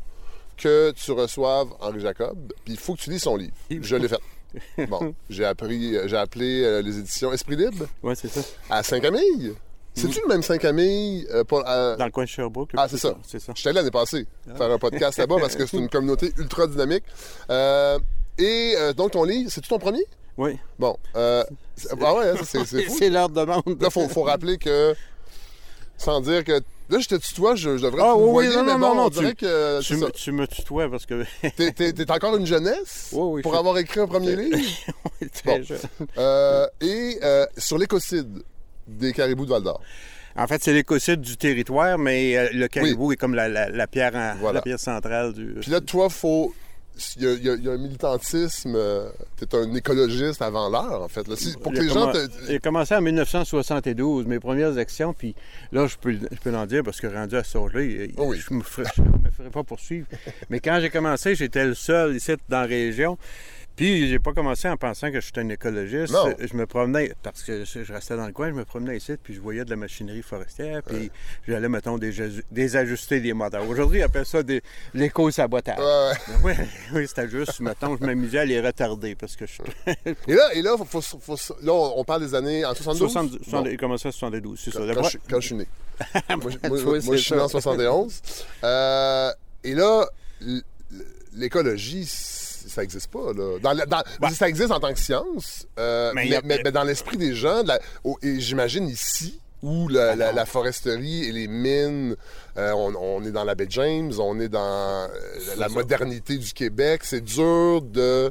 que 0.57 0.93
tu 0.93 1.13
reçoives 1.13 1.69
Henri 1.81 2.01
Jacob, 2.01 2.37
puis 2.65 2.75
il 2.75 2.79
faut 2.79 2.95
que 2.95 3.01
tu 3.01 3.11
lis 3.11 3.19
son 3.21 3.37
livre. 3.37 3.53
Je 3.71 3.97
l'ai 3.97 4.09
fait. 4.09 4.87
Bon, 4.89 5.15
j'ai 5.29 5.45
appris, 5.45 5.97
j'ai 6.07 6.17
appelé 6.17 6.63
euh, 6.63 6.81
les 6.81 6.99
éditions 6.99 7.33
Esprit 7.33 7.57
Libre 7.57 7.87
c'est 8.15 8.29
ça. 8.29 8.41
à 8.71 8.83
Saint-Camille. 8.85 9.53
C'est-tu 9.97 10.21
le 10.23 10.29
même 10.29 10.43
Saint-Camille 10.43 11.27
euh, 11.33 11.43
pour, 11.45 11.67
à- 11.67 11.97
Dans 11.97 12.05
le 12.05 12.11
coin 12.11 12.25
de 12.25 12.29
Sherbrooke. 12.29 12.71
Ah, 12.77 12.87
c'est 12.89 12.97
ça. 12.99 13.17
C'est 13.27 13.41
ça. 13.41 13.53
J'étais 13.57 13.73
l'année 13.73 13.91
passée 13.93 14.27
Ah. 14.49 14.55
faire 14.57 14.71
un 14.71 14.79
podcast 14.79 15.19
là-bas 15.19 15.37
parce 15.41 15.55
que 15.57 15.67
c'est 15.67 15.77
une 15.77 15.89
communauté 15.89 16.33
ultra 16.39 16.67
dynamique. 16.67 17.05
Euh, 17.51 17.99
et 18.39 18.75
euh, 18.77 18.93
donc, 18.93 19.13
ton 19.13 19.23
livre, 19.25 19.51
c'est-tu 19.53 19.69
ton 19.69 19.79
premier? 19.79 20.05
Oui. 20.37 20.59
Bon. 20.81 20.97
Euh, 21.17 21.45
ah 22.01 22.15
ouais, 22.15 22.31
hein, 22.31 22.35
c'est 22.45 22.65
fou. 22.65 22.77
C'est 22.99 23.11
leur 23.11 23.29
demande. 23.29 23.63
Là, 23.81 23.91
faut, 23.91 24.09
faut 24.09 24.23
rappeler 24.23 24.59
que, 24.59 24.95
sans 25.97 26.21
dire 26.21 26.43
que. 26.45 26.61
Là, 26.91 26.99
je 26.99 27.09
te 27.09 27.15
tutoie, 27.15 27.55
je, 27.55 27.79
je 27.79 27.83
devrais 27.83 28.03
Ah, 28.03 28.13
te 28.15 28.19
oui, 28.19 28.47
oui, 28.49 28.55
non, 28.55 28.63
mais 28.65 28.73
non, 28.73 28.79
bon, 28.79 28.95
non, 28.95 29.05
on 29.07 29.11
tu- 29.11 29.21
dirait 29.21 29.35
que. 29.35 29.81
Tu 29.81 29.97
me, 29.97 30.11
tu 30.11 30.33
me 30.33 30.47
tutoies 30.47 30.91
parce 30.91 31.07
que. 31.07 31.25
T'es, 31.57 31.73
t'es- 31.73 31.93
t'es 31.95 32.11
encore 32.11 32.37
une 32.37 32.47
jeunesse 32.47 33.09
Oui, 33.13 33.37
oui, 33.37 33.43
pour 33.43 33.55
je- 33.55 33.59
avoir 33.59 33.79
écrit 33.79 34.01
un 34.01 34.07
premier 34.07 34.37
livre? 34.37 34.59
Très 35.33 35.59
Bon. 35.61 35.65
jeune. 35.65 35.79
Euh, 36.19 36.67
et 36.83 37.19
euh, 37.23 37.47
sur 37.57 37.79
l'écocide 37.79 38.43
des 38.87 39.13
caribous 39.15 39.47
de 39.47 39.51
Val 39.51 39.63
d'Or. 39.63 39.81
En 40.37 40.47
fait, 40.47 40.63
c'est 40.63 40.73
l'écocide 40.75 41.21
du 41.21 41.37
territoire, 41.37 41.97
mais 41.97 42.37
euh, 42.37 42.49
le 42.53 42.67
caribou 42.69 43.13
est 43.13 43.17
comme 43.17 43.35
la, 43.35 43.49
la- 43.49 43.71
la 43.71 43.87
pierre, 43.87 44.15
en- 44.15 44.35
Voilà. 44.41 44.59
la 44.59 44.63
pierre 44.63 44.81
centrale 44.81 45.33
du. 45.33 45.55
Puis 45.61 45.71
là, 45.71 45.81
toi, 45.81 46.11
faut. 46.11 46.53
Il 47.17 47.23
y, 47.23 47.27
a, 47.49 47.55
y 47.55 47.61
y 47.63 47.69
un 47.69 47.77
militantisme. 47.77 48.75
euh, 48.77 49.09
T'es 49.37 49.53
un 49.57 49.75
écologiste 49.75 50.41
avant 50.43 50.69
l'heure, 50.71 51.03
en 51.03 51.09
fait. 51.09 51.27
là. 51.27 51.35
Pour 51.61 51.73
que 51.73 51.79
les 51.81 51.89
gens. 51.89 52.13
te- 52.13 52.29
J'ai 52.47 52.61
commencé 52.61 52.95
en 52.95 53.01
1972, 53.01 54.27
mes 54.27 54.39
premières 54.39 54.79
actions, 54.79 55.13
puis 55.13 55.35
là, 55.73 55.87
je 55.89 55.97
peux, 55.97 56.13
je 56.13 56.39
peux 56.43 56.51
l'en 56.51 56.67
dire 56.67 56.83
parce 56.85 57.01
que 57.01 57.09
rendu 57.09 57.37
à 57.37 57.43
il- 58.07 58.15
Oh 58.17 58.27
oui. 58.29 58.39
je 58.39 58.53
ne 58.55 58.59
me, 58.59 58.63
me 59.25 59.31
ferais 59.31 59.51
pas 59.51 59.65
poursuivre. 59.65 60.07
Mais 60.51 60.61
quand 60.61 60.79
j'ai 60.81 60.91
commencé, 60.91 61.35
j'étais 61.35 61.65
le 61.67 61.75
seul 61.75 62.15
ici 62.17 62.33
dans 62.49 62.61
la 62.61 62.67
région. 62.67 63.19
Puis 63.77 64.09
j'ai 64.09 64.19
pas 64.21 64.33
commencé 64.33 64.69
en 64.69 64.77
pensant 64.77 65.11
que 65.11 65.21
j'étais 65.21 65.41
un 65.41 65.49
écologiste. 65.49 66.13
Non. 66.13 66.33
Je 66.39 66.55
me 66.57 66.65
promenais, 66.67 67.13
parce 67.25 67.43
que 67.43 67.65
je 67.65 67.93
restais 67.93 68.17
dans 68.17 68.27
le 68.27 68.33
coin, 68.33 68.49
je 68.51 68.55
me 68.55 68.65
promenais 68.65 68.97
ici, 68.99 69.15
puis 69.23 69.35
je 69.35 69.41
voyais 69.41 69.65
de 69.65 69.71
la 69.71 69.77
machinerie 69.77 70.23
forestière, 70.23 70.83
puis 70.85 71.11
j'allais, 71.49 71.69
mettons, 71.69 71.99
désajuster 72.53 73.21
des 73.21 73.33
moteurs. 73.33 73.69
Aujourd'hui, 73.69 73.99
ils 73.99 74.03
appellent 74.03 74.27
ça 74.27 74.43
des- 74.45 74.63
l'éco-sabotage. 74.95 75.79
Ouais, 75.79 76.53
ouais. 76.53 76.69
Oui, 76.93 77.09
c'était 77.09 77.29
juste, 77.29 77.59
mettons, 77.61 77.97
je 77.97 78.05
m'amusais 78.07 78.39
à 78.39 78.45
les 78.45 78.61
retarder 78.61 79.17
parce 79.17 79.35
que 79.35 79.45
je 79.47 79.55
Et 80.29 80.35
là, 80.35 80.55
et 80.55 80.63
là, 80.63 80.77
faut, 80.79 81.01
faut- 81.01 81.37
faut- 81.37 81.57
là, 81.63 81.73
on 81.73 82.05
parle 82.05 82.25
des 82.27 82.35
années 82.35 82.65
en 82.65 82.75
72. 82.75 83.11
70, 83.13 83.51
Bon. 83.51 83.65
il 83.67 83.77
commençait 83.77 84.09
en 84.09 84.13
72, 84.13 84.61
c'est 84.63 84.71
ça. 84.73 84.81
quand, 84.95 85.09
je, 85.09 85.19
quand 85.29 85.41
je 85.41 85.47
suis 85.47 85.55
né. 85.57 85.67
moi, 86.41 86.51
je- 86.51 86.69
moi, 86.69 87.17
je 87.17 87.23
suis 87.23 87.35
né 87.35 87.41
en 87.41 87.49
ça. 87.49 87.61
71. 87.61 88.23
Euh, 88.63 89.33
et 89.65 89.75
là, 89.75 90.07
l'écologie, 91.35 92.05
ça 92.75 92.81
n'existe 92.83 93.11
pas. 93.11 93.33
Là. 93.35 93.59
Dans 93.63 93.73
la- 93.73 93.87
dans- 93.87 94.03
Ça 94.33 94.49
existe 94.49 94.71
en 94.71 94.81
tant 94.81 94.93
que 94.93 94.99
science, 94.99 95.67
euh, 95.79 96.13
Mais 96.15 96.23
mais, 96.23 96.27
il 96.27 96.33
y 96.33 96.37
a- 96.37 96.41
mais- 96.45 96.61
mais 96.65 96.73
dans 96.73 96.85
l'esprit 96.85 97.17
des 97.17 97.35
gens, 97.35 97.63
de 97.63 97.69
la- 97.69 97.81
au- 98.05 98.19
et 98.23 98.41
j'imagine 98.41 98.89
ici, 98.89 99.41
où 99.63 99.89
la, 99.89 100.15
la- 100.15 100.33
la 100.33 100.45
foresterie 100.45 101.25
et 101.25 101.33
les 101.33 101.49
mines, 101.49 102.17
euh, 102.59 102.73
on, 102.73 102.95
on 102.95 103.25
est 103.25 103.31
dans 103.31 103.45
la 103.45 103.55
baie 103.55 103.67
James, 103.71 104.13
on 104.19 104.39
est 104.39 104.51
dans 104.51 104.61
euh, 104.61 105.09
la 105.57 105.69
modernité 105.71 106.37
du 106.37 106.53
Québec, 106.53 107.01
c'est 107.05 107.23
dur 107.25 107.81
de 107.81 108.31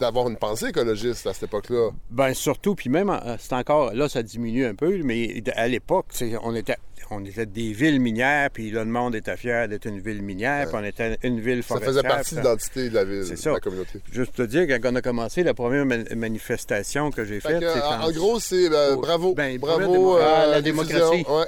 d'avoir 0.00 0.28
une 0.28 0.36
pensée 0.36 0.66
écologiste 0.66 1.26
à 1.28 1.32
cette 1.32 1.44
époque-là. 1.44 1.90
Ben 2.10 2.34
surtout, 2.34 2.74
puis 2.74 2.90
même, 2.90 3.10
euh, 3.10 3.36
c'est 3.38 3.52
encore, 3.52 3.94
là, 3.94 4.08
ça 4.08 4.24
diminue 4.24 4.66
un 4.66 4.74
peu, 4.74 5.00
mais 5.04 5.40
à 5.54 5.68
l'époque, 5.68 6.06
on 6.42 6.54
était, 6.56 6.76
on 7.10 7.24
était 7.24 7.46
des 7.46 7.72
villes 7.72 8.00
minières, 8.00 8.50
puis 8.50 8.70
là, 8.70 8.84
le 8.84 8.90
monde 8.90 9.14
était 9.14 9.36
fier 9.36 9.66
d'être 9.68 9.86
une 9.86 10.00
ville 10.00 10.20
minière, 10.22 10.66
puis 10.68 10.76
on 10.78 10.84
était 10.84 11.18
une 11.22 11.40
ville 11.40 11.62
Ça 11.62 11.68
forestière. 11.68 11.90
faisait 11.94 12.02
partie 12.08 12.34
de 12.34 12.40
ça- 12.40 12.42
l'identité 12.42 12.88
de 12.90 12.94
la 12.94 13.04
ville, 13.04 13.28
de 13.30 13.36
ça. 13.36 13.52
la 13.52 13.60
communauté. 13.60 14.00
Juste 14.12 14.34
te 14.34 14.42
dire, 14.42 14.66
quand 14.68 14.78
on 14.92 14.94
a 14.96 15.00
commencé, 15.02 15.42
la 15.42 15.54
première 15.54 15.86
man- 15.86 16.06
manifestation 16.14 17.10
que 17.10 17.24
j'ai 17.24 17.40
Fait 17.40 17.60
faite, 17.60 17.64
c'est 17.74 17.80
en, 17.82 18.02
en 18.02 18.10
gros, 18.12 18.38
c'est 18.40 18.70
euh, 18.72 18.94
Oh, 18.96 19.00
bravo. 19.00 19.34
ben, 19.34 19.58
bravo 19.58 19.80
première 19.80 19.98
démo- 20.00 20.18
Ah, 20.20 20.46
la 20.46 20.62
démocratie. 20.62 21.24
Ouais. 21.28 21.44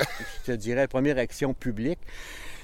je 0.46 0.52
te 0.52 0.56
dirais, 0.56 0.80
la 0.82 0.88
première 0.88 1.18
action 1.18 1.52
publique, 1.54 1.98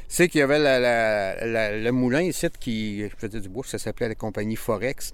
c'est 0.09 0.28
qu'il 0.28 0.38
y 0.38 0.42
avait 0.42 0.59
la- 0.59 0.78
la- 0.78 1.47
la- 1.47 1.76
le 1.76 1.92
moulin 1.92 2.22
ici 2.22 2.47
qui 2.61 3.05
faisait 3.18 3.40
du 3.40 3.49
bois, 3.49 3.64
ça 3.66 3.78
s'appelait 3.78 4.09
la 4.09 4.14
compagnie 4.14 4.57
Forex. 4.57 5.12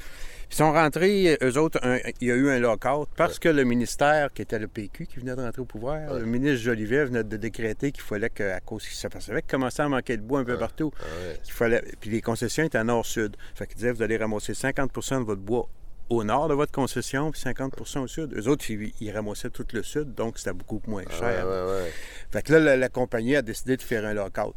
Ils 0.52 0.56
sont 0.56 0.70
rentrés, 0.72 1.38
eux 1.42 1.56
autres, 1.58 1.78
un- 1.82 1.98
il 2.20 2.28
y 2.28 2.30
a 2.30 2.34
eu 2.34 2.50
un 2.50 2.58
lockout 2.58 3.08
parce 3.16 3.38
que 3.38 3.48
le 3.48 3.64
ministère, 3.64 4.30
qui 4.34 4.42
était 4.42 4.58
le 4.58 4.68
PQ, 4.68 5.06
qui 5.06 5.18
venait 5.18 5.34
de 5.34 5.40
rentrer 5.40 5.62
au 5.62 5.64
pouvoir, 5.64 6.12
le 6.12 6.26
ministre 6.26 6.58
Jolivet 6.62 7.06
venait 7.06 7.24
de 7.24 7.36
décréter 7.38 7.90
qu'il 7.90 8.02
fallait 8.02 8.28
qu'à 8.28 8.60
cause 8.60 8.82
qu'il 8.86 8.94
s'apercevait 8.96 9.40
qu'il 9.40 9.50
commençait 9.50 9.82
à 9.82 9.88
manquer 9.88 10.18
de 10.18 10.22
bois 10.22 10.40
un 10.40 10.44
peu 10.44 10.58
partout, 10.58 10.92
qu'il 11.42 11.54
fallait, 11.54 11.82
puis 12.00 12.10
les 12.10 12.20
concessions 12.20 12.64
étaient 12.64 12.76
à 12.78 12.84
nord-sud. 12.84 13.34
Fait 13.54 13.66
qu'il 13.66 13.76
disait, 13.76 13.92
vous 13.92 14.02
allez 14.02 14.18
ramasser 14.18 14.52
50% 14.52 15.20
de 15.20 15.24
votre 15.24 15.40
bois 15.40 15.68
au 16.10 16.22
nord 16.24 16.48
de 16.48 16.54
votre 16.54 16.72
concession, 16.72 17.30
puis 17.30 17.40
50% 17.40 18.00
au 18.02 18.06
sud. 18.06 18.34
Eux 18.36 18.46
autres, 18.48 18.70
ils, 18.70 18.92
ils 19.00 19.10
ramassaient 19.10 19.48
tout 19.48 19.64
le 19.72 19.82
sud, 19.82 20.12
donc 20.14 20.36
c'était 20.36 20.52
beaucoup 20.52 20.82
moins 20.86 21.04
Ouais, 21.04 21.18
cher. 21.18 21.46
ouais, 21.46 21.62
ouais. 21.82 21.92
Fait 22.30 22.42
que 22.42 22.52
là, 22.52 22.58
la, 22.58 22.76
la 22.76 22.88
compagnie 22.90 23.36
a 23.36 23.40
décidé 23.40 23.78
de 23.78 23.82
faire 23.82 24.04
un 24.04 24.12
lockout. 24.12 24.54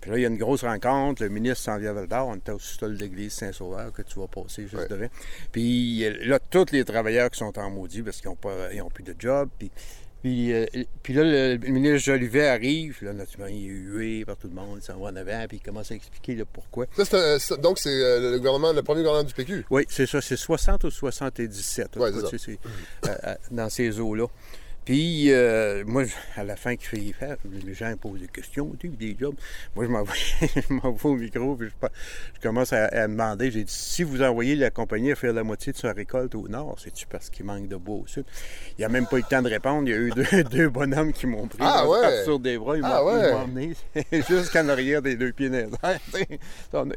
Puis 0.00 0.10
là, 0.10 0.18
il 0.18 0.22
y 0.22 0.24
a 0.24 0.28
une 0.28 0.36
grosse 0.38 0.62
rencontre. 0.64 1.22
Le 1.22 1.28
ministre 1.28 1.58
s'en 1.64 1.78
vient 1.78 1.90
à 1.90 1.92
Val-d'Or. 1.94 2.28
On 2.28 2.36
était 2.36 2.52
au 2.52 2.58
sol 2.58 2.96
de 2.96 3.00
l'église 3.02 3.32
Saint-Sauveur 3.32 3.92
que 3.92 4.02
tu 4.02 4.18
vas 4.18 4.26
passer 4.28 4.62
juste 4.62 4.74
Ouais. 4.76 4.88
devant. 4.88 5.08
Puis 5.52 6.04
euh, 6.04 6.14
là, 6.26 6.38
tous 6.38 6.66
les 6.72 6.84
travailleurs 6.84 7.30
qui 7.30 7.38
sont 7.38 7.58
en 7.58 7.70
maudit 7.70 8.02
parce 8.02 8.20
qu'ils 8.20 8.30
n'ont 8.30 8.36
pas, 8.36 8.72
ils 8.72 8.80
ont 8.82 8.90
plus 8.90 9.02
de 9.04 9.14
job. 9.18 9.48
Puis, 9.58 9.70
puis, 10.20 10.52
euh, 10.52 10.66
puis 11.02 11.14
là, 11.14 11.22
le, 11.22 11.56
le 11.56 11.68
ministre 11.68 11.98
Jolivet 11.98 12.48
arrive. 12.48 12.98
Là, 13.02 13.12
naturellement, 13.12 13.54
il 13.56 13.64
est 13.66 13.68
hué 13.68 14.24
par 14.24 14.36
tout 14.36 14.48
le 14.48 14.54
monde. 14.54 14.78
Il 14.80 14.84
s'en 14.84 14.98
va 14.98 15.10
en 15.10 15.16
avant. 15.16 15.46
Puis 15.48 15.58
il 15.58 15.60
commence 15.60 15.90
à 15.92 15.94
expliquer 15.94 16.34
le 16.34 16.44
pourquoi. 16.44 16.86
Ça, 16.96 17.34
un- 17.34 17.38
ça- 17.38 17.56
donc, 17.56 17.78
c'est 17.78 17.88
euh, 18.02 18.32
le 18.32 18.38
gouvernement, 18.38 18.72
le 18.72 18.82
premier 18.82 19.02
gouvernement 19.02 19.26
du 19.28 19.32
PQ. 19.34 19.64
Oui, 19.70 19.84
c'est 19.88 20.06
ça. 20.06 20.20
C'est 20.20 20.36
60 20.36 20.84
ou 20.84 20.90
77. 20.90 21.96
Ouais, 21.96 22.08
en 22.08 22.12
tout 22.12 22.22
cas, 22.22 22.28
c'est 22.32 22.36
tu 22.38 22.52
sais, 22.52 22.58
c'est, 23.02 23.10
euh, 23.10 23.14
euh, 23.26 23.34
dans 23.52 23.68
ces 23.68 24.00
eaux-là. 24.00 24.26
Puis, 24.88 25.30
euh, 25.34 25.84
moi, 25.86 26.04
à 26.34 26.44
la 26.44 26.56
fin, 26.56 26.74
qu'il 26.74 26.86
fait 26.88 26.96
y 26.96 27.12
faire, 27.12 27.36
les 27.66 27.74
gens 27.74 27.92
posent 28.00 28.20
des 28.20 28.26
questions, 28.26 28.72
tu 28.80 28.88
des 28.88 29.14
jobs. 29.20 29.34
Moi, 29.76 29.84
je 29.84 29.90
m'envoie, 29.90 30.14
je 30.40 30.72
m'envoie 30.72 31.10
au 31.10 31.14
micro, 31.16 31.56
puis 31.56 31.68
je, 31.68 32.40
commence 32.40 32.72
à, 32.72 32.86
à 32.86 33.06
demander, 33.06 33.50
j'ai 33.50 33.64
dit, 33.64 33.70
si 33.72 34.02
vous 34.02 34.22
envoyez 34.22 34.56
la 34.56 34.70
compagnie 34.70 35.12
à 35.12 35.14
faire 35.14 35.34
la 35.34 35.42
moitié 35.44 35.74
de 35.74 35.76
sa 35.76 35.92
récolte 35.92 36.34
au 36.34 36.48
nord, 36.48 36.76
c'est-tu 36.82 37.06
parce 37.06 37.28
qu'il 37.28 37.44
manque 37.44 37.68
de 37.68 37.76
bois 37.76 37.96
au 37.96 38.06
sud? 38.06 38.24
Il 38.78 38.80
n'y 38.80 38.84
a 38.86 38.88
même 38.88 39.06
pas 39.06 39.18
eu 39.18 39.20
le 39.20 39.26
temps 39.28 39.42
de 39.42 39.50
répondre. 39.50 39.86
Il 39.86 39.90
y 39.90 39.94
a 39.94 39.98
eu 39.98 40.10
deux, 40.10 40.42
deux 40.50 40.68
bonhommes 40.70 41.12
qui 41.12 41.26
m'ont 41.26 41.46
pris 41.48 41.58
Ah 41.60 41.86
ouais? 41.86 42.24
sur 42.24 42.38
des 42.38 42.56
bras. 42.56 42.76
Ils 42.78 42.80
m'ont 42.82 42.88
Ah 42.90 43.04
ouais? 43.04 43.32
emmené 43.34 43.74
jusqu'en 44.26 44.70
arrière 44.70 45.02
des 45.02 45.16
deux 45.16 45.32
pieds. 45.32 45.50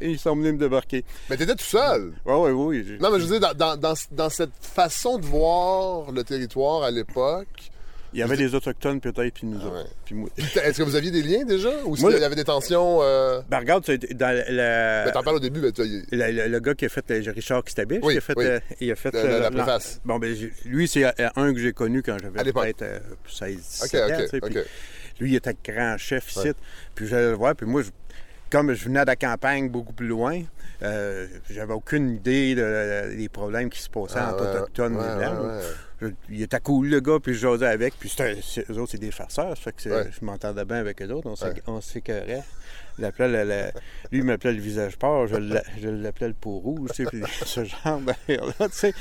Ils 0.00 0.18
sont 0.18 0.34
venus 0.34 0.54
me 0.54 0.58
débarquer. 0.58 1.04
Mais 1.28 1.36
t'étais 1.36 1.56
tout 1.56 1.64
seul. 1.64 2.14
Oui, 2.24 2.34
oui, 2.36 2.50
oui. 2.52 2.84
j'ai- 2.88 2.96
Non, 2.96 3.10
mais 3.10 3.20
je 3.20 3.26
veux 3.26 3.38
dire, 3.38 3.54
dans, 3.54 3.76
dans- 3.76 3.76
dans- 3.76 3.94
dans 4.12 4.30
cette 4.30 4.54
façon 4.62 5.18
de 5.18 5.26
voir 5.26 6.10
le 6.10 6.24
territoire 6.24 6.84
à 6.84 6.90
l'époque, 6.90 7.70
Il 8.14 8.20
y 8.20 8.22
avait 8.22 8.36
des 8.36 8.54
Autochtones 8.54 9.00
peut-être, 9.00 9.32
puis 9.32 9.46
nous 9.46 9.58
Ah 9.62 9.66
autres. 9.66 9.76
ouais. 9.84 9.90
Puis 10.04 10.14
moi. 10.14 10.28
est-ce 10.36 10.78
que 10.78 10.82
vous 10.82 10.96
aviez 10.96 11.10
des 11.10 11.22
liens 11.22 11.44
déjà? 11.44 11.70
Ou 11.84 11.96
Moi, 11.96 12.12
il 12.12 12.20
y 12.20 12.24
avait 12.24 12.34
des 12.34 12.44
tensions? 12.44 12.98
Euh... 13.02 13.40
Ben, 13.48 13.58
regarde, 13.60 13.84
dans 14.14 14.44
la, 14.50 15.04
Ben, 15.06 15.12
t'en 15.12 15.22
parles 15.22 15.36
au 15.36 15.40
début, 15.40 15.62
la- 16.10 16.48
le 16.48 16.60
gars 16.60 16.74
qui 16.74 16.84
a 16.84 16.88
fait 16.88 17.04
Richard 17.08 17.64
Kistabich, 17.64 18.00
Oui, 18.02 18.14
il 18.14 18.18
a 18.18 18.20
fait, 18.20 18.34
oui. 18.36 18.44
euh, 18.46 18.60
il 18.80 18.90
a 18.92 18.96
fait 18.96 19.12
La- 19.14 19.22
la- 19.40 19.46
euh, 19.46 19.50
préface. 19.50 20.00
Bon, 20.04 20.18
ben, 20.18 20.34
lui, 20.66 20.88
c'est 20.88 21.04
euh, 21.04 21.28
un 21.36 21.52
que 21.54 21.58
j'ai 21.60 21.72
connu 21.72 22.02
quand 22.02 22.16
j'avais 22.20 22.52
peut-être 22.52 22.82
euh, 22.82 22.98
16, 23.28 23.82
Ok, 23.84 23.90
17 24.20 24.44
ans. 24.44 24.48
Lui, 25.20 25.30
il 25.32 25.34
était 25.36 25.56
grand 25.64 25.96
chef 25.98 26.30
ici. 26.30 26.48
Ouais. 26.48 26.54
Puis 26.94 27.06
j'allais 27.06 27.28
le 27.30 27.34
voir. 27.36 27.54
Puis 27.54 27.66
moi, 27.66 27.82
je- 27.82 27.90
comme 28.50 28.72
je 28.74 28.84
venais 28.84 29.00
de 29.02 29.06
la 29.06 29.16
campagne 29.16 29.68
beaucoup 29.70 29.92
plus 29.92 30.08
loin, 30.08 30.42
euh, 30.82 31.26
j'avais 31.50 31.72
aucune 31.72 32.10
idée 32.10 32.54
de- 32.54 33.14
des 33.16 33.28
problèmes 33.28 33.70
qui 33.70 33.80
se 33.80 33.88
passaient 33.88 34.16
Ah, 34.18 34.32
entre 34.34 34.44
ouais, 34.44 34.60
Autochtones 34.60 34.96
ouais, 34.96 35.02
et 35.02 35.16
Blancs. 35.18 35.62
Ouais, 36.02 36.08
ouais. 36.08 36.14
Il 36.30 36.42
était 36.42 36.60
cool, 36.60 36.88
le 36.88 37.00
gars, 37.00 37.18
puis 37.22 37.34
je 37.34 37.40
jasais 37.40 37.66
avec. 37.66 37.94
Puis 37.98 38.12
eux 38.70 38.78
autres, 38.78 38.90
c'est 38.92 38.98
des 39.00 39.10
farceurs. 39.10 39.56
Ça 39.56 39.56
fait 39.56 39.72
que 39.72 39.88
Ouais. 39.88 40.10
je 40.18 40.24
m'entendais 40.24 40.64
bien 40.64 40.76
avec 40.78 41.00
eux 41.02 41.10
autres. 41.10 41.28
On, 41.28 41.36
s'é- 41.36 41.46
Ouais. 41.46 41.62
on 41.66 41.80
s'écœurait. 41.80 42.42
Le- 42.98 43.70
lui, 44.10 44.18
il 44.18 44.24
m'appelait 44.24 44.52
le 44.52 44.60
visage 44.60 44.96
port. 44.98 45.26
Je, 45.26 45.36
l'a- 45.36 45.62
je 45.80 45.88
l'appelais 45.88 46.28
le 46.28 46.34
peau 46.34 46.58
rouge. 46.58 46.90
Tu 46.94 47.04
sais, 47.04 47.10
puis 47.10 47.22
ce 47.46 47.64
genre 47.64 48.00
d'affaire-là, 48.00 48.52
tu 48.68 48.74
sais. 48.76 48.92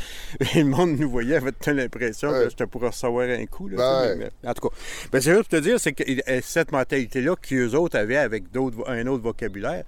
Le 0.56 0.64
monde 0.64 0.98
nous 0.98 1.10
voyait, 1.10 1.36
avait 1.36 1.52
toute 1.52 1.68
l'impression 1.68 2.30
Ouais. 2.30 2.44
que 2.46 2.50
j'étais 2.52 2.68
pour 2.68 2.82
recevoir 2.82 3.28
un 3.30 3.46
coup. 3.48 3.68
Là, 3.68 4.02
ouais. 4.04 4.16
mais- 4.16 4.32
mais 4.44 4.50
en 4.50 4.54
tout 4.54 4.70
cas, 4.70 4.76
ben, 5.12 5.20
c'est 5.22 5.32
juste 5.36 5.50
pour 5.50 5.60
te 5.60 5.64
dire, 5.64 5.80
c'est 5.80 5.92
que 5.92 6.04
euh, 6.30 6.40
cette 6.42 6.72
mentalité-là 6.72 7.36
qu'eux 7.42 7.72
autres 7.76 7.98
avaient 7.98 8.16
avec 8.18 8.44
un 8.88 9.08
autre 9.08 9.24
vocabulaire, 9.24 9.84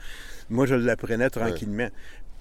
moi, 0.49 0.65
je 0.65 0.75
l'apprenais 0.75 1.29
tranquillement. 1.29 1.87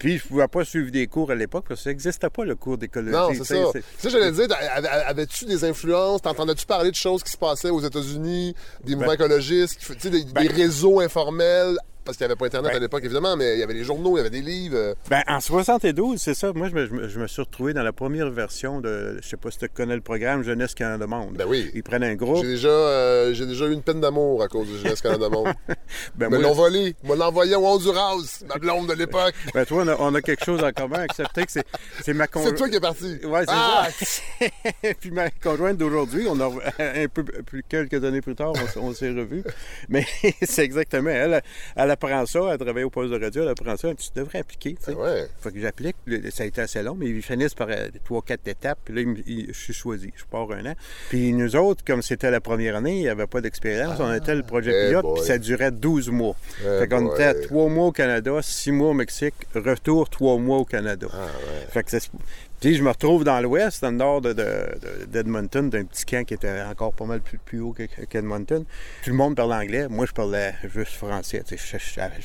Puis, 0.03 0.19
je 0.19 0.25
ne 0.25 0.29
pouvais 0.29 0.49
pas 0.49 0.65
suivre 0.65 0.91
des 0.91 1.07
cours 1.07 1.31
à 1.31 1.35
l'époque 1.35 1.65
parce 1.69 1.81
que 1.81 1.85
ça 1.85 1.91
n'existait 1.91 2.29
pas, 2.29 2.45
le 2.45 2.57
cours 2.57 2.77
d'écologie. 2.77 3.13
Non, 3.17 3.29
c'est 3.33 3.45
ça. 3.45 3.55
ça, 3.99 4.09
j'allais 4.09 4.33
dire, 4.33 4.47
av- 4.51 4.85
av- 4.85 5.05
avais-tu 5.07 5.45
des 5.45 5.65
influences? 5.65 6.23
T'entendais-tu 6.23 6.67
parler 6.67 6.91
de 6.91 6.97
choses 6.97 7.23
qui 7.23 7.31
se 7.31 7.37
passaient 7.37 7.71
aux 7.71 7.81
États-Unis, 7.81 8.55
des 8.85 8.97
mouvements 8.97 9.13
écologistes, 9.13 9.79
qui 9.79 10.11
des, 10.11 10.25
des 10.25 10.49
réseaux 10.49 11.01
informels? 11.01 11.77
Parce 12.05 12.17
qu'il 12.17 12.27
n'y 12.27 12.33
avait 12.33 12.39
pas 12.39 12.47
Internet 12.47 12.73
Ben- 12.73 12.77
à 12.77 12.81
l'époque, 12.81 13.05
évidemment, 13.05 13.37
mais 13.37 13.55
il 13.55 13.61
y 13.61 13.63
avait 13.63 13.75
les 13.75 13.85
journaux, 13.85 14.17
il 14.17 14.19
y 14.19 14.21
avait 14.21 14.31
des 14.31 14.41
livres. 14.43 14.77
euh, 14.77 14.95
Ben, 15.09 15.23
en 15.29 15.41
72, 15.41 16.21
c'est 16.21 16.35
ça. 16.35 16.53
Moi, 16.53 16.69
je 16.69 16.75
me, 16.75 17.09
je 17.09 17.27
suis 17.27 17.43
retrouvé 17.43 17.73
dans 17.75 17.83
la 17.83 17.93
première 17.93 18.31
version 18.31 18.81
de. 18.81 19.19
Je 19.23 19.29
sais 19.29 19.37
pas 19.37 19.51
si 19.51 19.59
tu 19.59 19.69
connais 19.69 19.95
le 19.95 20.01
programme 20.01 20.43
Jeunesse 20.43 20.75
Canada 20.75 21.07
Monde. 21.07 21.37
Ben 21.37 21.47
oui. 21.49 21.71
Ils 21.75 21.83
prennent 21.83 22.03
un 22.05 22.15
groupe. 22.15 22.43
J'ai 22.45 22.51
déjà, 22.53 22.69
euh, 22.69 23.33
j'ai 23.35 23.47
déjà 23.47 23.67
eu 23.67 23.73
une 23.73 23.83
peine 23.83 24.01
d'amour 24.01 24.43
à 24.43 24.49
cause 24.49 24.67
du 24.69 24.79
Jeunesse 24.79 25.01
Canada 25.01 25.29
Monde. 25.29 25.53
Ben, 26.17 26.29
me 26.31 26.39
moi, 26.39 26.49
l'ont 26.49 26.55
volé. 26.55 26.95
Me 27.05 27.15
l'envoyé 27.15 27.55
au 27.55 27.67
Honduras, 27.67 28.43
ma 28.49 28.57
blonde 28.57 28.89
de 28.89 28.95
l'époque. 28.95 29.35
ben, 29.55 29.65
toi, 29.65 29.83
on 29.85 29.89
a, 29.89 29.97
on 30.01 30.15
a 30.15 30.21
quelque 30.23 30.45
chose 30.45 30.63
en 30.65 30.73
commun, 30.73 31.05
excepté 31.05 31.45
que 31.47 31.53
c'est, 31.53 31.67
c'est 32.03 32.13
ma 32.15 32.25
C'est 32.25 32.31
conjointe. 32.33 32.57
toi 32.57 32.69
qui 32.69 32.77
es 32.77 32.81
parti. 32.81 33.19
Ouais, 33.25 33.41
c'est 33.47 33.53
Ah! 33.55 33.89
ça. 34.01 34.23
Puis 35.01 35.11
ma 35.11 35.31
conjointe 35.31 35.77
d'aujourd'hui, 35.77 36.27
on 36.29 36.41
a 36.41 36.47
un 36.79 37.09
peu 37.09 37.25
plus 37.25 37.63
quelques 37.69 38.03
années 38.05 38.21
plus 38.21 38.35
tard, 38.35 38.53
on, 38.77 38.93
s'est 38.95 39.11
revus. 39.11 39.45
Mais 39.89 40.05
c'est 40.43 40.65
exactement. 40.65 41.11
Elle, 41.11 41.43
elle 41.77 41.91
apprend 41.93 42.27
ça, 42.27 42.41
elle 42.53 42.59
travaille 42.59 42.83
au 42.85 42.91
poste 42.91 43.13
de 43.13 43.19
radio, 43.23 43.43
elle 43.43 43.49
apprend 43.51 43.77
ça. 43.77 43.95
Tu 43.95 44.09
devrais 44.15 44.41
appliquer. 44.41 44.75
tu 44.75 44.85
sais. 44.85 44.93
Ah 44.99 45.01
ouais. 45.03 45.27
Fait 45.41 45.53
que 45.53 45.61
j'applique. 45.61 45.97
Ça 46.33 46.43
a 46.43 46.47
été 46.47 46.61
assez 46.61 46.83
long, 46.83 46.95
mais 46.95 47.07
ils 47.09 47.23
finissent 47.23 47.55
par 47.55 47.69
euh, 47.71 47.89
trois, 48.05 48.23
quatre 48.23 48.47
étapes. 48.49 48.79
Puis 48.85 48.95
là, 48.95 49.13
ils 49.27 49.47
je 49.53 49.59
suis 49.59 49.73
choisi. 49.75 50.13
Je 50.17 50.25
pars 50.25 50.51
un 50.53 50.67
an. 50.67 50.75
Puis 51.11 51.33
nous 51.33 51.55
autres, 51.57 51.85
comme 51.85 52.03
c'était 52.03 52.31
la 52.31 52.41
première 52.41 52.77
année, 52.77 52.97
il 52.97 53.03
n'y 53.03 53.09
avait 53.09 53.27
pas 53.27 53.41
d'expérience. 53.41 53.99
on 54.01 54.13
était 54.13 54.35
le 54.35 54.43
projet 54.43 54.73
eh 54.75 54.89
pilote, 54.89 55.03
boy. 55.03 55.15
puis 55.15 55.25
ça 55.27 55.39
durait 55.39 55.71
12 55.71 56.11
mois. 56.11 56.35
Fait 56.63 56.89
qu'on 56.89 57.13
était 57.13 57.25
à 57.25 57.35
trois 57.35 57.69
mois 57.69 57.87
au 57.87 57.93
Canada, 57.93 58.33
six 58.43 58.73
mois 58.73 58.89
au 58.91 58.95
Mexique, 58.95 59.35
retour 59.55 60.09
trois 60.11 60.39
mois 60.39 60.59
au 60.59 60.65
Canada. 60.65 61.07
Ah 61.13 61.17
ouais. 61.27 61.67
Fait 61.71 61.83
que 61.83 61.91
c'est- 61.91 62.11
Je 62.63 62.83
me 62.83 62.91
retrouve 62.91 63.25
dans 63.25 63.41
l'ouest, 63.41 63.83
dans 63.83 63.91
le 63.91 63.97
nord 63.97 64.21
de- 64.21 64.33
de- 64.33 64.43
de- 64.43 65.05
d'Edmonton, 65.07 65.69
d'un 65.69 65.85
petit 65.85 66.05
camp 66.05 66.25
qui 66.25 66.35
était 66.35 66.63
encore 66.63 66.93
pas 66.93 67.05
mal 67.07 67.21
plus, 67.21 67.61
haut 67.61 67.73
que- 67.73 68.05
qu'Edmonton. 68.05 68.65
Tout 69.03 69.11
le 69.11 69.17
monde 69.17 69.35
parle 69.35 69.53
anglais. 69.53 69.89
Moi, 69.89 70.07
je 70.07 70.13
parlais 70.13 70.55
juste 70.73 70.93
français. 70.95 71.43
Je, 71.51 71.57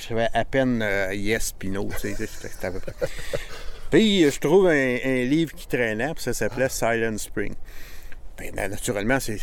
savais 0.08 0.28
à 0.34 0.46
peine 0.46 0.82
euh, 0.84 1.14
yes 1.14 1.54
puis. 1.58 1.70
Puis 3.90 4.30
je 4.30 4.40
trouve 4.40 4.68
un, 4.68 4.98
un 5.04 5.24
livre 5.24 5.54
qui 5.56 5.68
traînait, 5.68 6.14
puis 6.14 6.24
ça 6.24 6.34
s'appelait 6.34 6.70
Silent 6.70 7.18
Spring. 7.18 7.54
Ben, 8.38 8.52
ben, 8.56 8.70
naturellement, 8.70 9.20
c'est 9.20 9.38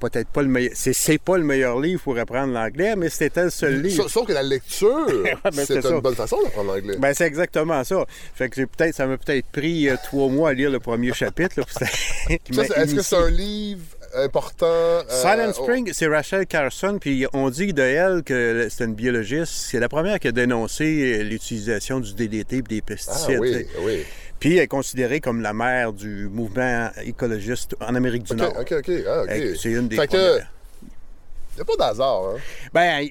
peut-être 0.00 0.28
pas 0.28 0.42
le 0.42 0.48
meilleur. 0.48 0.72
C'est 0.74 1.18
pas 1.22 1.38
le 1.38 1.44
meilleur 1.44 1.78
livre 1.78 2.02
pour 2.02 2.18
apprendre 2.18 2.52
l'anglais, 2.52 2.96
mais 2.96 3.08
c'était 3.08 3.44
le 3.44 3.50
seul 3.50 3.80
livre. 3.80 4.08
Sauf, 4.08 4.26
que 4.26 4.32
la 4.32 4.42
lecture, 4.42 5.06
ben, 5.44 5.52
c'est 5.64 5.76
une 5.76 5.82
ça. 5.82 6.00
bonne 6.00 6.14
façon 6.16 6.36
d'apprendre 6.42 6.74
l'anglais. 6.74 6.96
Ben, 6.98 7.14
c'est 7.14 7.26
exactement 7.26 7.84
ça. 7.84 8.04
Fait 8.34 8.48
que 8.48 8.56
j'ai 8.56 8.66
peut-être, 8.66 8.94
ça 8.94 9.06
m'a 9.06 9.18
peut-être 9.18 9.46
pris 9.52 9.88
euh, 9.88 9.94
trois 10.02 10.28
mois 10.28 10.50
à 10.50 10.52
lire 10.52 10.70
le 10.70 10.80
premier 10.80 11.12
chapitre. 11.12 11.60
Est-ce 12.28 12.94
que 12.96 13.02
c'est 13.02 13.16
un 13.16 13.30
livre 13.30 13.82
important? 14.16 14.66
euh, 14.66 15.02
Silent 15.08 15.52
oh, 15.56 15.62
Spring, 15.62 15.90
c'est 15.92 16.08
Rachel 16.08 16.44
Carson, 16.46 16.98
puis 17.00 17.26
on 17.32 17.50
dit 17.50 17.72
de 17.72 17.82
elle 17.82 18.22
que 18.24 18.66
c'est 18.68 18.84
une 18.84 18.94
biologiste. 18.94 19.52
C'est 19.52 19.78
la 19.78 19.88
première 19.88 20.18
qui 20.18 20.26
a 20.28 20.32
dénoncé 20.32 21.22
l'utilisation 21.22 22.00
du 22.00 22.14
DDT 22.14 22.56
et 22.56 22.62
des 22.62 22.78
Ah 22.80 22.84
pesticides. 22.86 23.38
oui, 23.38 23.52
tu 23.52 23.58
sais. 23.58 23.66
oui. 23.84 24.04
Puis 24.40 24.56
elle 24.56 24.64
est 24.64 24.68
considérée 24.68 25.20
comme 25.20 25.42
la 25.42 25.52
mère 25.52 25.92
du 25.92 26.28
mouvement 26.28 26.88
écologiste 27.04 27.76
en 27.80 27.94
Amérique 27.94 28.24
du 28.24 28.34
Nord. 28.34 28.54
OK, 28.58 28.72
OK. 28.78 28.90
Ah, 29.06 29.24
C'est 29.60 29.70
une 29.70 29.86
des 29.88 29.96
Fait 29.96 30.08
que, 30.08 30.38
il 30.38 31.56
n'y 31.56 31.60
a 31.62 31.64
pas 31.64 31.76
d'hasard, 31.76 32.22
hein. 32.24 32.36
Ben, 32.72 33.06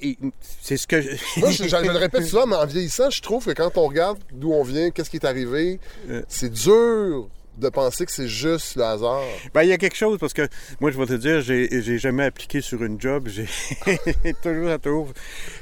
c'est 0.61 0.75
ce 0.77 0.87
que... 0.87 0.99
je- 1.01 1.39
Moi, 1.39 1.51
je, 1.51 1.67
je 1.67 1.75
le 1.75 1.91
répète 1.97 2.25
souvent, 2.25 2.47
mais 2.47 2.55
en 2.55 2.65
vieillissant, 2.65 3.09
je 3.11 3.21
trouve 3.21 3.45
que 3.45 3.51
quand 3.51 3.77
on 3.77 3.87
regarde 3.87 4.17
d'où 4.31 4.51
on 4.53 4.63
vient, 4.63 4.89
qu'est-ce 4.89 5.09
qui 5.11 5.17
est 5.17 5.25
arrivé, 5.25 5.79
Euh. 6.09 6.23
c'est 6.27 6.49
dur 6.51 7.27
de 7.59 7.69
penser 7.69 8.05
que 8.05 8.11
c'est 8.11 8.27
juste 8.27 8.75
le 8.75 8.83
hasard. 8.83 9.21
Ben, 9.53 9.63
il 9.63 9.69
y 9.69 9.73
a 9.73 9.77
quelque 9.77 9.95
chose 9.95 10.17
parce 10.19 10.33
que 10.33 10.47
moi, 10.79 10.91
je 10.91 10.97
vais 10.97 11.05
te 11.05 11.13
dire, 11.13 11.41
j'ai 11.41 11.97
jamais 11.99 12.23
appliqué 12.25 12.61
sur 12.61 12.83
une 12.83 12.99
job. 12.99 13.27
J'ai 13.27 13.45
toujours, 14.41 14.79
toujours. 14.79 15.13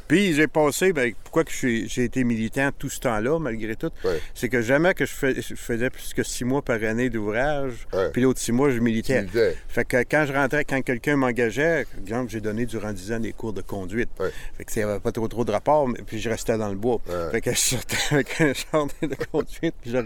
Puis 0.07 0.33
j'ai 0.33 0.47
passé, 0.47 0.93
ben, 0.93 1.13
pourquoi 1.23 1.43
que 1.43 1.51
j'ai 1.51 2.03
été 2.03 2.23
militant 2.23 2.69
tout 2.77 2.89
ce 2.89 2.99
temps-là, 3.01 3.39
malgré 3.39 3.75
tout, 3.75 3.91
c'est 4.33 4.47
que 4.49 4.61
jamais 4.61 4.93
que 4.93 5.05
je, 5.05 5.11
fais- 5.13 5.41
je 5.41 5.55
faisais 5.55 5.89
plus 5.89 6.13
que 6.13 6.23
six 6.23 6.45
mois 6.45 6.61
par 6.61 6.81
année 6.83 7.09
d'ouvrage. 7.09 7.87
Puis 8.13 8.21
l'autre 8.21 8.39
six 8.39 8.51
mois, 8.51 8.69
je 8.71 8.79
militais. 8.79 9.23
Fait 9.67 9.85
que 9.85 9.97
quand 10.09 10.25
je 10.27 10.33
rentrais, 10.33 10.63
quand 10.63 10.81
quelqu'un 10.81 11.17
m'engageait, 11.17 11.85
par 11.85 11.99
exemple, 12.01 12.31
j'ai 12.31 12.41
donné 12.41 12.65
durant 12.65 12.93
dix 12.93 13.11
ans 13.11 13.19
des 13.19 13.33
cours 13.33 13.53
de 13.53 13.61
conduite. 13.61 14.09
Fait 14.57 14.63
que 14.65 14.71
ça 14.71 14.89
avait 14.89 14.99
pas 14.99 15.11
trop 15.11 15.27
trop 15.27 15.43
de 15.43 15.51
rapport, 15.51 15.87
mais 15.87 15.99
puis 16.05 16.19
je 16.19 16.29
restais 16.29 16.57
dans 16.57 16.69
le 16.69 16.75
bois. 16.75 17.01
Fait 17.31 17.41
que 17.41 17.51
je 17.51 17.57
sortais 17.59 17.97
avec 18.11 18.39
un 18.41 18.53
char 18.53 18.87
de 19.01 19.15
conduite, 19.31 19.75
puis 19.81 19.91
je. 19.91 19.97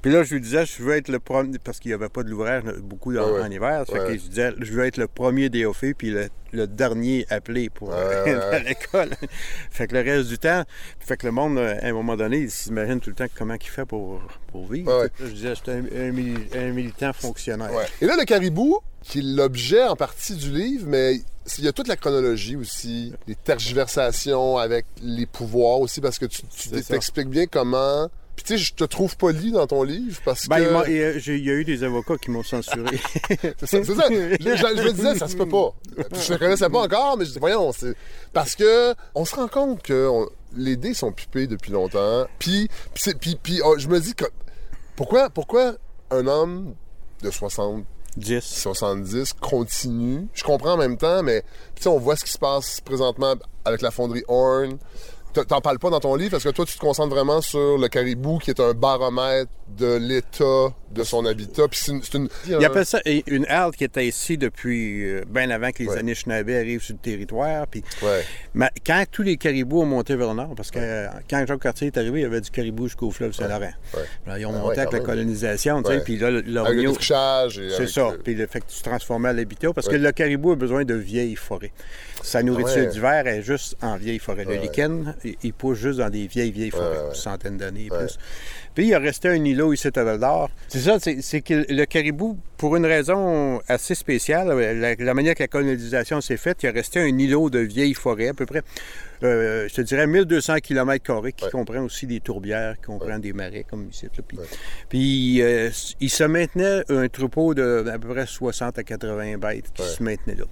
Puis 0.00 0.10
là, 0.12 0.22
je 0.22 0.34
lui 0.34 0.40
disais, 0.40 0.64
je 0.64 0.82
veux 0.82 0.94
être 0.96 1.08
le 1.08 1.18
premier, 1.24 1.58
parce 1.58 1.80
qu'il 1.80 1.90
n'y 1.90 1.94
avait 1.94 2.08
pas 2.08 2.22
de 2.22 2.28
l'ouvrage 2.30 2.62
beaucoup 2.82 3.10
en, 3.16 3.24
Ouais, 3.24 3.32
ouais. 3.32 3.40
en 3.42 3.50
hiver. 3.50 3.84
Fait 3.86 3.98
Ouais. 4.00 4.06
que 4.06 4.12
je 4.14 4.28
disais, 4.28 4.52
je 4.60 4.72
veux 4.72 4.84
être 4.84 4.96
le 4.98 5.08
premier 5.08 5.48
DOF, 5.48 5.84
puis 5.96 6.10
le, 6.10 6.28
le 6.52 6.66
dernier 6.66 7.26
appelé 7.30 7.70
pour 7.70 7.88
Ouais, 7.88 8.62
l'école. 8.64 9.10
fait 9.70 9.86
que 9.88 9.94
le 9.94 10.00
reste 10.02 10.28
du 10.28 10.38
temps, 10.38 10.62
fait 11.00 11.16
que 11.16 11.26
le 11.26 11.32
monde, 11.32 11.58
euh, 11.58 11.76
à 11.82 11.86
un 11.86 11.92
moment 11.92 12.16
donné, 12.16 12.38
il 12.38 12.50
s'imagine 12.50 13.00
tout 13.00 13.10
le 13.10 13.16
temps 13.16 13.26
comment 13.34 13.54
il 13.54 13.66
fait 13.68 13.86
pour, 13.86 14.20
pour 14.52 14.70
vivre. 14.70 15.08
Je 15.18 15.26
disais, 15.26 15.54
j'étais 15.54 15.72
un, 15.72 15.78
un 15.78 16.10
mili- 16.12 16.48
un 16.56 16.70
militant 16.72 17.12
fonctionnaire. 17.12 17.70
Et 18.00 18.06
là, 18.06 18.14
le 18.18 18.24
caribou, 18.24 18.78
qui 19.02 19.18
est 19.18 19.22
l'objet 19.22 19.82
en 19.82 19.96
partie 19.96 20.34
du 20.36 20.50
livre, 20.50 20.86
mais 20.88 21.16
il 21.58 21.64
y 21.64 21.68
a 21.68 21.72
toute 21.72 21.88
la 21.88 21.96
chronologie 21.96 22.56
aussi, 22.56 23.12
les 23.26 23.34
tergiversations 23.34 24.56
avec 24.56 24.86
les 25.02 25.26
pouvoirs 25.26 25.80
aussi, 25.80 26.00
parce 26.00 26.18
que 26.18 26.26
tu, 26.26 26.42
t'expliques 26.88 27.28
bien 27.28 27.46
comment. 27.46 28.08
Puis 28.36 28.44
tu 28.44 28.52
sais, 28.54 28.58
je 28.58 28.74
te 28.74 28.84
trouve 28.84 29.16
poli 29.16 29.52
dans 29.52 29.66
ton 29.66 29.82
livre 29.84 30.20
parce 30.24 30.48
Ben, 30.48 30.58
que. 30.82 30.90
il 30.90 31.34
il 31.36 31.44
y 31.44 31.50
a 31.50 31.54
eu 31.54 31.64
des 31.64 31.84
avocats 31.84 32.16
qui 32.16 32.30
m'ont 32.30 32.42
censuré. 32.42 32.98
C'est 33.40 33.66
ça. 33.66 33.84
c'est 33.84 33.84
ça. 33.94 34.04
Je, 34.10 34.36
je- 34.38 34.56
je 34.56 34.82
me 34.82 34.92
disais, 34.92 35.14
ça 35.16 35.28
se 35.28 35.36
peut 35.36 35.48
pas. 35.48 35.72
Puis 36.12 36.22
je 36.26 36.32
ne 36.32 36.38
connaissais 36.38 36.68
pas 36.68 36.80
encore, 36.80 37.16
mais 37.16 37.24
je 37.24 37.32
dis, 37.32 37.38
voyons, 37.38 37.70
c'est. 37.72 37.94
Parce 38.32 38.56
que 38.56 38.94
on 39.14 39.24
se 39.24 39.36
rend 39.36 39.46
compte 39.48 39.82
que 39.82 40.08
on- 40.08 40.28
les 40.56 40.76
dés 40.76 40.94
sont 40.94 41.12
pipés 41.12 41.46
depuis 41.46 41.70
longtemps. 41.72 42.26
Puis, 42.38 42.68
puis, 42.94 43.14
puis, 43.14 43.38
puis, 43.42 43.60
oh, 43.64 43.74
je 43.78 43.88
me 43.88 43.98
dis, 44.00 44.14
que, 44.14 44.24
pourquoi, 44.96 45.30
pourquoi 45.30 45.74
un 46.10 46.26
homme 46.26 46.74
de 47.22 47.30
60 47.30 47.84
10. 48.16 48.40
70 48.44 49.32
continue? 49.40 50.26
Je 50.34 50.44
comprends 50.44 50.72
en 50.74 50.76
même 50.76 50.96
temps, 50.96 51.22
mais 51.22 51.42
tu 51.74 51.82
sais, 51.82 51.88
on 51.88 51.98
voit 51.98 52.14
ce 52.16 52.24
qui 52.24 52.30
se 52.32 52.38
passe 52.38 52.80
présentement 52.80 53.34
avec 53.64 53.80
la 53.82 53.90
fonderie 53.90 54.22
Horn. 54.28 54.78
T'en 55.42 55.60
parles 55.60 55.78
pas 55.78 55.90
dans 55.90 56.00
ton 56.00 56.14
livre? 56.14 56.32
Parce 56.32 56.44
que 56.44 56.50
toi, 56.50 56.64
tu 56.64 56.74
te 56.74 56.80
concentres 56.80 57.14
vraiment 57.14 57.40
sur 57.40 57.76
le 57.76 57.88
caribou 57.88 58.38
qui 58.38 58.50
est 58.50 58.60
un 58.60 58.72
baromètre 58.72 59.50
de 59.76 59.96
l'état 59.96 60.72
de 60.94 61.04
son 61.04 61.24
habitat. 61.26 61.68
Puis 61.68 61.80
c'est 61.84 62.14
une. 62.14 62.28
Il 62.46 62.64
appelle 62.64 62.86
ça 62.86 63.00
une 63.26 63.46
halte 63.46 63.76
qui 63.76 63.84
était 63.84 64.06
ici 64.06 64.38
depuis 64.38 65.04
euh, 65.04 65.22
bien 65.28 65.50
avant 65.50 65.70
que 65.70 65.82
les 65.82 65.88
Ouais. 65.88 65.98
Anishinaabe 65.98 66.48
arrivent 66.50 66.82
sur 66.82 66.94
le 66.94 67.00
territoire. 67.00 67.66
Puis 67.66 67.82
Ouais. 68.02 68.24
Mais 68.54 68.70
quand 68.86 69.04
tous 69.10 69.22
les 69.22 69.36
caribous 69.36 69.82
ont 69.82 69.86
monté 69.86 70.16
vers 70.16 70.28
le 70.28 70.34
nord, 70.34 70.54
parce 70.56 70.70
que 70.70 70.78
euh, 70.80 71.06
quand 71.28 71.44
Jacques 71.46 71.60
Cartier 71.60 71.88
est 71.88 71.98
arrivé, 71.98 72.20
il 72.20 72.22
y 72.22 72.26
avait 72.26 72.40
du 72.40 72.50
caribou 72.50 72.84
jusqu'au 72.86 73.10
fleuve 73.10 73.32
Saint-Laurent. 73.32 73.72
Ils 74.38 74.46
ont 74.46 74.52
Ah 74.54 74.58
monté 74.58 74.80
avec 74.80 74.92
la 74.92 75.00
colonisation, 75.00 75.82
tu 75.82 75.90
sais, 75.92 76.00
puis 76.00 76.16
là, 76.18 76.28
Avec 76.28 76.76
le 76.82 76.92
C'est 76.98 77.86
ça. 77.88 78.10
le- 78.12 78.18
Puis 78.18 78.34
le 78.34 78.46
fait 78.46 78.60
que 78.60 78.70
tu 78.70 78.82
transformais 78.82 79.28
à 79.30 79.32
l'habitat, 79.32 79.72
parce 79.74 79.88
que 79.88 79.96
le 79.96 80.12
caribou 80.12 80.52
a 80.52 80.56
besoin 80.56 80.84
de 80.84 80.94
vieilles 80.94 81.36
forêts. 81.36 81.72
Sa 82.22 82.42
nourriture 82.42 82.76
Ouais. 82.76 82.86
d'hiver 82.86 83.26
est 83.26 83.42
juste 83.42 83.76
en 83.82 83.96
vieilles 83.96 84.18
forêts. 84.18 84.46
Ouais. 84.46 84.56
Le 84.56 84.62
lichen, 84.62 85.14
il, 85.42 85.52
pousse 85.52 85.78
juste 85.78 85.98
dans 85.98 86.08
des 86.08 86.26
vieilles, 86.26 86.52
vieilles 86.52 86.70
forêts, 86.70 86.84
Ouais, 86.96 87.02
ouais. 87.02 87.08
une 87.10 87.14
centaine 87.14 87.56
d'années 87.58 87.86
et 87.86 87.88
plus. 87.88 88.18
Puis 88.74 88.86
il 88.88 88.94
a 88.94 88.98
resté 88.98 89.28
un 89.28 89.44
îlot 89.44 89.72
ici 89.72 89.88
à 89.94 90.18
d'Or. 90.18 90.50
C'est 90.68 90.80
ça, 90.80 90.98
c'est 90.98 91.40
que 91.42 91.64
le 91.68 91.84
caribou, 91.84 92.36
pour 92.56 92.76
une 92.76 92.86
raison 92.86 93.60
assez 93.68 93.94
spéciale, 93.94 94.48
la, 94.48 94.94
la 94.94 95.14
manière 95.14 95.34
que 95.34 95.42
la 95.42 95.48
colonisation 95.48 96.20
s'est 96.20 96.36
faite, 96.36 96.62
il 96.62 96.68
a 96.68 96.72
resté 96.72 97.00
un 97.00 97.16
îlot 97.18 97.50
de 97.50 97.60
vieilles 97.60 97.94
forêts, 97.94 98.28
à 98.28 98.34
peu 98.34 98.46
près, 98.46 98.62
euh, 99.22 99.68
je 99.68 99.74
te 99.74 99.80
dirais 99.80 100.06
1200 100.06 100.56
km, 100.60 101.04
qui 101.36 101.44
Ouais. 101.44 101.50
comprend 101.50 101.82
aussi 101.84 102.06
des 102.06 102.20
tourbières, 102.20 102.74
qui 102.76 102.82
comprend 102.82 103.18
des 103.18 103.32
marais, 103.32 103.64
comme 103.68 103.88
ici. 103.90 104.06
là. 104.06 104.22
Puis, 104.26 104.38
Ouais. 104.38 104.44
puis, 104.88 105.42
euh, 105.42 105.70
il 106.00 106.10
se 106.10 106.24
maintenait 106.24 106.82
un 106.88 107.08
troupeau 107.08 107.54
de 107.54 107.84
à 107.92 107.98
peu 107.98 108.08
près 108.08 108.26
60 108.26 108.78
à 108.78 108.82
80 108.82 109.38
bêtes 109.38 109.72
qui 109.72 109.82
se 109.84 110.02
maintenaient 110.02 110.34
là. 110.36 110.44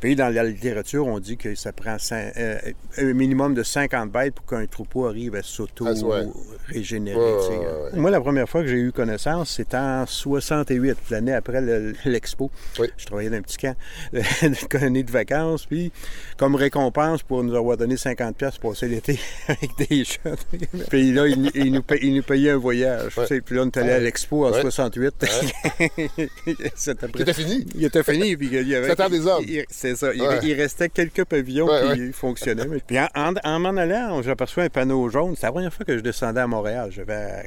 Puis 0.00 0.14
dans 0.16 0.32
la 0.32 0.44
littérature, 0.44 1.06
on 1.06 1.18
dit 1.18 1.36
que 1.36 1.54
ça 1.54 1.72
prend 1.72 1.96
euh, 2.12 2.58
un 2.98 3.12
minimum 3.12 3.54
de 3.54 3.62
50 3.62 4.10
bêtes 4.12 4.34
pour 4.34 4.46
qu'un 4.46 4.66
troupeau 4.66 5.06
arrive 5.06 5.34
à 5.34 5.38
Ah, 5.38 5.40
ouais. 5.40 5.42
s'auto-régénérer. 5.44 7.16
Ouais, 7.18 7.58
ouais. 7.92 7.98
Moi, 7.98 8.10
la 8.10 8.20
première 8.20 8.48
fois 8.48 8.62
que 8.62 8.68
j'ai 8.68 8.76
eu 8.78 8.92
connaissance, 8.92 9.50
c'était 9.50 9.76
en 9.76 10.06
68, 10.06 10.96
l'année 11.10 11.32
après 11.34 11.60
le- 11.60 11.94
l'expo. 12.04 12.50
Oui. 12.78 12.88
Je 12.96 13.06
travaillais 13.06 13.30
dans 13.30 13.36
un 13.38 13.42
petit 13.42 13.56
camp 13.58 13.76
de 14.12 14.66
colonie 14.68 15.04
de 15.04 15.10
vacances. 15.10 15.66
Puis, 15.66 15.90
comme 16.36 16.54
récompense 16.54 17.22
pour 17.22 17.42
nous 17.42 17.54
avoir 17.54 17.76
donné 17.76 17.96
50$ 17.96 18.34
piastres 18.34 18.60
pour 18.60 18.70
passer 18.72 18.88
l'été 18.88 19.18
avec 19.48 19.70
des 19.88 20.04
jeunes. 20.04 20.36
puis 20.90 21.12
là, 21.12 21.26
ils, 21.26 21.50
ils 21.54 21.72
nous 21.72 21.82
nous 22.16 22.22
payaient 22.22 22.50
un 22.50 22.56
voyage. 22.58 23.12
Puis 23.44 23.56
là, 23.56 23.62
on 23.62 23.66
est 23.66 23.76
allé 23.76 23.90
à 23.92 23.98
l'expo 24.00 24.46
en 24.46 24.52
Ouais. 24.52 24.60
68. 24.62 25.14
C'était 26.74 27.32
fini. 27.34 27.66
il 27.74 27.84
était 27.84 28.02
fini. 28.02 28.36
Puis 28.36 28.48
il 28.52 28.68
y 28.68 28.74
avait, 28.74 28.94
des 29.10 29.26
hommes. 29.26 29.44
Il- 29.90 29.96
C'est 29.96 30.06
ça. 30.06 30.12
Il, 30.14 30.22
Ouais. 30.22 30.38
il 30.42 30.54
restait 30.54 30.88
quelques 30.88 31.24
pavillons 31.24 31.66
Ouais, 31.66 31.94
qui 31.96 32.12
fonctionnaient. 32.12 32.66
mais- 32.66 32.80
Puis 32.86 32.98
en, 32.98 33.08
en- 33.14 33.34
en 33.44 33.58
m'en 33.60 33.76
allant, 33.80 34.22
j'aperçois 34.22 34.64
un 34.64 34.68
panneau 34.68 35.08
jaune. 35.08 35.34
C'est 35.36 35.46
la 35.46 35.52
première 35.52 35.72
fois 35.72 35.84
que 35.84 35.96
je 35.96 36.02
descendais 36.02 36.40
à 36.40 36.46
Montréal. 36.46 36.90
J'avais 36.90 37.44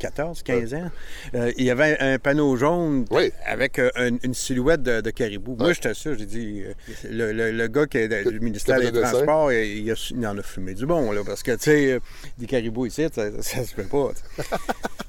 14, 0.00 0.42
15 0.42 0.74
ans. 0.74 0.90
Euh, 1.34 1.50
il 1.56 1.64
y 1.64 1.70
avait 1.70 1.96
un, 1.98 2.14
un 2.14 2.18
panneau 2.18 2.56
jaune 2.56 3.06
avec 3.46 3.78
euh, 3.78 3.90
une, 3.96 4.18
une 4.22 4.34
silhouette 4.34 4.82
de, 4.82 5.00
de 5.00 5.10
caribou. 5.10 5.56
Moi, 5.58 5.72
j'étais 5.72 5.94
sûr. 5.94 6.14
J'ai 6.18 6.26
dit, 6.26 6.62
euh, 6.66 6.72
le, 7.10 7.32
le- 7.32 7.52
le 7.52 7.68
gars 7.68 7.86
qui 7.86 7.98
est 7.98 8.24
du 8.30 8.40
ministère 8.40 8.80
des. 8.80 8.92
Transports, 8.92 9.52
il, 9.52 9.78
il 9.78 9.90
a- 9.90 10.10
il 10.10 10.26
en 10.26 10.36
a 10.36 10.42
fumé 10.42 10.74
du 10.74 10.84
bon. 10.84 11.10
Là, 11.12 11.22
parce 11.24 11.42
que, 11.42 11.52
tu 11.52 11.62
sais, 11.62 12.00
des 12.38 12.46
caribous 12.46 12.86
ici, 12.86 13.06
ça, 13.14 13.30
ça 13.40 13.64
se 13.64 13.74
fait 13.74 13.88
pas. 13.88 14.10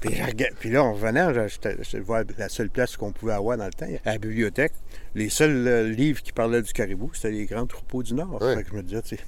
Puis, 0.60 0.70
là, 0.70 0.84
en 0.84 0.92
revenant, 0.94 1.32
je- 1.34 1.98
voir 1.98 2.22
la 2.38 2.48
seule 2.48 2.70
place 2.70 2.96
qu'on 2.96 3.12
pouvait 3.12 3.32
avoir 3.32 3.56
dans 3.58 3.66
le 3.66 3.72
temps, 3.72 3.86
à 4.04 4.12
la 4.12 4.18
bibliothèque. 4.18 4.72
Les 5.16 5.28
seuls 5.30 5.66
euh, 5.66 5.88
livres 5.88 6.22
qui 6.22 6.30
parlaient 6.30 6.62
du 6.62 6.72
caribou, 6.72 7.10
c'était 7.12 7.30
les 7.30 7.46
grands 7.46 7.66
troupeaux 7.66 8.02
du 8.02 8.14
Nord. 8.14 8.40
Ouais. 8.40 8.54
Fait 8.54 8.62
que 8.62 8.70
je 8.70 8.74
me 8.74 8.82
disais, 8.82 9.02
tu 9.02 9.16
sais, 9.16 9.22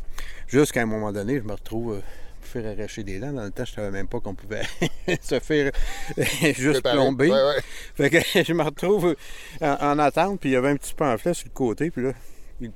jusqu'à 0.47 0.83
un 0.83 0.87
moment 0.87 1.13
donné, 1.13 1.39
je 1.39 1.43
me 1.43 1.53
retrouve 1.53 1.95
euh, 1.95 2.01
pour 2.41 2.49
faire 2.49 2.73
arracher 2.73 3.03
des 3.03 3.19
dents. 3.19 3.33
Dans 3.33 3.45
le 3.45 3.51
temps, 3.51 3.65
je 3.65 3.73
savais 3.73 3.91
même 3.91 4.07
pas 4.07 4.21
qu'on 4.21 4.35
pouvait 4.35 4.63
se 5.21 5.41
faire 5.41 5.73
euh, 6.19 6.25
juste 6.55 6.83
plomber. 6.83 7.31
Ouais, 7.31 7.43
ouais. 7.43 7.63
Fait 7.97 8.11
que 8.11 8.19
je 8.45 8.53
me 8.53 8.63
retrouve 8.63 9.17
en, 9.61 9.77
en 9.81 9.99
attente, 9.99 10.41
puis 10.41 10.51
il 10.51 10.53
y 10.53 10.57
avait 10.57 10.69
un 10.69 10.77
petit 10.77 10.95
pamphlet 10.95 11.35
sur 11.35 11.49
le 11.49 11.55
côté, 11.55 11.91
puis 11.91 12.03
là, 12.03 12.13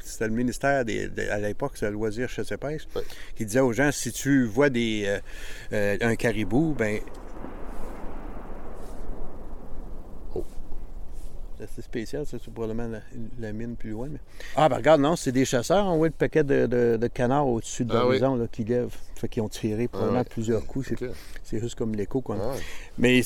c'était 0.01 0.29
le 0.29 0.35
ministère 0.35 0.85
des, 0.85 1.11
à 1.31 1.39
l'époque, 1.39 1.73
c'est 1.75 1.87
le 1.87 1.93
loisir 1.93 2.29
et 2.39 2.57
pêche, 2.57 2.83
qui 3.37 3.45
disait 3.47 3.61
aux 3.61 3.73
gens 3.73 3.91
si 3.91 4.13
tu 4.13 4.45
vois 4.45 4.71
des, 4.71 5.05
euh, 5.07 5.21
euh, 5.73 5.99
un 6.01 6.17
caribou, 6.17 6.75
ben. 6.79 7.01
Oh. 10.35 10.45
C'est 11.52 11.52
assez 11.63 11.83
spécial, 11.83 12.25
c'est 12.29 12.43
probablement 12.53 12.89
la, 12.89 12.99
la 13.41 13.53
mine 13.53 13.77
plus 13.77 13.91
loin. 13.91 14.09
mais- 14.11 14.19
Ah, 14.57 14.69
ben 14.69 14.77
regarde, 14.77 15.01
non, 15.01 15.17
c'est 15.17 15.33
des 15.33 15.45
chasseurs. 15.45 15.87
On 15.87 15.97
voit 15.97 16.09
le 16.09 16.13
paquet 16.13 16.45
de, 16.45 16.67
de- 16.67 16.97
de 17.01 17.07
canards 17.09 17.47
au-dessus 17.49 17.85
de 17.85 17.93
Ah 17.95 18.01
l'horizon 18.01 18.37
là, 18.37 18.47
qui 18.51 18.65
lèvent. 18.65 18.95
Fait 19.17 19.29
qu'ils 19.29 19.43
ont 19.43 19.49
tiré 19.49 19.87
probablement 19.89 20.19
ouais. 20.21 20.25
plusieurs 20.29 20.67
coups. 20.67 20.93
C'est, 21.45 21.61
juste 21.61 21.77
comme 21.77 21.95
l'écho 21.95 22.21
qu'on 22.21 22.35
a. 22.41 22.55
Ah. 22.55 22.57
Mais 22.99 23.23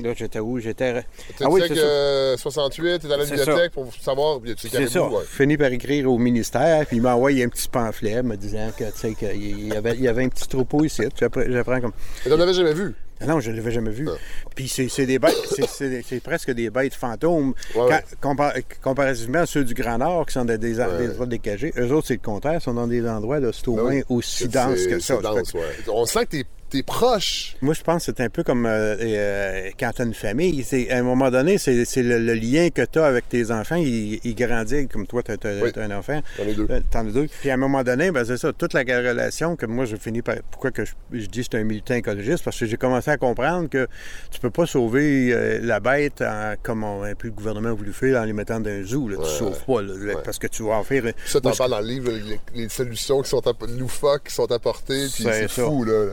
là, 0.00 0.12
j'étais 0.16 0.38
où? 0.38 0.58
J'étais. 0.60 1.02
Ah 1.40 1.50
oui, 1.50 1.60
c'est 1.62 1.70
que 1.70 1.74
ça. 1.74 1.80
euh, 1.80 2.36
68, 2.36 3.00
tu 3.00 3.06
es 3.08 3.12
à 3.12 3.16
la 3.16 3.24
bibliothèque 3.24 3.72
pour 3.72 3.92
savoir. 3.94 4.38
C'est 4.56 4.86
ça. 4.88 5.08
ouais. 5.08 5.24
Fini 5.26 5.56
par 5.56 5.72
écrire 5.72 6.10
au 6.10 6.18
ministère, 6.18 6.86
puis 6.86 6.98
il 6.98 7.02
m'a 7.02 7.14
envoyé 7.16 7.42
un 7.44 7.48
petit 7.48 7.68
pamphlet 7.68 8.22
me 8.22 8.36
disant 8.36 8.70
que, 8.76 8.84
tu 8.84 8.96
sais, 8.98 9.14
qu'il 9.14 9.66
y 9.68 9.72
avait, 9.76 9.94
il 9.94 10.02
y 10.02 10.08
avait 10.08 10.24
un 10.24 10.28
petit 10.28 10.46
troupeau 10.46 10.84
ici. 10.84 11.02
J'apprends 11.18 11.80
comme. 11.80 11.92
Mais 12.24 12.30
t'en 12.30 12.40
avais 12.40 12.54
jamais 12.54 12.74
vu? 12.74 12.94
Non, 13.26 13.40
je 13.40 13.50
ne 13.50 13.56
l'avais 13.56 13.70
jamais 13.70 13.90
vu. 13.90 14.08
Ah. 14.10 14.16
Puis 14.54 14.68
c'est, 14.68 15.06
des 15.06 15.18
bêtes, 15.18 15.34
c'est, 16.04 16.22
presque 16.22 16.50
des 16.50 16.70
bêtes 16.70 16.94
fantômes. 16.94 17.54
Ouais, 17.74 17.82
ouais. 17.82 18.02
Quand- 18.20 18.34
compar- 18.34 18.62
comparativement 18.82 19.40
à 19.40 19.46
ceux 19.46 19.64
du 19.64 19.74
Grand 19.74 19.98
Nord 19.98 20.26
qui 20.26 20.32
sont 20.34 20.44
dans 20.44 20.58
des, 20.58 20.80
en- 20.80 20.86
Ouais. 20.88 21.08
endroits 21.08 21.26
décagés, 21.26 21.72
eux 21.78 21.92
autres, 21.92 22.08
c'est 22.08 22.14
le 22.14 22.20
contraire, 22.20 22.60
sont 22.60 22.74
dans 22.74 22.86
des 22.86 23.06
endroits 23.08 23.40
là, 23.40 23.50
c'est 23.52 23.68
au 23.68 23.74
Ben 23.76 23.82
moins 23.82 24.00
aussi 24.08 24.48
dense 24.48 24.86
que 24.86 24.98
ça. 24.98 25.16
dense, 25.18 25.52
que-. 25.52 25.58
On 25.90 26.04
sent 26.06 26.26
que 26.26 26.36
t'es 26.72 26.78
es 26.78 26.82
proche. 26.82 27.54
Moi, 27.60 27.74
je 27.74 27.82
pense 27.82 28.06
que 28.06 28.12
c'est 28.16 28.22
un 28.22 28.28
peu 28.30 28.42
comme 28.42 28.66
euh, 28.66 28.96
euh, 28.98 29.70
quand 29.78 29.90
tu 29.94 30.02
as 30.02 30.04
une 30.06 30.14
famille. 30.14 30.64
À 30.90 30.96
un 30.96 31.02
moment 31.02 31.30
donné, 31.30 31.58
c'est, 31.58 31.84
le, 32.02 32.18
le 32.18 32.34
lien 32.34 32.70
que 32.70 32.82
tu 32.82 32.98
as 32.98 33.04
avec 33.04 33.28
tes 33.28 33.50
enfants. 33.50 33.76
Il, 33.76 34.20
il 34.24 34.34
grandit 34.34 34.88
comme 34.88 35.06
toi, 35.06 35.22
tu 35.22 35.32
as, 35.32 35.36
Oui. 35.62 35.70
un 35.76 35.90
enfant. 35.90 36.20
J'en 36.38 36.44
ai 36.44 36.54
deux. 36.54 36.66
Euh, 36.70 36.80
T'en 36.90 37.06
as 37.06 37.10
deux. 37.12 37.26
Puis 37.40 37.50
à 37.50 37.54
un 37.54 37.58
moment 37.58 37.82
donné, 37.84 38.10
ben, 38.10 38.24
c'est 38.24 38.36
ça, 38.38 38.52
toute 38.52 38.72
la 38.72 38.80
relation 38.80 39.54
que 39.56 39.66
moi, 39.66 39.84
je 39.84 39.96
finis 39.96 40.22
par. 40.22 40.36
Pourquoi 40.50 40.70
que 40.70 40.84
je, 40.84 40.92
je 41.12 41.26
dis 41.26 41.40
que 41.40 41.48
c'est 41.52 41.58
un 41.58 41.64
militant 41.64 41.94
écologiste? 41.94 42.42
Parce 42.44 42.58
que 42.58 42.66
j'ai 42.66 42.76
commencé 42.76 43.10
à 43.10 43.16
comprendre 43.18 43.68
que 43.68 43.86
tu 44.30 44.40
peux 44.40 44.50
pas 44.50 44.66
sauver 44.66 45.32
euh, 45.32 45.58
la 45.62 45.80
bête 45.80 46.22
en- 46.22 46.54
comme 46.62 46.84
on- 46.84 47.02
un 47.02 47.14
peu 47.14 47.28
le 47.28 47.34
gouvernement 47.34 47.68
a 47.70 47.72
voulu 47.74 47.92
faire 47.92 48.20
en 48.20 48.24
les 48.24 48.32
mettant 48.32 48.60
dans 48.60 48.70
un 48.70 48.82
zoo. 48.82 49.08
Là. 49.08 49.18
Ouais, 49.18 49.24
tu 49.24 49.30
sauves 49.30 49.64
pas, 49.66 49.82
là, 49.82 49.92
ouais. 49.94 50.22
parce 50.24 50.38
que 50.38 50.46
tu 50.46 50.62
vas 50.62 50.74
en 50.76 50.84
faire. 50.84 51.02
Ça, 51.26 51.40
t'en 51.40 51.52
parles 51.52 51.70
dans 51.72 51.80
le 51.80 51.86
livre, 51.86 52.10
les, 52.10 52.40
les 52.62 52.68
solutions 52.68 53.20
qui 53.22 53.28
sont 53.28 53.42
loufoques 53.78 54.24
qui 54.28 54.34
sont 54.34 54.50
apportées, 54.50 55.06
puis 55.14 55.24
C'est 55.24 55.48
fou, 55.48 55.84
là. 55.84 56.10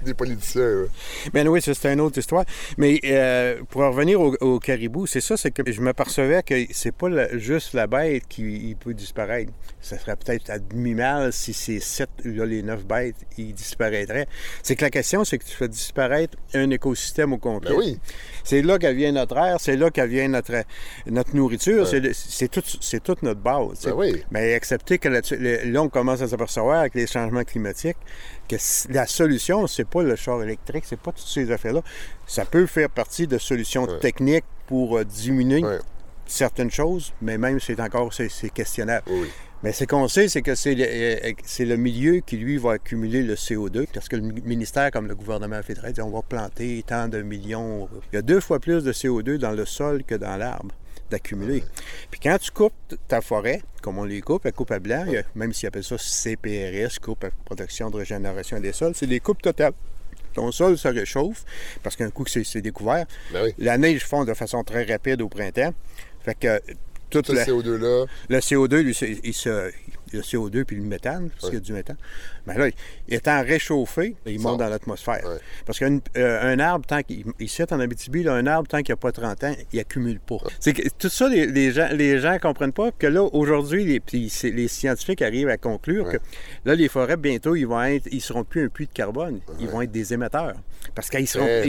des 0.04 0.14
politiciens. 0.14 0.62
ouais. 0.62 0.88
Ben 1.32 1.48
oui, 1.48 1.60
ça 1.62 1.74
c'est 1.74 1.92
une 1.92 2.00
autre 2.00 2.18
histoire. 2.18 2.44
Mais 2.78 3.00
euh, 3.04 3.60
pour 3.70 3.82
en 3.82 3.90
revenir 3.90 4.20
au, 4.20 4.34
au 4.40 4.58
caribou, 4.58 5.06
c'est 5.06 5.20
ça, 5.20 5.36
c'est 5.36 5.50
que 5.50 5.70
je 5.70 5.80
m'apercevais 5.80 6.42
que 6.42 6.54
c'est 6.72 6.92
pas 6.94 7.08
la- 7.08 7.36
juste 7.38 7.74
la 7.74 7.86
bête 7.86 8.24
qui 8.28 8.76
peut 8.78 8.94
disparaître. 8.94 9.52
Ça 9.80 9.98
serait 9.98 10.16
peut-être 10.16 10.50
à 10.50 10.58
demi-mal 10.58 11.32
si 11.32 11.52
ces 11.52 11.78
sept, 11.80 12.10
là, 12.24 12.44
les 12.44 12.62
neuf 12.62 12.84
bêtes, 12.84 13.16
ils 13.38 13.52
disparaîtraient. 13.54 14.26
C'est 14.62 14.74
que 14.74 14.82
la 14.84 14.90
question, 14.90 15.24
c'est 15.24 15.38
que 15.38 15.44
tu 15.44 15.54
fais 15.54 15.68
disparaître 15.68 16.36
un 16.54 16.70
écosystème 16.70 17.32
au 17.32 17.38
complet. 17.38 17.70
Ben 17.70 17.76
oui. 17.78 17.98
C'est 18.42 18.62
là 18.62 18.78
qu'elle 18.78 18.96
vient 18.96 19.12
notre 19.12 19.36
air, 19.36 19.56
c'est 19.60 19.76
là 19.76 19.90
qu'elle 19.90 20.08
vient 20.10 20.28
notre, 20.28 20.64
notre 21.06 21.34
nourriture, 21.36 21.86
c'est 21.86 22.00
le- 22.00 22.12
c'est 22.12 22.48
tout, 22.48 22.62
c'est 22.80 23.02
toute 23.02 23.22
notre 23.22 23.40
base. 23.40 23.82
Ben 23.84 23.92
oui. 23.94 24.24
Mais 24.30 24.54
accepter 24.54 24.98
que 24.98 25.08
le- 25.08 25.70
là, 25.70 25.82
on 25.82 25.88
commence 25.88 26.22
à 26.22 26.28
s'apercevoir 26.28 26.80
avec 26.80 26.94
les 26.94 27.06
changements 27.06 27.44
climatiques 27.44 27.96
que 28.46 28.56
la 28.92 29.06
solution, 29.06 29.66
c'est 29.66 29.84
pas 29.88 30.02
le 30.02 30.16
char 30.16 30.42
électrique, 30.42 30.84
c'est 30.86 30.98
pas 31.00 31.12
toutes 31.12 31.26
ces 31.28 31.50
affaires-là. 31.50 31.82
Ça 32.26 32.44
peut 32.44 32.66
faire 32.66 32.88
partie 32.90 33.26
de 33.26 33.38
solutions 33.38 33.84
Ouais. 33.84 33.98
techniques 34.00 34.44
pour 34.66 34.98
euh, 34.98 35.04
diminuer 35.04 35.62
Ouais. 35.64 35.78
certaines 36.26 36.70
choses, 36.70 37.12
mais 37.20 37.38
même 37.38 37.60
c'est 37.60 37.78
encore 37.80 38.12
c'est, 38.12 38.28
c'est 38.28 38.50
questionnable. 38.50 39.04
Oui. 39.10 39.28
Mais 39.62 39.72
ce 39.72 39.84
qu'on 39.84 40.06
sait, 40.06 40.28
c'est 40.28 40.42
que 40.42 40.54
c'est 40.54 40.74
le, 40.74 40.84
euh, 40.86 41.32
c'est 41.44 41.64
le 41.64 41.76
milieu 41.76 42.20
qui, 42.20 42.36
lui, 42.36 42.58
va 42.58 42.72
accumuler 42.72 43.22
le 43.22 43.34
CO2, 43.36 43.86
parce 43.92 44.06
que 44.08 44.16
le 44.16 44.22
mi- 44.22 44.42
ministère, 44.44 44.90
comme 44.90 45.08
le 45.08 45.14
gouvernement 45.14 45.62
fédéral, 45.62 45.92
dit 45.94 46.02
on 46.02 46.10
va 46.10 46.20
planter 46.22 46.84
tant 46.86 47.08
de 47.08 47.22
millions. 47.22 47.88
Il 48.12 48.16
y 48.16 48.18
a 48.18 48.22
deux 48.22 48.40
fois 48.40 48.60
plus 48.60 48.84
de 48.84 48.92
CO2 48.92 49.38
dans 49.38 49.52
le 49.52 49.64
sol 49.64 50.04
que 50.04 50.14
dans 50.14 50.36
l'arbre 50.36 50.74
d'accumuler. 51.10 51.62
Puis 52.10 52.20
quand 52.20 52.36
tu 52.38 52.50
coupes 52.50 52.72
ta 53.08 53.20
forêt, 53.20 53.62
comme 53.82 53.98
on 53.98 54.04
les 54.04 54.20
coupe, 54.20 54.44
la 54.44 54.52
coupe 54.52 54.70
à 54.72 54.78
blanc, 54.78 55.04
a- 55.08 55.22
même 55.38 55.52
s'ils 55.52 55.66
appellent 55.68 55.84
ça 55.84 55.96
CPRS, 55.98 56.98
coupe 57.00 57.24
à 57.24 57.30
protection 57.44 57.90
de 57.90 57.96
régénération 57.98 58.58
des 58.60 58.72
sols, 58.72 58.92
c'est 58.94 59.06
des 59.06 59.20
coupes 59.20 59.40
totales. 59.42 59.72
Ton 60.34 60.52
sol 60.52 60.76
se 60.76 60.88
réchauffe, 60.88 61.44
parce 61.82 61.96
qu'un 61.96 62.10
coup 62.10 62.24
que 62.24 62.30
c'est, 62.30 62.60
découvert, 62.60 63.06
Ben 63.32 63.44
oui. 63.44 63.54
la 63.58 63.78
neige 63.78 64.04
fond 64.04 64.24
de 64.24 64.34
façon 64.34 64.62
très 64.64 64.84
rapide 64.84 65.22
au 65.22 65.28
printemps. 65.28 65.72
Fait 66.24 66.34
que 66.34 66.60
toute 67.08 67.28
Ce 67.28 67.32
la- 67.32 67.44
CO2-là, 67.46 68.04
le 68.28 68.38
CO2, 68.40 68.80
lui, 68.82 68.94
il 69.24 69.32
se, 69.32 69.70
le 70.12 70.20
CO2 70.22 70.64
puis 70.64 70.76
le 70.76 70.82
méthane, 70.82 71.30
parce 71.30 71.44
qu'il 71.46 71.54
y 71.54 71.56
a 71.56 71.60
du 71.60 71.72
méthane, 71.72 71.96
ben 72.46 72.56
là, 72.58 72.68
étant 73.08 73.42
réchauffé, 73.42 74.14
il 74.26 74.40
monte 74.40 74.58
dans 74.58 74.68
l'atmosphère. 74.68 75.22
Ouais. 75.24 75.38
Parce 75.64 75.78
qu'un 75.78 75.98
euh, 76.16 76.52
un 76.52 76.58
arbre, 76.60 76.86
tant 76.86 77.02
qu'il 77.02 77.24
ici 77.40 77.62
en 77.70 77.80
Abitibi, 77.80 78.22
là, 78.22 78.34
un 78.34 78.46
arbre, 78.46 78.68
tant 78.68 78.78
qu'il 78.78 78.92
n'y 78.92 78.92
a 78.92 78.96
pas 78.96 79.12
30 79.12 79.44
ans, 79.44 79.54
il 79.72 79.80
accumule 79.80 80.20
pas. 80.20 80.36
C'est 80.60 80.72
que 80.72 80.88
tout 80.98 81.08
ça, 81.08 81.28
les, 81.28 81.46
les 81.46 81.72
gens 81.72 81.88
les 81.92 82.20
gens 82.20 82.38
comprennent 82.38 82.72
pas 82.72 82.92
que 82.92 83.06
là, 83.06 83.22
aujourd'hui, 83.22 83.84
les, 83.84 84.30
les 84.42 84.68
scientifiques 84.68 85.22
arrivent 85.22 85.48
à 85.48 85.56
conclure 85.56 86.08
que 86.08 86.18
là, 86.64 86.74
les 86.74 86.88
forêts, 86.88 87.16
bientôt, 87.16 87.56
ils 87.56 87.66
vont 87.66 87.82
être, 87.82 88.08
ils 88.10 88.20
seront 88.20 88.44
plus 88.44 88.64
un 88.64 88.68
puits 88.68 88.86
de 88.86 88.92
carbone, 88.92 89.40
ils 89.58 89.68
vont 89.68 89.82
être 89.82 89.92
des 89.92 90.12
émetteurs. 90.12 90.54
Parce 90.94 91.10
qu'il 91.10 91.26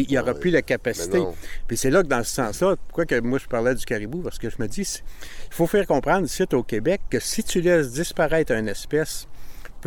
n'y 0.09 0.17
aura 0.17 0.33
plus 0.33 0.51
la 0.51 0.61
capacité. 0.61 1.19
Mais. 1.19 1.25
Puis 1.67 1.77
c'est 1.77 1.89
là 1.89 2.03
que 2.03 2.07
dans 2.07 2.23
ce 2.23 2.31
sens-là, 2.31 2.75
pourquoi 2.87 3.05
que 3.05 3.19
moi 3.19 3.39
je 3.39 3.47
parlais 3.47 3.75
du 3.75 3.85
caribou, 3.85 4.21
parce 4.21 4.37
que 4.37 4.49
je 4.49 4.55
me 4.59 4.67
dis, 4.67 4.81
il 4.81 5.53
faut 5.53 5.67
faire 5.67 5.85
comprendre 5.87 6.25
ici 6.25 6.43
au 6.53 6.63
Québec 6.63 7.01
que 7.09 7.19
si 7.19 7.43
tu 7.43 7.61
laisses 7.61 7.91
disparaître 7.91 8.51
une 8.51 8.67
espèce, 8.67 9.27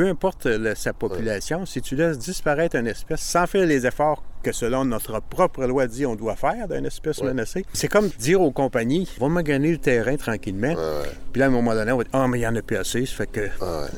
peu 0.01 0.09
importe 0.09 0.47
le- 0.47 0.75
sa 0.75 0.95
population, 0.95 1.67
si 1.67 1.83
tu 1.83 1.95
laisses 1.95 2.17
disparaître 2.19 2.75
une 2.77 2.87
espèce 2.87 3.21
sans 3.21 3.47
faire 3.47 3.67
les 3.67 3.87
efforts 3.87 4.23
que 4.43 4.51
selon 4.51 4.87
notre 4.87 5.21
propre 5.21 5.67
loi 5.67 5.87
dit 5.87 6.07
on 6.07 6.15
doit 6.17 6.37
faire 6.37 6.67
d'une 6.69 6.87
espèce 6.87 7.23
menacée, 7.23 7.67
c'est 7.75 7.89
comme 7.89 8.09
dire 8.19 8.41
aux 8.41 8.51
compagnies, 8.51 9.07
va 9.21 9.29
me 9.29 9.43
gagner 9.43 9.73
le 9.73 9.77
terrain 9.77 10.17
tranquillement. 10.17 10.75
Puis 11.33 11.41
là, 11.41 11.45
à 11.45 11.49
un 11.49 11.53
moment 11.53 11.75
donné, 11.75 11.93
on 11.93 11.99
va 11.99 12.05
dire, 12.05 12.13
ah, 12.15 12.27
mais 12.29 12.39
il 12.39 12.41
n'y 12.41 12.47
en 12.47 12.57
a 12.57 12.63
plus 12.63 12.79
assez, 12.79 13.05
ça 13.05 13.15
fait 13.15 13.27
que 13.27 13.49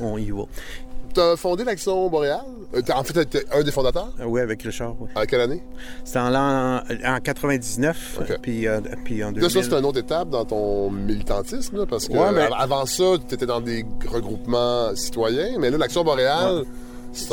on 0.00 0.18
y 0.18 0.32
va. 0.32 0.42
T'as 1.14 1.36
fondé 1.36 1.64
l'Action 1.64 2.08
Boréale. 2.08 2.40
Euh, 2.74 2.80
en 2.94 3.04
fait, 3.04 3.24
t'es 3.26 3.44
un 3.52 3.62
des 3.62 3.70
fondateurs? 3.70 4.10
Ah 4.18 4.26
Oui, 4.26 4.40
avec 4.40 4.62
Richard, 4.62 4.94
oui. 5.00 5.08
À 5.14 5.26
quelle 5.26 5.40
année? 5.42 5.62
C'était 6.04 6.18
en, 6.20 6.30
l'an- 6.30 6.82
en 7.04 7.20
99, 7.20 8.18
OK. 8.20 8.38
puis, 8.42 8.66
euh, 8.66 8.80
puis 9.04 9.22
en 9.22 9.32
2000. 9.32 9.42
Là, 9.42 9.48
ça, 9.50 9.68
c'est 9.68 9.78
une 9.78 9.84
autre 9.84 9.98
étape 10.00 10.30
dans 10.30 10.44
ton 10.44 10.90
militantisme, 10.90 11.78
là, 11.78 11.86
parce 11.86 12.08
que 12.08 12.12
Ouais, 12.14 12.48
avant 12.58 12.86
ça, 12.86 13.04
tu 13.28 13.34
étais 13.34 13.46
dans 13.46 13.60
des 13.60 13.84
regroupements 14.06 14.94
citoyens, 14.96 15.58
mais 15.58 15.70
là, 15.70 15.78
l'Action 15.78 16.02
Boréale, 16.04 16.64
c'est 17.12 17.28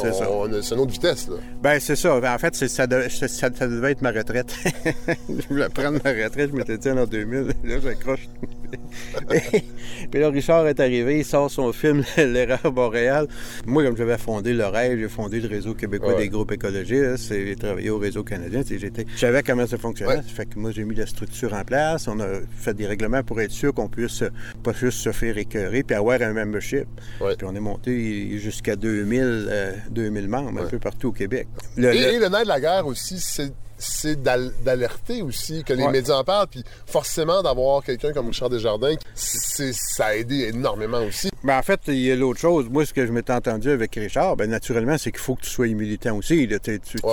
une 0.75 0.79
autre 0.81 0.91
vitesse. 0.91 1.27
Là. 1.29 1.35
Ben, 1.63 1.79
c'est 1.79 1.95
ça. 1.95 2.15
En 2.17 2.37
fait, 2.37 2.55
c'est- 2.55 2.67
ça, 2.67 2.85
de- 2.85 3.07
ça, 3.09 3.27
ça 3.27 3.49
devait 3.49 3.91
être 3.93 4.01
ma 4.01 4.11
retraite. 4.11 4.53
je 5.29 5.47
voulais 5.49 5.69
prendre 5.69 5.99
ma 6.03 6.11
retraite, 6.11 6.49
je 6.51 6.55
m'étais 6.55 6.77
dit 6.77 6.89
en 6.91 7.05
2000. 7.05 7.47
Là, 7.63 7.75
j'accroche. 7.81 8.27
Puis 10.11 10.19
là, 10.19 10.29
Richard 10.29 10.67
est 10.67 10.79
arrivé, 10.79 11.19
il 11.19 11.25
sort 11.25 11.49
son 11.51 11.71
film 11.73 12.03
L'erreur 12.17 12.71
boréale. 12.71 13.27
Moi, 13.65 13.83
comme 13.83 13.97
j'avais 13.97 14.17
fondé 14.17 14.53
le 14.53 14.65
rêve, 14.65 14.99
j'ai 14.99 15.09
fondé 15.09 15.39
le 15.39 15.47
réseau 15.47 15.73
québécois 15.73 16.13
Ouais. 16.13 16.17
des 16.23 16.29
groupes 16.29 16.51
écologistes, 16.51 17.29
j'ai 17.33 17.55
travaillé 17.55 17.89
au 17.89 17.97
réseau 17.99 18.23
canadien. 18.23 18.61
j'étais- 18.67 19.05
Je 19.13 19.19
savais 19.19 19.43
comment 19.43 19.67
ça 19.67 19.77
fonctionnait. 19.77 20.15
Ouais. 20.17 20.21
Fait 20.23 20.45
que 20.47 20.57
moi, 20.57 20.71
j'ai 20.71 20.83
mis 20.83 20.95
la 20.95 21.05
structure 21.05 21.53
en 21.53 21.63
place. 21.63 22.07
On 22.07 22.19
a 22.19 22.27
fait 22.57 22.73
des 22.73 22.85
règlements 22.87 23.23
pour 23.23 23.39
être 23.41 23.51
sûr 23.51 23.73
qu'on 23.73 23.87
puisse 23.89 24.23
pas 24.63 24.73
juste 24.73 24.99
se 24.99 25.11
faire 25.11 25.37
écœurer 25.37 25.83
puis 25.83 25.95
avoir 25.95 26.21
un 26.21 26.33
membership. 26.33 26.85
Ouais. 27.21 27.35
Puis 27.35 27.45
on 27.49 27.55
est 27.55 27.59
monté 27.59 28.37
jusqu'à 28.39 28.75
2000, 28.75 29.47
euh, 29.49 29.71
2000 29.91 30.27
membres 30.27 30.61
un 30.61 30.65
peu 30.67 30.79
partout 30.79 31.09
au 31.09 31.11
Québec. 31.11 31.47
Le- 31.77 31.93
Et, 31.93 31.99
le- 31.99 32.13
et 32.13 32.19
le 32.19 32.27
nerf 32.29 32.43
de 32.43 32.47
la 32.47 32.59
guerre 32.59 32.87
aussi, 32.87 33.17
c'est 33.19 33.51
c'est 33.79 34.21
d'al- 34.21 34.51
d'alerter 34.63 35.21
aussi, 35.23 35.63
que 35.63 35.73
les 35.73 35.83
Ouais. 35.85 35.91
médias 35.91 36.15
en 36.17 36.23
parlent, 36.23 36.47
puis 36.47 36.63
forcément 36.85 37.41
d'avoir 37.41 37.81
quelqu'un 37.83 38.11
comme 38.13 38.27
Richard 38.27 38.49
Desjardins, 38.49 38.95
ça 39.15 40.05
a 40.05 40.15
aidé 40.15 40.49
énormément 40.53 41.01
aussi. 41.01 41.29
Ben, 41.43 41.57
en 41.57 41.61
fait, 41.63 41.79
il 41.87 41.99
y 41.99 42.11
a 42.11 42.15
l'autre 42.15 42.39
chose. 42.39 42.67
Moi, 42.69 42.85
ce 42.85 42.93
que 42.93 43.05
je 43.07 43.11
m'étais 43.11 43.31
entendu 43.33 43.71
avec 43.71 43.95
Richard, 43.95 44.35
ben, 44.35 44.49
naturellement, 44.49 44.97
c'est 44.97 45.11
qu'il 45.11 45.21
faut 45.21 45.35
que 45.35 45.41
tu 45.43 45.49
sois 45.49 45.67
militant 45.67 46.17
aussi. 46.17 46.45
là. 46.47 46.59
Tu, 46.59 46.79
tu 46.79 46.97
Ouais, 47.03 47.11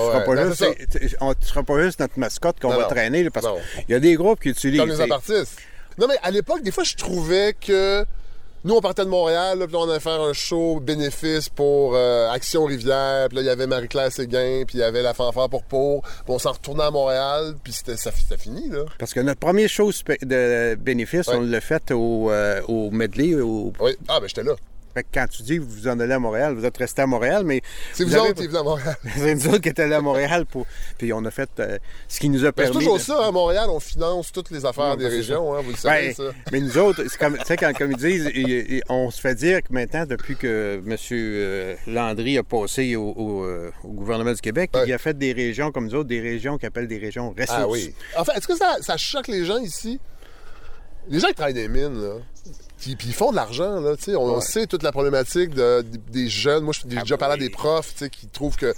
seras 1.40 1.62
pas 1.62 1.82
juste, 1.84 2.00
notre 2.00 2.18
mascotte 2.18 2.58
qu'on 2.60 2.70
va 2.70 2.82
non. 2.82 2.88
traîner, 2.88 3.22
là, 3.22 3.30
parce 3.30 3.46
qu'il 3.46 3.92
y 3.92 3.94
a 3.94 4.00
des 4.00 4.14
groupes 4.14 4.40
qui 4.40 4.48
utilisent. 4.50 4.80
Comme 4.80 4.90
les 4.90 5.00
apartistes. 5.00 5.58
Non, 5.98 6.06
mais 6.08 6.16
à 6.22 6.30
l'époque, 6.30 6.62
des 6.62 6.72
fois, 6.72 6.84
je 6.84 6.96
trouvais 6.96 7.54
que 7.54 8.04
nous, 8.66 8.74
on 8.74 8.80
partait 8.82 9.04
de 9.04 9.08
Montréal, 9.08 9.58
là, 9.58 9.66
puis 9.66 9.72
là, 9.74 9.78
on 9.80 9.88
allait 9.88 10.00
faire 10.00 10.20
un 10.20 10.32
show 10.34 10.80
bénéfice 10.80 11.48
pour 11.48 11.94
euh, 11.94 12.28
Action 12.30 12.64
Rivière, 12.64 13.28
puis 13.28 13.36
là, 13.36 13.42
il 13.42 13.46
y 13.46 13.50
avait 13.50 13.66
Marie-Claire 13.66 14.12
Séguin, 14.12 14.64
puis 14.66 14.76
il 14.78 14.80
y 14.80 14.82
avait 14.82 15.02
la 15.02 15.14
fanfare 15.14 15.48
pour 15.48 15.62
pour, 15.64 16.02
puis 16.02 16.12
on 16.28 16.38
s'en 16.38 16.52
retournait 16.52 16.84
à 16.84 16.90
Montréal, 16.90 17.54
puis 17.62 17.72
c'était 17.72 17.96
ça, 17.96 18.10
c'était 18.14 18.36
fini, 18.36 18.68
là. 18.68 18.84
Parce 18.98 19.14
que 19.14 19.20
notre 19.20 19.40
première 19.40 19.68
chose 19.68 19.96
spé- 19.96 20.18
de 20.22 20.74
bénéfice, 20.74 21.28
Ouais. 21.28 21.36
on 21.36 21.40
l'a 21.40 21.60
fait 21.60 21.90
au, 21.92 22.30
euh, 22.30 22.60
au 22.68 22.90
medley. 22.90 23.34
Au... 23.36 23.72
Oui. 23.80 23.96
Ah, 24.08 24.20
ben, 24.20 24.26
j'étais 24.28 24.42
là. 24.42 24.52
Fait 24.96 25.02
que 25.02 25.08
quand 25.12 25.26
tu 25.28 25.42
dis 25.42 25.58
que 25.58 25.62
vous 25.62 25.88
en 25.88 26.00
allez 26.00 26.14
à 26.14 26.18
Montréal, 26.18 26.54
vous 26.54 26.64
êtes 26.64 26.78
resté 26.78 27.02
à 27.02 27.06
Montréal, 27.06 27.42
mais. 27.44 27.60
C'est 27.92 28.04
vous, 28.04 28.14
avez- 28.14 28.30
autres 28.30 28.40
qui 28.40 28.46
venez 28.46 28.58
à 28.58 28.62
Montréal. 28.62 28.96
C'est 29.14 29.34
nous 29.34 29.48
autres 29.48 29.58
qui 29.58 29.68
étaient 29.68 29.82
allés 29.82 29.94
à 29.94 30.00
Montréal 30.00 30.46
pour. 30.46 30.66
Puis 30.96 31.12
on 31.12 31.22
a 31.26 31.30
fait 31.30 31.50
euh, 31.58 31.76
ce 32.08 32.18
qui 32.18 32.30
nous 32.30 32.46
a 32.46 32.52
Ben, 32.52 32.52
permis. 32.52 32.72
c'est 32.72 32.78
toujours 32.78 32.96
de- 32.96 33.02
ça, 33.02 33.26
à 33.26 33.30
Montréal, 33.30 33.66
on 33.68 33.78
finance 33.78 34.32
toutes 34.32 34.50
les 34.50 34.64
affaires 34.64 34.96
des 34.96 35.04
ben, 35.04 35.10
régions, 35.12 35.54
hein, 35.54 35.60
vous 35.62 35.72
le 35.72 35.76
savez, 35.76 36.06
Ben, 36.08 36.14
ça. 36.14 36.22
mais 36.50 36.60
nous 36.60 36.78
autres, 36.78 37.02
c'est 37.10 37.18
comme, 37.18 37.36
tu 37.36 37.44
sais, 37.44 37.56
quand, 37.58 37.76
comme 37.76 37.90
ils 37.92 37.96
disent, 37.98 38.82
on 38.88 39.10
se 39.10 39.20
fait 39.20 39.34
dire 39.34 39.62
que 39.62 39.70
maintenant, 39.70 40.06
depuis 40.06 40.34
que 40.34 40.80
M. 40.86 40.96
euh, 41.12 41.76
Landry 41.86 42.38
a 42.38 42.42
passé 42.42 42.96
au, 42.96 43.10
au, 43.10 43.44
euh, 43.44 43.70
au 43.84 43.88
gouvernement 43.88 44.32
du 44.32 44.40
Québec, 44.40 44.70
Ouais. 44.74 44.84
il 44.86 44.92
a 44.94 44.98
fait 44.98 45.18
des 45.18 45.32
régions 45.34 45.72
comme 45.72 45.88
nous 45.88 45.94
autres, 45.94 46.08
des 46.08 46.22
régions 46.22 46.56
qu'il 46.56 46.68
appelle 46.68 46.88
des 46.88 46.96
régions 46.98 47.30
ressources. 47.38 47.50
Ah 47.52 47.68
oui. 47.68 47.94
En 48.16 48.24
fait, 48.24 48.32
est-ce 48.38 48.48
que 48.48 48.56
ça, 48.56 48.76
ça 48.80 48.96
choque 48.96 49.28
les 49.28 49.44
gens 49.44 49.58
ici? 49.58 50.00
Les 51.08 51.20
gens 51.20 51.28
qui 51.28 51.34
travaillent 51.34 51.52
les 51.54 51.68
mines, 51.68 52.00
là, 52.02 52.14
puis, 52.86 52.94
puis 52.96 53.08
ils 53.08 53.14
font 53.14 53.30
de 53.32 53.36
l'argent, 53.36 53.80
là, 53.80 53.96
tu 53.96 54.04
sais. 54.04 54.16
On, 54.16 54.40
sait 54.40 54.66
toute 54.68 54.82
la 54.84 54.92
problématique 54.92 55.50
de- 55.50 55.82
des- 55.82 55.98
des 56.22 56.28
jeunes. 56.28 56.62
Moi, 56.62 56.72
j'ai 56.72 56.96
Ah 56.96 57.02
déjà 57.02 57.16
parlé 57.18 57.34
à 57.34 57.36
des 57.36 57.50
profs, 57.50 57.92
tu 57.94 58.04
sais, 58.04 58.10
qui 58.10 58.28
trouvent 58.28 58.56
que 58.56 58.72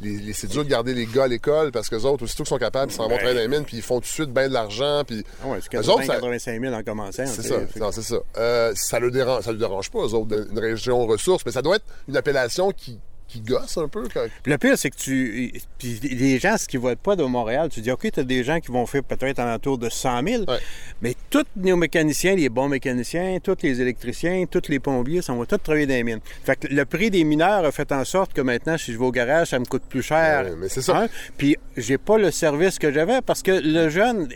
les, 0.00 0.16
les- 0.16 0.32
c'est 0.32 0.46
dur 0.46 0.64
de 0.64 0.70
garder 0.70 0.94
les 0.94 1.04
gars 1.04 1.24
à 1.24 1.28
l'école 1.28 1.72
parce 1.72 1.90
que 1.90 1.96
les 1.96 2.06
autres, 2.06 2.24
aussitôt 2.24 2.44
qu'ils 2.44 2.48
sont 2.48 2.56
capables, 2.58 2.90
ils 2.90 2.94
s'en 2.94 3.02
vont 3.08 3.16
travailler 3.16 3.34
dans 3.34 3.40
les 3.42 3.48
mines, 3.48 3.66
puis 3.66 3.76
ils 3.76 3.82
font 3.82 3.96
tout 3.96 4.06
de 4.06 4.06
suite 4.06 4.30
bien 4.32 4.48
de 4.48 4.54
l'argent, 4.54 5.02
puis... 5.06 5.22
Ah 5.44 5.48
ouais, 5.48 5.58
c'est 5.60 5.76
Eux 5.76 5.90
autres, 5.90 6.00
80 6.00 6.06
ça- 6.06 6.14
85 6.14 6.60
000 6.62 6.74
en 6.74 6.82
commençant. 6.82 7.26
C'est 7.26 7.42
ça, 7.42 7.56
non, 7.76 7.92
c'est 7.92 8.02
ça. 8.02 8.16
Euh, 8.38 8.72
ça 8.76 8.98
le 8.98 9.10
dérange, 9.10 9.44
ça 9.44 9.52
le 9.52 9.58
dérange 9.58 9.90
pas, 9.90 9.98
eux 9.98 10.14
autres, 10.14 10.48
une 10.50 10.58
région 10.58 11.06
ressource, 11.06 11.42
mais 11.44 11.52
ça 11.52 11.60
doit 11.60 11.76
être 11.76 11.84
une 12.08 12.16
appellation 12.16 12.70
qui, 12.72 12.98
qui 13.28 13.40
gosse 13.42 13.76
un 13.76 13.86
peu. 13.88 14.08
Quand... 14.12 14.24
Le 14.46 14.58
pire, 14.58 14.76
c'est 14.76 14.90
que 14.90 14.96
tu. 14.96 15.52
Puis 15.78 16.00
les 16.02 16.38
gens, 16.40 16.56
ce 16.56 16.66
qui 16.66 16.78
votent 16.78 16.98
pas 16.98 17.14
de 17.14 17.22
Montréal, 17.22 17.68
tu 17.70 17.80
dis, 17.80 17.92
OK, 17.92 18.10
tu 18.10 18.18
as 18.20 18.24
des 18.24 18.42
gens 18.42 18.58
qui 18.58 18.72
vont 18.72 18.86
faire 18.86 19.04
peut-être 19.04 19.38
en 19.38 19.54
autour 19.54 19.78
de 19.78 19.88
100 19.88 20.26
000, 20.26 20.42
Ouais. 20.48 20.58
mais 21.00 21.14
tous 21.30 21.44
nos 21.56 21.76
mécaniciens, 21.76 22.34
les 22.34 22.48
bons 22.48 22.68
mécaniciens, 22.68 23.38
tous 23.42 23.56
les 23.62 23.80
électriciens, 23.80 24.44
tous 24.50 24.62
les 24.68 24.80
plombiers, 24.80 25.22
ça, 25.22 25.32
on 25.32 25.36
va 25.38 25.46
tous 25.46 25.58
travailler 25.58 25.86
dans 25.86 25.94
les 25.94 26.02
mines. 26.02 26.18
Fait 26.44 26.56
que 26.56 26.66
le 26.66 26.84
prix 26.84 27.10
des 27.10 27.22
mineurs 27.24 27.64
a 27.64 27.70
fait 27.72 27.90
en 27.92 28.04
sorte 28.04 28.32
que 28.32 28.40
maintenant, 28.40 28.76
si 28.76 28.92
je 28.92 28.98
vais 28.98 29.04
au 29.04 29.12
garage, 29.12 29.48
ça 29.48 29.58
me 29.60 29.64
coûte 29.64 29.84
plus 29.88 30.02
cher. 30.02 30.44
Ouais, 30.44 30.52
mais 30.58 30.68
c'est 30.68 30.82
ça. 30.82 31.02
Hein? 31.02 31.08
Puis 31.38 31.56
j'ai 31.76 31.98
pas 31.98 32.18
le 32.18 32.30
service 32.32 32.78
que 32.80 32.92
j'avais 32.92 33.22
parce 33.22 33.42
que 33.42 33.52
le 33.62 33.88
jeune, 33.90 34.28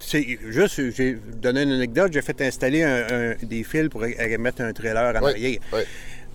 c'est 0.00 0.26
juste, 0.48 0.80
j'ai 0.96 1.18
donné 1.36 1.62
une 1.62 1.72
anecdote, 1.72 2.12
j'ai 2.12 2.22
fait 2.22 2.40
installer 2.40 2.82
un- 2.82 3.06
un- 3.10 3.34
des 3.42 3.62
fils 3.62 3.88
pour 3.90 4.00
mettre 4.00 4.62
un 4.62 4.72
trailer 4.72 5.14
en 5.16 5.22
Ouais, 5.22 5.30
arrière. 5.32 5.58
ouais. 5.72 5.84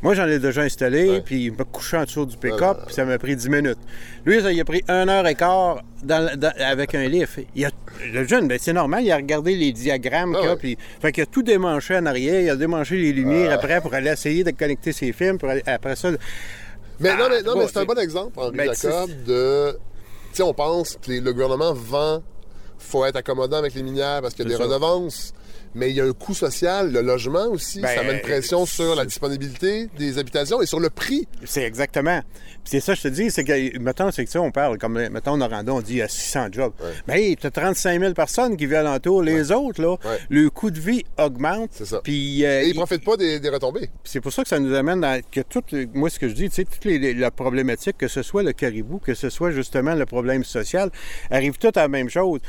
Moi, 0.04 0.14
j'en 0.16 0.28
ai 0.28 0.38
déjà 0.38 0.62
installé, 0.64 1.10
Ouais. 1.10 1.22
puis 1.22 1.46
il 1.46 1.52
m'a 1.54 1.64
couché 1.64 1.96
en 1.98 2.04
dessous 2.04 2.26
du 2.26 2.36
pick-up, 2.38 2.60
Ouais, 2.62 2.68
ouais, 2.68 2.76
puis 2.86 2.94
ça 2.94 3.06
m'a 3.06 3.18
pris 3.18 3.36
10 3.36 3.48
minutes. 3.50 3.78
Lui, 4.26 4.42
ça, 4.42 4.52
il 4.52 4.60
a 4.60 4.66
pris 4.66 4.84
une 4.90 5.10
heure 5.10 5.26
et 5.26 5.34
quart 5.34 5.82
dans 6.04 6.30
le- 6.30 6.36
dans- 6.36 6.52
avec 6.60 6.94
un 6.94 7.08
lift. 7.08 7.40
Il 7.56 7.66
a- 7.66 7.72
le 8.12 8.28
jeune, 8.28 8.48
ben, 8.50 8.58
c'est 8.62 8.74
normal, 8.74 9.04
il 9.04 9.12
a 9.12 9.16
regardé 9.16 9.56
les 9.56 9.72
diagrammes 9.72 10.36
Ah 10.36 10.40
qu'il 10.40 10.46
y 10.46 10.50
a, 10.50 10.54
ouais. 10.54 10.60
puis 10.60 10.78
fait 11.02 11.12
qu'il 11.14 11.24
a 11.24 11.26
tout 11.26 11.42
démanché 11.42 11.96
en 11.98 12.06
arrière, 12.06 12.42
il 12.42 12.50
a 12.50 12.56
démanché 12.58 12.98
les 12.98 13.14
lumières 13.14 13.54
après 13.54 13.80
pour 13.82 13.94
aller 13.94 14.12
essayer 14.12 14.44
de 14.44 14.52
connecter 14.52 14.92
ses 14.92 15.14
films, 15.14 15.38
pour 15.38 15.50
aller- 15.50 15.64
après 15.66 15.96
ça... 15.96 16.10
Mais 17.00 17.16
non, 17.16 17.26
mais, 17.30 17.42
non, 17.42 17.54
Ah, 17.56 17.60
mais 17.60 17.68
c'est 17.68 17.78
un 17.80 17.86
bon 17.86 17.98
exemple, 17.98 18.34
Henri 18.40 18.58
Ben, 18.58 18.74
Jacob, 18.74 19.10
de. 19.26 19.72
Tu 19.72 20.38
sais, 20.38 20.44
on 20.44 20.54
pense 20.54 20.98
que 21.02 21.12
les- 21.12 21.22
le 21.22 21.32
gouvernement 21.34 21.74
vend, 21.74 22.22
faut 22.78 23.06
être 23.06 23.16
accommodant 23.16 23.58
avec 23.58 23.74
les 23.74 23.84
minières 23.84 24.22
parce 24.22 24.34
qu'il 24.34 24.48
y 24.50 24.54
a 24.54 24.58
des 24.58 24.62
redevances. 24.64 25.34
Mais 25.76 25.90
il 25.90 25.96
y 25.96 26.02
a 26.02 26.06
un 26.06 26.14
coût 26.14 26.34
social, 26.34 26.92
le 26.92 27.02
logement 27.02 27.48
aussi. 27.48 27.80
Ben, 27.82 27.96
ça 27.96 28.04
met 28.04 28.14
une 28.16 28.22
pression 28.22 28.66
sur 28.66 28.96
la 28.96 29.06
disponibilité 29.06 29.88
des 29.98 30.18
habitations 30.18 30.62
et 30.62 30.66
sur 30.66 30.80
le 30.80 30.90
prix. 30.90 31.28
C'est 31.46 31.64
exactement. 31.64 32.22
C'est 32.66 32.80
ça, 32.80 32.94
je 32.94 33.02
te 33.02 33.08
dis, 33.10 33.30
c'est 33.30 33.44
que, 33.44 33.78
mettons, 33.80 34.10
c'est 34.12 34.24
que 34.24 34.32
ça, 34.32 34.40
on 34.42 34.52
parle, 34.52 34.78
comme, 34.78 34.94
mettons, 35.10 35.36
Noranda, 35.36 35.74
on 35.74 35.82
dit 35.82 35.94
il 35.94 35.98
y 35.98 36.02
a 36.02 36.08
600 36.08 36.48
jobs. 36.52 36.72
Ouais. 36.82 36.92
Ben, 37.08 37.14
hey, 37.16 37.36
t'as 37.36 37.50
35 37.52 38.00
000 38.00 38.14
personnes 38.14 38.56
qui 38.56 38.66
vivent 38.66 38.76
alentour. 38.76 39.22
Les 39.22 39.52
autres, 39.52 39.82
là, 39.82 39.92
Ouais. 40.06 40.18
le 40.30 40.50
coût 40.50 40.72
de 40.72 40.80
vie 40.80 41.04
augmente. 41.18 41.70
C'est 41.74 41.86
ça. 41.86 42.00
Puis, 42.04 42.46
euh, 42.46 42.62
Et 42.62 42.66
ils 42.66 42.70
il- 42.70 42.76
profitent 42.76 43.04
pas 43.04 43.18
des, 43.18 43.40
des 43.40 43.50
retombées. 43.50 43.90
c'est 44.04 44.22
pour 44.22 44.32
ça 44.32 44.44
que 44.44 44.50
ça 44.50 44.60
nous 44.60 44.74
amène 44.74 45.02
dans 45.02 45.20
que 45.30 45.42
toute, 45.42 45.74
moi, 45.94 46.10
ce 46.10 46.20
que 46.20 46.30
je 46.30 46.34
dis, 46.34 46.50
tu 46.50 46.56
sais, 46.56 46.64
toute 46.66 46.86
les, 46.86 47.00
les- 47.00 47.14
la 47.14 47.32
problématique, 47.32 47.98
que 47.98 48.08
ce 48.08 48.22
soit 48.22 48.44
le 48.44 48.54
caribou, 48.54 49.00
que 49.00 49.14
ce 49.14 49.30
soit 49.30 49.52
justement 49.52 49.96
le 49.96 50.06
problème 50.06 50.44
social, 50.44 50.90
arrive 51.32 51.58
tout 51.58 51.72
à 51.76 51.82
la 51.82 51.88
même 51.90 52.10
chose. 52.10 52.40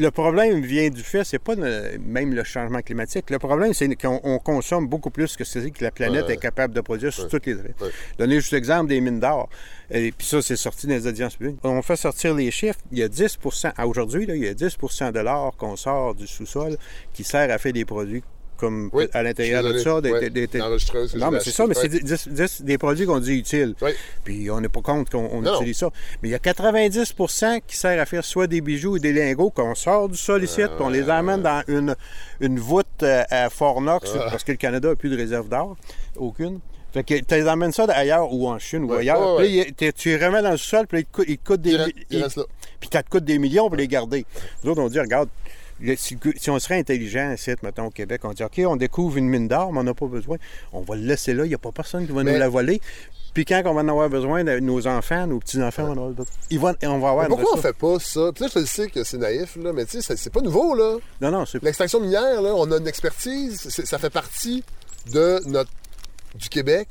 Le 0.00 0.10
problème 0.10 0.62
vient 0.62 0.88
du 0.88 1.02
fait, 1.02 1.24
c'est 1.24 1.38
pas 1.38 1.54
le- 1.54 1.98
même 1.98 2.32
le 2.32 2.42
changement 2.42 2.80
climatique. 2.80 3.28
Le 3.28 3.38
problème, 3.38 3.74
c'est 3.74 3.94
qu'on 3.96 4.18
on 4.24 4.38
consomme 4.38 4.86
beaucoup 4.88 5.10
plus 5.10 5.36
que 5.36 5.44
ce 5.44 5.58
que 5.58 5.84
la 5.84 5.90
planète 5.90 6.24
Ouais. 6.26 6.34
est 6.34 6.36
capable 6.38 6.72
de 6.72 6.80
produire 6.80 7.12
sur 7.12 7.28
toutes 7.28 7.44
les 7.44 7.54
Ouais. 7.56 7.74
Donner 8.18 8.36
juste 8.36 8.52
l'exemple 8.52 8.88
des 8.88 8.98
mines 9.02 9.20
d'or. 9.20 9.50
Et 9.90 10.10
puis 10.10 10.26
ça, 10.26 10.40
c'est 10.40 10.56
sorti 10.56 10.86
dans 10.86 10.94
les 10.94 11.06
audiences 11.06 11.36
publiques. 11.36 11.58
On 11.64 11.82
fait 11.82 11.96
sortir 11.96 12.34
les 12.34 12.50
chiffres. 12.50 12.78
Il 12.90 12.98
y 12.98 13.02
a 13.02 13.08
10 13.08 13.38
à 13.76 13.86
aujourd'hui, 13.86 14.24
là, 14.24 14.34
il 14.36 14.42
y 14.42 14.48
a 14.48 14.54
10% 14.54 15.12
de 15.12 15.20
l'or 15.20 15.54
qu'on 15.58 15.76
sort 15.76 16.14
du 16.14 16.26
sous-sol 16.26 16.78
qui 17.12 17.22
sert 17.22 17.50
à 17.50 17.58
faire 17.58 17.74
des 17.74 17.84
produits 17.84 18.22
comme 18.60 18.90
Oui, 18.92 19.06
à 19.12 19.22
l'intérieur 19.22 19.62
de 19.64 19.78
ça. 19.78 20.00
des- 20.00 20.30
des- 20.30 20.46
des- 20.46 20.58
non, 20.58 21.30
mais 21.30 21.40
c'est 21.40 21.50
ça, 21.50 21.66
mais 21.66 21.74
c'est 21.74 21.88
10 21.88 22.28
10 22.28 22.62
des 22.62 22.78
produits 22.78 23.06
qu'on 23.06 23.18
dit 23.18 23.38
utiles. 23.38 23.74
Oui. 23.82 23.90
Puis 24.22 24.50
on 24.50 24.60
n'est 24.60 24.68
pas 24.68 24.82
contre 24.82 25.10
qu'on 25.10 25.42
utilise 25.44 25.78
ça. 25.78 25.88
Mais 26.22 26.28
il 26.28 26.32
y 26.32 26.34
a 26.34 26.38
90% 26.38 27.60
qui 27.66 27.76
sert 27.76 28.00
à 28.00 28.06
faire 28.06 28.24
soit 28.24 28.46
des 28.46 28.60
bijoux 28.60 28.96
ou 28.96 28.98
des 28.98 29.12
lingots 29.12 29.50
qu'on 29.50 29.74
sort 29.74 30.08
du 30.08 30.16
sol 30.16 30.42
ici, 30.44 30.60
puis 30.62 30.68
on 30.80 30.88
les 30.90 31.08
amène 31.08 31.42
dans 31.42 31.62
une, 31.68 31.96
une 32.40 32.58
voûte 32.58 32.86
euh, 33.02 33.22
à 33.30 33.50
Fort 33.50 33.80
Knox, 33.80 34.10
Ah. 34.14 34.28
parce 34.30 34.44
que 34.44 34.52
le 34.52 34.58
Canada 34.58 34.88
n'a 34.90 34.96
plus 34.96 35.10
de 35.10 35.16
réserve 35.16 35.48
d'or. 35.48 35.76
Aucune. 36.16 36.60
Fait 36.92 37.04
que 37.04 37.14
tu 37.14 37.34
les 37.36 37.46
amènes 37.46 37.70
ça 37.72 37.84
ailleurs 37.84 38.32
ou 38.32 38.48
en 38.48 38.58
Chine 38.58 38.82
ou 38.84 38.92
ailleurs. 38.92 39.36
ouais, 39.36 39.72
Puis 39.76 39.86
là, 39.86 39.92
tu 39.92 40.08
les 40.08 40.16
remets 40.26 40.42
dans 40.42 40.50
le 40.50 40.56
sol, 40.56 40.86
puis 40.88 40.98
là, 41.02 41.04
ils 41.28 41.38
te 41.38 41.44
coûtent- 41.46 41.60
des. 41.60 41.70
Il, 41.70 41.92
il 42.10 42.24
puis 42.80 42.88
ça 42.92 43.02
te 43.02 43.08
coûte 43.10 43.24
des 43.24 43.38
millions 43.38 43.68
pour 43.68 43.76
les 43.76 43.86
garder. 43.86 44.24
Nous 44.64 44.72
autres, 44.72 44.80
on 44.82 44.88
dit, 44.88 44.98
regarde, 44.98 45.28
le- 45.80 45.96
si, 45.96 46.16
si 46.36 46.50
on 46.50 46.58
serait 46.58 46.78
intelligent 46.78 47.32
ici, 47.32 47.50
mettons, 47.62 47.86
au 47.86 47.90
Québec, 47.90 48.20
on 48.24 48.32
dit, 48.32 48.42
OK, 48.44 48.60
on 48.66 48.76
découvre 48.76 49.16
une 49.16 49.28
mine 49.28 49.48
d'or, 49.48 49.72
mais 49.72 49.80
on 49.80 49.84
n'a 49.84 49.94
pas 49.94 50.06
besoin. 50.06 50.36
On 50.72 50.80
va 50.82 50.96
le 50.96 51.02
laisser 51.02 51.34
là, 51.34 51.44
il 51.44 51.48
n'y 51.48 51.54
a 51.54 51.58
pas 51.58 51.72
personne 51.72 52.06
qui 52.06 52.12
va 52.12 52.22
Mais- 52.22 52.32
nous 52.32 52.38
la 52.38 52.48
voler. 52.48 52.80
Puis 53.32 53.44
quand 53.44 53.62
on 53.66 53.74
va 53.74 53.82
en 53.82 53.88
avoir 53.88 54.08
besoin, 54.10 54.42
de- 54.42 54.58
nos 54.58 54.86
enfants, 54.88 55.26
nos 55.28 55.38
petits-enfants 55.38 55.84
vont 55.84 55.88
en 55.90 55.92
avoir 55.92 56.10
besoin. 56.10 56.32
Ils 56.50 56.58
vont, 56.58 56.74
on 56.82 56.98
va 56.98 57.08
avoir 57.10 57.22
Mais 57.22 57.28
pourquoi 57.28 57.52
on 57.52 57.56
une 57.56 57.62
fait 57.62 57.76
pas 57.76 57.98
ça? 58.00 58.30
Puis 58.34 58.42
là, 58.44 58.50
je 58.52 58.58
le 58.58 58.66
sais 58.66 58.88
que 58.88 59.04
c'est 59.04 59.18
naïf, 59.18 59.56
là, 59.56 59.72
mais 59.72 59.84
tu 59.84 60.02
sais, 60.02 60.16
c'est- 60.16 60.30
pas 60.30 60.40
nouveau, 60.40 60.74
là. 60.74 60.96
Non, 61.20 61.30
non, 61.30 61.46
c'est 61.46 61.62
L'extraction 61.62 62.00
minière, 62.00 62.42
là, 62.42 62.52
on 62.56 62.70
a 62.72 62.78
une 62.78 62.88
expertise, 62.88 63.68
ça 63.68 63.98
fait 63.98 64.10
partie 64.10 64.64
de 65.12 65.40
notre 65.46 65.70
du 66.34 66.48
Québec 66.48 66.88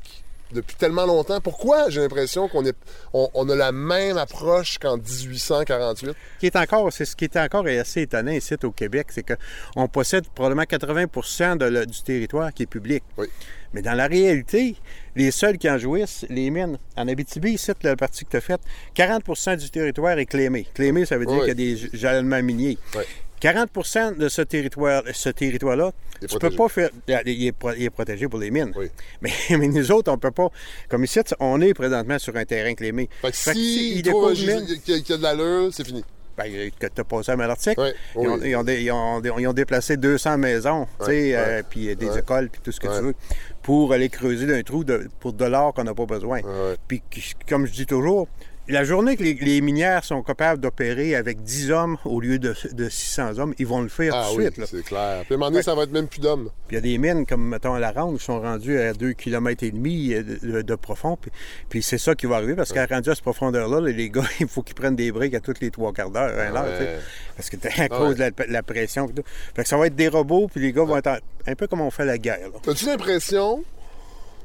depuis 0.52 0.76
tellement 0.76 1.06
longtemps. 1.06 1.40
Pourquoi 1.40 1.90
j'ai 1.90 2.00
l'impression 2.00 2.48
qu'on 2.48 2.64
est 2.64 2.76
on, 3.12 3.28
on 3.34 3.48
a 3.48 3.56
la 3.56 3.72
même 3.72 4.16
approche 4.18 4.78
qu'en 4.78 4.96
1848? 4.96 6.10
qui 6.38 6.46
est 6.46 6.56
encore, 6.56 6.92
c'est 6.92 7.04
ce 7.04 7.14
qui 7.16 7.24
est 7.24 7.36
encore 7.36 7.66
assez 7.66 8.02
étonnant 8.02 8.32
ici 8.32 8.54
au 8.62 8.70
Québec, 8.70 9.08
c'est 9.10 9.24
qu'on 9.24 9.88
possède 9.88 10.26
probablement 10.28 10.64
80 10.64 11.56
de 11.56 11.64
le- 11.66 11.86
du 11.86 12.02
territoire 12.02 12.52
qui 12.52 12.64
est 12.64 12.66
public. 12.66 13.02
Oui. 13.16 13.26
Mais 13.72 13.82
dans 13.82 13.94
la 13.94 14.08
réalité, 14.08 14.74
les 15.14 15.30
seuls 15.30 15.56
qui 15.56 15.70
en 15.70 15.78
jouissent, 15.78 16.26
les 16.28 16.50
mines. 16.50 16.76
En 16.96 17.06
Abitibi, 17.06 17.52
ici, 17.52 17.70
la 17.82 17.94
partie 17.94 18.24
que 18.24 18.30
tu 18.30 18.36
as 18.36 18.40
faite, 18.40 18.60
40% 18.96 19.56
du 19.56 19.70
territoire 19.70 20.18
est 20.18 20.26
clémé. 20.26 20.66
Clémé, 20.74 21.06
ça 21.06 21.16
veut 21.18 21.26
dire 21.26 21.36
Oui. 21.36 21.40
qu'il 21.54 21.60
y 21.60 21.72
a 21.72 21.76
des 21.76 21.90
jalonnements 21.96 22.42
miniers. 22.42 22.78
Oui. 22.96 23.04
40% 23.40 24.16
de 24.16 24.28
ce 24.28 24.42
territoire, 24.42 25.02
ce 25.12 25.28
territoire-là, 25.30 25.92
Il 26.20 26.24
est 26.24 26.28
tu 26.28 26.38
peux 26.38 26.50
pas 26.50 26.68
faire. 26.68 26.90
Il 27.26 27.46
est, 27.46 27.52
pro- 27.52 27.72
il 27.76 27.84
est 27.84 27.90
protégé 27.90 28.28
pour 28.28 28.38
les 28.38 28.50
mines. 28.50 28.72
Oui. 28.76 28.90
Mais, 29.22 29.30
mais 29.58 29.68
nous 29.68 29.90
autres, 29.92 30.12
on 30.12 30.18
peut 30.18 30.30
pas. 30.30 30.48
Comme 30.88 31.04
ici, 31.04 31.20
on 31.40 31.60
est 31.60 31.72
présentement 31.74 32.18
sur 32.18 32.36
un 32.36 32.44
terrain 32.44 32.74
clémé. 32.74 33.08
Fait 33.22 33.30
que 33.30 33.36
Fait 33.36 33.52
que 33.52 33.56
si 33.56 33.94
il 33.96 34.02
trouve 34.02 34.26
un 34.26 34.32
découvrent 34.32 34.52
une 34.60 34.66
gisement 34.68 34.80
qui, 35.02 35.12
a- 35.12 35.16
de 35.16 35.22
l'allure, 35.22 35.68
c'est 35.72 35.86
fini. 35.86 36.04
Ben, 36.36 36.70
que 36.78 36.86
tu 36.86 37.00
as 37.00 37.04
passé 37.04 37.32
à 37.32 37.36
Malartic. 37.36 37.76
Oui, 37.76 37.88
Ils, 38.18 38.28
ont, 38.28 38.34
oui. 38.38 38.48
ils 38.50 38.56
ont 38.56 38.62
dé- 38.64 38.80
ils 38.82 38.92
ont 38.92 39.20
dé- 39.20 39.32
ils 39.38 39.46
ont 39.46 39.52
déplacé 39.52 39.96
200 39.98 40.38
maisons, 40.38 40.86
euh, 41.02 41.62
puis 41.68 41.90
euh, 41.90 41.94
des 41.94 42.16
écoles, 42.18 42.48
puis 42.50 42.60
tout 42.64 42.72
ce 42.72 42.80
que 42.80 42.86
tu 42.86 43.02
veux, 43.04 43.14
pour 43.62 43.92
aller 43.92 44.08
creuser 44.08 44.46
d'un 44.46 44.62
trou 44.62 44.82
de- 44.84 45.08
pour 45.18 45.32
de 45.34 45.44
l'or 45.44 45.74
qu'on 45.74 45.84
n'a 45.84 45.92
pas 45.94 46.06
besoin. 46.06 46.40
Puis, 46.88 47.02
comme 47.48 47.66
je 47.66 47.72
dis 47.72 47.84
toujours, 47.84 48.26
la 48.68 48.84
journée 48.84 49.16
que 49.16 49.22
les, 49.24 49.34
les 49.34 49.60
minières 49.60 50.04
sont 50.04 50.22
capables 50.22 50.60
d'opérer 50.60 51.14
avec 51.16 51.42
10 51.42 51.70
hommes 51.72 51.96
au 52.04 52.20
lieu 52.20 52.38
de, 52.38 52.54
de 52.72 52.88
600 52.88 53.38
hommes, 53.38 53.54
ils 53.58 53.66
vont 53.66 53.82
le 53.82 53.88
faire 53.88 54.12
Ah 54.14 54.26
tout 54.30 54.36
de 54.36 54.42
oui, 54.44 54.52
suite. 54.52 54.66
c'est 54.70 54.84
clair. 54.84 55.22
Puis 55.24 55.34
à 55.34 55.36
un 55.36 55.38
moment 55.38 55.50
donné, 55.50 55.62
ça 55.62 55.74
va 55.74 55.82
être 55.82 55.92
même 55.92 56.06
plus 56.06 56.20
d'hommes. 56.20 56.50
Puis 56.68 56.76
il 56.76 56.76
y 56.76 56.78
a 56.78 56.80
des 56.80 56.98
mines 56.98 57.26
comme, 57.26 57.48
mettons, 57.48 57.74
à 57.74 57.80
la 57.80 57.90
Ronde 57.90 58.18
qui 58.18 58.24
sont 58.24 58.40
rendues 58.40 58.78
à 58.78 58.92
2 58.92 59.12
km 59.14 59.64
et 59.64 59.70
demi 59.72 60.12
euh, 60.14 60.22
de, 60.22 60.62
de- 60.62 60.74
profond. 60.76 61.16
Puis, 61.20 61.30
puis 61.68 61.82
c'est 61.82 61.98
ça 61.98 62.14
qui 62.14 62.26
va 62.26 62.36
arriver 62.36 62.54
parce 62.54 62.72
qu'à 62.72 62.86
rendu 62.86 63.10
à 63.10 63.14
cette 63.14 63.22
profondeur-là, 63.24 63.80
là, 63.80 63.90
les 63.90 64.08
gars, 64.10 64.22
il 64.40 64.46
faut 64.48 64.62
qu'ils 64.62 64.76
prennent 64.76 64.96
des 64.96 65.10
briques 65.10 65.34
à 65.34 65.40
toutes 65.40 65.60
les 65.60 65.70
trois 65.70 65.92
quarts 65.92 66.10
d'heure, 66.10 66.30
une 66.30 66.56
heure, 66.56 66.64
tu 66.78 66.84
sais. 66.84 66.90
Ouais. 66.90 66.98
Parce 67.36 67.50
que 67.50 67.56
à 67.82 67.88
cause 67.88 68.16
de 68.16 68.30
la, 68.48 68.62
pression. 68.62 69.10
Fait 69.54 69.62
que 69.62 69.68
ça 69.68 69.76
va 69.76 69.86
être 69.86 69.96
des 69.96 70.08
robots, 70.08 70.48
puis 70.52 70.60
les 70.60 70.72
gars 70.72 70.84
vont 70.84 70.96
être 70.96 71.20
un 71.46 71.54
peu 71.54 71.66
comme 71.66 71.80
on 71.80 71.90
fait 71.90 72.04
la 72.04 72.18
guerre. 72.18 72.48
As-tu 72.68 72.86
l'impression. 72.86 73.64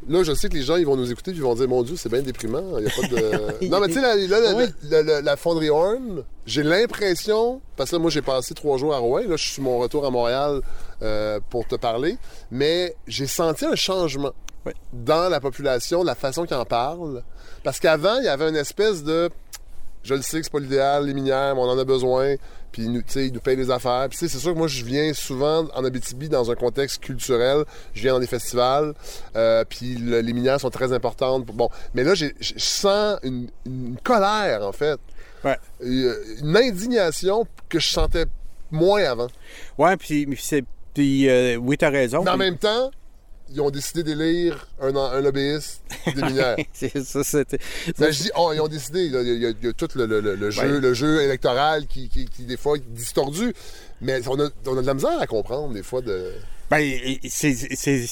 Là, 0.08 0.24
je 0.24 0.34
sais 0.34 0.50
que 0.50 0.54
les 0.56 0.62
gens 0.62 0.76
ils 0.76 0.86
vont 0.86 0.96
nous 0.96 1.12
écouter 1.12 1.32
et 1.32 1.34
ils 1.34 1.42
vont 1.42 1.56
dire 1.56 1.68
Mon 1.68 1.82
Dieu, 1.84 1.96
c'est 1.98 2.10
bien 2.10 2.22
déprimant. 2.22 2.78
Il 2.78 2.84
y 2.84 2.88
a 2.88 2.92
pas 2.92 3.08
de. 3.08 3.68
non, 3.70 3.80
mais 3.80 3.88
tu 3.88 3.94
sais, 3.94 4.02
la- 4.02 4.56
Oui. 4.56 4.66
la, 4.90 5.02
la- 5.02 5.22
la 5.22 5.36
fonderie 5.38 5.70
Horn, 5.70 6.24
j'ai 6.46 6.64
l'impression. 6.64 7.62
Parce 7.76 7.90
que 7.90 7.96
là, 7.96 8.00
moi, 8.02 8.12
j'ai 8.12 8.22
passé 8.22 8.54
trois 8.54 8.78
jours 8.78 8.94
à 8.94 9.00
Rouen. 9.00 9.20
Là, 9.22 9.36
je 9.36 9.44
suis 9.44 9.54
sur 9.54 9.64
mon 9.64 9.80
retour 9.80 10.06
à 10.06 10.10
Montréal 10.12 10.62
euh, 11.02 11.40
pour 11.50 11.68
te 11.68 11.76
parler. 11.76 12.18
Mais 12.52 12.96
j'ai 13.08 13.28
senti 13.28 13.66
un 13.66 13.76
changement 13.76 14.32
Oui. 14.66 14.74
dans 14.94 15.28
la 15.30 15.40
population, 15.40 16.04
la 16.04 16.16
façon 16.16 16.46
qu'ils 16.46 16.58
en 16.58 16.66
parlent. 16.66 17.24
Parce 17.64 17.80
qu'avant, 17.80 18.18
il 18.20 18.26
y 18.26 18.30
avait 18.30 18.50
une 18.50 18.56
espèce 18.58 19.04
de. 19.04 19.30
Je 20.04 20.14
le 20.14 20.22
sais 20.22 20.38
que 20.38 20.44
c'est 20.46 20.52
pas 20.52 20.60
l'idéal, 20.60 21.08
les 21.08 21.16
minières, 21.16 21.56
mais 21.56 21.62
on 21.62 21.70
en 21.70 21.80
a 21.80 21.84
besoin. 21.84 22.36
Puis, 22.76 22.84
ils 22.84 22.92
nous- 22.92 23.02
ils 23.16 23.32
nous 23.32 23.40
payent 23.40 23.56
des 23.56 23.72
affaires. 23.72 24.06
Puis, 24.10 24.18
c'est 24.18 24.28
sûr 24.28 24.52
que 24.54 24.58
moi, 24.58 24.68
je 24.68 24.84
viens 24.84 25.14
souvent 25.14 25.66
en 25.74 25.86
Abitibi 25.86 26.28
dans 26.28 26.52
un 26.52 26.56
contexte 26.56 27.02
culturel. 27.02 27.64
Je 27.94 28.02
viens 28.02 28.12
dans 28.12 28.20
des 28.20 28.28
festivals. 28.28 28.94
euh, 29.38 29.64
puis, 29.64 29.96
le- 29.96 30.20
les 30.20 30.34
minières 30.34 30.60
sont 30.60 30.70
très 30.70 30.92
importantes. 30.92 31.46
Bon, 31.46 31.70
mais 31.94 32.04
là, 32.04 32.16
je 32.16 32.28
sens 32.58 33.18
une, 33.24 33.48
une 33.66 33.96
colère, 34.04 34.62
en 34.68 34.74
fait. 34.74 35.00
Ouais. 35.46 35.58
Euh, 35.86 36.16
Une 36.42 36.58
indignation 36.58 37.48
que 37.70 37.80
je 37.80 37.88
sentais 37.88 38.26
moins 38.72 39.04
avant. 39.06 39.28
Ouais, 39.78 39.96
puis, 39.96 40.26
puis 40.26 40.40
c'est. 40.44 40.66
Puis, 40.94 41.30
euh, 41.30 41.56
oui, 41.56 41.78
t'as 41.78 41.90
raison. 41.90 42.24
Mais 42.26 42.32
en 42.32 42.34
puis- 42.34 42.44
même 42.46 42.58
temps, 42.58 42.92
ils 43.54 43.62
ont 43.62 43.70
décidé 43.70 44.04
d'élire 44.04 44.68
un, 44.82 44.96
un 44.96 45.22
lobbyiste 45.22 45.82
des 46.16 46.22
minières. 46.22 46.56
c'est 46.74 47.04
ça, 47.04 47.24
c'était. 47.24 47.60
Ben, 47.98 48.12
je 48.12 48.24
dis, 48.24 48.32
oh, 48.36 48.52
ils 48.54 48.60
ont 48.62 48.68
décidé. 48.68 49.06
Il 49.06 49.12
y, 49.14 49.18
a- 49.46 49.50
y 49.50 49.68
y 49.68 49.74
tout 49.74 49.88
le, 49.96 50.06
le- 50.06 50.20
le- 50.22 50.36
le 50.36 50.52
jeu, 50.52 50.62
Ouais. 50.74 50.80
le 50.80 50.94
jeu 50.94 51.22
électoral 51.22 51.86
qui, 51.88 52.10
qui, 52.10 52.26
qui, 52.26 52.44
des 52.44 52.58
fois, 52.58 52.78
est 52.78 52.84
distordu. 52.94 53.54
Mais 54.02 54.20
on 54.28 54.40
a, 54.40 54.50
on 54.68 54.78
a 54.78 54.82
de 54.82 54.88
la 54.88 54.94
misère 54.94 55.20
à 55.22 55.28
comprendre, 55.28 55.74
des 55.74 55.84
fois, 55.84 56.02
de. 56.02 56.32
Ben, 56.70 56.82
c'est 57.30 57.54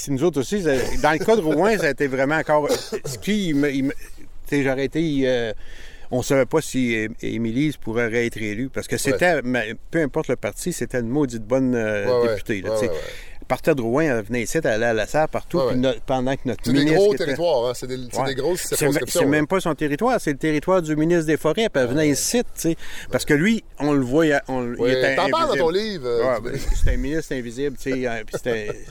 nous 0.10 0.24
autres 0.24 0.40
aussi. 0.42 0.62
Dans 0.62 1.12
le 1.12 1.18
cas 1.26 1.36
de 1.36 1.42
Rouen, 1.42 1.76
ça 1.78 1.88
a 1.88 1.90
été 1.92 2.08
vraiment 2.08 2.36
encore. 2.38 2.70
Ce 2.72 3.18
qui, 3.18 3.50
il 3.50 3.56
me- 3.56 3.72
il 3.72 3.86
me- 3.86 3.92
tu 3.94 4.58
sais, 4.58 4.64
j'aurais 4.64 4.86
été. 4.86 5.22
euh, 5.26 5.54
on 6.12 6.20
ne 6.20 6.24
savait 6.24 6.46
pas 6.46 6.62
si 6.62 7.08
Émilie 7.24 7.76
pourrait 7.82 8.28
être 8.28 8.38
élue 8.38 8.70
parce 8.70 8.88
que 8.88 8.98
c'était, 8.98 9.42
mais 9.42 9.74
peu 9.90 10.00
importe 10.00 10.28
le 10.28 10.36
parti, 10.36 10.72
c'était 10.72 11.00
une 11.00 11.10
maudite 11.10 11.42
bonne 11.44 11.74
euh, 11.74 12.22
ouais. 12.22 12.28
députée. 12.30 12.62
là, 12.62 12.78
Partait 13.54 13.76
de 13.76 13.82
Rouen, 13.84 14.02
elle 14.02 14.24
venait 14.24 14.42
ici, 14.42 14.58
elle 14.58 14.66
allait 14.68 14.86
à 14.88 14.94
la 14.94 15.06
serre 15.06 15.30
partout, 15.30 15.60
Ouais, 15.60 15.66
puis 15.68 15.76
ouais. 15.76 15.82
no- 15.82 15.94
pendant 16.08 16.34
que 16.36 16.42
notre 16.46 16.62
C'est 16.66 16.74
des 16.74 16.80
ministre. 16.80 17.00
gros 17.00 17.14
était- 17.14 17.26
territoires, 17.26 17.70
hein. 17.70 17.74
C'est 17.76 17.86
des, 17.86 17.98
Ouais. 17.98 18.26
des 18.26 18.34
grosses 18.34 18.62
circonscriptions. 18.62 19.20
c'est 19.22 19.26
hein. 19.28 19.30
même 19.30 19.46
pas 19.46 19.60
son 19.60 19.76
territoire, 19.76 20.20
c'est 20.20 20.32
le 20.32 20.38
territoire 20.40 20.82
du 20.82 20.96
ministre 20.96 21.28
des 21.28 21.38
Forêts, 21.38 21.70
puis 21.70 21.84
elle 21.84 21.88
venait 21.88 22.10
ici, 22.10 22.40
tu 22.40 22.50
sais. 22.56 22.76
Parce 23.12 23.26
que 23.26 23.36
lui, 23.36 23.64
on 23.78 23.94
le 23.94 24.02
voyait. 24.04 24.40
On, 24.48 24.74
il 24.74 24.90
était 24.90 25.16
T'en 25.16 25.30
parles 25.30 25.50
dans 25.50 25.66
ton 25.66 25.70
livre. 25.70 26.08
euh, 26.08 26.40
c'était 26.76 26.96
un 26.96 26.98
ministre 26.98 27.36
invisible, 27.36 27.78
tu 27.80 27.92
sais. 27.92 28.24
Puis 28.26 28.36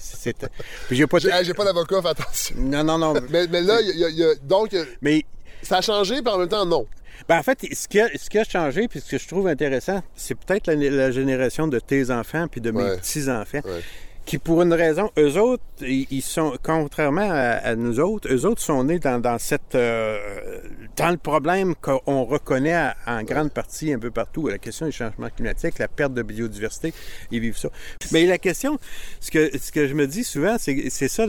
c'était. 0.00 0.46
Puis 0.86 0.96
j'ai 0.96 1.08
pas. 1.08 1.18
J'ai 1.18 1.54
pas 1.54 1.64
d'avocat, 1.64 2.00
fais 2.00 2.08
attention. 2.10 2.54
Non, 2.58 2.84
non, 2.84 2.98
non. 2.98 3.14
Mais, 3.30 3.48
mais 3.48 3.62
là, 3.62 3.80
il 3.80 3.98
y 3.98 4.04
a- 4.04 4.08
il 4.10 4.16
y 4.16 4.24
a- 4.24 4.34
donc, 4.44 4.76
Mais 5.00 5.24
ça 5.60 5.78
a 5.78 5.80
changé, 5.80 6.22
puis 6.22 6.32
en 6.32 6.38
même 6.38 6.48
temps, 6.48 6.64
non. 6.64 6.86
ben, 7.28 7.38
en 7.38 7.42
fait, 7.42 7.58
ce 7.72 7.88
qui, 7.88 8.00
a, 8.00 8.08
ce 8.16 8.30
qui 8.30 8.38
a 8.38 8.44
changé, 8.44 8.86
puis 8.86 9.00
ce 9.00 9.10
que 9.10 9.18
je 9.18 9.26
trouve 9.26 9.48
intéressant, 9.48 10.02
c'est 10.14 10.36
peut-être 10.36 10.68
la, 10.68 10.74
la 10.76 11.10
génération 11.10 11.66
de 11.66 11.80
tes 11.80 12.12
enfants 12.12 12.46
puis 12.48 12.60
de 12.60 12.70
mes 12.70 12.82
Ouais. 12.84 12.96
petits-enfants. 12.98 13.60
Ouais. 13.64 13.82
Qui, 14.24 14.38
pour 14.38 14.62
une 14.62 14.72
raison, 14.72 15.10
eux 15.18 15.36
autres, 15.36 15.64
ils 15.80 16.22
sont, 16.22 16.56
contrairement 16.62 17.28
à, 17.28 17.74
nous 17.74 17.98
autres, 17.98 18.32
eux 18.32 18.46
autres 18.46 18.62
sont 18.62 18.84
nés 18.84 19.00
dans, 19.00 19.36
cette, 19.38 19.74
euh, 19.74 20.60
dans 20.96 21.10
le 21.10 21.16
problème 21.16 21.74
qu'on 21.74 22.22
reconnaît 22.24 22.92
en 23.06 23.24
grande 23.24 23.50
partie 23.50 23.92
un 23.92 23.98
peu 23.98 24.12
partout, 24.12 24.46
la 24.46 24.58
question 24.58 24.86
du 24.86 24.92
changement 24.92 25.28
climatique, 25.28 25.78
la 25.80 25.88
perte 25.88 26.14
de 26.14 26.22
biodiversité, 26.22 26.94
ils 27.32 27.40
vivent 27.40 27.58
ça. 27.58 27.68
Mais 28.12 28.24
la 28.24 28.38
question, 28.38 28.78
ce 29.20 29.30
que, 29.32 29.50
je 29.88 29.94
me 29.94 30.06
dis 30.06 30.22
souvent, 30.24 30.56
c'est 30.58 31.08
ça. 31.08 31.26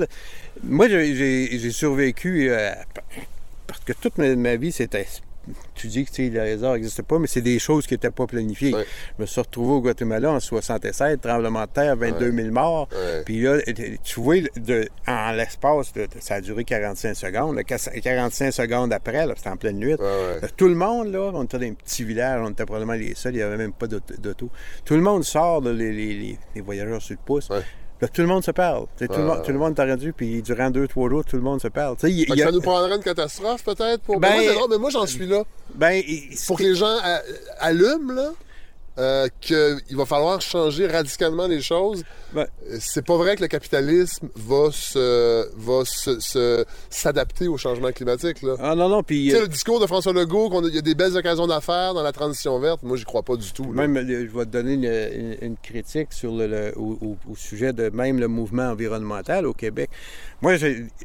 Moi, 0.64 0.88
j'ai- 0.88 1.57
j'ai 1.60 1.72
survécu 1.72 2.52
euh, 2.52 2.72
parce 3.65 3.80
que 3.80 3.94
toute 3.94 4.20
ma 4.20 4.56
vie, 4.56 4.72
c'était. 4.72 5.07
Tu 5.76 5.88
dis 5.88 6.06
que 6.06 6.22
le 6.22 6.30
lézard 6.44 6.74
n'existe 6.74 7.02
pas, 7.02 7.20
mais 7.20 7.28
c'est 7.28 7.41
des 7.41 7.60
choses 7.60 7.86
qui 7.86 7.94
n'étaient 7.94 8.11
pas 8.11 8.26
planifiées. 8.28 8.74
Ouais. 8.74 8.86
Je 9.18 9.22
me 9.24 9.26
suis 9.28 9.41
retrouvé 9.41 9.74
au 9.74 9.82
Guatemala 9.82 10.32
en 10.32 10.40
67, 10.40 11.20
tremblement 11.22 11.64
de 11.64 11.70
terre, 11.70 11.98
22 11.98 12.32
000 12.32 12.49
morts. 12.52 12.88
Ouais. 12.94 13.24
Puis 13.26 13.41
là, 13.41 13.57
tu 14.03 14.20
vois, 14.22 14.38
de- 14.56 14.88
en 15.07 15.32
l'espace, 15.34 15.91
ça 16.22 16.36
a 16.36 16.41
duré 16.41 16.64
45 16.64 17.14
secondes. 17.15 17.56
Là, 17.57 17.64
45 17.64 18.52
secondes 18.52 18.94
après, 18.94 19.26
c'était 19.36 19.49
en 19.49 19.57
pleine 19.57 19.78
nuit. 19.80 19.95
Ouais. 19.95 20.40
Là, 20.41 20.48
Tout 20.56 20.68
le 20.70 20.76
monde, 20.76 21.11
là, 21.11 21.32
on 21.34 21.44
était 21.44 21.57
dans 21.60 21.65
un 21.65 21.74
petit 21.74 22.03
village, 22.06 22.40
on 22.44 22.52
était 22.52 22.65
probablement 22.65 22.94
les 22.94 23.14
seuls, 23.15 23.34
il 23.34 23.38
n'y 23.38 23.41
avait 23.44 23.57
même 23.57 23.74
pas 23.74 23.88
d'auto. 23.88 24.49
Tout 24.86 24.95
le 24.95 25.02
monde 25.02 25.24
sort, 25.24 25.61
là, 25.61 25.74
les, 25.74 25.91
les- 25.91 26.14
les- 26.14 26.40
les 26.56 26.61
voyageurs 26.61 27.02
sur 27.02 27.14
le 27.15 27.20
pouce. 27.26 27.49
Là, 28.02 28.07
tout 28.10 28.22
le 28.22 28.28
monde 28.28 28.44
se 28.44 28.52
parle. 28.52 28.86
Sais, 28.98 29.07
tout, 29.07 29.14
le 29.18 29.24
monde, 29.24 29.38
ouais. 29.38 29.44
tout 29.45 29.52
le 29.52 29.57
monde 29.60 29.76
t'a 29.76 29.86
rendu, 29.86 30.11
puis 30.11 30.41
durant 30.41 30.70
deux, 30.70 30.88
trois 30.88 31.10
jours, 31.10 31.24
tout 31.24 31.38
le 31.38 31.41
monde 31.41 31.61
se 31.61 31.70
parle. 31.70 31.95
Y 32.03 32.30
a- 32.41 32.45
Ça 32.45 32.52
nous 32.52 32.60
prendrait 32.61 32.95
une 32.95 33.02
catastrophe 33.03 33.64
peut-être 33.64 34.02
pour. 34.02 34.20
Ben- 34.20 34.30
mais 34.38 34.44
moi, 34.45 34.53
drôle, 34.53 34.70
mais 34.72 34.78
moi 34.78 34.90
j'en 34.90 35.06
suis 35.06 35.26
là. 35.26 35.44
ben, 35.76 36.02
Pour 36.48 36.57
que 36.57 36.64
les 36.64 36.76
gens 36.76 36.98
allument 37.60 38.11
là. 38.14 38.30
Euh, 38.99 39.28
qu'il 39.41 39.98
va 39.98 40.06
falloir 40.06 40.40
changer 40.41 40.88
radicalement 40.88 41.48
les 41.48 41.61
choses. 41.61 42.03
Ben- 42.34 42.48
Euh, 42.70 42.78
C'est 42.80 43.06
pas 43.06 43.18
vrai 43.18 43.36
que 43.36 43.41
le 43.41 43.48
capitalisme 43.48 44.30
va 44.36 44.70
se 44.72 45.48
va 45.57 45.84
se- 45.86 46.65
s'adapter 46.90 47.48
au 47.48 47.57
changement 47.57 47.91
climatique. 47.91 48.41
Là. 48.41 48.56
Ah 48.60 48.76
non, 48.76 48.90
non, 48.90 49.03
puis... 49.03 49.26
Tu 49.26 49.32
sais, 49.32 49.38
euh, 49.38 49.41
le 49.41 49.48
discours 49.48 49.80
de 49.80 49.88
François 49.88 50.14
Legault, 50.14 50.49
qu'il 50.49 50.74
y 50.74 50.78
a 50.78 50.82
des 50.82 50.95
belles 50.95 51.18
occasions 51.18 51.48
d'affaires 51.48 51.94
dans 51.94 52.03
la 52.03 52.11
transition 52.11 52.60
verte, 52.60 52.84
moi, 52.84 52.98
j'y 52.98 53.03
crois 53.06 53.24
pas 53.24 53.36
du 53.36 53.52
tout. 53.52 53.65
Même, 53.65 53.94
le- 53.98 54.28
je 54.28 54.32
vais 54.38 54.45
te 54.45 54.52
donner 54.52 54.74
une, 55.41 55.57
critique 55.57 56.14
sur 56.14 56.32
le, 56.34 56.48
le- 56.48 56.74
au, 56.78 57.18
sujet 57.36 57.74
de 57.74 57.90
même 57.90 58.20
le 58.20 58.28
mouvement 58.28 58.70
environnemental 58.70 59.45
au 59.45 59.53
Québec. 59.53 59.90
Moi, 60.41 60.53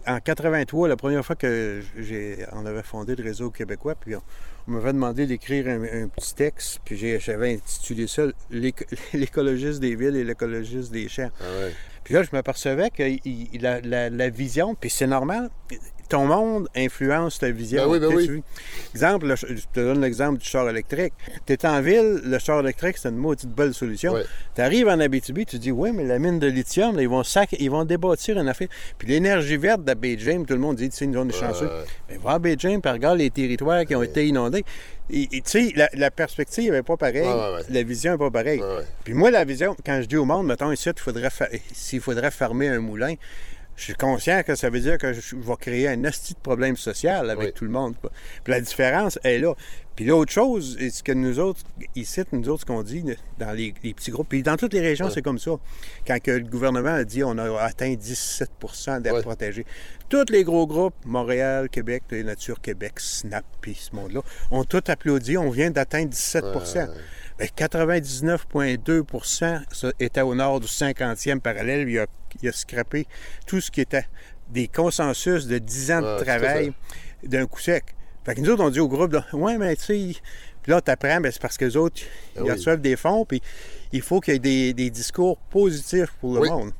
en 0.06 0.18
83, 0.20 0.88
la 0.88 0.96
première 0.96 1.24
fois 1.24 1.36
que 1.36 1.80
j'ai, 1.98 2.44
on 2.52 2.66
avait 2.66 2.82
fondé 2.82 3.14
le 3.16 3.24
réseau 3.24 3.50
québécois, 3.50 3.94
puis 3.98 4.14
on, 4.16 4.22
on 4.68 4.72
m'avait 4.72 4.92
demandé 4.92 5.26
d'écrire 5.26 5.66
un, 5.68 5.82
un 5.82 6.08
petit 6.08 6.34
texte, 6.34 6.80
puis 6.84 6.96
j'avais 7.20 7.54
intitulé 7.54 8.06
ça 8.06 8.24
L'éco- 8.50 8.84
L'écologiste 9.14 9.80
des 9.80 9.96
villes 9.96 10.16
et 10.16 10.24
l'écologiste 10.24 10.92
des 10.92 11.08
champs. 11.08 11.30
Ah 11.40 11.44
ouais. 11.64 11.72
Puis 12.04 12.14
là, 12.14 12.22
je 12.22 12.28
m'apercevais 12.32 12.90
que 12.90 13.02
il- 13.02 13.20
il- 13.52 13.62
la, 13.62 13.80
la- 13.80 14.10
la 14.10 14.28
vision, 14.30 14.74
puis 14.74 14.90
c'est 14.90 15.06
normal, 15.06 15.50
ton 16.08 16.24
monde 16.26 16.68
influence 16.74 17.38
ta 17.38 17.50
vision. 17.50 17.84
Ben 17.86 17.92
oui, 17.92 17.98
ben 18.00 18.14
oui. 18.14 18.26
tu- 18.26 18.42
Exemple, 18.94 19.26
le 19.26 19.36
je 19.36 19.44
te 19.72 19.80
donne 19.80 20.00
l'exemple 20.00 20.38
du 20.38 20.46
char 20.48 20.68
électrique. 20.68 21.12
Tu 21.46 21.52
es 21.52 21.66
en 21.66 21.80
ville, 21.80 22.20
le 22.24 22.38
char 22.38 22.60
électrique, 22.60 22.96
c'est 22.98 23.08
une 23.10 23.16
maudite 23.16 23.50
belle 23.50 23.74
solution. 23.74 24.14
Tu 24.54 24.60
arrives 24.60 24.88
en 24.88 24.98
Abitibi, 25.00 25.44
tu 25.46 25.58
dis, 25.58 25.70
oui, 25.70 25.92
mais 25.92 26.04
la 26.04 26.18
mine 26.18 26.38
de 26.38 26.46
lithium, 26.46 26.96
là, 26.96 27.02
ils, 27.02 27.08
vont 27.08 27.22
sac... 27.24 27.54
ils 27.58 27.70
vont 27.70 27.84
débâtir 27.84 28.38
une 28.38 28.48
affaire. 28.48 28.68
Puis 28.96 29.08
l'énergie 29.08 29.56
verte 29.56 29.84
de 29.84 29.94
James, 30.18 30.46
tout 30.46 30.54
le 30.54 30.60
monde 30.60 30.76
dit, 30.76 30.88
tu 30.90 30.96
sais, 30.96 31.06
nous, 31.06 31.20
on 31.20 31.28
est 31.28 31.32
chanceux. 31.32 31.68
Mais 32.08 32.16
va 32.16 32.32
à 32.32 32.38
James, 32.58 32.80
puis 32.80 32.90
regarde 32.90 33.18
les 33.18 33.30
territoires 33.30 33.84
qui 33.84 33.94
ont 33.94 34.02
été 34.02 34.26
inondés. 34.26 34.64
Et- 35.10 35.26
tu 35.28 35.40
sais, 35.44 35.72
la, 35.76 35.88
la 35.94 36.10
perspective 36.10 36.72
n'est 36.72 36.82
pas 36.82 36.96
pareille. 36.96 37.22
Ouais, 37.22 37.32
ouais, 37.32 37.54
ouais. 37.56 37.62
La 37.70 37.82
vision 37.82 38.12
n'est 38.12 38.18
pas 38.18 38.30
pareille. 38.30 38.60
Ouais. 38.60 38.84
Puis 39.04 39.14
moi, 39.14 39.30
la 39.30 39.44
vision, 39.44 39.74
quand 39.84 40.00
je 40.02 40.06
dis 40.06 40.16
au 40.16 40.24
monde, 40.24 40.46
mettons 40.46 40.70
ici, 40.72 40.88
il 40.94 41.00
faudrait 41.00 41.30
fa- 41.30 41.48
s'il 41.72 42.00
faudrait 42.00 42.30
fermer 42.30 42.68
un 42.68 42.80
moulin, 42.80 43.14
je 43.78 43.84
suis 43.84 43.94
conscient 43.94 44.42
que 44.42 44.56
ça 44.56 44.70
veut 44.70 44.80
dire 44.80 44.98
que 44.98 45.12
je 45.12 45.36
vais 45.36 45.56
créer 45.60 45.86
un 45.88 46.04
asti 46.04 46.34
de 46.34 46.38
problème 46.40 46.76
social 46.76 47.30
avec 47.30 47.46
Oui. 47.46 47.52
tout 47.54 47.64
le 47.64 47.70
monde. 47.70 47.94
quoi. 48.00 48.10
Puis 48.42 48.52
la 48.52 48.60
différence 48.60 49.18
est 49.22 49.38
là. 49.38 49.54
Puis 49.94 50.04
l'autre 50.04 50.32
chose, 50.32 50.76
et 50.80 50.90
ce 50.90 51.02
que 51.02 51.12
nous 51.12 51.38
autres, 51.40 51.60
ici, 51.96 52.22
nous 52.32 52.48
autres, 52.48 52.60
ce 52.62 52.66
qu'on 52.66 52.82
dit 52.82 53.04
dans 53.38 53.52
les, 53.52 53.74
les 53.82 53.94
petits 53.94 54.10
groupes, 54.10 54.28
puis 54.28 54.42
dans 54.42 54.56
toutes 54.56 54.72
les 54.72 54.80
régions, 54.80 55.10
c'est 55.10 55.22
comme 55.22 55.38
ça. 55.38 55.52
Quand 56.06 56.20
que 56.20 56.30
le 56.32 56.44
gouvernement 56.44 56.94
a 56.94 57.04
dit 57.04 57.22
on 57.24 57.38
a 57.38 57.60
atteint 57.60 57.94
17 57.94 58.50
d'aires 59.00 59.14
Ouais. 59.14 59.22
protégées, 59.22 59.66
tous 60.08 60.26
les 60.30 60.42
gros 60.44 60.66
groupes, 60.66 60.94
Montréal, 61.04 61.68
Québec, 61.68 62.02
Nature 62.12 62.60
Québec, 62.60 62.94
SNAP, 62.98 63.44
puis 63.60 63.74
ce 63.74 63.94
monde-là, 63.94 64.22
ont 64.50 64.64
tout 64.64 64.82
applaudi. 64.88 65.36
On 65.38 65.50
vient 65.50 65.70
d'atteindre 65.70 66.08
17 66.10 66.44
Ben, 66.44 66.88
99,2 67.46 69.64
ça 69.72 69.92
était 70.00 70.20
au 70.20 70.34
nord 70.34 70.60
du 70.60 70.66
50e 70.66 71.40
parallèle. 71.40 71.88
Il 71.88 71.98
a, 71.98 72.06
il 72.42 72.48
a 72.48 72.52
scrappé 72.52 73.06
tout 73.46 73.60
ce 73.60 73.70
qui 73.70 73.80
était 73.80 74.06
des 74.50 74.68
consensus 74.68 75.46
de 75.46 75.58
10 75.58 75.92
ans 75.92 76.02
de 76.02 76.06
à 76.06 76.22
travail 76.24 76.72
d'un 77.22 77.46
coup 77.46 77.60
sec. 77.60 77.84
Fait 78.24 78.34
que 78.34 78.40
nous 78.40 78.50
autres, 78.50 78.64
on 78.64 78.70
dit 78.70 78.80
au 78.80 78.88
groupe, 78.88 79.12
là, 79.12 79.24
ouais, 79.32 79.56
mais 79.56 79.74
tu 79.76 79.82
sais, 79.84 80.14
puis 80.62 80.72
là, 80.72 80.80
tu 80.82 80.90
apprends, 80.90 81.20
c'est 81.24 81.40
parce 81.40 81.56
que 81.56 81.64
les 81.64 81.76
autres, 81.76 82.02
Ah 82.04 82.40
ils 82.40 82.42
oui. 82.42 82.50
reçoivent 82.50 82.80
des 82.80 82.96
fonds, 82.96 83.24
puis 83.24 83.40
il 83.92 84.02
faut 84.02 84.20
qu'il 84.20 84.34
y 84.34 84.36
ait 84.36 84.40
des, 84.40 84.74
des 84.74 84.90
discours 84.90 85.38
positifs 85.50 86.12
pour 86.20 86.34
le 86.34 86.40
Oui. 86.40 86.50
monde. 86.50 86.72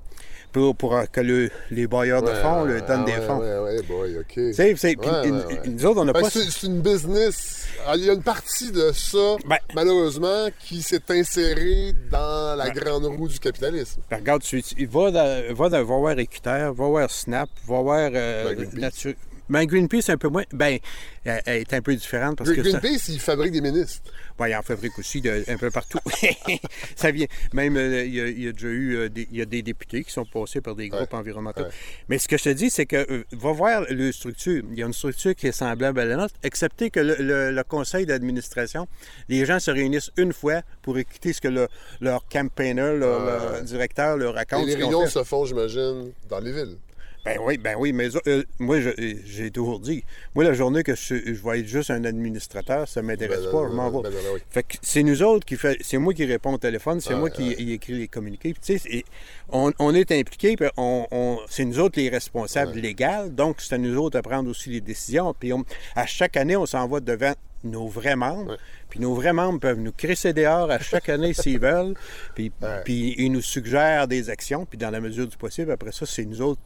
Pour, 0.53 0.75
pour, 0.75 0.99
que 1.13 1.21
le- 1.21 1.51
les 1.71 1.87
bailleurs 1.87 2.23
de 2.23 2.33
fonds 2.33 2.63
ouais, 2.65 2.75
le 2.75 2.81
donnent 2.81 3.05
des 3.05 3.13
fonds. 3.13 3.39
Ouais, 3.39 3.59
ouais, 3.59 3.83
boy, 3.83 4.19
OK. 4.19 4.55
C'est- 4.55 4.97
Ouais, 4.97 5.31
nous 5.67 5.87
autres, 5.87 6.01
on 6.01 6.05
n'a 6.07 6.13
que 6.15 6.21
pas... 6.21 6.31
c'est 6.31 6.67
une 6.67 6.81
business. 6.81 7.67
Ah, 7.87 7.95
Il 7.97 8.05
y 8.05 8.11
a 8.11 8.15
une 8.15 8.23
partie 8.23 8.73
de 8.73 8.91
ça, 8.93 9.37
Ben- 9.47 9.59
malheureusement, 9.75 10.49
qui 10.59 10.83
s'est 10.83 11.03
insérée 11.11 11.93
dans 12.11 12.57
la 12.57 12.71
grande 12.71 13.05
roue 13.07 13.29
du 13.29 13.39
capitalisme. 13.39 14.01
Ben, 14.11 14.17
regarde, 14.19 14.43
tu, 14.43 14.63
tu- 14.63 14.87
va, 14.87 15.11
dans, 15.11 15.55
va, 15.55 15.69
dans, 15.69 15.79
va 15.79 15.97
voir 15.97 16.19
Équiterre, 16.19 16.73
va 16.73 16.87
voir 16.87 17.11
Snap, 17.11 17.49
va 17.67 17.81
voir 17.83 18.11
euh, 18.15 18.45
Ben, 18.49 18.55
Greenpeace. 18.57 18.81
Nature. 18.81 19.15
Ben, 19.51 19.65
Greenpeace, 19.65 20.11
un 20.11 20.17
peu 20.19 20.29
moins. 20.29 20.45
Ben, 20.53 20.79
elle, 21.25 21.41
est 21.47 21.73
un 21.73 21.81
peu 21.81 21.95
différente 21.95 22.37
parce 22.39 22.51
que. 22.51 22.63
ça- 22.63 22.79
Greenpeace, 22.79 23.09
il 23.09 23.19
fabrique 23.21 23.53
des 23.53 23.61
ministres. 23.63 24.03
Ouais, 24.39 24.51
il 24.51 24.55
en 24.57 24.63
fabrique 24.63 24.99
aussi 24.99 25.21
de- 25.21 25.45
un 25.49 25.57
peu 25.57 25.71
partout. 25.71 25.99
ça 26.97 27.11
vient. 27.11 27.27
Même, 27.53 27.77
euh, 27.77 28.05
il, 28.05 28.15
y 28.15 28.21
a, 28.21 28.27
il 28.29 28.43
y 28.45 28.49
a 28.49 28.53
déjà 28.53 28.69
eu 28.69 28.97
euh, 28.97 29.09
des, 29.09 29.27
il 29.33 29.39
y 29.39 29.43
a 29.43 29.45
des 29.45 29.63
députés 29.63 30.05
qui 30.05 30.13
sont 30.13 30.25
passés 30.25 30.61
par 30.61 30.75
des 30.75 30.89
groupes 30.89 31.13
environnementaux. 31.15 31.63
ouais. 31.63 31.69
Mais 32.09 32.19
ce 32.19 32.29
que 32.29 32.37
je 32.39 32.45
te 32.45 32.49
dis, 32.51 32.71
c'est 32.71 32.87
que 32.87 32.97
euh, 33.11 33.25
va 33.33 33.53
voir 33.53 33.85
le 33.91 34.13
structure. 34.13 34.63
Il 34.73 34.79
y 34.79 34.83
a 34.83 34.87
une 34.87 34.93
structure 34.93 35.35
qui 35.35 35.47
est 35.49 35.53
semblable 35.53 35.99
à 36.01 36.05
la 36.05 36.17
nôtre, 36.17 36.35
excepté 36.43 36.91
que 36.91 37.01
le, 37.01 37.17
le- 37.19 37.51
le 37.51 37.63
conseil 37.65 38.07
d'administration, 38.07 38.87
les 39.29 39.45
gens 39.45 39.59
se 39.61 39.71
réunissent 39.71 40.11
une 40.17 40.33
fois 40.33 40.63
pour 40.83 40.99
écouter 40.99 41.33
ce 41.33 41.41
que 41.41 41.49
le- 41.49 41.69
leur 42.01 42.27
campaigner, 42.29 42.97
leur, 42.97 43.25
leur 43.25 43.63
directeur 43.63 44.17
leur 44.17 44.35
Et 44.35 44.39
raconte. 44.39 44.67
les 44.67 44.75
qu'ils 44.75 44.85
ont 44.85 44.89
réunions 44.89 45.07
se 45.07 45.25
font, 45.25 45.45
j'imagine, 45.45 46.13
dans 46.29 46.39
les 46.41 46.53
villes. 46.53 46.77
Ben 47.25 47.37
oui, 47.43 47.59
ben 47.59 47.77
oui, 47.79 47.93
mais 47.93 48.09
euh, 48.27 48.43
moi, 48.59 48.79
j'ai 48.81 49.51
toujours 49.51 49.81
dit, 49.81 50.03
moi, 50.35 50.45
la 50.45 50.55
journée 50.55 50.83
que 50.83 50.95
je, 50.95 51.15
je 51.27 51.33
vais 51.45 51.61
être 51.61 51.67
juste 51.67 51.91
un 51.91 52.05
administrateur, 52.05 52.89
ça 52.89 53.03
m'intéresse 53.03 53.45
Ben, 53.45 53.51
pas, 53.51 53.63
ben, 53.65 53.69
je 53.71 53.75
m'en 53.75 53.91
ben, 53.91 54.09
vais. 54.09 54.17
ben, 54.17 54.23
oui. 54.35 54.41
Fait 54.49 54.63
que 54.63 54.77
c'est 54.83 55.03
nous 55.03 55.23
autres 55.23 55.45
qui 55.45 55.57
fait, 55.57 55.77
c'est 55.83 55.99
moi 55.99 56.15
qui 56.15 56.25
réponds 56.25 56.55
au 56.55 56.59
téléphone, 56.59 57.01
c'est 57.01 57.15
Ah, 57.15 57.19
moi 57.19 57.29
qui 57.31 57.53
écris 57.53 57.95
les 57.99 58.09
communiqués. 58.09 58.55
Puis, 58.55 58.63
tu 58.65 58.79
sais, 58.79 59.05
on, 59.51 59.73
on 59.79 59.95
est 59.95 60.11
impliqués, 60.13 60.57
puis 60.57 60.69
on, 60.77 61.07
on- 61.11 61.39
c'est 61.51 61.65
nous 61.65 61.79
autres 61.81 61.99
les 62.01 62.09
responsables 62.09 62.79
légaux, 62.79 63.29
donc 63.31 63.61
c'est 63.61 63.75
à 63.75 63.79
nous 63.79 63.97
autres 63.99 64.17
à 64.19 64.23
prendre 64.23 64.49
aussi 64.49 64.71
les 64.71 64.81
décisions. 64.81 65.35
Puis 65.39 65.53
on- 65.53 65.65
à 65.97 66.07
chaque 66.07 66.37
année, 66.37 66.57
on 66.57 66.67
s'en 66.67 66.87
va 66.89 67.01
devant 67.01 67.35
nos 67.65 67.89
vrais 67.89 68.17
membres. 68.17 68.57
Puis 68.89 69.01
nos 69.01 69.15
vrais 69.15 69.33
membres 69.33 69.59
peuvent 69.61 69.79
nous 69.81 69.93
crisser 69.93 70.33
dehors 70.33 70.71
à 70.71 70.79
chaque 70.79 71.09
année 71.09 71.33
s'ils 71.35 71.59
veulent. 71.61 71.95
Puis, 72.35 72.53
Ouais. 72.63 72.83
puis 72.85 73.15
ils 73.19 73.31
nous 73.33 73.43
suggèrent 73.43 74.07
des 74.09 74.31
actions. 74.31 74.65
Puis 74.67 74.79
dans 74.79 74.91
la 74.91 75.01
mesure 75.01 75.27
du 75.27 75.37
possible, 75.37 75.71
après 75.73 75.93
ça, 75.93 76.07
c'est 76.07 76.25
nous 76.25 76.41
autres, 76.41 76.61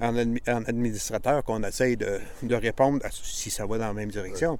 en, 0.00 0.14
admi- 0.14 0.42
en 0.50 0.64
administrateur, 0.64 1.44
qu'on 1.44 1.62
essaye 1.62 1.96
de, 1.96 2.18
de 2.42 2.54
répondre 2.54 3.04
à- 3.04 3.10
si 3.12 3.50
ça 3.50 3.66
va 3.66 3.78
dans 3.78 3.86
la 3.88 3.94
même 3.94 4.10
direction. 4.10 4.58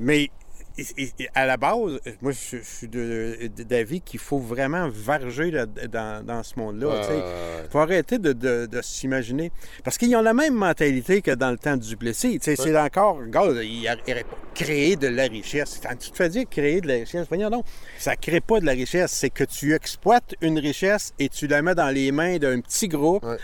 Mais 0.00 0.30
et- 0.78 1.12
et- 1.18 1.28
à 1.34 1.46
la 1.46 1.56
base, 1.56 2.00
moi, 2.20 2.32
je, 2.32 2.58
je 2.58 2.62
suis 2.62 2.88
d'avis 2.88 4.00
qu'il 4.00 4.20
faut 4.20 4.38
vraiment 4.38 4.88
varger 4.88 5.50
là- 5.50 5.66
dans, 5.66 6.24
dans 6.24 6.42
ce 6.42 6.58
monde-là. 6.58 6.88
Ouais. 6.88 7.22
Il 7.64 7.70
faut 7.70 7.78
arrêter 7.78 8.18
de, 8.18 8.32
de- 8.32 8.66
de 8.66 8.82
s'imaginer. 8.82 9.50
Parce 9.84 9.98
qu'ils 9.98 10.14
ont 10.16 10.22
la 10.22 10.34
même 10.34 10.54
mentalité 10.54 11.22
que 11.22 11.30
dans 11.32 11.50
le 11.50 11.58
temps 11.58 11.76
du 11.76 11.88
Duplessis. 11.88 12.38
Tu 12.38 12.44
sais, 12.44 12.56
C'est 12.56 12.76
encore, 12.78 13.18
regarde, 13.18 13.58
il 13.62 13.82
n'aurait 13.82 14.24
pas 14.24 14.36
créé 14.54 14.96
de 14.96 15.08
la 15.08 15.24
richesse. 15.24 15.80
Quand 15.82 15.96
tu 15.96 16.10
te 16.10 16.16
fais 16.16 16.28
dire 16.28 16.44
créer 16.50 16.80
de 16.80 16.88
la 16.88 16.94
richesse, 16.94 17.26
voyons 17.28 17.50
non, 17.50 17.62
ça 17.98 18.12
ne 18.12 18.16
crée 18.16 18.40
pas 18.40 18.60
de 18.60 18.66
la 18.66 18.72
richesse. 18.72 19.12
C'est 19.12 19.30
que 19.30 19.44
tu 19.44 19.74
exploites 19.74 20.34
une 20.40 20.58
richesse 20.58 21.12
et 21.18 21.28
tu 21.28 21.46
la 21.46 21.62
mets 21.62 21.74
dans 21.74 21.88
les 21.90 22.12
mains 22.12 22.38
d'un 22.38 22.60
petit 22.60 22.88
groupe. 22.88 23.24
Ouais. 23.24 23.36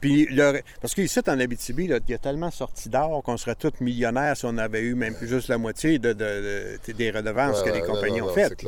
Puis 0.00 0.26
le- 0.26 0.60
parce 0.80 0.94
qu'ici, 0.94 1.18
en 1.26 1.40
Abitibi, 1.40 1.84
il 1.86 2.00
y 2.08 2.14
a 2.14 2.18
tellement 2.18 2.50
sorti 2.50 2.88
d'or 2.88 3.22
qu'on 3.22 3.36
serait 3.36 3.54
tous 3.54 3.72
millionnaires 3.80 4.36
si 4.36 4.44
on 4.44 4.56
avait 4.58 4.82
eu 4.82 4.94
même 4.94 5.14
juste 5.22 5.48
la 5.48 5.58
moitié 5.58 5.98
de, 5.98 6.12
de- 6.12 6.78
de- 6.86 6.92
des 6.92 7.10
redevances 7.10 7.62
Ouais, 7.62 7.70
que 7.70 7.74
les 7.74 7.80
compagnies 7.82 8.20
ont 8.22 8.32
faites. 8.34 8.62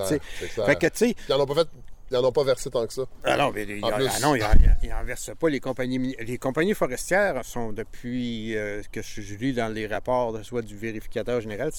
Ils 1.29 1.33
n'en 1.33 1.41
ont 1.41 1.47
pas 1.47 1.55
fait. 1.65 1.69
Ils 2.11 2.17
en 2.17 2.25
ont 2.25 2.33
pas 2.33 2.45
versé 2.45 2.71
tant 2.71 2.87
que 2.87 2.93
ça. 2.93 3.03
ah 3.25 3.37
non, 3.37 3.53
mais 3.55 3.67
En 3.83 3.89
a- 3.89 4.09
ah 4.11 4.21
non, 4.21 4.35
il 4.35 4.89
n'en 4.89 5.05
verse 5.05 5.31
pas. 5.39 5.49
Les 5.49 5.61
compagnies, 5.61 6.17
les 6.21 6.39
compagnies 6.39 6.75
forestières 6.75 7.45
sont 7.45 7.73
depuis 7.73 8.57
euh, 8.57 8.83
que 8.91 9.03
je, 9.03 9.35
lis 9.35 9.53
dans 9.53 9.69
les 9.73 9.87
rapports, 9.87 10.39
soit 10.43 10.63
du 10.63 10.77
vérificateur 10.77 11.41
général, 11.41 11.71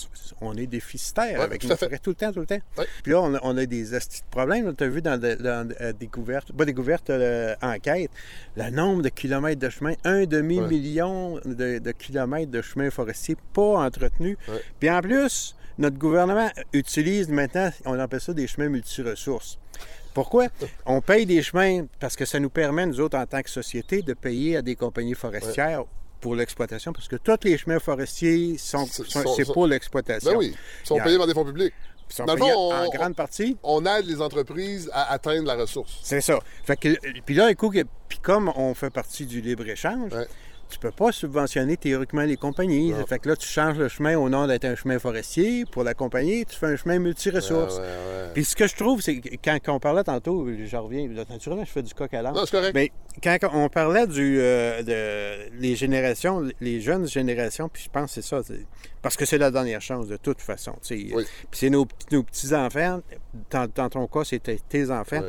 on 0.41 0.55
est 0.55 0.67
déficitaire 0.67 1.39
Ouais, 1.39 1.45
avec 1.45 1.61
tout 1.61 1.67
tout 1.67 2.09
le 2.11 2.15
temps, 2.15 2.31
tout 2.31 2.39
le 2.41 2.45
temps. 2.45 2.59
Ouais. 2.77 2.85
Puis 3.03 3.11
là, 3.13 3.21
on 3.21 3.33
a, 3.35 3.39
on 3.43 3.57
a 3.57 3.65
des 3.65 3.83
de 3.91 3.99
problèmes. 4.29 4.75
Tu 4.75 4.83
as 4.83 4.87
vu 4.87 5.01
dans, 5.01 5.19
dans 5.19 5.69
euh, 5.81 5.93
découverte, 5.93 6.51
pas 6.51 6.65
découverte, 6.65 7.09
euh, 7.09 7.55
enquête, 7.61 8.11
le 8.55 8.69
nombre 8.69 9.01
de 9.01 9.09
kilomètres 9.09 9.59
de 9.61 9.69
chemin, 9.69 9.93
un 10.03 10.25
demi-million 10.25 11.39
de, 11.45 11.79
de 11.79 11.91
kilomètres 11.91 12.51
de 12.51 12.61
chemins 12.61 12.89
forestiers 12.89 13.37
pas 13.53 13.79
entretenus. 13.85 14.37
Ouais. 14.47 14.61
Puis 14.79 14.89
en 14.89 15.01
plus, 15.01 15.55
notre 15.77 15.97
gouvernement 15.97 16.49
utilise 16.73 17.29
maintenant, 17.29 17.71
on 17.85 17.97
appelle 17.99 18.21
ça 18.21 18.33
des 18.33 18.47
chemins 18.47 18.69
multiressources. 18.69 19.57
Pourquoi? 20.13 20.47
On 20.85 21.01
paye 21.01 21.25
des 21.25 21.41
chemins 21.41 21.85
parce 21.99 22.15
que 22.15 22.25
ça 22.25 22.39
nous 22.39 22.49
permet, 22.49 22.85
nous 22.85 22.99
autres, 22.99 23.17
en 23.17 23.25
tant 23.25 23.41
que 23.41 23.49
société, 23.49 24.01
de 24.01 24.13
payer 24.13 24.57
à 24.57 24.61
des 24.61 24.75
compagnies 24.75 25.13
forestières 25.15 25.83
pour 26.19 26.35
l'exploitation, 26.35 26.91
parce 26.91 27.07
que 27.07 27.15
tous 27.15 27.37
les 27.43 27.57
chemins 27.57 27.79
forestiers 27.79 28.57
sont, 28.57 28.85
C'est- 28.85 29.03
sont- 29.05 29.23
sont- 29.23 29.35
c'est 29.35 29.45
sont- 29.45 29.53
pour 29.53 29.67
l'exploitation. 29.67 30.31
Ben 30.31 30.37
oui, 30.37 30.53
ils 30.83 30.87
sont 30.87 30.99
payés 30.99 31.17
par 31.17 31.27
des 31.27 31.33
fonds 31.33 31.45
publics. 31.45 31.73
Sont 32.09 32.25
Dans 32.25 32.35
fond, 32.37 32.71
en 32.73 32.85
on- 32.87 32.89
grande 32.89 33.15
partie. 33.15 33.55
On 33.61 33.85
aide 33.85 34.07
les 34.07 34.19
entreprises 34.19 34.89
à 34.93 35.11
atteindre 35.13 35.45
la 35.45 35.55
ressource. 35.55 35.99
C'est 36.01 36.21
ça. 36.21 36.39
Fait 36.63 36.75
que, 36.75 36.89
puis 37.23 37.35
là, 37.35 37.51
écoute, 37.51 37.75
puis 38.07 38.17
comme 38.17 38.51
on 38.55 38.73
fait 38.73 38.89
partie 38.89 39.27
du 39.27 39.41
libre-échange, 39.41 40.11
Ouais. 40.11 40.25
Tu 40.69 40.77
peux 40.79 40.91
pas 40.91 41.11
subventionner 41.11 41.77
théoriquement 41.77 42.21
les 42.23 42.37
compagnies. 42.37 42.91
Non. 42.91 43.05
Fait 43.05 43.19
que 43.19 43.29
là, 43.29 43.35
tu 43.35 43.47
changes 43.47 43.77
le 43.77 43.87
chemin 43.87 44.17
au 44.17 44.29
nom 44.29 44.45
d'être 44.47 44.65
un 44.65 44.75
chemin 44.75 44.99
forestier. 44.99 45.65
Pour 45.65 45.83
la 45.83 45.93
compagnie, 45.93 46.45
tu 46.45 46.55
fais 46.55 46.67
un 46.67 46.75
chemin 46.75 46.99
multiressources. 46.99 47.77
Ouais, 47.77 47.81
ouais, 47.81 47.87
ouais. 47.87 48.29
Puis 48.33 48.45
ce 48.45 48.55
que 48.55 48.67
je 48.67 48.75
trouve, 48.75 49.01
c'est 49.01 49.19
que 49.19 49.29
quand, 49.43 49.57
on 49.75 49.79
parlait 49.79 50.03
tantôt, 50.03 50.47
je 50.47 50.77
reviens, 50.77 51.07
naturellement, 51.29 51.65
je 51.65 51.71
fais 51.71 51.81
du 51.81 51.93
coq 51.93 52.13
à 52.13 52.21
l'âne. 52.21 52.35
Mais 52.73 52.91
quand 53.23 53.37
on 53.53 53.67
parlait 53.69 54.07
du, 54.07 54.37
euh, 54.39 54.83
de 54.83 55.59
les 55.59 55.75
générations, 55.75 56.47
les 56.61 56.81
jeunes 56.81 57.07
générations, 57.07 57.67
puis 57.69 57.83
je 57.83 57.89
pense 57.89 58.13
que 58.15 58.21
c'est 58.21 58.27
ça, 58.27 58.41
parce 59.01 59.17
que 59.17 59.25
c'est 59.25 59.37
la 59.37 59.51
dernière 59.51 59.81
chance 59.81 60.07
de 60.07 60.17
toute 60.17 60.41
façon. 60.41 60.73
Oui. 60.91 61.11
Puis 61.49 61.59
c'est 61.59 61.69
nos, 61.69 61.87
nos 62.11 62.23
petits-enfants, 62.23 63.01
dans, 63.49 63.67
dans 63.73 63.89
ton 63.89 64.07
cas, 64.07 64.23
c'était 64.23 64.59
tes 64.69 64.91
enfants, 64.91 65.23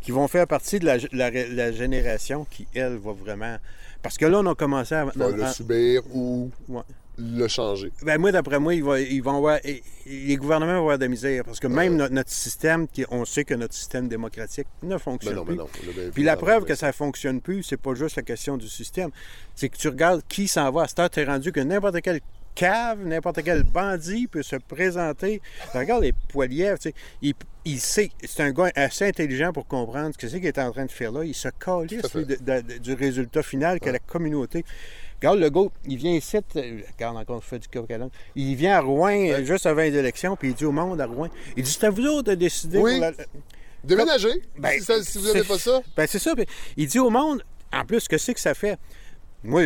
qui 0.00 0.12
vont 0.12 0.28
faire 0.28 0.46
partie 0.46 0.78
de 0.78 0.86
la, 0.86 0.96
la- 1.12 1.30
la 1.48 1.72
génération 1.72 2.46
qui, 2.50 2.66
elle, 2.74 2.96
va 2.96 3.12
vraiment... 3.12 3.56
Parce 4.02 4.16
que 4.16 4.26
là, 4.26 4.38
on 4.40 4.46
a 4.46 4.54
commencé 4.54 4.94
à... 4.94 5.04
Vas 5.06 5.30
le 5.30 5.42
à- 5.42 5.52
subir 5.52 6.02
ou 6.14 6.50
Ouais. 6.68 6.82
le 7.18 7.48
changer. 7.48 7.90
ben 8.04 8.16
moi, 8.20 8.30
d'après 8.30 8.60
moi, 8.60 8.74
ils 8.74 8.82
vont, 8.84 8.94
ils 8.94 9.20
vont 9.20 9.36
avoir, 9.38 9.58
les 10.06 10.36
gouvernements 10.36 10.74
vont 10.74 10.78
avoir 10.80 10.98
de 10.98 11.04
la 11.04 11.08
misère. 11.08 11.42
Parce 11.44 11.58
que 11.58 11.66
même 11.66 11.96
notre, 11.96 12.14
notre 12.14 12.30
système, 12.30 12.86
qui- 12.86 13.04
on 13.10 13.24
sait 13.24 13.44
que 13.44 13.54
notre 13.54 13.74
système 13.74 14.06
démocratique 14.08 14.68
ne 14.84 14.90
Ben 14.90 14.98
fonctionne 14.98 15.34
non, 15.34 15.44
plus. 15.44 15.56
ben 15.56 15.62
non. 15.64 15.68
on 15.82 15.86
l'a 15.86 15.92
bien 15.92 16.10
Puis 16.12 16.22
vu 16.22 16.26
la 16.26 16.36
dans- 16.36 16.40
preuve 16.42 16.64
que 16.64 16.76
ça 16.76 16.86
ne 16.88 16.92
fonctionne 16.92 17.40
plus, 17.40 17.64
c'est 17.64 17.76
pas 17.76 17.94
juste 17.94 18.14
la 18.16 18.22
question 18.22 18.56
du 18.56 18.68
système. 18.68 19.10
C'est 19.56 19.68
que 19.68 19.76
tu 19.76 19.88
regardes 19.88 20.22
qui 20.28 20.46
s'en 20.46 20.70
va. 20.70 20.82
À 20.82 20.88
cette 20.88 20.98
heure, 21.00 21.10
tu 21.10 21.18
es 21.20 21.24
rendu 21.24 21.50
que 21.50 21.60
n'importe 21.60 22.00
quel 22.02 22.20
cave, 22.58 22.98
n'importe 23.06 23.42
quel 23.44 23.62
bandit 23.62 24.26
peut 24.26 24.42
se 24.42 24.56
présenter. 24.56 25.40
Regarde 25.72 26.02
les 26.02 26.12
poilièvres, 26.12 26.78
tu 26.78 26.88
sais. 26.90 26.94
Il, 27.22 27.34
il 27.64 27.78
sait, 27.80 28.10
c'est 28.24 28.42
un 28.42 28.50
gars 28.50 28.70
assez 28.74 29.06
intelligent 29.06 29.52
pour 29.52 29.66
comprendre 29.66 30.12
ce 30.14 30.18
que 30.18 30.28
c'est 30.28 30.38
qu'il 30.38 30.48
est 30.48 30.58
en 30.58 30.72
train 30.72 30.86
de 30.86 30.90
faire 30.90 31.12
là. 31.12 31.24
Il 31.24 31.34
se 31.34 31.48
calisse 31.48 32.00
Tout 32.00 32.06
à 32.06 32.08
fait. 32.08 32.18
lui, 32.18 32.26
de- 32.26 32.34
de- 32.36 32.60
de- 32.74 32.78
du 32.78 32.94
résultat 32.94 33.42
final 33.42 33.78
que 33.78 33.90
la 33.90 33.98
communauté. 33.98 34.64
Regarde, 35.20 35.38
le 35.38 35.50
gars, 35.50 35.66
il 35.86 35.96
vient 35.96 36.12
ici, 36.12 36.36
euh, 36.36 36.80
regarde 36.96 37.16
encore, 37.16 37.42
je 37.42 37.46
fais 37.48 37.58
du 37.58 37.68
l'âne. 37.88 38.10
Il 38.36 38.54
vient 38.56 38.76
à 38.76 38.80
Rouen 38.80 39.10
euh, 39.30 39.44
juste 39.44 39.66
avant 39.66 39.82
les 39.82 39.94
élections, 39.96 40.36
puis 40.36 40.48
il 40.50 40.54
dit 40.54 40.64
au 40.64 40.72
monde 40.72 41.00
à 41.00 41.06
Rouen, 41.06 41.28
il 41.56 41.62
dit, 41.64 41.70
c'est 41.70 41.86
à 41.86 41.90
vous 41.90 42.06
autres 42.06 42.30
de 42.30 42.34
décider. 42.36 42.78
Oui. 42.78 42.92
pour 42.92 43.00
la- 43.02 43.12
Déménager. 43.84 44.42
Ben, 44.58 44.80
si, 44.80 45.18
vous 45.18 45.26
n'avez 45.26 45.44
pas 45.44 45.58
ça. 45.58 45.80
ben, 45.96 46.06
c'est 46.08 46.18
ça. 46.18 46.34
puis 46.34 46.46
Il 46.76 46.86
dit 46.88 46.98
au 46.98 47.10
monde, 47.10 47.42
en 47.72 47.84
plus, 47.84 48.08
que 48.08 48.18
c'est 48.18 48.34
que 48.34 48.40
ça 48.40 48.54
fait? 48.54 48.76
Moi, 49.44 49.62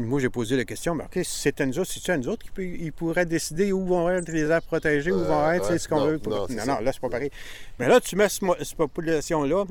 moi 0.00 0.18
j'ai 0.18 0.30
posé 0.30 0.56
la 0.56 0.64
question, 0.64 0.94
mais 0.94 1.04
OK, 1.04 1.18
si 1.22 1.38
c'était 1.40 1.66
nous 1.66 1.78
autres, 1.78 1.90
c'est-tu 1.92 2.10
à 2.10 2.16
nous 2.16 2.26
autres 2.28 2.46
qui 2.50 2.90
pourraient 2.90 3.26
décider 3.26 3.70
où 3.70 3.84
vont 3.84 4.08
être 4.08 4.30
les 4.32 4.44
aires 4.44 4.62
protégées, 4.62 5.12
où 5.12 5.16
Euh, 5.20 5.24
vont 5.28 5.50
être, 5.50 5.64
ouais, 5.64 5.72
c'est 5.72 5.78
ce 5.78 5.88
qu'on 5.88 6.06
veut. 6.06 6.18
non, 6.26 6.36
Non, 6.38 6.46
c'est 6.48 6.84
là, 6.84 6.90
c'est 6.92 7.00
pas 7.02 7.10
pareil. 7.10 7.30
Mais 7.78 7.86
là, 7.86 8.00
tu 8.00 8.16
mets 8.16 8.30
ce 8.30 8.40
cette 8.62 8.74
population-là, 8.76 9.66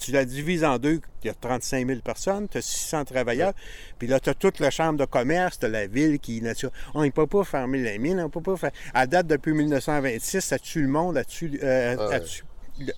tu 0.00 0.10
la 0.10 0.24
divises 0.24 0.64
en 0.64 0.78
deux, 0.78 1.00
il 1.22 1.26
y 1.28 1.30
a 1.30 1.34
35 1.34 1.86
000 1.86 2.00
personnes, 2.00 2.48
tu 2.48 2.58
as 2.58 2.62
600 2.62 3.04
travailleurs, 3.04 3.52
puis 4.00 4.08
là, 4.08 4.18
tu 4.18 4.30
as 4.30 4.34
toute 4.34 4.58
la 4.58 4.70
chambre 4.72 4.98
de 4.98 5.04
commerce, 5.04 5.60
tu 5.60 5.66
as 5.66 5.68
la 5.68 5.86
ville 5.86 6.18
qui... 6.18 6.42
nature- 6.42 6.72
On 6.94 7.04
ne 7.04 7.10
peut 7.10 7.28
pas 7.28 7.44
fermer 7.44 7.80
la 7.82 7.96
mine, 7.98 8.20
on 8.20 8.30
peut 8.30 8.40
pas 8.42 8.56
faire... 8.56 8.72
À 8.94 9.06
date, 9.06 9.28
depuis 9.28 9.52
1926, 9.52 10.40
ça 10.40 10.58
tue 10.58 10.82
le 10.82 10.88
monde, 10.88 11.14
ça 11.14 11.24
tue... 11.24 11.56
euh, 11.62 11.94
Ah 12.00 12.08
ouais. 12.08 12.20
tue 12.24 12.42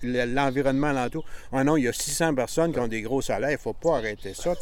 le- 0.01 0.25
l'environnement 0.33 0.87
alentour? 0.87 1.25
Ah 1.51 1.63
non, 1.63 1.77
il 1.77 1.83
y 1.83 1.87
a 1.87 1.93
600 1.93 2.33
personnes 2.33 2.73
qui 2.73 2.79
ont 2.79 2.87
des 2.87 3.03
gros 3.03 3.21
salaires, 3.21 3.51
il 3.51 3.53
ne 3.53 3.57
faut 3.59 3.73
pas 3.73 3.97
arrêter 3.97 4.33
ça. 4.33 4.53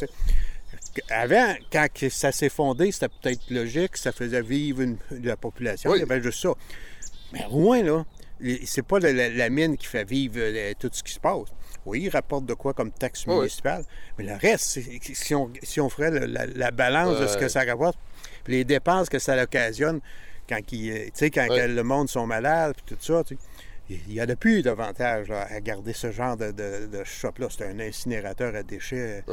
Avant, 1.09 1.53
quand 1.71 1.87
ça 2.09 2.31
s'est 2.31 2.49
fondé, 2.49 2.91
c'était 2.91 3.09
peut-être 3.09 3.49
logique, 3.49 3.97
ça 3.97 4.11
faisait 4.11 4.41
vivre 4.41 4.81
une- 4.81 4.97
la 5.23 5.37
population, 5.37 5.91
Oui. 5.91 5.97
il 5.97 6.01
y 6.01 6.03
avait 6.03 6.21
juste 6.21 6.41
ça. 6.41 6.53
Mais 7.31 7.43
Rouen, 7.45 7.81
là, 7.83 8.05
c'est 8.65 8.85
pas 8.85 8.99
la, 8.99 9.49
mine 9.49 9.77
qui 9.77 9.87
fait 9.87 10.03
vivre 10.07 10.35
euh, 10.37 10.73
tout 10.79 10.89
ce 10.91 11.01
qui 11.03 11.13
se 11.13 11.19
passe. 11.19 11.47
Oui, 11.85 12.01
il 12.03 12.09
rapporte 12.09 12.45
de 12.45 12.53
quoi 12.53 12.73
comme 12.73 12.91
taxe 12.91 13.25
Oui. 13.27 13.35
municipale, 13.35 13.83
mais 14.17 14.23
le 14.25 14.35
reste, 14.35 14.79
si 15.13 15.35
on, 15.35 15.51
si 15.63 15.81
on 15.81 15.89
ferait 15.89 16.11
le- 16.11 16.25
la, 16.27 16.45
la 16.45 16.71
balance 16.71 17.19
de 17.19 17.27
ce 17.27 17.37
que 17.37 17.47
ça 17.49 17.63
rapporte, 17.63 17.97
puis 18.43 18.53
les 18.55 18.63
dépenses 18.63 19.09
que 19.09 19.19
ça 19.19 19.41
occasionne 19.41 19.99
quand, 20.47 20.59
il, 20.71 20.91
euh, 20.91 21.29
quand 21.33 21.47
Ouais. 21.49 21.67
le 21.67 21.83
monde 21.83 22.07
sont 22.09 22.25
malades, 22.27 22.73
puis 22.75 22.95
tout 22.95 23.01
ça, 23.03 23.23
tu 23.23 23.35
sais, 23.35 23.41
il 23.89 23.99
n'y 24.13 24.21
en 24.21 24.29
a 24.29 24.35
plus 24.35 24.61
d'avantage 24.61 25.27
là, 25.29 25.47
à 25.49 25.59
garder 25.59 25.93
ce 25.93 26.11
genre 26.11 26.37
de, 26.37 26.51
de, 26.51 26.87
de 26.87 27.03
shop-là. 27.03 27.47
C'est 27.49 27.65
un 27.65 27.79
incinérateur 27.79 28.55
à 28.55 28.63
déchets. 28.63 29.23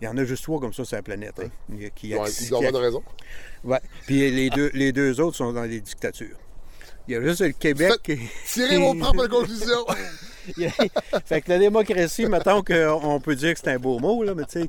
Il 0.00 0.04
y 0.04 0.08
en 0.08 0.16
a 0.16 0.24
sur 0.26 0.40
trois 0.40 0.60
comme 0.60 0.72
ça 0.72 0.84
sur 0.84 0.96
la 0.96 1.02
planète. 1.02 1.34
hein, 1.40 1.48
qui- 1.68 1.90
qui- 1.94 2.08
Il 2.10 2.14
doit 2.14 2.28
qui- 2.28 2.44
il 2.44 2.48
doit 2.50 2.58
avoir 2.58 2.72
de 2.72 2.78
raison. 2.78 3.02
Ouais. 3.64 3.80
Puis 4.06 4.30
les 4.30 4.50
deux, 4.50 4.70
les 4.74 4.92
deux 4.92 5.20
autres 5.20 5.36
sont 5.36 5.52
dans 5.52 5.64
les 5.64 5.80
dictatures. 5.80 6.36
Il 7.08 7.14
y 7.14 7.16
a 7.16 7.20
juste 7.22 7.40
le 7.40 7.50
Québec. 7.52 7.92
qui- 8.02 8.18
Tirez 8.52 8.78
vos 8.78 8.94
propres 8.94 9.26
conclusions. 9.28 9.86
fait 11.26 11.40
que 11.40 11.48
la 11.50 11.58
démocratie, 11.58 12.26
mettons 12.26 12.62
qu'on 12.62 13.20
peut 13.20 13.34
dire 13.34 13.54
que 13.54 13.60
c'est 13.60 13.70
un 13.72 13.78
beau 13.78 13.98
mot, 13.98 14.22
là, 14.22 14.34
mais 14.34 14.44
tu 14.44 14.62
sais, 14.62 14.68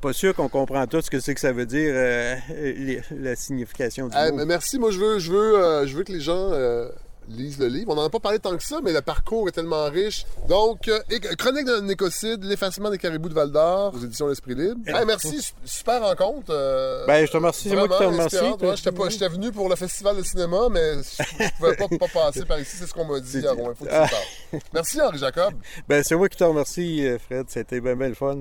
pas 0.00 0.12
sûr 0.12 0.34
qu'on 0.34 0.48
comprend 0.48 0.86
tout 0.86 1.00
ce 1.02 1.10
que 1.10 1.18
c'est 1.20 1.34
que 1.34 1.40
ça 1.40 1.52
veut 1.52 1.66
dire, 1.66 1.90
euh, 1.92 2.36
les- 2.76 3.00
la 3.10 3.34
signification 3.36 4.08
du 4.08 4.16
mot. 4.16 4.36
mais 4.36 4.46
merci. 4.46 4.78
Moi, 4.78 4.90
je 4.92 4.98
veux, 4.98 5.18
je 5.18 5.32
veux, 5.32 5.58
euh, 5.58 5.86
je 5.86 5.96
veux 5.96 6.04
que 6.04 6.12
les 6.12 6.20
gens 6.20 6.52
euh, 6.52 6.88
lisent 7.36 7.58
le 7.58 7.66
livre. 7.66 7.92
On 7.92 7.94
n'en 7.94 8.04
a 8.04 8.10
pas 8.10 8.20
parlé 8.20 8.38
tant 8.38 8.56
que 8.56 8.62
ça, 8.62 8.80
mais 8.82 8.92
le 8.92 9.00
parcours 9.02 9.48
est 9.48 9.52
tellement 9.52 9.84
riche. 9.90 10.24
Donc, 10.48 10.88
euh, 10.88 10.98
Chronique 11.38 11.64
d'un 11.66 11.86
écocide, 11.88 12.44
l'effacement 12.44 12.90
des 12.90 12.98
caribous 12.98 13.28
de 13.28 13.34
Val 13.34 13.50
d'Or, 13.50 13.94
aux 13.94 13.98
éditions 14.04 14.26
L'Esprit 14.28 14.54
Libre. 14.54 14.80
Merci, 15.06 15.40
su- 15.42 15.52
super 15.64 16.02
rencontre. 16.02 16.50
euh, 16.50 17.06
Ben, 17.06 17.24
je 17.26 17.30
te 17.30 17.36
remercie, 17.36 17.68
c'est 17.68 17.76
moi 17.76 17.88
qui 17.88 17.98
te 17.98 18.04
remercie. 18.04 18.36
Ouais, 18.36 18.76
j'étais, 19.10 19.28
venu 19.28 19.52
pour 19.52 19.68
le 19.68 19.76
festival 19.76 20.16
de 20.16 20.22
cinéma, 20.22 20.68
mais 20.70 20.94
je 21.02 21.56
pouvais 21.58 21.76
pas, 21.76 21.88
pas 21.88 22.08
passer 22.12 22.44
par 22.44 22.58
ici. 22.60 22.76
C'est 22.78 22.86
ce 22.86 22.94
qu'on 22.94 23.04
m'a 23.04 23.20
dit 23.20 23.46
Rouen. 23.46 23.72
Faut 23.78 23.84
que 23.84 23.90
tu 23.90 23.94
me 23.96 24.10
parles. 24.10 24.62
Merci, 24.74 25.00
Henri 25.00 25.18
Jacob. 25.18 25.54
Ben, 25.88 26.02
c'est 26.02 26.16
moi 26.16 26.28
qui 26.28 26.36
te 26.36 26.44
remercie, 26.44 27.06
euh, 27.06 27.18
Fred. 27.18 27.46
C'était 27.48 27.80
bien, 27.80 27.96
bien 27.96 28.08
le 28.08 28.14
fun. 28.14 28.38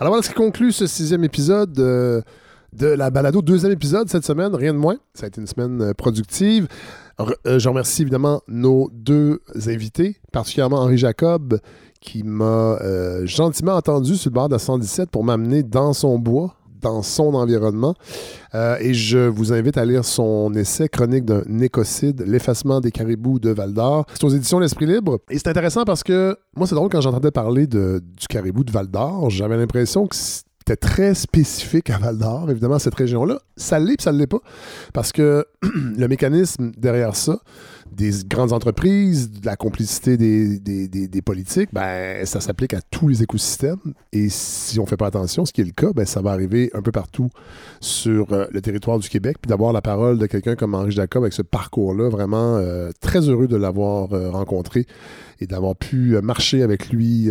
Alors 0.00 0.12
voilà 0.12 0.22
ce 0.22 0.28
qui 0.28 0.36
conclut 0.36 0.70
ce 0.70 0.86
sixième 0.86 1.24
épisode 1.24 1.76
euh, 1.80 2.22
de 2.72 2.86
la 2.86 3.10
balado. 3.10 3.42
Deuxième 3.42 3.72
épisode 3.72 4.08
cette 4.08 4.24
semaine, 4.24 4.54
rien 4.54 4.72
de 4.72 4.78
moins. 4.78 4.96
Ça 5.12 5.24
a 5.24 5.26
été 5.26 5.40
une 5.40 5.48
semaine 5.48 5.82
euh, 5.82 5.92
productive. 5.92 6.68
Euh, 7.18 7.58
je 7.58 7.68
remercie 7.68 8.02
évidemment 8.02 8.40
nos 8.46 8.90
deux 8.92 9.40
invités, 9.66 10.20
particulièrement 10.32 10.78
Henri 10.82 10.98
Jacob, 10.98 11.58
qui 12.00 12.22
m'a 12.22 12.78
gentiment 13.24 13.72
entendu 13.72 14.14
sur 14.14 14.30
le 14.30 14.34
bord 14.34 14.48
de 14.48 14.54
la 14.54 14.60
117 14.60 15.10
pour 15.10 15.24
m'amener 15.24 15.64
dans 15.64 15.92
son 15.92 16.16
bois, 16.20 16.54
dans 16.80 17.02
son 17.02 17.34
environnement. 17.34 17.94
Euh, 18.54 18.76
et 18.80 18.94
je 18.94 19.18
vous 19.18 19.52
invite 19.52 19.76
à 19.76 19.84
lire 19.84 20.04
son 20.04 20.52
essai 20.54 20.88
Chronique 20.88 21.24
d'un 21.24 21.42
écocide, 21.60 22.24
l'effacement 22.26 22.80
des 22.80 22.90
caribous 22.90 23.38
de 23.38 23.50
Val 23.50 23.72
d'Or. 23.74 24.06
C'est 24.14 24.24
aux 24.24 24.30
éditions 24.30 24.58
L'Esprit 24.58 24.86
Libre. 24.86 25.18
Et 25.30 25.38
c'est 25.38 25.48
intéressant 25.48 25.84
parce 25.84 26.02
que 26.02 26.36
moi, 26.56 26.66
c'est 26.66 26.74
drôle 26.74 26.88
quand 26.90 27.00
j'entendais 27.00 27.30
parler 27.30 27.66
du 27.66 28.00
caribou 28.28 28.64
de 28.64 28.72
Val 28.72 28.88
d'Or, 28.88 29.30
j'avais 29.30 29.56
l'impression 29.56 30.06
que 30.06 30.16
c'était 30.16 30.76
très 30.76 31.14
spécifique 31.14 31.90
à 31.90 31.98
Val 31.98 32.18
d'Or, 32.18 32.50
évidemment, 32.50 32.78
cette 32.78 32.94
région-là. 32.94 33.38
Ça 33.56 33.78
l'est 33.78 34.00
ça 34.00 34.12
ne 34.12 34.18
l'est 34.18 34.26
pas. 34.26 34.40
Parce 34.92 35.12
que 35.12 35.46
le 35.62 36.08
mécanisme 36.08 36.72
derrière 36.76 37.16
ça, 37.16 37.40
des 37.92 38.10
grandes 38.26 38.52
entreprises, 38.52 39.30
de 39.30 39.46
la 39.46 39.56
complicité 39.56 40.16
des, 40.16 40.58
des, 40.58 40.88
des- 40.88 41.22
politiques, 41.22 41.70
ben, 41.72 42.24
ça 42.24 42.40
s'applique 42.40 42.74
à 42.74 42.80
tous 42.80 43.08
les 43.08 43.22
écosystèmes. 43.22 43.78
Et 44.12 44.28
si 44.28 44.78
on 44.78 44.84
ne 44.84 44.88
fait 44.88 44.96
pas 44.96 45.08
attention, 45.08 45.44
ce 45.44 45.52
qui 45.52 45.60
est 45.60 45.64
le 45.64 45.72
cas, 45.72 45.92
ben, 45.94 46.06
ça 46.06 46.20
va 46.20 46.30
arriver 46.30 46.70
un 46.74 46.82
peu 46.82 46.92
partout 46.92 47.28
sur 47.80 48.32
euh, 48.32 48.46
le 48.50 48.60
territoire 48.60 48.98
du 48.98 49.08
Québec. 49.08 49.36
Puis 49.42 49.48
d'avoir 49.48 49.72
la 49.72 49.82
parole 49.82 50.18
de 50.18 50.26
quelqu'un 50.26 50.54
comme 50.54 50.74
Henri 50.74 50.92
Jacob 50.92 51.24
avec 51.24 51.32
ce 51.32 51.42
parcours-là, 51.42 52.08
vraiment 52.08 52.56
euh, 52.56 52.90
très 53.00 53.28
heureux 53.28 53.48
de 53.48 53.56
l'avoir 53.56 54.12
euh, 54.12 54.30
rencontré 54.30 54.86
et 55.40 55.46
d'avoir 55.46 55.76
pu 55.76 56.20
marcher 56.20 56.62
avec 56.62 56.90
lui 56.90 57.30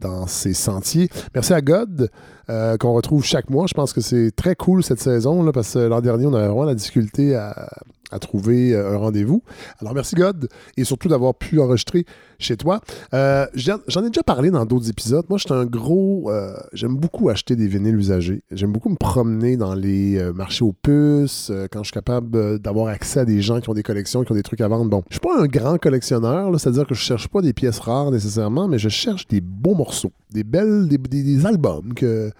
dans 0.00 0.28
ses 0.28 0.54
sentiers. 0.54 1.08
Merci 1.34 1.52
à 1.52 1.60
God, 1.60 2.10
qu'on 2.46 2.92
retrouve 2.92 3.24
chaque 3.24 3.50
mois. 3.50 3.66
Je 3.66 3.74
pense 3.74 3.92
que 3.92 4.00
c'est 4.00 4.30
très 4.30 4.54
cool 4.54 4.84
cette 4.84 5.00
saison, 5.00 5.42
là, 5.42 5.50
parce 5.50 5.72
que 5.74 5.80
l'an 5.80 6.00
dernier, 6.00 6.26
on 6.26 6.34
avait 6.34 6.46
vraiment 6.46 6.62
la 6.62 6.76
difficulté 6.76 7.34
à, 7.34 7.68
à 8.12 8.18
trouver 8.18 8.74
euh, 8.74 8.94
un 8.94 8.96
rendez-vous. 8.98 9.42
Alors 9.80 9.94
merci 9.94 10.14
God, 10.14 10.48
et 10.76 10.84
surtout 10.84 11.08
d'avoir 11.08 11.34
pu 11.34 11.58
enregistrer 11.60 12.04
chez 12.38 12.56
toi. 12.56 12.80
Euh, 13.14 13.46
J'en 13.54 14.04
ai 14.04 14.08
déjà 14.08 14.22
parlé 14.22 14.50
dans 14.50 14.64
d'autres 14.66 14.88
épisodes. 14.90 15.24
Moi, 15.28 15.38
j'étais 15.38 15.54
un 15.54 15.64
gros. 15.66 16.30
euh, 16.30 16.54
J'aime 16.72 16.96
beaucoup 16.96 17.28
acheter 17.28 17.56
des 17.56 17.66
vinyles 17.68 17.96
usagés. 17.96 18.42
J'aime 18.50 18.72
beaucoup 18.72 18.88
me 18.90 18.96
promener 18.96 19.56
dans 19.56 19.74
les 19.74 20.20
marchés 20.34 20.64
aux 20.64 20.72
puces 20.72 21.50
quand 21.70 21.80
je 21.80 21.84
suis 21.88 21.92
capable 21.92 22.58
d'avoir 22.58 22.88
accès 22.88 23.20
à 23.20 23.24
des 23.24 23.40
gens 23.42 23.60
qui 23.60 23.70
ont 23.70 23.74
des 23.74 23.82
collections, 23.82 24.24
qui 24.24 24.32
ont 24.32 24.34
des 24.34 24.42
trucs 24.42 24.60
à 24.60 24.68
vendre. 24.68 24.90
Bon, 24.90 25.02
je 25.08 25.14
suis 25.14 25.20
pas 25.20 25.40
un 25.40 25.46
grand 25.46 25.78
collectionneur, 25.78 26.58
c'est-à-dire 26.60 26.86
que 26.86 26.94
je 26.94 27.00
cherche 27.00 27.28
pas 27.28 27.40
des 27.40 27.52
pièces 27.52 27.78
rares 27.78 28.10
nécessairement, 28.10 28.68
mais 28.68 28.78
je 28.78 28.88
cherche 28.88 29.26
des 29.28 29.40
beaux 29.40 29.74
morceaux, 29.74 30.12
des 30.32 30.44
belles, 30.44 30.88
des- 30.88 30.98
des 30.98 31.46
albums 31.46 31.94
que, 31.94 32.30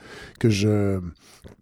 que 0.41 0.51
je. 0.51 0.99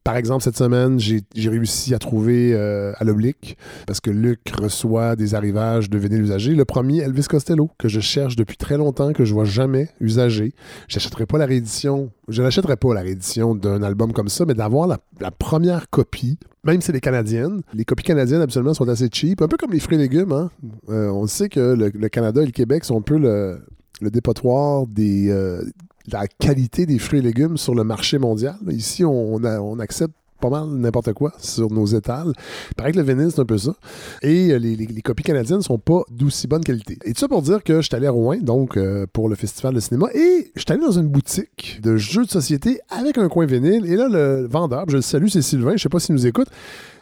Par 0.03 0.17
exemple, 0.17 0.43
cette 0.43 0.57
semaine, 0.57 0.99
j'ai 0.99 1.49
réussi 1.49 1.95
à 1.95 1.99
trouver 1.99 2.53
euh, 2.55 2.93
à 2.99 3.05
l'oblique 3.05 3.59
parce 3.87 4.01
que 4.01 4.11
Luc 4.11 4.41
reçoit 4.59 5.15
des 5.15 5.35
arrivages 5.35 5.91
de 5.91 5.99
vinyles 5.99 6.23
usagés. 6.23 6.55
Le 6.55 6.65
premier, 6.65 7.01
Elvis 7.01 7.27
Costello, 7.29 7.71
que 7.79 7.89
je 7.89 8.01
cherche 8.01 8.35
depuis 8.35 8.57
très 8.57 8.79
longtemps, 8.79 9.13
que 9.13 9.25
je 9.25 9.35
vois 9.35 9.45
jamais 9.45 9.91
usagé. 10.01 10.55
J'achèterai 10.89 11.27
pas 11.27 11.39
la 11.39 11.47
réédition. 11.47 12.11
Je 12.29 12.43
n'achèterai 12.43 12.77
pas 12.77 12.95
la 12.95 13.03
réédition 13.03 13.55
d'un 13.55 13.83
album 13.83 14.13
comme 14.13 14.29
ça, 14.29 14.45
mais 14.47 14.55
d'avoir 14.55 14.89
la, 14.89 14.99
première 15.31 15.91
copie, 15.91 16.39
même 16.65 16.81
si 16.81 16.87
c'est 16.87 16.93
les 16.93 17.01
canadiennes. 17.01 17.61
Les 17.75 17.85
copies 17.85 18.05
canadiennes, 18.05 18.41
absolument, 18.41 18.75
sont 18.75 18.89
assez 18.89 19.09
cheap. 19.13 19.43
Un 19.43 19.49
peu 19.49 19.59
comme 19.59 19.73
les 19.73 19.81
fruits 19.81 19.97
et 19.97 20.01
légumes. 20.01 20.33
Hein? 20.33 20.51
Euh, 20.89 21.11
on 21.11 21.27
sait 21.27 21.49
que 21.49 21.61
le, 21.75 22.09
Canada 22.09 22.43
et 22.43 22.47
le 22.47 22.53
Québec 22.53 22.85
sont 22.85 22.99
un 22.99 23.03
peu 23.03 23.19
le, 23.19 23.61
dépotoir 24.01 24.87
des, 24.87 25.31
euh, 25.31 25.63
la 26.11 26.27
qualité 26.27 26.87
des 26.87 26.99
fruits 26.99 27.21
et 27.21 27.23
légumes 27.23 27.57
sur 27.57 27.75
le 27.75 27.85
marché 27.85 28.19
mondial. 28.19 28.57
Ici, 28.69 29.05
on, 29.05 29.79
accepte 29.79 30.15
pas 30.41 30.49
mal 30.49 30.69
n'importe 30.69 31.13
quoi 31.13 31.33
sur 31.39 31.71
nos 31.71 31.85
étals. 31.85 32.33
Il 32.71 32.75
paraît 32.75 32.93
que 32.93 32.99
le 32.99 33.03
vinyle, 33.03 33.31
c'est 33.31 33.41
un 33.41 33.45
peu 33.45 33.59
ça. 33.59 33.75
Et 34.23 34.53
euh, 34.53 34.59
les, 34.59 35.03
copies 35.03 35.23
canadiennes 35.23 35.61
sont 35.61 35.79
pas 35.79 36.03
d'aussi 36.11 36.47
bonne 36.47 36.65
qualité. 36.65 36.99
Et 37.05 37.13
tout 37.13 37.21
ça 37.21 37.29
pour 37.29 37.43
dire 37.43 37.63
que 37.63 37.83
je 37.83 37.87
suis 37.87 37.95
allé 37.95 38.07
à 38.07 38.11
Rouen, 38.11 38.39
donc, 38.41 38.77
euh, 38.77 39.07
pour 39.13 39.29
le 39.29 39.35
festival 39.35 39.75
de 39.75 39.81
cinéma, 39.81 40.07
et 40.15 40.51
je 40.55 40.61
suis 40.61 40.73
allé 40.73 40.81
dans 40.81 40.99
une 40.99 41.09
boutique 41.09 41.81
de 41.83 41.97
jeux 41.97 42.25
de 42.25 42.31
société 42.31 42.81
avec 42.89 43.19
un 43.19 43.29
coin 43.29 43.45
vinyle. 43.45 43.85
Et 43.85 43.97
là, 43.97 44.09
le 44.09 44.47
vendeur, 44.49 44.87
je 44.89 44.97
le 44.97 45.03
salue, 45.03 45.29
c'est 45.29 45.43
Sylvain, 45.43 45.77
je 45.77 45.83
sais 45.83 45.89
pas 45.91 46.01
s'il 46.01 46.15
nous 46.15 46.27
écoute, 46.27 46.49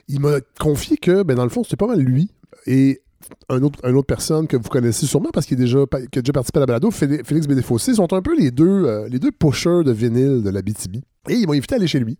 il 0.08 0.20
m'a 0.20 0.40
confié 0.58 0.96
que, 0.96 1.22
ben, 1.22 1.36
dans 1.36 1.44
le 1.44 1.50
fond, 1.50 1.62
c'était 1.62 1.76
pas 1.76 1.86
mal 1.86 2.00
lui. 2.00 2.30
Et 2.66 3.02
un 3.48 3.62
autre, 3.62 3.78
une 3.84 3.96
autre 3.96 4.06
personne 4.06 4.46
que 4.46 4.56
vous 4.56 4.68
connaissez 4.68 5.06
sûrement 5.06 5.30
parce 5.32 5.46
qu'il 5.46 5.59
est 5.59 5.64
déjà, 5.64 5.80
qui 6.10 6.18
a 6.18 6.22
déjà 6.22 6.32
participé 6.32 6.59
à 6.59 6.60
la 6.60 6.66
balado, 6.66 6.90
Félix 6.90 7.46
Bédéfossé, 7.46 7.94
sont 7.94 8.12
un 8.12 8.22
peu 8.22 8.36
les 8.36 8.50
deux, 8.50 8.84
euh, 8.86 9.09
pushers 9.38 9.84
de 9.84 9.92
vinyle 9.92 10.42
de 10.42 10.50
la 10.50 10.62
BTB. 10.62 10.96
Et 11.28 11.34
ils 11.34 11.46
m'ont 11.46 11.52
invité 11.52 11.74
à 11.74 11.78
aller 11.78 11.86
chez 11.86 12.00
lui. 12.00 12.18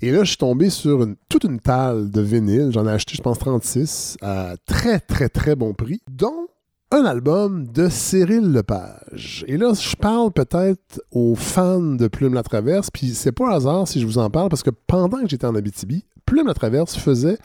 Et 0.00 0.10
là, 0.10 0.24
je 0.24 0.28
suis 0.28 0.36
tombé 0.36 0.70
sur 0.70 1.06
toute 1.28 1.44
une 1.44 1.60
talle 1.60 2.10
de 2.10 2.20
vinyle. 2.20 2.70
J'en 2.72 2.86
ai 2.86 2.90
acheté, 2.90 3.14
je 3.16 3.22
pense, 3.22 3.38
36 3.38 4.16
à 4.22 4.54
très, 4.66 5.00
très, 5.00 5.28
très 5.28 5.54
bon 5.54 5.74
prix, 5.74 6.00
dont 6.10 6.48
un 6.90 7.04
album 7.04 7.66
de 7.66 7.88
Cyril 7.90 8.52
Lepage. 8.52 9.44
Et 9.46 9.58
là, 9.58 9.74
je 9.74 9.94
parle 9.96 10.32
peut-être 10.32 11.02
aux 11.12 11.34
fans 11.34 11.80
de 11.80 12.08
Plume 12.08 12.32
la 12.32 12.42
Traverse, 12.42 12.90
puis 12.90 13.08
c'est 13.08 13.32
pas 13.32 13.54
hasard 13.54 13.86
si 13.86 14.00
je 14.00 14.06
vous 14.06 14.16
en 14.16 14.30
parle, 14.30 14.48
parce 14.48 14.62
que 14.62 14.70
pendant 14.70 15.20
que 15.20 15.28
j'étais 15.28 15.46
en 15.46 15.54
Abitibi, 15.54 16.04
Plume 16.24 16.46
la 16.46 16.54
Traverse 16.54 16.96
faisait 16.96 17.38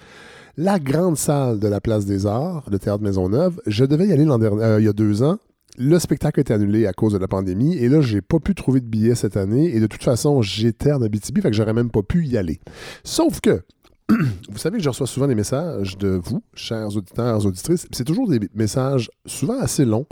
la 0.58 0.80
grande 0.80 1.18
salle 1.18 1.60
de 1.60 1.68
la 1.68 1.82
Place 1.82 2.06
des 2.06 2.26
Arts, 2.26 2.64
le 2.70 2.80
Théâtre 2.80 3.04
Maisonneuve. 3.04 3.60
Je 3.66 3.86
devais 3.86 4.08
y 4.08 4.14
aller 4.14 4.26
euh, 4.28 4.80
il 4.80 4.86
y 4.86 4.88
a 4.88 4.94
deux 4.94 5.24
ans. 5.24 5.38
Le 5.78 5.98
spectacle 5.98 6.40
a 6.40 6.42
été 6.42 6.54
annulé 6.54 6.86
à 6.86 6.94
cause 6.94 7.14
de 7.14 7.18
la 7.18 7.28
pandémie 7.28 7.76
et 7.78 7.90
là, 7.90 8.02
j'ai 8.02 8.22
pas 8.22 8.40
pu 8.40 8.54
trouver 8.54 8.80
de 8.80 8.86
billets 8.86 9.16
cette 9.16 9.38
année 9.38 9.76
et 9.76 9.80
de 9.80 9.88
toute 9.88 10.04
façon, 10.04 10.44
j'étais 10.44 10.92
en 10.92 11.02
Abitibi, 11.02 11.42
fait 11.42 11.50
que 11.50 11.56
j'aurais 11.56 11.74
même 11.74 11.90
pas 11.90 12.04
pu 12.04 12.28
y 12.28 12.38
aller. 12.38 12.60
Sauf 13.04 13.42
que, 13.42 13.64
vous 14.10 14.58
savez 14.58 14.78
que 14.78 14.84
je 14.84 14.90
reçois 14.90 15.08
souvent 15.08 15.28
des 15.28 15.34
messages 15.34 15.98
de 15.98 16.22
vous, 16.24 16.44
chers 16.54 16.96
auditeurs, 16.96 17.44
auditrices. 17.44 17.88
C'est 17.92 18.04
toujours 18.04 18.30
des 18.30 18.40
messages 18.54 19.10
souvent 19.26 19.60
assez 19.60 19.86
longs, 19.86 20.06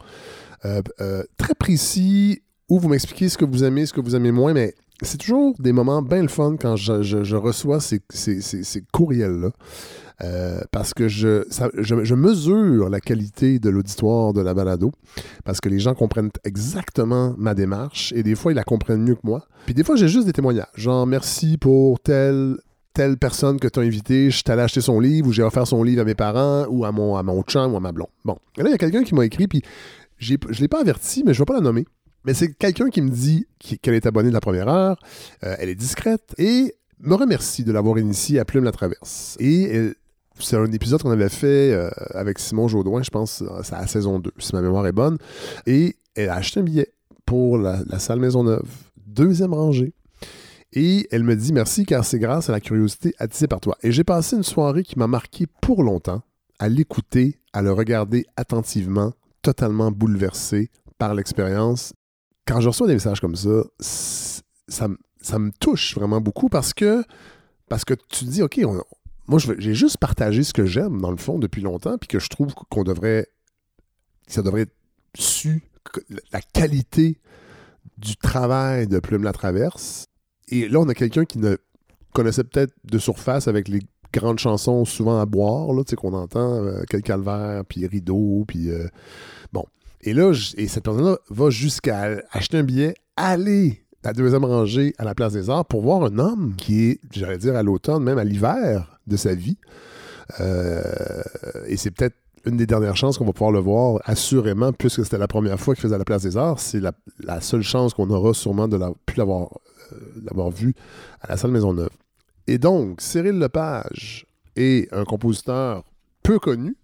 euh, 0.65 0.81
euh, 0.99 1.23
très 1.37 1.53
précis, 1.53 2.41
où 2.67 2.79
vous 2.79 2.89
m'expliquez 2.89 3.29
ce 3.29 3.37
que 3.37 3.45
vous 3.45 3.63
aimez, 3.63 3.85
ce 3.85 3.93
que 3.93 4.01
vous 4.01 4.15
aimez 4.15 4.31
moins, 4.31 4.53
mais 4.53 4.73
c'est 5.03 5.17
toujours 5.17 5.53
des 5.59 5.73
moments 5.73 6.01
bien 6.01 6.23
le 6.23 6.27
fun 6.27 6.55
quand 6.59 6.75
je, 6.75 7.35
reçois 7.35 7.79
ces 7.79 8.01
courriels-là. 8.91 9.51
Euh, 10.23 10.61
parce 10.71 10.93
que 10.93 11.07
je, 11.07 11.43
je, 11.79 12.15
mesure 12.15 12.89
la 12.89 12.99
qualité 12.99 13.59
de 13.59 13.69
l'auditoire 13.69 14.33
de 14.33 14.41
la 14.41 14.53
balado, 14.53 14.91
parce 15.45 15.61
que 15.61 15.69
les 15.69 15.79
gens 15.79 15.95
comprennent 15.95 16.29
exactement 16.43 17.33
ma 17.37 17.55
démarche, 17.55 18.13
et 18.15 18.21
des 18.21 18.35
fois, 18.35 18.51
ils 18.51 18.55
la 18.55 18.63
comprennent 18.63 19.01
mieux 19.03 19.15
que 19.15 19.21
moi. 19.23 19.47
Puis 19.65 19.73
des 19.73 19.83
fois, 19.83 19.95
j'ai 19.95 20.07
juste 20.07 20.27
des 20.27 20.33
témoignages, 20.33 20.67
genre 20.75 21.07
merci 21.07 21.57
pour 21.57 21.99
tel 21.99 22.57
telle 22.93 23.17
personne 23.17 23.57
que 23.57 23.69
tu 23.69 23.79
as 23.79 23.83
invitée, 23.83 24.31
je 24.31 24.43
t'allais 24.43 24.63
acheter 24.63 24.81
son 24.81 24.99
livre, 24.99 25.29
ou 25.29 25.31
j'ai 25.31 25.43
offert 25.43 25.65
son 25.65 25.81
livre 25.81 26.01
à 26.01 26.05
mes 26.05 26.13
parents, 26.13 26.65
ou 26.69 26.83
à 26.85 26.91
mon, 26.91 27.15
à 27.15 27.23
mon 27.23 27.37
ou 27.39 27.75
à 27.77 27.79
ma 27.79 27.91
blonde. 27.93 28.09
Bon. 28.25 28.37
Et 28.57 28.63
là, 28.63 28.69
il 28.69 28.71
y 28.71 28.75
a 28.75 28.77
quelqu'un 28.77 29.03
qui 29.03 29.15
m'a 29.15 29.25
écrit, 29.25 29.47
puis 29.47 29.61
je 30.17 30.33
ne 30.33 30.55
l'ai 30.59 30.67
pas 30.67 30.81
averti, 30.81 31.23
mais 31.25 31.33
je 31.33 31.39
ne 31.39 31.41
vais 31.43 31.45
pas 31.45 31.53
la 31.53 31.61
nommer. 31.61 31.85
Mais 32.25 32.33
c'est 32.33 32.53
quelqu'un 32.53 32.89
qui 32.89 33.01
me 33.01 33.09
dit 33.09 33.47
qu'elle 33.81 33.95
est 33.95 34.05
abonnée 34.05 34.29
de 34.29 34.33
la 34.33 34.41
première 34.41 34.67
heure, 34.67 34.99
euh, 35.43 35.55
elle 35.57 35.69
est 35.69 35.75
discrète, 35.75 36.35
et 36.37 36.75
me 36.99 37.15
remercie 37.15 37.63
de 37.63 37.71
l'avoir 37.71 37.97
initiée 37.97 38.39
à 38.39 38.45
Plume 38.45 38.63
la 38.63 38.71
Traverse. 38.71 39.35
Et 39.39 39.63
elle- 39.63 39.95
c'est 40.43 40.57
un 40.57 40.71
épisode 40.71 41.01
qu'on 41.01 41.11
avait 41.11 41.29
fait 41.29 41.71
euh, 41.73 41.89
avec 42.13 42.39
Simon 42.39 42.67
Jaudoin, 42.67 43.01
je 43.03 43.09
pense, 43.09 43.43
c'est 43.63 43.73
à 43.75 43.81
la 43.81 43.87
saison 43.87 44.19
2, 44.19 44.31
si 44.39 44.53
ma 44.55 44.61
mémoire 44.61 44.85
est 44.87 44.91
bonne. 44.91 45.17
Et 45.65 45.95
elle 46.15 46.29
a 46.29 46.35
acheté 46.35 46.59
un 46.59 46.63
billet 46.63 46.91
pour 47.25 47.57
la, 47.57 47.81
salle 47.99 48.19
Maisonneuve, 48.19 48.67
deuxième 49.05 49.53
rangée. 49.53 49.93
Et 50.73 51.07
elle 51.11 51.23
me 51.23 51.35
dit 51.35 51.51
merci 51.53 51.85
car 51.85 52.05
c'est 52.05 52.19
grâce 52.19 52.49
à 52.49 52.53
la 52.53 52.59
curiosité 52.61 53.13
attisée 53.19 53.47
par 53.47 53.59
toi. 53.59 53.77
Et 53.83 53.91
j'ai 53.91 54.03
passé 54.03 54.35
une 54.37 54.43
soirée 54.43 54.83
qui 54.83 54.97
m'a 54.97 55.07
marqué 55.07 55.45
pour 55.61 55.83
longtemps 55.83 56.21
à 56.59 56.69
l'écouter, 56.69 57.39
à 57.53 57.61
le 57.61 57.71
regarder 57.73 58.25
attentivement, 58.37 59.11
totalement 59.41 59.91
bouleversé 59.91 60.69
par 60.97 61.13
l'expérience. 61.13 61.93
Quand 62.47 62.61
je 62.61 62.69
reçois 62.69 62.87
des 62.87 62.93
messages 62.93 63.19
comme 63.19 63.35
ça, 63.35 63.63
ça, 63.79 64.87
me- 64.87 64.97
ça 65.21 65.39
me 65.39 65.51
touche 65.59 65.95
vraiment 65.95 66.21
beaucoup 66.21 66.47
parce 66.49 66.73
que, 66.73 67.03
parce 67.67 67.83
que 67.83 67.93
tu 67.93 68.25
te 68.25 68.29
dis, 68.29 68.41
OK, 68.43 68.61
on- 68.65 68.81
moi, 69.31 69.39
j'ai 69.39 69.73
juste 69.73 69.97
partagé 69.97 70.43
ce 70.43 70.51
que 70.51 70.65
j'aime, 70.65 70.99
dans 70.99 71.09
le 71.09 71.15
fond, 71.15 71.39
depuis 71.39 71.61
longtemps, 71.61 71.97
puis 71.97 72.09
que 72.09 72.19
je 72.19 72.27
trouve 72.27 72.53
qu'on 72.53 72.83
devrait. 72.83 73.27
Ça 74.27 74.41
devrait 74.41 74.63
être 74.63 74.75
su, 75.15 75.63
la 76.33 76.41
qualité 76.41 77.17
du 77.97 78.17
travail 78.17 78.87
de 78.87 78.99
Plume 78.99 79.23
la 79.23 79.31
Traverse. 79.31 80.07
Et 80.49 80.67
là, 80.67 80.81
on 80.81 80.89
a 80.89 80.93
quelqu'un 80.93 81.23
qui 81.23 81.39
ne 81.39 81.55
connaissait 82.11 82.43
peut-être 82.43 82.73
de 82.83 82.97
surface 82.97 83.47
avec 83.47 83.69
les 83.69 83.79
grandes 84.11 84.39
chansons 84.39 84.83
souvent 84.83 85.21
à 85.21 85.25
boire, 85.25 85.71
là, 85.71 85.85
tu 85.85 85.91
sais, 85.91 85.95
qu'on 85.95 86.13
entend, 86.13 86.65
euh, 86.65 86.83
Quel 86.89 87.01
calvaire, 87.01 87.63
puis 87.63 87.87
Rideau, 87.87 88.43
puis. 88.45 88.69
euh, 88.69 88.89
bon. 89.53 89.63
Et 90.01 90.13
là, 90.13 90.33
et 90.57 90.67
cette 90.67 90.83
personne-là 90.83 91.17
va 91.29 91.49
jusqu'à 91.49 92.21
acheter 92.31 92.57
un 92.57 92.63
billet, 92.63 92.95
aller 93.15 93.85
à 94.03 94.09
la 94.09 94.13
deuxième 94.13 94.43
rangée 94.43 94.93
à 94.97 95.05
la 95.05 95.15
Place 95.15 95.31
des 95.31 95.49
Arts 95.49 95.65
pour 95.65 95.83
voir 95.83 96.03
un 96.03 96.19
homme 96.19 96.55
qui 96.57 96.83
est, 96.83 96.99
j'allais 97.11 97.37
dire, 97.37 97.55
à 97.55 97.63
l'automne, 97.63 98.03
même 98.03 98.17
à 98.17 98.25
l'hiver 98.25 99.00
de 99.07 99.17
sa 99.17 99.35
vie. 99.35 99.57
Euh, 100.39 100.81
et 101.67 101.77
c'est 101.77 101.91
peut-être 101.91 102.15
une 102.45 102.57
des 102.57 102.65
dernières 102.65 102.95
chances 102.95 103.17
qu'on 103.17 103.25
va 103.25 103.33
pouvoir 103.33 103.51
le 103.51 103.59
voir, 103.59 104.01
assurément, 104.05 104.73
puisque 104.73 105.03
c'était 105.03 105.17
la 105.17 105.27
première 105.27 105.59
fois 105.59 105.75
qu'il 105.75 105.83
faisait 105.83 105.95
à 105.95 105.99
la 105.99 106.05
Place 106.05 106.23
des 106.23 106.37
Arts. 106.37 106.59
C'est 106.59 106.79
la, 106.79 107.41
seule 107.41 107.61
chance 107.61 107.93
qu'on 107.93 108.09
aura 108.09 108.33
sûrement 108.33 108.67
de 108.67 108.77
la, 108.77 108.91
pu 109.05 109.17
l'avoir, 109.17 109.49
euh, 109.93 109.95
l'avoir 110.23 110.49
vu 110.49 110.73
à 111.21 111.29
la 111.29 111.37
salle 111.37 111.51
Maisonneuve. 111.51 111.89
Et 112.47 112.57
donc, 112.57 113.01
Cyril 113.01 113.37
Lepage 113.37 114.25
est 114.55 114.91
un 114.93 115.03
compositeur 115.03 115.83
peu 116.23 116.39
connu 116.39 116.75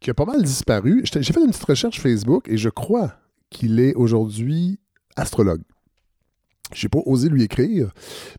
qui 0.00 0.10
a 0.10 0.14
pas 0.14 0.24
mal 0.24 0.42
disparu. 0.42 1.02
J'ai 1.04 1.32
fait 1.32 1.40
une 1.40 1.50
petite 1.50 1.64
recherche 1.64 2.00
Facebook 2.00 2.48
et 2.48 2.56
je 2.56 2.68
crois 2.68 3.12
qu'il 3.50 3.80
est 3.80 3.94
aujourd'hui 3.94 4.80
astrologue. 5.16 5.62
J'ai 6.72 6.88
pas 6.88 7.00
osé 7.04 7.28
lui 7.28 7.42
écrire, 7.42 7.92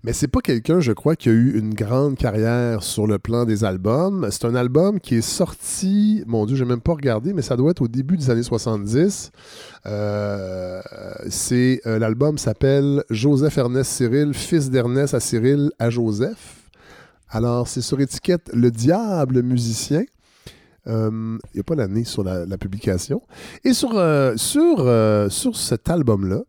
mais 0.03 0.11
c'est 0.11 0.27
pas 0.27 0.41
quelqu'un, 0.41 0.79
je 0.79 0.91
crois, 0.91 1.15
qui 1.15 1.29
a 1.29 1.31
eu 1.31 1.57
une 1.57 1.73
grande 1.73 2.17
carrière 2.17 2.81
sur 2.81 3.05
le 3.05 3.19
plan 3.19 3.45
des 3.45 3.63
albums. 3.63 4.27
C'est 4.31 4.45
un 4.45 4.55
album 4.55 4.99
qui 4.99 5.15
est 5.15 5.21
sorti, 5.21 6.23
mon 6.25 6.45
Dieu, 6.45 6.55
j'ai 6.55 6.65
même 6.65 6.81
pas 6.81 6.93
regardé, 6.93 7.33
mais 7.33 7.43
ça 7.43 7.55
doit 7.55 7.71
être 7.71 7.81
au 7.81 7.87
début 7.87 8.17
des 8.17 8.29
années 8.31 8.43
70. 8.43 9.31
Euh, 9.85 10.81
euh, 11.51 11.99
l'album 11.99 12.37
s'appelle 12.37 13.03
Joseph 13.11 13.57
Ernest 13.57 13.91
Cyril, 13.91 14.33
fils 14.33 14.69
d'Ernest 14.71 15.13
à 15.13 15.19
Cyril 15.19 15.71
à 15.77 15.89
Joseph. 15.89 16.63
Alors, 17.29 17.67
c'est 17.67 17.81
sur 17.81 17.99
étiquette 18.01 18.49
Le 18.53 18.71
Diable 18.71 19.43
musicien. 19.43 20.03
Euh, 20.87 21.37
Il 21.53 21.57
n'y 21.57 21.59
a 21.59 21.63
pas 21.63 21.75
l'année 21.75 22.03
sur 22.03 22.23
la, 22.23 22.45
la 22.45 22.57
publication. 22.57 23.21
Et 23.63 23.73
sur, 23.73 23.97
euh, 23.97 24.33
sur, 24.37 24.77
euh, 24.79 25.29
sur 25.29 25.55
cet 25.55 25.89
album-là, 25.89 26.43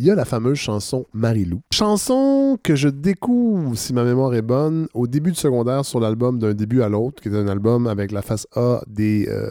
il 0.00 0.06
y 0.06 0.10
a 0.10 0.14
la 0.14 0.24
fameuse 0.24 0.56
chanson 0.56 1.04
Marilou. 1.12 1.60
Chanson 1.74 2.58
que 2.62 2.74
je 2.74 2.88
découvre, 2.88 3.76
si 3.76 3.92
ma 3.92 4.02
mémoire 4.02 4.32
est 4.32 4.40
bonne, 4.40 4.88
au 4.94 5.06
début 5.06 5.30
de 5.30 5.36
secondaire 5.36 5.84
sur 5.84 6.00
l'album 6.00 6.38
D'un 6.38 6.54
début 6.54 6.80
à 6.80 6.88
l'autre, 6.88 7.22
qui 7.22 7.28
est 7.28 7.36
un 7.36 7.48
album 7.48 7.86
avec 7.86 8.10
la 8.10 8.22
face 8.22 8.46
A 8.56 8.80
des, 8.86 9.28
euh, 9.28 9.50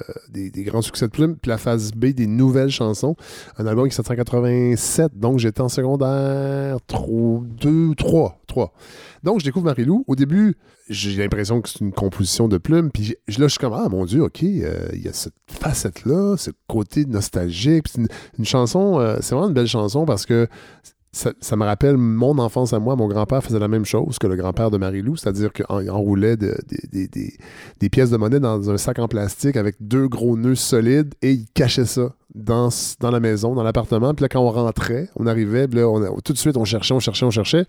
grands 0.63 0.81
succès 0.81 1.05
de 1.05 1.11
plume, 1.11 1.35
puis 1.35 1.49
la 1.49 1.59
face 1.59 1.91
B 1.91 2.07
des 2.07 2.25
nouvelles 2.25 2.71
chansons. 2.71 3.15
Un 3.59 3.67
album 3.67 3.87
qui 3.87 3.93
est 3.93 3.95
sorti 3.95 4.11
en 4.11 4.15
87, 4.15 5.19
donc 5.19 5.37
j'étais 5.37 5.61
en 5.61 5.69
secondaire 5.69 6.77
2, 6.87 7.93
3, 7.95 8.39
3. 8.47 8.73
Donc, 9.23 9.39
je 9.39 9.45
découvre 9.45 9.65
Marie-Lou. 9.65 10.03
Au 10.07 10.15
début, 10.15 10.55
j'ai 10.89 11.15
l'impression 11.21 11.61
que 11.61 11.69
c'est 11.69 11.81
une 11.81 11.91
composition 11.91 12.47
de 12.47 12.57
plumes. 12.57 12.89
Puis 12.91 13.15
là, 13.27 13.45
je 13.45 13.47
suis 13.47 13.59
comme, 13.59 13.73
ah 13.73 13.87
mon 13.89 14.05
Dieu, 14.05 14.23
OK, 14.23 14.43
euh, 14.43 14.87
il 14.93 15.03
y 15.03 15.07
a 15.07 15.13
cette 15.13 15.33
facette-là, 15.47 16.35
ce 16.37 16.51
côté 16.67 17.05
nostalgique. 17.05 17.87
Une 18.37 18.45
chanson, 18.45 18.99
euh, 18.99 19.17
c'est 19.21 19.35
vraiment 19.35 19.49
une 19.49 19.53
belle 19.53 19.67
chanson 19.67 20.05
parce 20.05 20.25
que 20.25 20.38
ça, 21.11 21.55
me 21.55 21.65
rappelle 21.65 21.97
mon 21.97 22.37
enfance 22.37 22.71
à 22.71 22.79
moi. 22.79 22.95
Mon 22.95 23.07
grand-père 23.07 23.43
faisait 23.43 23.57
la 23.59 23.67
même 23.67 23.85
chose 23.85 24.19
que 24.19 24.27
le 24.27 24.35
grand-père 24.35 24.69
de 24.69 24.77
Marie-Lou, 24.77 25.15
c'est-à-dire 25.17 25.51
qu'il 25.51 25.65
enroulait 25.89 26.37
de- 26.37 26.55
des- 26.91 27.89
pièces 27.89 28.11
de 28.11 28.17
monnaie 28.17 28.39
dans 28.39 28.69
un 28.69 28.77
sac 28.77 28.99
en 28.99 29.07
plastique 29.07 29.57
avec 29.57 29.75
deux 29.79 30.07
gros 30.07 30.37
nœuds 30.37 30.55
solides 30.55 31.15
et 31.23 31.31
il 31.31 31.45
cachait 31.47 31.85
ça 31.85 32.13
dans, 32.35 32.69
la 33.01 33.19
maison, 33.19 33.55
dans 33.55 33.63
l'appartement. 33.63 34.13
Puis 34.13 34.21
là, 34.23 34.29
quand 34.29 34.39
on 34.41 34.51
rentrait, 34.51 35.09
on 35.15 35.25
arrivait, 35.25 35.67
tout 35.67 36.33
de 36.33 36.37
suite, 36.37 36.57
on 36.57 36.65
cherchait, 36.65 36.93
on 36.93 36.99
cherchait, 36.99 37.25
on 37.25 37.31
cherchait. 37.31 37.65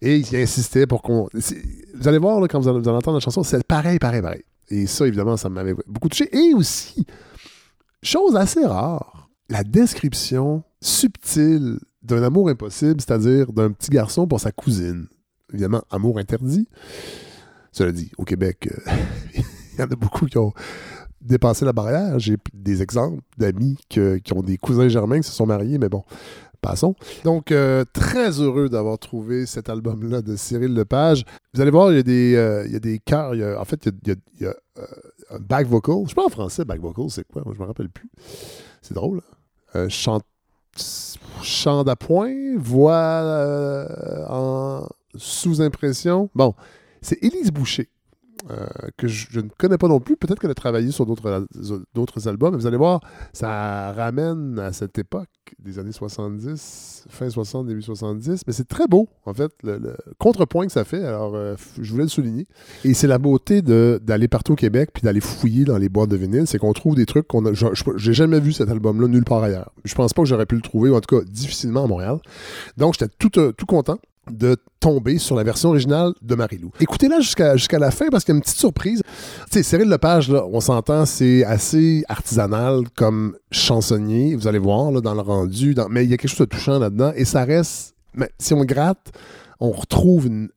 Et 0.00 0.16
il 0.16 0.36
insistait 0.36 0.86
pour 0.86 1.02
qu'on. 1.02 1.28
Vous 1.34 2.08
allez 2.08 2.18
voir, 2.18 2.40
quand 2.48 2.60
vous 2.60 2.68
allez 2.68 2.88
entendre 2.88 3.18
la 3.18 3.20
chanson, 3.20 3.42
c'est 3.42 3.62
pareil, 3.62 3.98
pareil, 3.98 4.22
pareil. 4.22 4.42
Et 4.70 4.86
ça, 4.86 5.06
évidemment, 5.06 5.36
ça 5.36 5.50
m'avait 5.50 5.74
beaucoup 5.86 6.08
touché. 6.08 6.34
Et 6.34 6.54
aussi, 6.54 7.04
chose 8.02 8.36
assez 8.36 8.64
rare, 8.64 9.28
la 9.50 9.64
description 9.64 10.62
subtile 10.80 11.78
d'un 12.02 12.22
amour 12.22 12.48
impossible, 12.48 13.00
c'est-à-dire 13.00 13.52
d'un 13.52 13.72
petit 13.72 13.90
garçon 13.90 14.26
pour 14.26 14.40
sa 14.40 14.52
cousine. 14.52 15.06
Évidemment, 15.52 15.82
amour 15.90 16.18
interdit. 16.18 16.68
Cela 17.72 17.92
dit, 17.92 18.10
au 18.18 18.24
Québec, 18.24 18.68
euh, 18.70 18.92
il 19.74 19.78
y 19.78 19.82
en 19.82 19.86
a 19.86 19.96
beaucoup 19.96 20.26
qui 20.26 20.38
ont 20.38 20.52
dépassé 21.20 21.64
la 21.64 21.72
barrière. 21.72 22.18
J'ai 22.18 22.36
des 22.54 22.82
exemples 22.82 23.20
d'amis 23.38 23.78
qui 23.88 24.00
ont 24.32 24.42
des 24.42 24.56
cousins 24.56 24.88
germains 24.88 25.20
qui 25.20 25.28
se 25.28 25.34
sont 25.34 25.46
mariés, 25.46 25.78
mais 25.78 25.88
bon, 25.88 26.02
passons. 26.60 26.94
Donc, 27.24 27.52
euh, 27.52 27.84
très 27.92 28.40
heureux 28.40 28.68
d'avoir 28.68 28.98
trouvé 28.98 29.46
cet 29.46 29.68
album-là 29.68 30.22
de 30.22 30.36
Cyril 30.36 30.74
Lepage. 30.74 31.24
Vous 31.54 31.60
allez 31.60 31.70
voir, 31.70 31.92
il 31.92 31.96
y 31.96 32.00
a 32.00 32.02
des, 32.02 32.34
euh, 32.36 32.64
il 32.66 32.72
y 32.72 32.76
a 32.76 32.80
des 32.80 33.00
en 33.12 33.64
fait, 33.64 33.86
il 34.04 34.16
y 34.40 34.46
a, 34.46 34.54
euh, 34.78 34.84
un 35.30 35.38
back 35.38 35.66
vocal. 35.66 36.02
Je 36.04 36.10
sais 36.10 36.14
pas 36.14 36.24
en 36.24 36.30
français, 36.30 36.64
back 36.64 36.80
vocal, 36.80 37.06
c'est 37.10 37.26
quoi? 37.30 37.42
Je 37.52 37.60
me 37.60 37.66
rappelle 37.66 37.90
plus. 37.90 38.10
C'est 38.82 38.94
drôle. 38.94 39.18
hein? 39.18 39.36
Euh, 39.76 39.88
chant, 39.88 40.20
chant 41.42 41.84
d'appoint, 41.84 42.56
voix 42.58 42.94
euh, 42.94 44.26
en 44.28 44.86
sous-impression. 45.14 46.30
Bon, 46.34 46.54
c'est 47.00 47.22
Élise 47.22 47.50
Boucher. 47.50 47.90
Euh, 48.50 48.66
que 48.96 49.06
je, 49.08 49.26
je 49.30 49.40
ne 49.40 49.48
connais 49.58 49.76
pas 49.76 49.88
non 49.88 50.00
plus. 50.00 50.16
Peut-être 50.16 50.38
qu'elle 50.40 50.50
a 50.50 50.54
travaillé 50.54 50.90
sur 50.92 51.04
d'autres 51.04 52.28
albums. 52.28 52.56
Vous 52.56 52.66
allez 52.66 52.76
voir, 52.76 53.00
ça 53.32 53.92
ramène 53.92 54.58
à 54.58 54.72
cette 54.72 54.98
époque 54.98 55.28
des 55.58 55.78
années 55.78 55.92
70, 55.92 57.06
fin 57.08 57.28
60, 57.28 57.66
début 57.66 57.82
70. 57.82 58.42
Mais 58.46 58.52
c'est 58.52 58.68
très 58.68 58.86
beau, 58.86 59.08
en 59.26 59.34
fait, 59.34 59.50
le, 59.62 59.78
le 59.78 59.96
contrepoint 60.18 60.66
que 60.66 60.72
ça 60.72 60.84
fait. 60.84 61.04
Alors, 61.04 61.34
euh, 61.34 61.56
je 61.80 61.90
voulais 61.90 62.04
le 62.04 62.08
souligner. 62.08 62.46
Et 62.84 62.94
c'est 62.94 63.06
la 63.08 63.18
beauté 63.18 63.62
d'aller 63.62 64.28
partout 64.28 64.52
au 64.52 64.56
Québec 64.56 64.90
puis 64.94 65.02
d'aller 65.02 65.20
fouiller 65.20 65.64
dans 65.64 65.76
les 65.78 65.88
boîtes 65.88 66.10
de 66.10 66.16
vinyle. 66.16 66.46
C'est 66.46 66.58
qu'on 66.58 66.72
trouve 66.72 66.94
des 66.94 67.06
trucs 67.06 67.26
qu'on 67.26 67.44
a. 67.46 67.52
je- 67.52 67.66
J'ai 67.96 68.12
jamais 68.14 68.40
vu 68.40 68.52
cet 68.52 68.70
album-là 68.70 69.08
nulle 69.08 69.24
part 69.24 69.42
ailleurs. 69.42 69.72
Je 69.84 69.94
pense 69.94 70.12
pas 70.14 70.22
que 70.22 70.28
j'aurais 70.28 70.46
pu 70.46 70.54
le 70.54 70.62
trouver, 70.62 70.90
ou 70.90 70.94
en 70.94 71.00
tout 71.00 71.18
cas 71.18 71.24
difficilement 71.24 71.84
à 71.84 71.86
Montréal. 71.86 72.18
Donc, 72.76 72.94
j'étais 72.98 73.12
tout, 73.18 73.38
euh, 73.38 73.52
tout 73.52 73.66
content 73.66 73.98
de 74.30 74.56
tomber 74.80 75.18
sur 75.18 75.36
la 75.36 75.42
version 75.42 75.70
originale 75.70 76.12
de 76.22 76.34
Marilou. 76.34 76.70
Écoutez-la 76.80 77.20
jusqu'à 77.20 77.78
la 77.78 77.90
fin 77.90 78.08
parce 78.10 78.24
qu'il 78.24 78.32
y 78.32 78.36
a 78.36 78.38
une 78.38 78.42
petite 78.42 78.56
surprise. 78.56 79.02
Tu 79.50 79.58
sais, 79.58 79.62
Cyril 79.62 79.88
Lepage, 79.88 80.30
on 80.30 80.60
s'entend, 80.60 81.06
c'est 81.06 81.44
assez 81.44 82.04
artisanal 82.08 82.84
comme 82.96 83.36
chansonnier, 83.50 84.34
vous 84.34 84.48
allez 84.48 84.58
voir 84.58 84.92
dans 85.02 85.14
le 85.14 85.20
rendu, 85.20 85.74
mais 85.90 86.04
il 86.04 86.10
y 86.10 86.14
a 86.14 86.16
quelque 86.16 86.30
chose 86.30 86.38
de 86.38 86.44
touchant 86.46 86.78
là-dedans 86.78 87.12
et 87.14 87.24
ça 87.24 87.44
reste, 87.44 87.94
mais 88.14 88.30
si 88.38 88.54
on 88.54 88.64
gratte, 88.64 89.12
on 89.60 89.70
retrouve 89.70 90.26
une, 90.26 90.48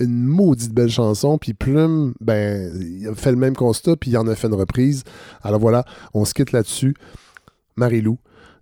maudite 0.00 0.72
belle 0.72 0.90
chanson, 0.90 1.38
puis 1.38 1.54
Plume, 1.54 2.14
ben, 2.20 2.72
il 2.80 3.08
a 3.08 3.14
fait 3.16 3.32
le 3.32 3.36
même 3.36 3.56
constat, 3.56 3.96
puis 3.96 4.12
il 4.12 4.16
en 4.16 4.28
a 4.28 4.36
fait 4.36 4.46
une 4.46 4.54
reprise. 4.54 5.02
Alors 5.42 5.58
voilà, 5.58 5.84
on 6.14 6.24
se 6.24 6.34
quitte 6.34 6.52
là-dessus. 6.52 6.94
Marilou 7.74 8.18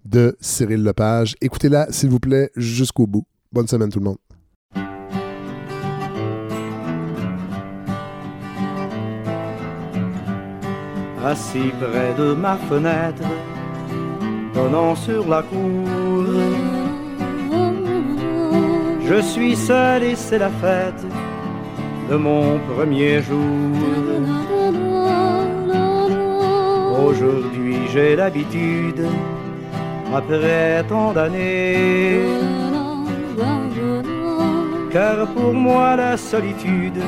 de 0.06 0.36
Cyril 0.40 0.82
Lepage. 0.82 1.36
Écoutez-la, 1.43 1.93
s'il 1.93 2.09
vous 2.09 2.20
plaît, 2.20 2.51
jusqu'au 2.56 3.06
bout. 3.06 3.26
Bonne 3.52 3.68
semaine 3.68 3.90
tout 3.90 3.98
le 3.98 4.05
monde. 4.06 4.18
Assis 11.26 11.72
près 11.80 12.14
de 12.16 12.34
ma 12.34 12.56
fenêtre, 12.68 13.28
donnant 14.54 14.94
sur 14.94 15.28
la 15.28 15.42
cour. 15.42 16.26
Je 19.08 19.20
suis 19.32 19.56
seul 19.56 20.02
et 20.04 20.16
c'est 20.16 20.38
la 20.38 20.50
fête 20.62 21.04
de 22.10 22.16
mon 22.16 22.58
premier 22.70 23.22
jour. 23.22 23.74
Aujourd'hui 27.06 27.76
j'ai 27.92 28.14
l'habitude, 28.14 29.04
après 30.14 30.84
tant 30.88 31.12
d'années, 31.12 32.20
car 34.92 35.26
pour 35.34 35.52
moi 35.54 35.96
la 35.96 36.16
solitude, 36.16 37.00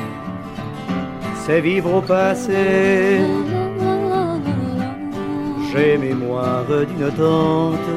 c'est 1.43 1.61
vivre 1.61 1.95
au 1.99 2.01
passé. 2.01 3.21
J'ai 5.71 5.99
mémoire 5.99 6.65
d'une 6.65 7.11
tante 7.13 7.91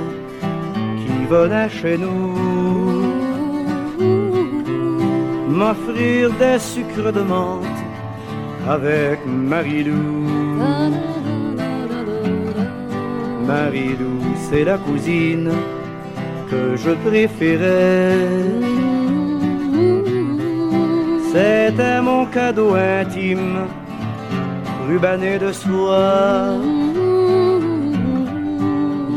qui 1.01 1.25
venait 1.29 1.69
chez 1.69 1.97
nous 1.97 3.11
m'offrir 5.47 6.31
des 6.41 6.59
sucres 6.59 7.13
de 7.13 7.21
menthe 7.21 7.81
avec 8.67 9.19
Marilou. 9.25 10.03
Marilou, 13.47 14.19
c'est 14.49 14.65
la 14.65 14.77
cousine 14.77 15.51
que 16.49 16.75
je 16.75 16.91
préférais. 17.05 18.17
C'était 21.31 22.01
mon 22.01 22.25
cadeau 22.25 22.73
intime, 22.75 23.59
rubané 24.87 25.39
de 25.39 25.51
soie. 25.51 26.57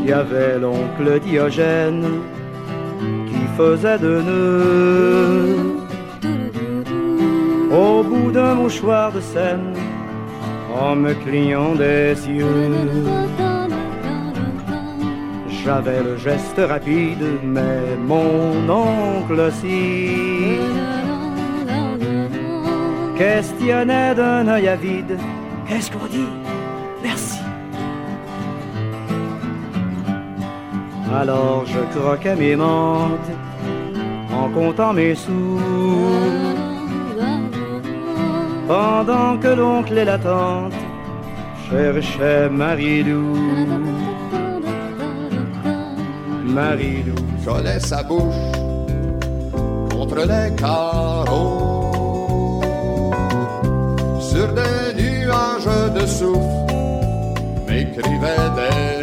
Il 0.06 0.10
y 0.10 0.12
avait 0.12 0.59
l'oncle 0.59 1.18
Diogène 1.18 2.05
qui 3.26 3.40
faisait 3.56 3.98
de 3.98 4.20
nœuds 4.20 5.56
au 7.72 8.02
bout 8.02 8.31
d'un 8.31 8.55
mouchoir 8.55 9.12
de 9.12 9.20
Seine 9.20 9.72
en 10.78 10.94
me 10.94 11.14
clignant 11.14 11.74
des 11.74 12.14
yeux. 12.28 12.70
J'avais 15.64 16.02
le 16.02 16.18
geste 16.18 16.60
rapide, 16.68 17.24
mais 17.43 17.97
mon 17.98 18.68
oncle 18.68 19.40
aussi 19.40 20.59
questionnait 23.16 24.14
d'un 24.14 24.48
œil 24.48 24.68
avide. 24.68 25.18
Qu'est-ce 25.66 25.90
qu'on 25.90 26.06
dit? 26.09 26.44
Alors 31.20 31.65
je 31.66 31.81
croquais 31.97 32.35
mes 32.35 32.57
menthes 32.57 33.32
en 34.32 34.49
comptant 34.49 34.93
mes 34.93 35.15
sous. 35.15 35.61
Pendant 38.66 39.39
que 39.39 39.49
l'oncle 39.49 39.97
et 39.99 40.05
la 40.05 40.19
tante 40.19 40.73
cherchaient 41.69 42.49
Marilou. 42.49 43.36
Marilou, 46.45 47.15
collait 47.45 47.81
sa 47.81 48.03
bouche 48.03 48.45
contre 49.91 50.20
les 50.32 50.55
carreaux. 50.57 51.93
Sur 54.20 54.49
des 54.49 55.03
nuages 55.03 55.93
de 55.95 56.07
souffle, 56.07 56.74
m'écrivait 57.69 58.51
des 58.59 58.94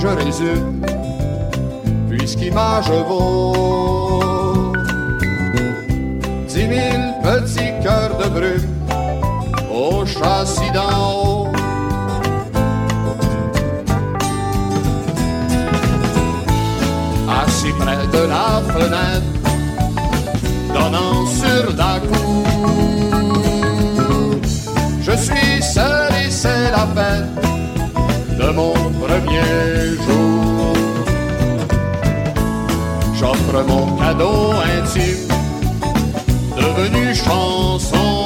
je 0.00 0.06
résume, 0.06 0.86
puisqu'image 2.08 2.90
vaut 3.08 4.72
dix 6.46 6.68
mille 6.68 7.14
petits 7.22 7.72
cœurs 7.82 8.16
de 8.18 8.28
brume 8.28 8.78
au 9.72 10.06
châssis 10.06 10.70
d'en 10.72 10.98
haut. 11.12 11.48
assis 17.40 17.72
près 17.72 18.06
de 18.16 18.22
la 18.28 18.62
fenêtre, 18.72 19.32
donnant 20.74 21.26
sur 21.26 21.76
la. 21.76 21.98
Je 25.02 25.12
suis 25.12 25.62
seul 25.62 26.12
et 26.24 26.30
c'est 26.30 26.70
la 26.70 26.86
fête 26.94 27.48
de 28.38 28.50
mon 28.52 28.87
premier 29.08 29.96
jour. 30.06 30.58
t'offre 33.28 33.64
mon 33.66 33.96
cadeau 33.96 34.52
intime, 34.78 35.28
devenu 36.56 37.14
chanson. 37.14 38.17